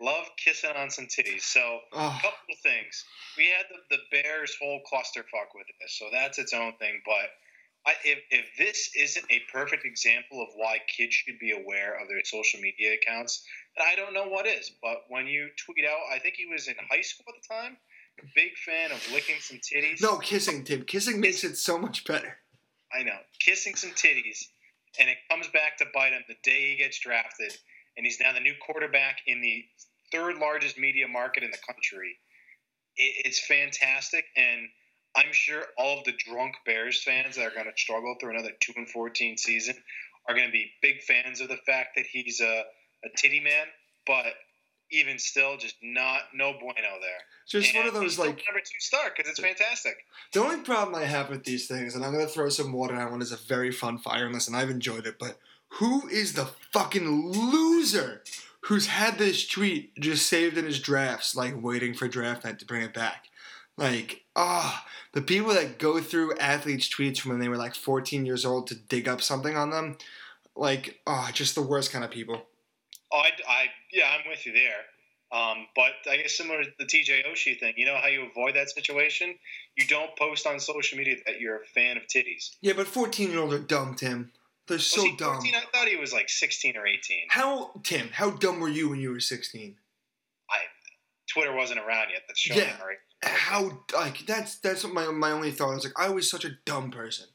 Love 0.00 0.26
kissing 0.36 0.70
on 0.76 0.90
some 0.90 1.06
titties. 1.06 1.42
So, 1.42 1.80
Oh. 1.92 2.08
a 2.08 2.22
couple 2.22 2.52
of 2.52 2.58
things. 2.62 3.04
We 3.36 3.46
had 3.48 3.66
the, 3.70 3.96
the 3.96 4.02
Bears 4.10 4.56
whole 4.60 4.80
clusterfuck 4.90 5.54
with 5.54 5.66
this, 5.80 5.98
so 5.98 6.08
that's 6.12 6.38
its 6.38 6.52
own 6.52 6.74
thing. 6.78 7.00
But 7.06 7.30
I, 7.86 7.94
if, 8.04 8.18
if 8.30 8.46
this 8.58 8.90
isn't 8.96 9.24
a 9.30 9.40
perfect 9.52 9.84
example 9.84 10.42
of 10.42 10.48
why 10.56 10.78
kids 10.94 11.14
should 11.14 11.38
be 11.38 11.52
aware 11.52 12.00
of 12.00 12.08
their 12.08 12.22
social 12.24 12.60
media 12.60 12.94
accounts, 12.94 13.44
then 13.76 13.86
I 13.90 13.94
don't 13.96 14.12
know 14.12 14.28
what 14.28 14.46
is. 14.46 14.70
But 14.82 15.04
when 15.08 15.26
you 15.26 15.48
tweet 15.64 15.84
out, 15.86 15.98
I 16.12 16.18
think 16.18 16.34
he 16.36 16.46
was 16.46 16.68
in 16.68 16.74
high 16.90 17.02
school 17.02 17.26
at 17.28 17.42
the 17.42 17.54
time, 17.54 17.76
big 18.34 18.56
fan 18.64 18.90
of 18.90 19.00
licking 19.12 19.36
some 19.40 19.58
titties. 19.58 20.00
No, 20.02 20.18
kissing, 20.18 20.64
Tim. 20.64 20.82
Kissing 20.82 21.20
makes 21.20 21.44
it 21.44 21.56
so 21.56 21.78
much 21.78 22.04
better. 22.04 22.38
I 22.92 23.02
know, 23.02 23.18
kissing 23.40 23.74
some 23.76 23.90
titties, 23.90 24.44
and 24.98 25.08
it 25.08 25.16
comes 25.30 25.48
back 25.48 25.76
to 25.78 25.86
bite 25.94 26.12
him 26.12 26.22
the 26.28 26.36
day 26.42 26.70
he 26.70 26.76
gets 26.76 26.98
drafted, 26.98 27.56
and 27.96 28.04
he's 28.06 28.20
now 28.20 28.32
the 28.32 28.40
new 28.40 28.54
quarterback 28.64 29.18
in 29.26 29.40
the 29.40 29.64
third 30.12 30.36
largest 30.36 30.78
media 30.78 31.08
market 31.08 31.42
in 31.42 31.50
the 31.50 31.58
country. 31.66 32.18
It, 32.96 33.26
it's 33.26 33.44
fantastic, 33.44 34.24
and 34.36 34.68
I'm 35.16 35.32
sure 35.32 35.62
all 35.78 35.98
of 35.98 36.04
the 36.04 36.12
drunk 36.12 36.54
Bears 36.64 37.02
fans 37.02 37.36
that 37.36 37.46
are 37.46 37.54
going 37.54 37.66
to 37.66 37.72
struggle 37.76 38.16
through 38.20 38.30
another 38.30 38.52
two 38.60 38.72
and 38.76 38.88
fourteen 38.88 39.36
season 39.36 39.74
are 40.28 40.34
going 40.34 40.46
to 40.46 40.52
be 40.52 40.70
big 40.82 41.02
fans 41.02 41.40
of 41.40 41.48
the 41.48 41.58
fact 41.66 41.90
that 41.96 42.06
he's 42.06 42.40
a, 42.40 42.64
a 43.04 43.08
titty 43.16 43.40
man, 43.40 43.66
but 44.06 44.34
even 44.92 45.18
still, 45.18 45.56
just 45.56 45.76
not 45.82 46.20
no 46.34 46.52
bueno 46.52 47.00
there. 47.00 47.18
Just 47.48 47.74
one 47.74 47.86
of 47.86 47.94
those 47.94 48.18
like 48.18 48.28
number 48.28 48.60
two 48.60 48.78
star 48.78 49.10
because 49.14 49.30
it's 49.30 49.40
fantastic. 49.40 49.96
The 50.32 50.40
only 50.40 50.58
problem 50.58 50.94
I 50.94 51.04
have 51.04 51.30
with 51.30 51.44
these 51.44 51.66
things, 51.66 51.94
and 51.94 52.04
I'm 52.04 52.12
gonna 52.12 52.26
throw 52.26 52.48
some 52.48 52.72
water 52.72 52.94
on 52.94 53.10
one, 53.10 53.22
is 53.22 53.32
a 53.32 53.36
very 53.36 53.72
fun 53.72 53.98
fire, 53.98 54.26
and 54.26 54.34
listen, 54.34 54.54
I've 54.54 54.70
enjoyed 54.70 55.06
it, 55.06 55.18
but 55.18 55.38
who 55.78 56.08
is 56.08 56.32
the 56.32 56.46
fucking 56.72 57.32
loser 57.32 58.22
who's 58.66 58.88
had 58.88 59.16
this 59.18 59.46
tweet 59.46 59.94
just 59.98 60.26
saved 60.26 60.58
in 60.58 60.64
his 60.64 60.80
drafts, 60.80 61.36
like 61.36 61.54
waiting 61.62 61.94
for 61.94 62.08
draft 62.08 62.44
night 62.44 62.58
to 62.58 62.66
bring 62.66 62.82
it 62.82 62.94
back? 62.94 63.26
Like, 63.76 64.24
ah, 64.34 64.86
the 65.12 65.22
people 65.22 65.54
that 65.54 65.78
go 65.78 66.00
through 66.00 66.36
athletes' 66.38 66.88
tweets 66.88 67.18
from 67.18 67.32
when 67.32 67.40
they 67.40 67.48
were 67.48 67.56
like 67.56 67.74
14 67.74 68.26
years 68.26 68.44
old 68.44 68.66
to 68.68 68.74
dig 68.74 69.06
up 69.06 69.22
something 69.22 69.56
on 69.56 69.70
them, 69.70 69.98
like, 70.56 71.00
ah, 71.06 71.30
just 71.32 71.54
the 71.54 71.62
worst 71.62 71.92
kind 71.92 72.04
of 72.04 72.10
people. 72.10 72.42
Oh, 73.12 73.18
I, 73.18 73.30
I, 73.48 73.66
yeah, 73.92 74.16
I'm 74.18 74.28
with 74.28 74.46
you 74.46 74.52
there. 74.52 74.82
Um, 75.32 75.66
but 75.74 75.92
I 76.10 76.16
guess 76.16 76.36
similar 76.36 76.64
to 76.64 76.70
the 76.78 76.86
TJ 76.86 77.26
Oshie 77.30 77.58
thing, 77.58 77.74
you 77.76 77.84
know 77.84 77.96
how 77.96 78.08
you 78.08 78.26
avoid 78.30 78.54
that 78.54 78.70
situation? 78.70 79.34
You 79.76 79.86
don't 79.86 80.16
post 80.16 80.46
on 80.46 80.58
social 80.58 80.96
media 80.96 81.16
that 81.26 81.40
you're 81.40 81.56
a 81.62 81.66
fan 81.66 81.96
of 81.96 82.04
titties. 82.04 82.56
Yeah, 82.62 82.72
but 82.74 82.86
14 82.86 83.30
year 83.30 83.40
olds 83.40 83.54
are 83.54 83.58
dumb, 83.58 83.94
Tim. 83.94 84.32
They're 84.68 84.78
so 84.78 85.04
dumb. 85.16 85.34
14? 85.34 85.54
I 85.54 85.60
thought 85.76 85.88
he 85.88 85.96
was 85.96 86.12
like 86.12 86.28
16 86.28 86.76
or 86.76 86.86
18. 86.86 86.98
How, 87.28 87.70
Tim, 87.84 88.08
how 88.12 88.30
dumb 88.30 88.60
were 88.60 88.68
you 88.68 88.88
when 88.88 89.00
you 89.00 89.10
were 89.10 89.20
16? 89.20 89.76
I 90.50 90.54
Twitter 91.32 91.54
wasn't 91.54 91.80
around 91.80 92.10
yet. 92.10 92.22
That's 92.26 92.40
showing 92.40 92.60
Yeah. 92.60 92.82
right? 92.84 92.96
how 93.22 93.80
like 93.94 94.26
that's 94.26 94.58
that's 94.58 94.86
my 94.86 95.06
my 95.06 95.30
only 95.32 95.50
thought. 95.50 95.70
I 95.70 95.74
was 95.74 95.84
like, 95.84 95.98
I 95.98 96.10
was 96.10 96.30
such 96.30 96.44
a 96.44 96.50
dumb 96.64 96.90
person. 96.90 97.26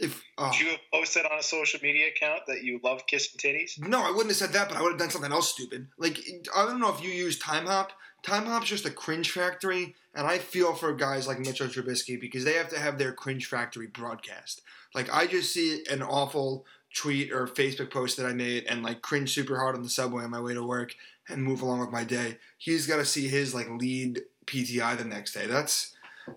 If 0.00 0.22
uh, 0.38 0.44
oh. 0.44 0.48
Would 0.48 0.60
you 0.60 0.68
have 0.70 0.80
posted 0.92 1.26
on 1.26 1.38
a 1.38 1.42
social 1.42 1.78
media 1.82 2.08
account 2.08 2.42
that 2.48 2.62
you 2.64 2.80
love 2.82 3.06
kissing 3.06 3.38
titties? 3.38 3.78
no, 3.78 4.00
I 4.02 4.10
wouldn't 4.10 4.28
have 4.28 4.36
said 4.36 4.52
that, 4.54 4.68
but 4.68 4.78
I 4.78 4.82
would 4.82 4.92
have 4.92 4.98
done 4.98 5.10
something 5.10 5.30
else 5.30 5.52
stupid. 5.52 5.88
Like 5.98 6.18
I 6.56 6.64
don't 6.64 6.80
know 6.80 6.92
if 6.92 7.02
you 7.02 7.10
use 7.10 7.38
Timehop. 7.38 7.88
Time 8.22 8.46
Hop's 8.46 8.68
just 8.68 8.86
a 8.86 8.90
cringe 8.90 9.30
factory, 9.32 9.94
and 10.14 10.26
I 10.26 10.38
feel 10.38 10.74
for 10.74 10.94
guys 10.94 11.26
like 11.26 11.40
Mitchell 11.40 11.66
Trubisky 11.66 12.18
because 12.20 12.44
they 12.44 12.54
have 12.54 12.68
to 12.68 12.78
have 12.78 12.96
their 12.96 13.12
cringe 13.12 13.46
factory 13.46 13.88
broadcast. 13.88 14.62
Like 14.94 15.12
I 15.12 15.26
just 15.26 15.52
see 15.52 15.84
an 15.90 16.02
awful 16.02 16.64
tweet 16.94 17.32
or 17.32 17.46
Facebook 17.46 17.90
post 17.90 18.16
that 18.16 18.26
I 18.26 18.32
made 18.32 18.64
and 18.64 18.82
like 18.82 19.02
cringe 19.02 19.32
super 19.32 19.58
hard 19.58 19.74
on 19.74 19.82
the 19.82 19.88
subway 19.88 20.24
on 20.24 20.30
my 20.30 20.40
way 20.40 20.54
to 20.54 20.62
work 20.62 20.94
and 21.28 21.42
move 21.42 21.62
along 21.62 21.80
with 21.80 21.90
my 21.90 22.04
day. 22.04 22.38
He's 22.58 22.86
got 22.86 22.96
to 22.96 23.04
see 23.04 23.28
his 23.28 23.54
like 23.54 23.68
lead 23.70 24.22
PTI 24.46 24.96
the 24.98 25.04
next 25.04 25.32
day. 25.32 25.46
That's 25.46 25.94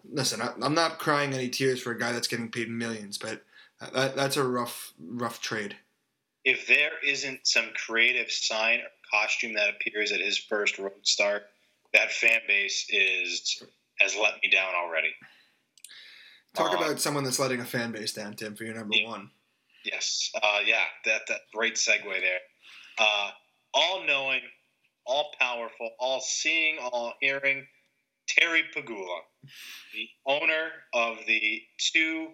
listen. 0.10 0.42
I, 0.42 0.54
I'm 0.62 0.74
not 0.74 1.00
crying 1.00 1.34
any 1.34 1.50
tears 1.50 1.82
for 1.82 1.92
a 1.92 2.00
guy 2.00 2.12
that's 2.12 2.28
getting 2.28 2.52
paid 2.52 2.70
millions, 2.70 3.18
but 3.18 3.44
that, 3.94 4.16
that's 4.16 4.38
a 4.38 4.44
rough 4.44 4.94
rough 5.00 5.42
trade. 5.42 5.76
If 6.44 6.68
there 6.68 6.92
isn't 7.04 7.48
some 7.48 7.70
creative 7.86 8.32
sign 8.32 8.80
or 8.80 8.90
costume 9.12 9.54
that 9.54 9.70
appears 9.70 10.12
at 10.12 10.20
his 10.20 10.38
first 10.38 10.78
road 10.78 10.94
start, 11.04 11.44
that 11.94 12.12
fan 12.12 12.40
base 12.48 12.86
is 12.90 13.64
has 14.00 14.16
let 14.16 14.36
me 14.44 14.50
down 14.50 14.74
already. 14.76 15.10
Talk 16.56 16.74
Uh, 16.74 16.78
about 16.78 17.00
someone 17.00 17.24
that's 17.24 17.40
letting 17.40 17.60
a 17.62 17.66
fan 17.66 17.92
base 17.92 18.14
down, 18.14 18.36
Tim, 18.36 18.56
for 18.56 18.64
your 18.64 18.76
number 18.76 18.96
Yeah. 18.96 19.08
one. 19.10 19.32
Yes. 19.84 20.32
Uh, 20.42 20.62
yeah. 20.66 20.86
That 21.06 21.28
that 21.28 21.42
great 21.54 21.76
segue 21.76 22.04
there. 22.22 22.42
Uh, 22.98 23.32
all 23.74 24.04
knowing, 24.04 24.42
all 25.06 25.34
powerful, 25.40 25.96
all 26.00 26.22
seeing, 26.22 26.80
all 26.80 27.16
hearing. 27.20 27.68
Terry 28.28 28.64
Pegula, 28.76 29.20
the 29.94 30.10
owner 30.26 30.72
of 30.94 31.20
the 31.28 31.62
two 31.78 32.34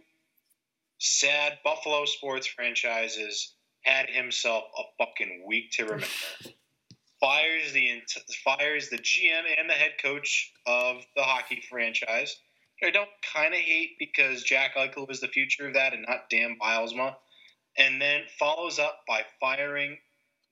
sad 0.99 1.59
Buffalo 1.65 2.05
sports 2.05 2.47
franchises, 2.47 3.55
had 3.81 4.09
himself 4.09 4.63
a 4.77 4.83
fucking 4.97 5.43
week 5.45 5.71
to 5.71 5.83
remember. 5.83 6.05
Fires 7.19 7.71
the 7.73 8.01
fires 8.43 8.89
the 8.89 8.97
GM 8.97 9.43
and 9.59 9.69
the 9.69 9.73
head 9.73 9.93
coach 10.01 10.53
of 10.65 11.05
the 11.15 11.21
hockey 11.23 11.61
franchise. 11.69 12.35
I 12.83 12.89
don't 12.89 13.09
kind 13.33 13.53
of 13.53 13.59
hate 13.59 13.91
because 13.99 14.43
Jack 14.43 14.75
Eichel 14.75 15.07
was 15.07 15.21
the 15.21 15.27
future 15.27 15.67
of 15.67 15.75
that 15.75 15.93
and 15.93 16.05
not 16.07 16.29
Dan 16.29 16.57
Bylsma 16.61 17.15
and 17.77 18.01
then 18.01 18.21
follows 18.39 18.79
up 18.79 19.01
by 19.07 19.21
firing 19.39 19.97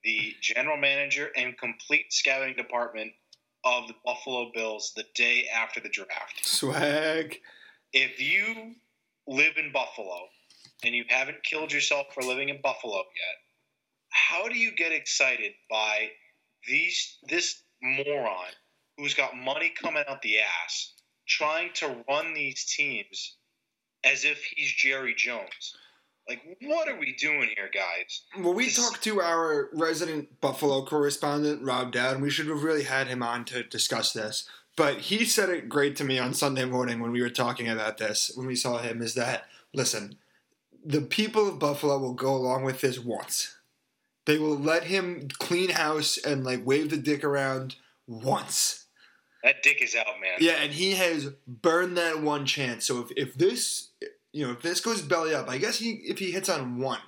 the 0.04 0.34
general 0.42 0.78
manager 0.78 1.30
and 1.36 1.58
complete 1.58 2.14
scouting 2.14 2.56
department 2.56 3.12
of 3.66 3.88
the 3.88 3.96
Buffalo 4.06 4.52
Bills 4.54 4.94
the 4.96 5.04
day 5.16 5.48
after 5.54 5.80
the 5.80 5.90
draft. 5.90 6.46
Swag. 6.46 7.38
If 7.92 8.22
you 8.22 8.76
live 9.28 9.54
in 9.58 9.72
Buffalo 9.74 10.28
and 10.84 10.96
you 10.96 11.04
haven't 11.10 11.44
killed 11.44 11.74
yourself 11.74 12.08
for 12.14 12.24
living 12.24 12.50
in 12.50 12.62
Buffalo 12.62 12.98
yet, 12.98 13.38
how 14.10 14.48
do 14.48 14.58
you 14.58 14.72
get 14.72 14.92
excited 14.92 15.52
by 15.70 16.10
these 16.68 17.18
this 17.28 17.64
moron 17.82 18.52
who's 18.98 19.14
got 19.14 19.36
money 19.36 19.74
coming 19.82 20.04
out 20.08 20.22
the 20.22 20.40
ass 20.40 20.94
trying 21.30 21.72
to 21.76 22.04
run 22.10 22.34
these 22.34 22.66
teams 22.66 23.38
as 24.04 24.26
if 24.26 24.44
he's 24.44 24.72
Jerry 24.74 25.14
Jones. 25.16 25.76
Like, 26.28 26.42
what 26.62 26.88
are 26.88 27.00
we 27.00 27.16
doing 27.16 27.50
here, 27.56 27.70
guys? 27.74 28.24
Well, 28.38 28.54
we 28.54 28.66
This- 28.66 28.76
talked 28.76 29.04
to 29.04 29.22
our 29.22 29.70
resident 29.74 30.42
Buffalo 30.42 30.86
correspondent, 30.86 31.64
Rob 31.64 31.92
Dowd, 31.92 32.16
and 32.16 32.22
we 32.22 32.30
should 32.30 32.48
have 32.48 32.64
really 32.64 32.84
had 32.84 33.08
him 33.08 33.24
on 33.24 33.46
to 33.46 33.64
discuss 33.64 34.14
this. 34.14 34.48
But 34.76 35.02
he 35.02 35.26
said 35.26 35.50
it 35.50 35.70
great 35.70 35.96
to 35.98 36.04
me 36.04 36.20
on 36.20 36.34
Sunday 36.34 36.66
morning 36.66 37.00
when 37.00 37.12
we 37.12 37.22
were 37.22 37.30
talking 37.30 37.68
about 37.68 37.98
this, 37.98 38.32
when 38.36 38.48
we 38.48 38.56
saw 38.56 38.78
him, 38.78 39.02
is 39.02 39.16
that, 39.16 39.48
listen, 39.74 40.18
the 40.86 41.02
people 41.02 41.48
of 41.48 41.60
Buffalo 41.60 41.98
will 41.98 42.14
go 42.14 42.34
along 42.36 42.64
with 42.64 42.82
this 42.82 43.00
once. 43.00 43.56
They 44.26 44.38
will 44.38 44.58
let 44.58 44.84
him 44.84 45.28
clean 45.40 45.72
house 45.72 46.18
and, 46.18 46.44
like, 46.44 46.66
wave 46.66 46.92
the 46.92 46.98
dick 46.98 47.24
around 47.24 47.76
once. 48.08 48.79
That 49.44 49.64
dick 49.64 49.82
is 49.82 49.96
out, 49.96 50.20
man. 50.22 50.38
Yeah, 50.40 50.62
and 50.62 50.74
he 50.74 50.92
has 50.92 51.32
burned 51.48 51.98
that 51.98 52.22
one 52.22 52.46
chance. 52.46 52.86
So 52.86 53.00
if, 53.00 53.12
if 53.16 53.36
this, 53.36 53.90
you 54.34 54.46
know, 54.46 54.52
if 54.52 54.62
this 54.62 54.82
goes 54.82 55.02
belly 55.02 55.34
up, 55.34 55.50
I 55.50 55.58
guess 55.58 55.80
he 55.80 55.92
if 55.92 56.20
he 56.20 56.32
hits 56.32 56.50
on 56.50 56.80
one, 56.80 57.00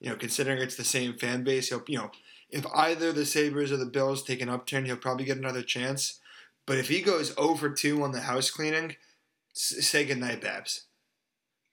you 0.00 0.10
know, 0.10 0.16
considering 0.16 0.60
it's 0.60 0.76
the 0.76 0.84
same 0.84 1.14
fan 1.14 1.44
base, 1.44 1.70
he'll, 1.70 1.82
you 1.86 1.98
know, 1.98 2.10
if 2.50 2.66
either 2.74 3.12
the 3.12 3.26
Sabres 3.26 3.72
or 3.72 3.76
the 3.76 3.86
Bills 3.86 4.22
take 4.22 4.40
an 4.42 4.48
upturn, 4.48 4.84
he'll 4.84 4.96
probably 4.96 5.24
get 5.24 5.38
another 5.38 5.62
chance. 5.62 6.20
But 6.66 6.78
if 6.78 6.88
he 6.88 7.00
goes 7.00 7.34
over 7.38 7.70
two 7.70 8.02
on 8.02 8.12
the 8.12 8.20
house 8.20 8.50
cleaning, 8.50 8.96
say 9.54 10.04
goodnight, 10.04 10.42
Babs. 10.42 10.84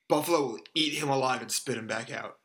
Buffalo 0.08 0.42
will 0.42 0.60
eat 0.74 0.94
him 0.94 1.10
alive 1.10 1.42
and 1.42 1.52
spit 1.52 1.78
him 1.78 1.88
back 1.88 2.12
out. 2.12 2.38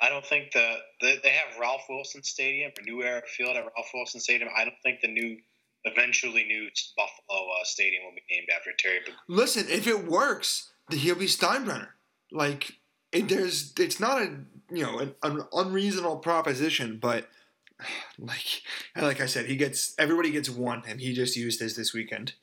I 0.00 0.08
don't 0.08 0.24
think 0.24 0.52
the, 0.52 0.76
the 1.00 1.20
they 1.22 1.30
have 1.30 1.58
Ralph 1.60 1.82
Wilson 1.88 2.22
Stadium 2.22 2.72
or 2.78 2.82
New 2.82 3.02
Era 3.02 3.22
Field 3.26 3.56
at 3.56 3.62
Ralph 3.62 3.90
Wilson 3.94 4.20
Stadium. 4.20 4.50
I 4.56 4.64
don't 4.64 4.76
think 4.82 5.00
the 5.00 5.08
new, 5.08 5.38
eventually 5.86 6.44
new 6.44 6.68
Buffalo 6.96 7.48
uh, 7.50 7.64
Stadium 7.64 8.04
will 8.04 8.12
be 8.12 8.22
named 8.30 8.48
after 8.54 8.72
Terry. 8.76 8.98
Listen, 9.28 9.66
if 9.68 9.86
it 9.86 10.06
works, 10.06 10.70
then 10.88 10.98
he'll 10.98 11.14
be 11.14 11.26
Steinbrenner. 11.26 11.88
Like, 12.30 12.72
it, 13.12 13.28
there's, 13.28 13.72
it's 13.78 14.00
not 14.00 14.20
a, 14.20 14.30
you 14.70 14.82
know, 14.82 14.98
an, 14.98 15.14
an 15.22 15.42
unreasonable 15.52 16.18
proposition, 16.18 16.98
but 17.00 17.28
like, 18.18 18.62
like 18.96 19.20
I 19.20 19.26
said, 19.26 19.46
he 19.46 19.56
gets 19.56 19.94
everybody 19.98 20.30
gets 20.30 20.50
one, 20.50 20.82
and 20.86 21.00
he 21.00 21.14
just 21.14 21.36
used 21.36 21.60
his 21.60 21.76
this 21.76 21.94
weekend. 21.94 22.34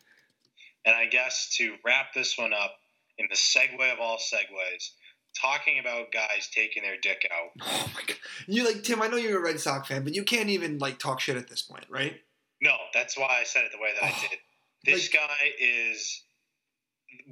And 0.86 0.96
I 0.96 1.06
guess 1.06 1.54
to 1.58 1.76
wrap 1.86 2.14
this 2.14 2.38
one 2.38 2.54
up, 2.54 2.76
in 3.18 3.28
the 3.30 3.36
segue 3.36 3.94
of 3.94 4.00
all 4.00 4.18
segues, 4.18 4.92
talking 5.40 5.80
about 5.80 6.12
guys 6.12 6.50
taking 6.54 6.84
their 6.84 6.98
dick 7.02 7.30
out. 7.32 7.52
Oh 7.66 7.92
my 7.94 8.02
god, 8.08 8.18
you 8.48 8.66
like 8.66 8.84
Tim? 8.84 9.02
I 9.02 9.08
know 9.08 9.18
you're 9.18 9.40
a 9.40 9.44
Red 9.44 9.60
Sox 9.60 9.88
fan, 9.88 10.04
but 10.04 10.16
you 10.16 10.24
can't 10.24 10.50
even 10.50 10.78
like 10.80 11.00
talk 11.00 11.20
shit 11.20 11.38
at 11.38 11.50
this 11.50 11.62
point, 11.62 11.86
right? 11.90 12.22
No, 12.64 12.76
that's 12.94 13.18
why 13.18 13.38
I 13.42 13.44
said 13.44 13.66
it 13.66 13.72
the 13.74 13.78
way 13.78 13.92
that 13.94 14.04
I 14.06 14.14
Oh, 14.16 14.28
did. 14.30 14.40
This 14.86 15.10
guy 15.10 15.52
is 15.60 16.24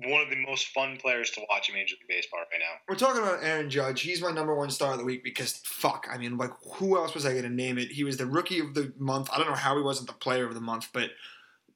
one 0.05 0.21
of 0.21 0.29
the 0.29 0.35
most 0.35 0.67
fun 0.67 0.97
players 0.97 1.31
to 1.31 1.41
watch 1.49 1.69
in 1.69 1.75
Major 1.75 1.95
League 1.95 2.07
Baseball 2.07 2.39
right 2.39 2.59
now. 2.59 2.79
We're 2.87 2.95
talking 2.95 3.21
about 3.21 3.43
Aaron 3.43 3.69
Judge. 3.69 4.01
He's 4.01 4.21
my 4.21 4.31
number 4.31 4.53
one 4.53 4.69
star 4.69 4.91
of 4.91 4.99
the 4.99 5.05
week 5.05 5.23
because 5.23 5.61
fuck. 5.63 6.07
I 6.11 6.17
mean, 6.17 6.37
like, 6.37 6.51
who 6.75 6.97
else 6.97 7.13
was 7.13 7.25
I 7.25 7.31
going 7.31 7.43
to 7.43 7.49
name 7.49 7.77
it? 7.77 7.89
He 7.91 8.03
was 8.03 8.17
the 8.17 8.25
rookie 8.25 8.59
of 8.59 8.73
the 8.73 8.93
month. 8.97 9.29
I 9.31 9.37
don't 9.37 9.47
know 9.47 9.55
how 9.55 9.75
he 9.77 9.83
wasn't 9.83 10.07
the 10.07 10.13
player 10.13 10.45
of 10.45 10.53
the 10.53 10.61
month, 10.61 10.89
but 10.93 11.11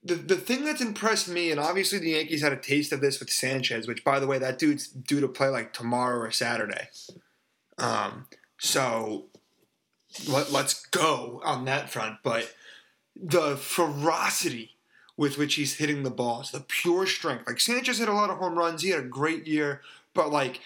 the 0.04 0.16
the 0.16 0.36
thing 0.36 0.66
that's 0.66 0.82
impressed 0.82 1.28
me, 1.30 1.50
and 1.50 1.60
obviously 1.60 1.98
the 2.00 2.12
Yankees 2.12 2.42
had 2.42 2.54
a 2.54 2.58
taste 2.58 2.92
of 2.92 3.02
this 3.02 3.20
with 3.20 3.30
Sanchez, 3.30 3.88
which 3.88 4.04
by 4.04 4.20
the 4.20 4.28
way, 4.28 4.38
that 4.38 4.60
dude's 4.60 4.88
due 4.88 5.20
to 5.22 5.28
play 5.28 5.48
like 5.48 5.74
tomorrow 5.74 6.20
or 6.20 6.32
Saturday. 6.32 6.90
Um, 7.78 8.28
so 8.60 9.26
let, 10.30 10.52
let's 10.52 10.86
go 10.88 11.42
on 11.44 11.66
that 11.66 11.90
front. 11.90 12.18
But 12.24 12.54
the 13.16 13.56
ferocity 13.56 14.72
with 15.18 15.38
which 15.38 15.56
he's 15.56 15.76
hitting 15.76 16.04
the 16.04 16.10
balls, 16.10 16.52
the 16.52 16.60
pure 16.60 17.08
strength. 17.08 17.48
Like 17.48 17.60
Sanchez 17.60 18.00
hit 18.00 18.10
a 18.10 18.14
lot 18.14 18.30
of 18.30 18.38
home 18.38 18.58
runs. 18.58 18.82
He 18.82 18.90
had 18.90 19.00
a 19.00 19.08
great 19.08 19.48
year, 19.48 19.82
but 20.14 20.32
like 20.32 20.60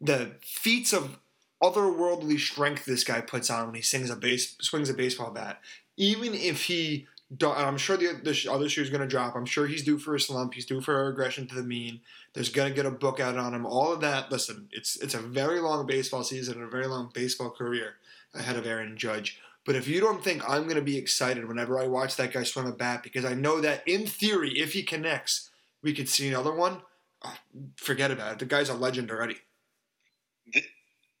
the 0.00 0.32
feats 0.42 0.92
of 0.92 1.18
otherworldly 1.62 2.38
strength 2.38 2.84
this 2.84 3.04
guy 3.04 3.20
puts 3.20 3.50
on 3.50 3.66
when 3.66 3.74
he 3.74 3.82
sings 3.82 4.10
a 4.10 4.16
base, 4.16 4.56
swings 4.60 4.90
a 4.90 4.94
baseball 4.94 5.30
bat. 5.30 5.60
Even 5.96 6.34
if 6.34 6.64
he, 6.64 7.06
I'm 7.42 7.78
sure 7.78 7.96
the, 7.96 8.20
the 8.22 8.48
other 8.52 8.68
shoe 8.68 8.82
is 8.82 8.90
going 8.90 9.00
to 9.00 9.06
drop. 9.08 9.34
I'm 9.34 9.46
sure 9.46 9.66
he's 9.66 9.82
due 9.82 9.98
for 9.98 10.14
a 10.14 10.20
slump. 10.20 10.54
He's 10.54 10.66
due 10.66 10.80
for 10.80 11.00
a 11.00 11.06
regression 11.06 11.48
to 11.48 11.54
the 11.54 11.62
mean. 11.62 12.00
There's 12.34 12.50
going 12.50 12.68
to 12.68 12.74
get 12.74 12.86
a 12.86 12.90
book 12.90 13.18
out 13.18 13.38
on 13.38 13.54
him. 13.54 13.66
All 13.66 13.92
of 13.92 14.00
that. 14.02 14.30
Listen, 14.30 14.68
it's 14.70 14.96
it's 14.96 15.14
a 15.14 15.20
very 15.20 15.58
long 15.58 15.86
baseball 15.86 16.22
season 16.22 16.56
and 16.56 16.64
a 16.64 16.70
very 16.70 16.86
long 16.86 17.10
baseball 17.12 17.50
career 17.50 17.94
ahead 18.34 18.56
of 18.56 18.66
Aaron 18.66 18.96
Judge. 18.96 19.40
But 19.66 19.74
if 19.74 19.88
you 19.88 20.00
don't 20.00 20.22
think 20.22 20.48
I'm 20.48 20.62
going 20.62 20.76
to 20.76 20.82
be 20.82 20.96
excited 20.96 21.46
whenever 21.46 21.78
I 21.78 21.88
watch 21.88 22.14
that 22.16 22.32
guy 22.32 22.44
swing 22.44 22.68
a 22.68 22.72
bat, 22.72 23.02
because 23.02 23.24
I 23.24 23.34
know 23.34 23.60
that 23.60 23.86
in 23.86 24.06
theory, 24.06 24.60
if 24.60 24.72
he 24.72 24.84
connects, 24.84 25.50
we 25.82 25.92
could 25.92 26.08
see 26.08 26.28
another 26.28 26.54
one. 26.54 26.82
oh, 27.24 27.34
forget 27.76 28.12
about 28.12 28.34
it. 28.34 28.38
The 28.38 28.44
guy's 28.46 28.68
a 28.68 28.74
legend 28.74 29.10
already. 29.10 29.36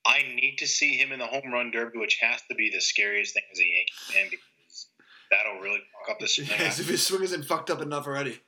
I 0.06 0.22
need 0.22 0.56
to 0.58 0.68
see 0.68 0.96
him 0.96 1.10
in 1.10 1.18
the 1.18 1.26
home 1.26 1.52
run 1.52 1.72
derby, 1.72 1.98
which 1.98 2.18
has 2.20 2.40
to 2.48 2.54
be 2.54 2.70
the 2.70 2.80
scariest 2.80 3.34
thing 3.34 3.42
as 3.50 3.58
a 3.58 3.64
Yankee 3.64 3.92
fan 4.12 4.26
because 4.30 4.86
that'll 5.32 5.60
really 5.60 5.82
fuck 5.98 6.14
up 6.14 6.20
the 6.20 6.28
swing. 6.28 6.46
Yes, 6.48 6.78
if 6.78 6.88
his 6.88 7.04
swing 7.04 7.24
isn't 7.24 7.44
fucked 7.44 7.70
up 7.70 7.82
enough 7.82 8.06
already. 8.06 8.40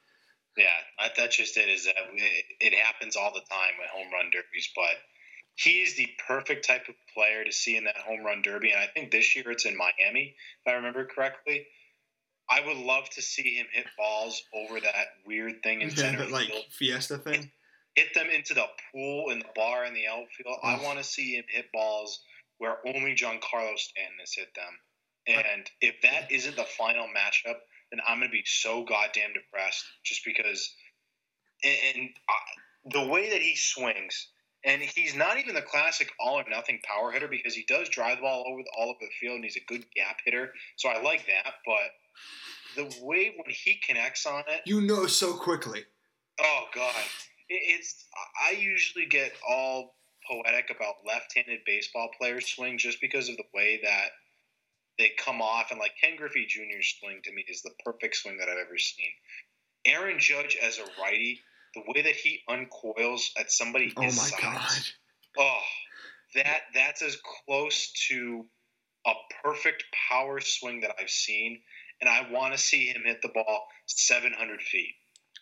Yeah, 0.57 1.11
that's 1.17 1.37
just 1.37 1.57
it. 1.57 1.69
Is 1.69 1.87
that 1.87 1.95
it, 2.15 2.45
it 2.61 2.75
happens 2.75 3.17
all 3.17 3.33
the 3.33 3.41
time 3.41 3.75
with 3.79 3.91
home 3.91 4.13
run 4.13 4.27
derbies, 4.27 4.71
but 4.75 4.95
he 5.59 5.83
is 5.83 5.97
the 5.97 6.09
perfect 6.27 6.65
type 6.67 6.89
of 6.89 6.95
player 7.13 7.45
to 7.45 7.51
see 7.53 7.77
in 7.77 7.85
that 7.85 7.97
home 7.97 8.25
run 8.25 8.43
derby. 8.43 8.71
And 8.71 8.81
I 8.81 8.87
think 8.87 9.11
this 9.11 9.35
year 9.35 9.51
it's 9.51 9.65
in 9.67 9.77
Miami, 9.77 10.37
if 10.65 10.73
I 10.73 10.77
remember 10.77 11.05
correctly. 11.05 11.67
I 12.49 12.63
would 12.67 12.77
love 12.79 13.11
to 13.11 13.23
see 13.23 13.57
him 13.57 13.67
hit 13.73 13.87
balls 13.99 14.43
over 14.55 14.81
that 14.81 15.07
weird 15.27 15.63
thing 15.63 15.83
in 15.83 15.89
Yeah, 15.91 15.97
center 15.97 16.27
like 16.27 16.47
field, 16.47 16.65
Fiesta 16.71 17.19
thing. 17.19 17.51
hit 17.97 18.15
them 18.15 18.29
into 18.31 18.55
the 18.55 18.67
pool 18.93 19.31
in 19.31 19.41
the 19.41 19.49
bar 19.55 19.85
in 19.85 19.95
the 19.95 20.07
outfield. 20.07 20.59
I 20.63 20.81
want 20.83 20.99
to 20.99 21.05
see 21.05 21.35
him 21.35 21.45
hit 21.49 21.67
balls 21.73 22.21
where 22.59 22.77
only 22.87 23.15
Giancarlo 23.15 23.77
Stanton 23.77 24.19
has 24.21 24.33
hit 24.35 24.55
them. 24.55 24.73
And 25.27 25.69
if 25.83 25.97
that 26.03 26.33
isn't 26.33 26.57
the 26.57 26.65
final 26.65 27.05
matchup, 27.07 27.57
then 27.91 28.01
I'm 28.09 28.19
going 28.21 28.31
to 28.31 28.33
be 28.33 28.45
so 28.47 28.85
goddamn 28.85 29.35
depressed 29.35 29.85
just 30.05 30.25
because. 30.25 30.73
And, 31.65 31.77
and 31.97 32.09
I, 32.31 32.99
the 33.03 33.09
way 33.13 33.29
that 33.31 33.43
he 33.43 33.57
swings, 33.57 34.29
and 34.65 34.83
he's 34.83 35.15
not 35.15 35.39
even 35.39 35.55
the 35.55 35.63
classic 35.63 36.11
all 36.19 36.39
or 36.39 36.45
nothing 36.49 36.81
power 36.85 37.11
hitter 37.13 37.29
because 37.29 37.55
he 37.55 37.65
does 37.69 37.89
drive 37.89 38.17
the 38.17 38.23
ball 38.23 38.45
over 38.49 38.63
the, 38.63 38.71
all 38.77 38.91
over 38.91 38.99
the 39.01 39.09
field 39.21 39.37
and 39.37 39.45
he's 39.45 39.57
a 39.57 39.65
good 39.67 39.85
gap 39.95 40.19
hitter. 40.25 40.53
So 40.77 40.89
I 40.89 41.01
like 41.03 41.27
that. 41.27 41.55
But 41.65 41.91
the 42.77 43.05
way 43.05 43.33
when 43.37 43.49
he 43.49 43.81
connects 43.87 44.27
on 44.27 44.43
it, 44.49 44.63
You 44.65 44.81
know 44.81 45.07
so 45.07 45.35
quickly. 45.35 45.85
Oh 46.41 46.65
God, 46.75 46.95
it, 47.49 47.61
it's 47.81 48.05
I 48.47 48.53
usually 48.53 49.07
get 49.07 49.33
all 49.49 49.97
poetic 50.31 50.71
about 50.75 50.97
left-handed 51.07 51.61
baseball 51.65 52.11
players' 52.19 52.47
swing 52.47 52.79
just 52.79 53.01
because 53.01 53.29
of 53.29 53.37
the 53.37 53.45
way 53.55 53.81
that 53.83 54.11
they 54.99 55.13
come 55.17 55.41
off, 55.41 55.71
and 55.71 55.79
like 55.81 55.93
Ken 56.01 56.17
Griffey 56.17 56.45
Jr.'s 56.47 56.97
swing 57.01 57.21
to 57.25 57.33
me 57.33 57.45
is 57.49 57.63
the 57.63 57.71
perfect 57.85 58.17
swing 58.17 58.37
that 58.39 58.49
I've 58.49 58.67
ever 58.67 58.79
seen. 58.79 59.11
Aaron 59.87 60.19
Judge 60.19 60.59
as 60.61 60.79
a 60.79 60.85
righty, 61.01 61.41
the 61.75 61.83
way 61.87 62.03
that 62.03 62.15
he 62.15 62.41
uncoils 62.49 63.31
at 63.39 63.51
somebody 63.51 63.93
Oh 63.97 64.03
my 64.03 64.09
size, 64.09 64.41
god. 64.41 64.71
oh, 65.39 65.61
that 66.35 66.61
that's 66.75 67.03
as 67.03 67.17
close 67.47 67.93
to 68.09 68.45
a 69.07 69.13
perfect 69.43 69.85
power 70.11 70.41
swing 70.41 70.81
that 70.81 70.95
I've 71.01 71.11
seen, 71.11 71.61
and 72.01 72.09
I 72.11 72.31
want 72.31 72.53
to 72.53 72.59
see 72.59 72.87
him 72.89 73.03
hit 73.05 73.23
the 73.23 73.29
ball 73.29 73.67
700 73.87 74.61
feet 74.63 74.95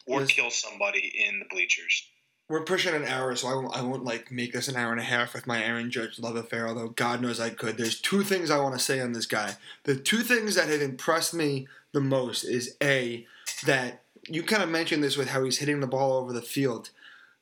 or 0.06 0.24
kill 0.26 0.50
somebody 0.50 1.12
in 1.26 1.40
the 1.40 1.46
bleachers. 1.50 2.06
We're 2.48 2.62
pushing 2.62 2.94
an 2.94 3.04
hour, 3.04 3.34
so 3.34 3.48
I 3.48 3.54
won't, 3.54 3.76
I 3.76 3.82
won't 3.82 4.04
like 4.04 4.30
make 4.30 4.52
this 4.52 4.68
an 4.68 4.76
hour 4.76 4.92
and 4.92 5.00
a 5.00 5.04
half 5.04 5.34
with 5.34 5.48
my 5.48 5.60
Aaron 5.64 5.90
Judge 5.90 6.20
love 6.20 6.36
affair. 6.36 6.68
Although 6.68 6.90
God 6.90 7.20
knows 7.20 7.40
I 7.40 7.50
could. 7.50 7.76
There's 7.76 8.00
two 8.00 8.22
things 8.22 8.52
I 8.52 8.58
want 8.60 8.74
to 8.78 8.84
say 8.84 9.00
on 9.00 9.12
this 9.12 9.26
guy. 9.26 9.56
The 9.82 9.96
two 9.96 10.18
things 10.20 10.54
that 10.54 10.68
have 10.68 10.80
impressed 10.80 11.34
me 11.34 11.66
the 11.92 12.00
most 12.00 12.44
is 12.44 12.76
a 12.80 13.26
that 13.64 14.02
you 14.28 14.42
kind 14.42 14.62
of 14.62 14.68
mentioned 14.68 15.02
this 15.02 15.16
with 15.16 15.28
how 15.30 15.44
he's 15.44 15.58
hitting 15.58 15.80
the 15.80 15.86
ball 15.86 16.14
over 16.14 16.32
the 16.32 16.42
field. 16.42 16.90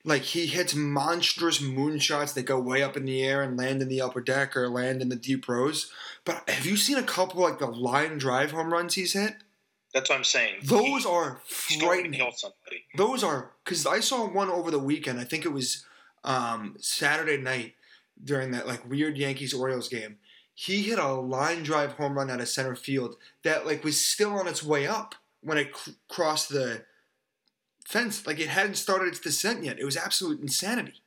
Like 0.06 0.22
he 0.22 0.46
hits 0.46 0.74
monstrous 0.74 1.60
moonshots 1.62 2.34
that 2.34 2.42
go 2.42 2.58
way 2.58 2.82
up 2.82 2.94
in 2.96 3.06
the 3.06 3.22
air 3.22 3.42
and 3.42 3.56
land 3.56 3.80
in 3.80 3.88
the 3.88 4.02
upper 4.02 4.20
deck 4.20 4.54
or 4.56 4.68
land 4.68 5.00
in 5.00 5.08
the 5.08 5.16
deep 5.16 5.48
rows. 5.48 5.90
But 6.26 6.48
have 6.48 6.66
you 6.66 6.76
seen 6.76 6.98
a 6.98 7.02
couple 7.02 7.40
like 7.42 7.58
the 7.58 7.66
line 7.66 8.18
drive 8.18 8.50
home 8.50 8.70
runs 8.72 8.94
he's 8.94 9.14
hit? 9.14 9.36
That's 9.94 10.10
what 10.10 10.16
I'm 10.16 10.24
saying. 10.24 10.56
Those 10.64 11.04
He- 11.04 11.08
are 11.08 11.40
he's 11.68 11.80
going 11.80 12.12
to 12.12 12.18
frightening. 12.18 12.32
Those 12.96 13.24
are 13.24 13.52
because 13.64 13.86
I 13.86 14.00
saw 14.00 14.26
one 14.28 14.50
over 14.50 14.70
the 14.70 14.78
weekend. 14.78 15.20
I 15.20 15.24
think 15.24 15.44
it 15.46 15.52
was 15.52 15.86
um, 16.22 16.76
Saturday 16.80 17.38
night 17.38 17.74
during 18.22 18.50
that 18.50 18.66
like 18.66 18.88
weird 18.88 19.16
Yankees 19.16 19.54
Orioles 19.54 19.88
game. 19.88 20.18
He 20.54 20.82
hit 20.82 20.98
a 20.98 21.08
line 21.14 21.62
drive 21.62 21.92
home 21.94 22.16
run 22.16 22.30
out 22.30 22.40
of 22.40 22.48
center 22.48 22.76
field 22.76 23.16
that 23.42 23.66
like 23.66 23.82
was 23.84 24.04
still 24.04 24.34
on 24.38 24.46
its 24.48 24.62
way 24.62 24.86
up 24.86 25.14
when 25.44 25.58
it 25.58 25.72
cr- 25.72 25.90
crossed 26.08 26.48
the 26.48 26.84
fence. 27.86 28.26
Like 28.26 28.40
it 28.40 28.48
hadn't 28.48 28.76
started 28.76 29.08
its 29.08 29.20
descent 29.20 29.64
yet. 29.64 29.78
It 29.78 29.84
was 29.84 29.96
absolute 29.96 30.40
insanity. 30.40 31.02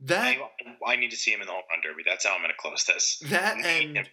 That 0.00 0.36
I, 0.86 0.92
I 0.92 0.96
need 0.96 1.10
to 1.10 1.16
see 1.16 1.32
him 1.32 1.40
in 1.40 1.46
the 1.46 1.52
home 1.52 1.62
run 1.70 1.80
derby. 1.82 2.04
That's 2.06 2.24
how 2.24 2.34
I'm 2.34 2.40
going 2.40 2.50
to 2.50 2.56
close 2.56 2.84
this. 2.84 3.20
that 3.26 3.58
and 3.64 4.08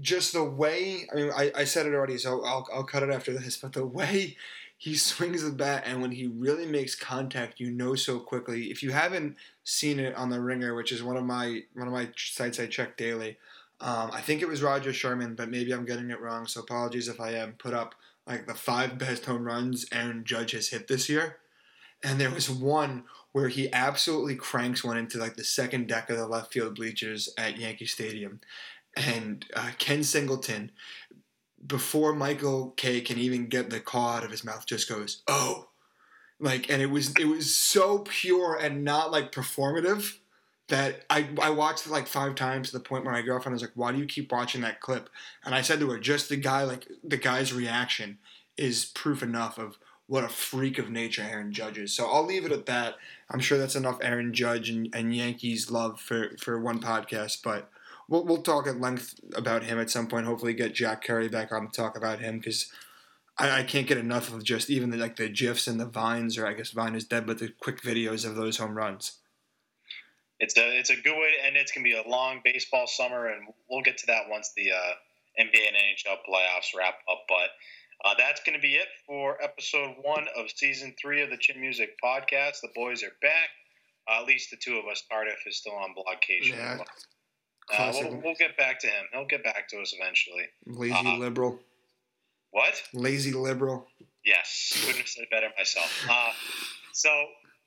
just 0.00 0.32
the 0.32 0.44
way 0.44 1.08
I 1.12 1.16
mean 1.16 1.30
I, 1.34 1.52
I 1.54 1.64
said 1.64 1.86
it 1.86 1.94
already, 1.94 2.18
so 2.18 2.44
I'll, 2.44 2.66
I'll 2.72 2.84
cut 2.84 3.02
it 3.02 3.10
after 3.10 3.32
this. 3.32 3.56
But 3.56 3.72
the 3.72 3.86
way 3.86 4.36
he 4.76 4.96
swings 4.96 5.42
the 5.42 5.50
bat, 5.50 5.84
and 5.86 6.00
when 6.00 6.12
he 6.12 6.26
really 6.26 6.66
makes 6.66 6.94
contact, 6.94 7.58
you 7.60 7.70
know 7.70 7.94
so 7.96 8.20
quickly. 8.20 8.70
If 8.70 8.82
you 8.82 8.92
haven't 8.92 9.36
seen 9.64 9.98
it 9.98 10.14
on 10.14 10.30
the 10.30 10.40
Ringer, 10.40 10.74
which 10.74 10.92
is 10.92 11.02
one 11.02 11.16
of 11.16 11.24
my 11.24 11.62
one 11.74 11.86
of 11.86 11.92
my 11.92 12.08
sites 12.16 12.58
I 12.58 12.66
check 12.66 12.96
daily, 12.96 13.38
um, 13.80 14.10
I 14.12 14.20
think 14.20 14.42
it 14.42 14.48
was 14.48 14.62
Roger 14.62 14.92
Sherman, 14.92 15.34
but 15.34 15.50
maybe 15.50 15.72
I'm 15.72 15.84
getting 15.84 16.10
it 16.10 16.20
wrong. 16.20 16.46
So 16.46 16.60
apologies 16.60 17.08
if 17.08 17.20
I 17.20 17.32
am. 17.32 17.52
Put 17.52 17.74
up 17.74 17.94
like 18.26 18.46
the 18.46 18.54
five 18.54 18.98
best 18.98 19.24
home 19.24 19.44
runs 19.44 19.86
Aaron 19.92 20.24
Judge 20.24 20.52
has 20.52 20.68
hit 20.68 20.88
this 20.88 21.08
year, 21.08 21.36
and 22.02 22.20
there 22.20 22.30
was 22.30 22.50
one 22.50 23.04
where 23.32 23.48
he 23.48 23.72
absolutely 23.72 24.34
cranks 24.34 24.82
one 24.82 24.96
into 24.96 25.18
like 25.18 25.36
the 25.36 25.44
second 25.44 25.86
deck 25.86 26.10
of 26.10 26.16
the 26.16 26.26
left 26.26 26.52
field 26.52 26.74
bleachers 26.74 27.32
at 27.38 27.58
Yankee 27.58 27.86
Stadium, 27.86 28.40
and 28.96 29.46
uh, 29.54 29.70
Ken 29.78 30.02
Singleton 30.02 30.72
before 31.64 32.14
Michael 32.14 32.70
Kay 32.76 33.00
can 33.00 33.18
even 33.18 33.48
get 33.48 33.70
the 33.70 33.80
call 33.80 34.08
out 34.08 34.24
of 34.24 34.30
his 34.30 34.44
mouth, 34.44 34.66
just 34.66 34.88
goes, 34.88 35.22
"Oh," 35.28 35.68
like, 36.40 36.68
and 36.68 36.82
it 36.82 36.90
was 36.90 37.14
it 37.16 37.26
was 37.26 37.56
so 37.56 38.00
pure 38.00 38.56
and 38.56 38.82
not 38.82 39.12
like 39.12 39.30
performative 39.30 40.18
that 40.68 41.04
I 41.10 41.28
I 41.40 41.50
watched 41.50 41.86
it 41.86 41.92
like 41.92 42.06
five 42.06 42.34
times 42.34 42.70
to 42.70 42.78
the 42.78 42.84
point 42.84 43.04
where 43.04 43.14
my 43.14 43.22
girlfriend 43.22 43.54
was 43.54 43.62
like, 43.62 43.72
"Why 43.74 43.92
do 43.92 43.98
you 43.98 44.06
keep 44.06 44.30
watching 44.30 44.60
that 44.62 44.80
clip?" 44.80 45.08
And 45.44 45.54
I 45.54 45.62
said 45.62 45.80
to 45.80 45.90
her, 45.90 45.98
"Just 45.98 46.28
the 46.28 46.36
guy 46.36 46.62
like 46.64 46.86
the 47.02 47.16
guy's 47.16 47.52
reaction 47.52 48.18
is 48.56 48.84
proof 48.84 49.22
enough 49.22 49.58
of." 49.58 49.78
What 50.06 50.24
a 50.24 50.28
freak 50.30 50.78
of 50.78 50.88
nature 50.88 51.20
Aaron 51.20 51.52
Judge 51.52 51.76
is. 51.76 51.92
So 51.92 52.06
I'll 52.10 52.24
leave 52.24 52.46
it 52.46 52.52
at 52.52 52.64
that. 52.64 52.94
I'm 53.30 53.40
sure 53.40 53.58
that's 53.58 53.76
enough 53.76 53.98
Aaron 54.00 54.32
Judge 54.32 54.70
and, 54.70 54.88
and 54.94 55.14
Yankees 55.14 55.70
love 55.70 56.00
for, 56.00 56.30
for 56.40 56.58
one 56.58 56.80
podcast, 56.80 57.42
but 57.44 57.68
we'll, 58.08 58.24
we'll 58.24 58.40
talk 58.40 58.66
at 58.66 58.80
length 58.80 59.20
about 59.36 59.64
him 59.64 59.78
at 59.78 59.90
some 59.90 60.06
point. 60.06 60.24
Hopefully, 60.24 60.54
get 60.54 60.74
Jack 60.74 61.04
Curry 61.04 61.28
back 61.28 61.52
on 61.52 61.68
to 61.68 61.72
talk 61.76 61.94
about 61.94 62.20
him 62.20 62.38
because 62.38 62.72
I, 63.38 63.62
can't 63.62 63.86
get 63.86 63.98
enough 63.98 64.32
of 64.32 64.42
just 64.42 64.68
even 64.68 64.90
the, 64.90 64.96
like 64.96 65.16
the 65.16 65.28
gifs 65.28 65.68
and 65.68 65.78
the 65.78 65.86
vines, 65.86 66.36
or 66.36 66.46
I 66.46 66.54
guess 66.54 66.70
Vine 66.70 66.96
is 66.96 67.04
dead, 67.04 67.26
but 67.26 67.38
the 67.38 67.50
quick 67.60 67.82
videos 67.82 68.26
of 68.26 68.34
those 68.34 68.56
home 68.56 68.76
runs. 68.76 69.17
It's 70.40 70.56
a 70.56 70.78
it's 70.78 70.90
a 70.90 70.96
good 70.96 71.16
way 71.16 71.32
to 71.36 71.46
end. 71.46 71.56
It's 71.56 71.72
gonna 71.72 71.84
be 71.84 71.94
a 71.94 72.08
long 72.08 72.40
baseball 72.44 72.86
summer, 72.86 73.26
and 73.26 73.48
we'll 73.68 73.82
get 73.82 73.98
to 73.98 74.06
that 74.06 74.28
once 74.28 74.52
the 74.56 74.70
uh, 74.72 74.92
NBA 75.40 75.66
and 75.66 75.76
NHL 75.76 76.18
playoffs 76.28 76.76
wrap 76.76 76.94
up. 77.10 77.24
But 77.28 77.50
uh, 78.04 78.14
that's 78.16 78.40
going 78.42 78.54
to 78.54 78.62
be 78.62 78.74
it 78.74 78.86
for 79.06 79.42
episode 79.42 79.96
one 80.02 80.26
of 80.36 80.46
season 80.54 80.94
three 81.00 81.22
of 81.22 81.30
the 81.30 81.36
Chin 81.36 81.60
Music 81.60 81.96
podcast. 82.02 82.60
The 82.62 82.68
boys 82.74 83.02
are 83.02 83.12
back. 83.20 83.50
Uh, 84.08 84.22
at 84.22 84.26
least 84.26 84.50
the 84.50 84.56
two 84.56 84.76
of 84.76 84.86
us. 84.86 85.02
Cardiff 85.10 85.38
is 85.46 85.56
still 85.56 85.74
on 85.74 85.90
blockcation. 85.90 86.56
Yeah. 86.56 86.78
Uh, 87.76 87.92
we'll, 87.94 88.20
we'll, 88.24 88.34
get 88.38 88.56
back 88.56 88.78
to 88.80 88.86
him. 88.86 89.04
He'll 89.12 89.26
get 89.26 89.44
back 89.44 89.68
to 89.68 89.80
us 89.80 89.94
eventually. 89.98 90.44
Lazy 90.66 90.94
uh, 90.94 91.18
liberal. 91.18 91.58
What? 92.50 92.82
Lazy 92.94 93.32
liberal. 93.32 93.86
Yes, 94.24 94.72
couldn't 94.80 95.00
have 95.00 95.08
said 95.08 95.24
it 95.24 95.30
better 95.30 95.48
myself. 95.58 96.06
Uh, 96.10 96.30
so, 96.92 97.10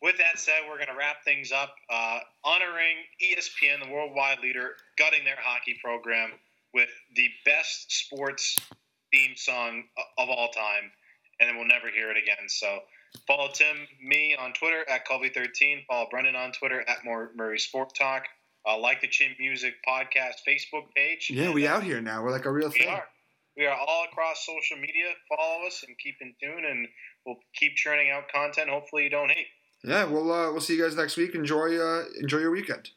with 0.02 0.18
that 0.18 0.40
said, 0.40 0.62
we're 0.68 0.78
going 0.78 0.88
to 0.88 0.98
wrap 0.98 1.24
things 1.24 1.52
up, 1.52 1.76
uh, 1.90 2.20
honoring 2.44 2.98
ESPN, 3.24 3.86
the 3.86 3.92
worldwide 3.92 4.40
leader, 4.40 4.72
gutting 4.98 5.24
their 5.24 5.38
hockey 5.40 5.78
program 5.84 6.32
with 6.74 6.90
the 7.16 7.30
best 7.46 7.92
sports 7.92 8.58
theme 9.12 9.34
song 9.36 9.84
of 10.18 10.30
all 10.30 10.50
time, 10.50 10.92
and 11.40 11.50
then 11.50 11.58
we'll 11.58 11.68
never 11.68 11.90
hear 11.90 12.10
it 12.10 12.18
again. 12.18 12.48
So, 12.48 12.80
follow 13.28 13.50
Tim, 13.54 13.76
me 14.04 14.36
on 14.40 14.54
Twitter 14.54 14.84
at 14.90 15.08
Colby13. 15.08 15.86
Follow 15.88 16.08
Brendan 16.10 16.36
on 16.36 16.52
Twitter 16.52 16.84
at 16.88 17.00
Murray 17.06 17.60
Sport 17.60 17.94
Talk. 17.96 18.24
Uh, 18.68 18.78
like 18.78 19.02
the 19.02 19.08
Chin 19.08 19.32
Music 19.40 19.74
Podcast 19.88 20.36
Facebook 20.48 20.84
page. 20.96 21.32
Yeah, 21.34 21.52
we 21.52 21.66
uh, 21.66 21.74
out 21.74 21.84
here 21.84 22.00
now. 22.00 22.24
We're 22.24 22.30
like 22.30 22.46
a 22.46 22.52
real 22.52 22.70
thing. 22.70 22.82
we 22.82 22.86
thing. 22.86 22.94
Are. 22.94 23.08
We 23.58 23.66
are 23.66 23.76
all 23.76 24.06
across 24.10 24.46
social 24.46 24.78
media. 24.78 25.06
Follow 25.36 25.66
us 25.66 25.84
and 25.86 25.98
keep 25.98 26.16
in 26.22 26.34
tune, 26.42 26.64
and 26.70 26.88
we'll 27.26 27.38
keep 27.56 27.76
churning 27.76 28.12
out 28.12 28.30
content. 28.32 28.70
Hopefully, 28.70 29.04
you 29.04 29.10
don't 29.10 29.30
hate. 29.30 29.48
Yeah, 29.84 30.06
we'll 30.06 30.32
uh, 30.32 30.52
we'll 30.52 30.62
see 30.62 30.76
you 30.76 30.84
guys 30.84 30.96
next 30.96 31.18
week. 31.18 31.34
Enjoy 31.34 31.78
uh, 31.78 32.06
enjoy 32.20 32.38
your 32.38 32.52
weekend. 32.52 32.92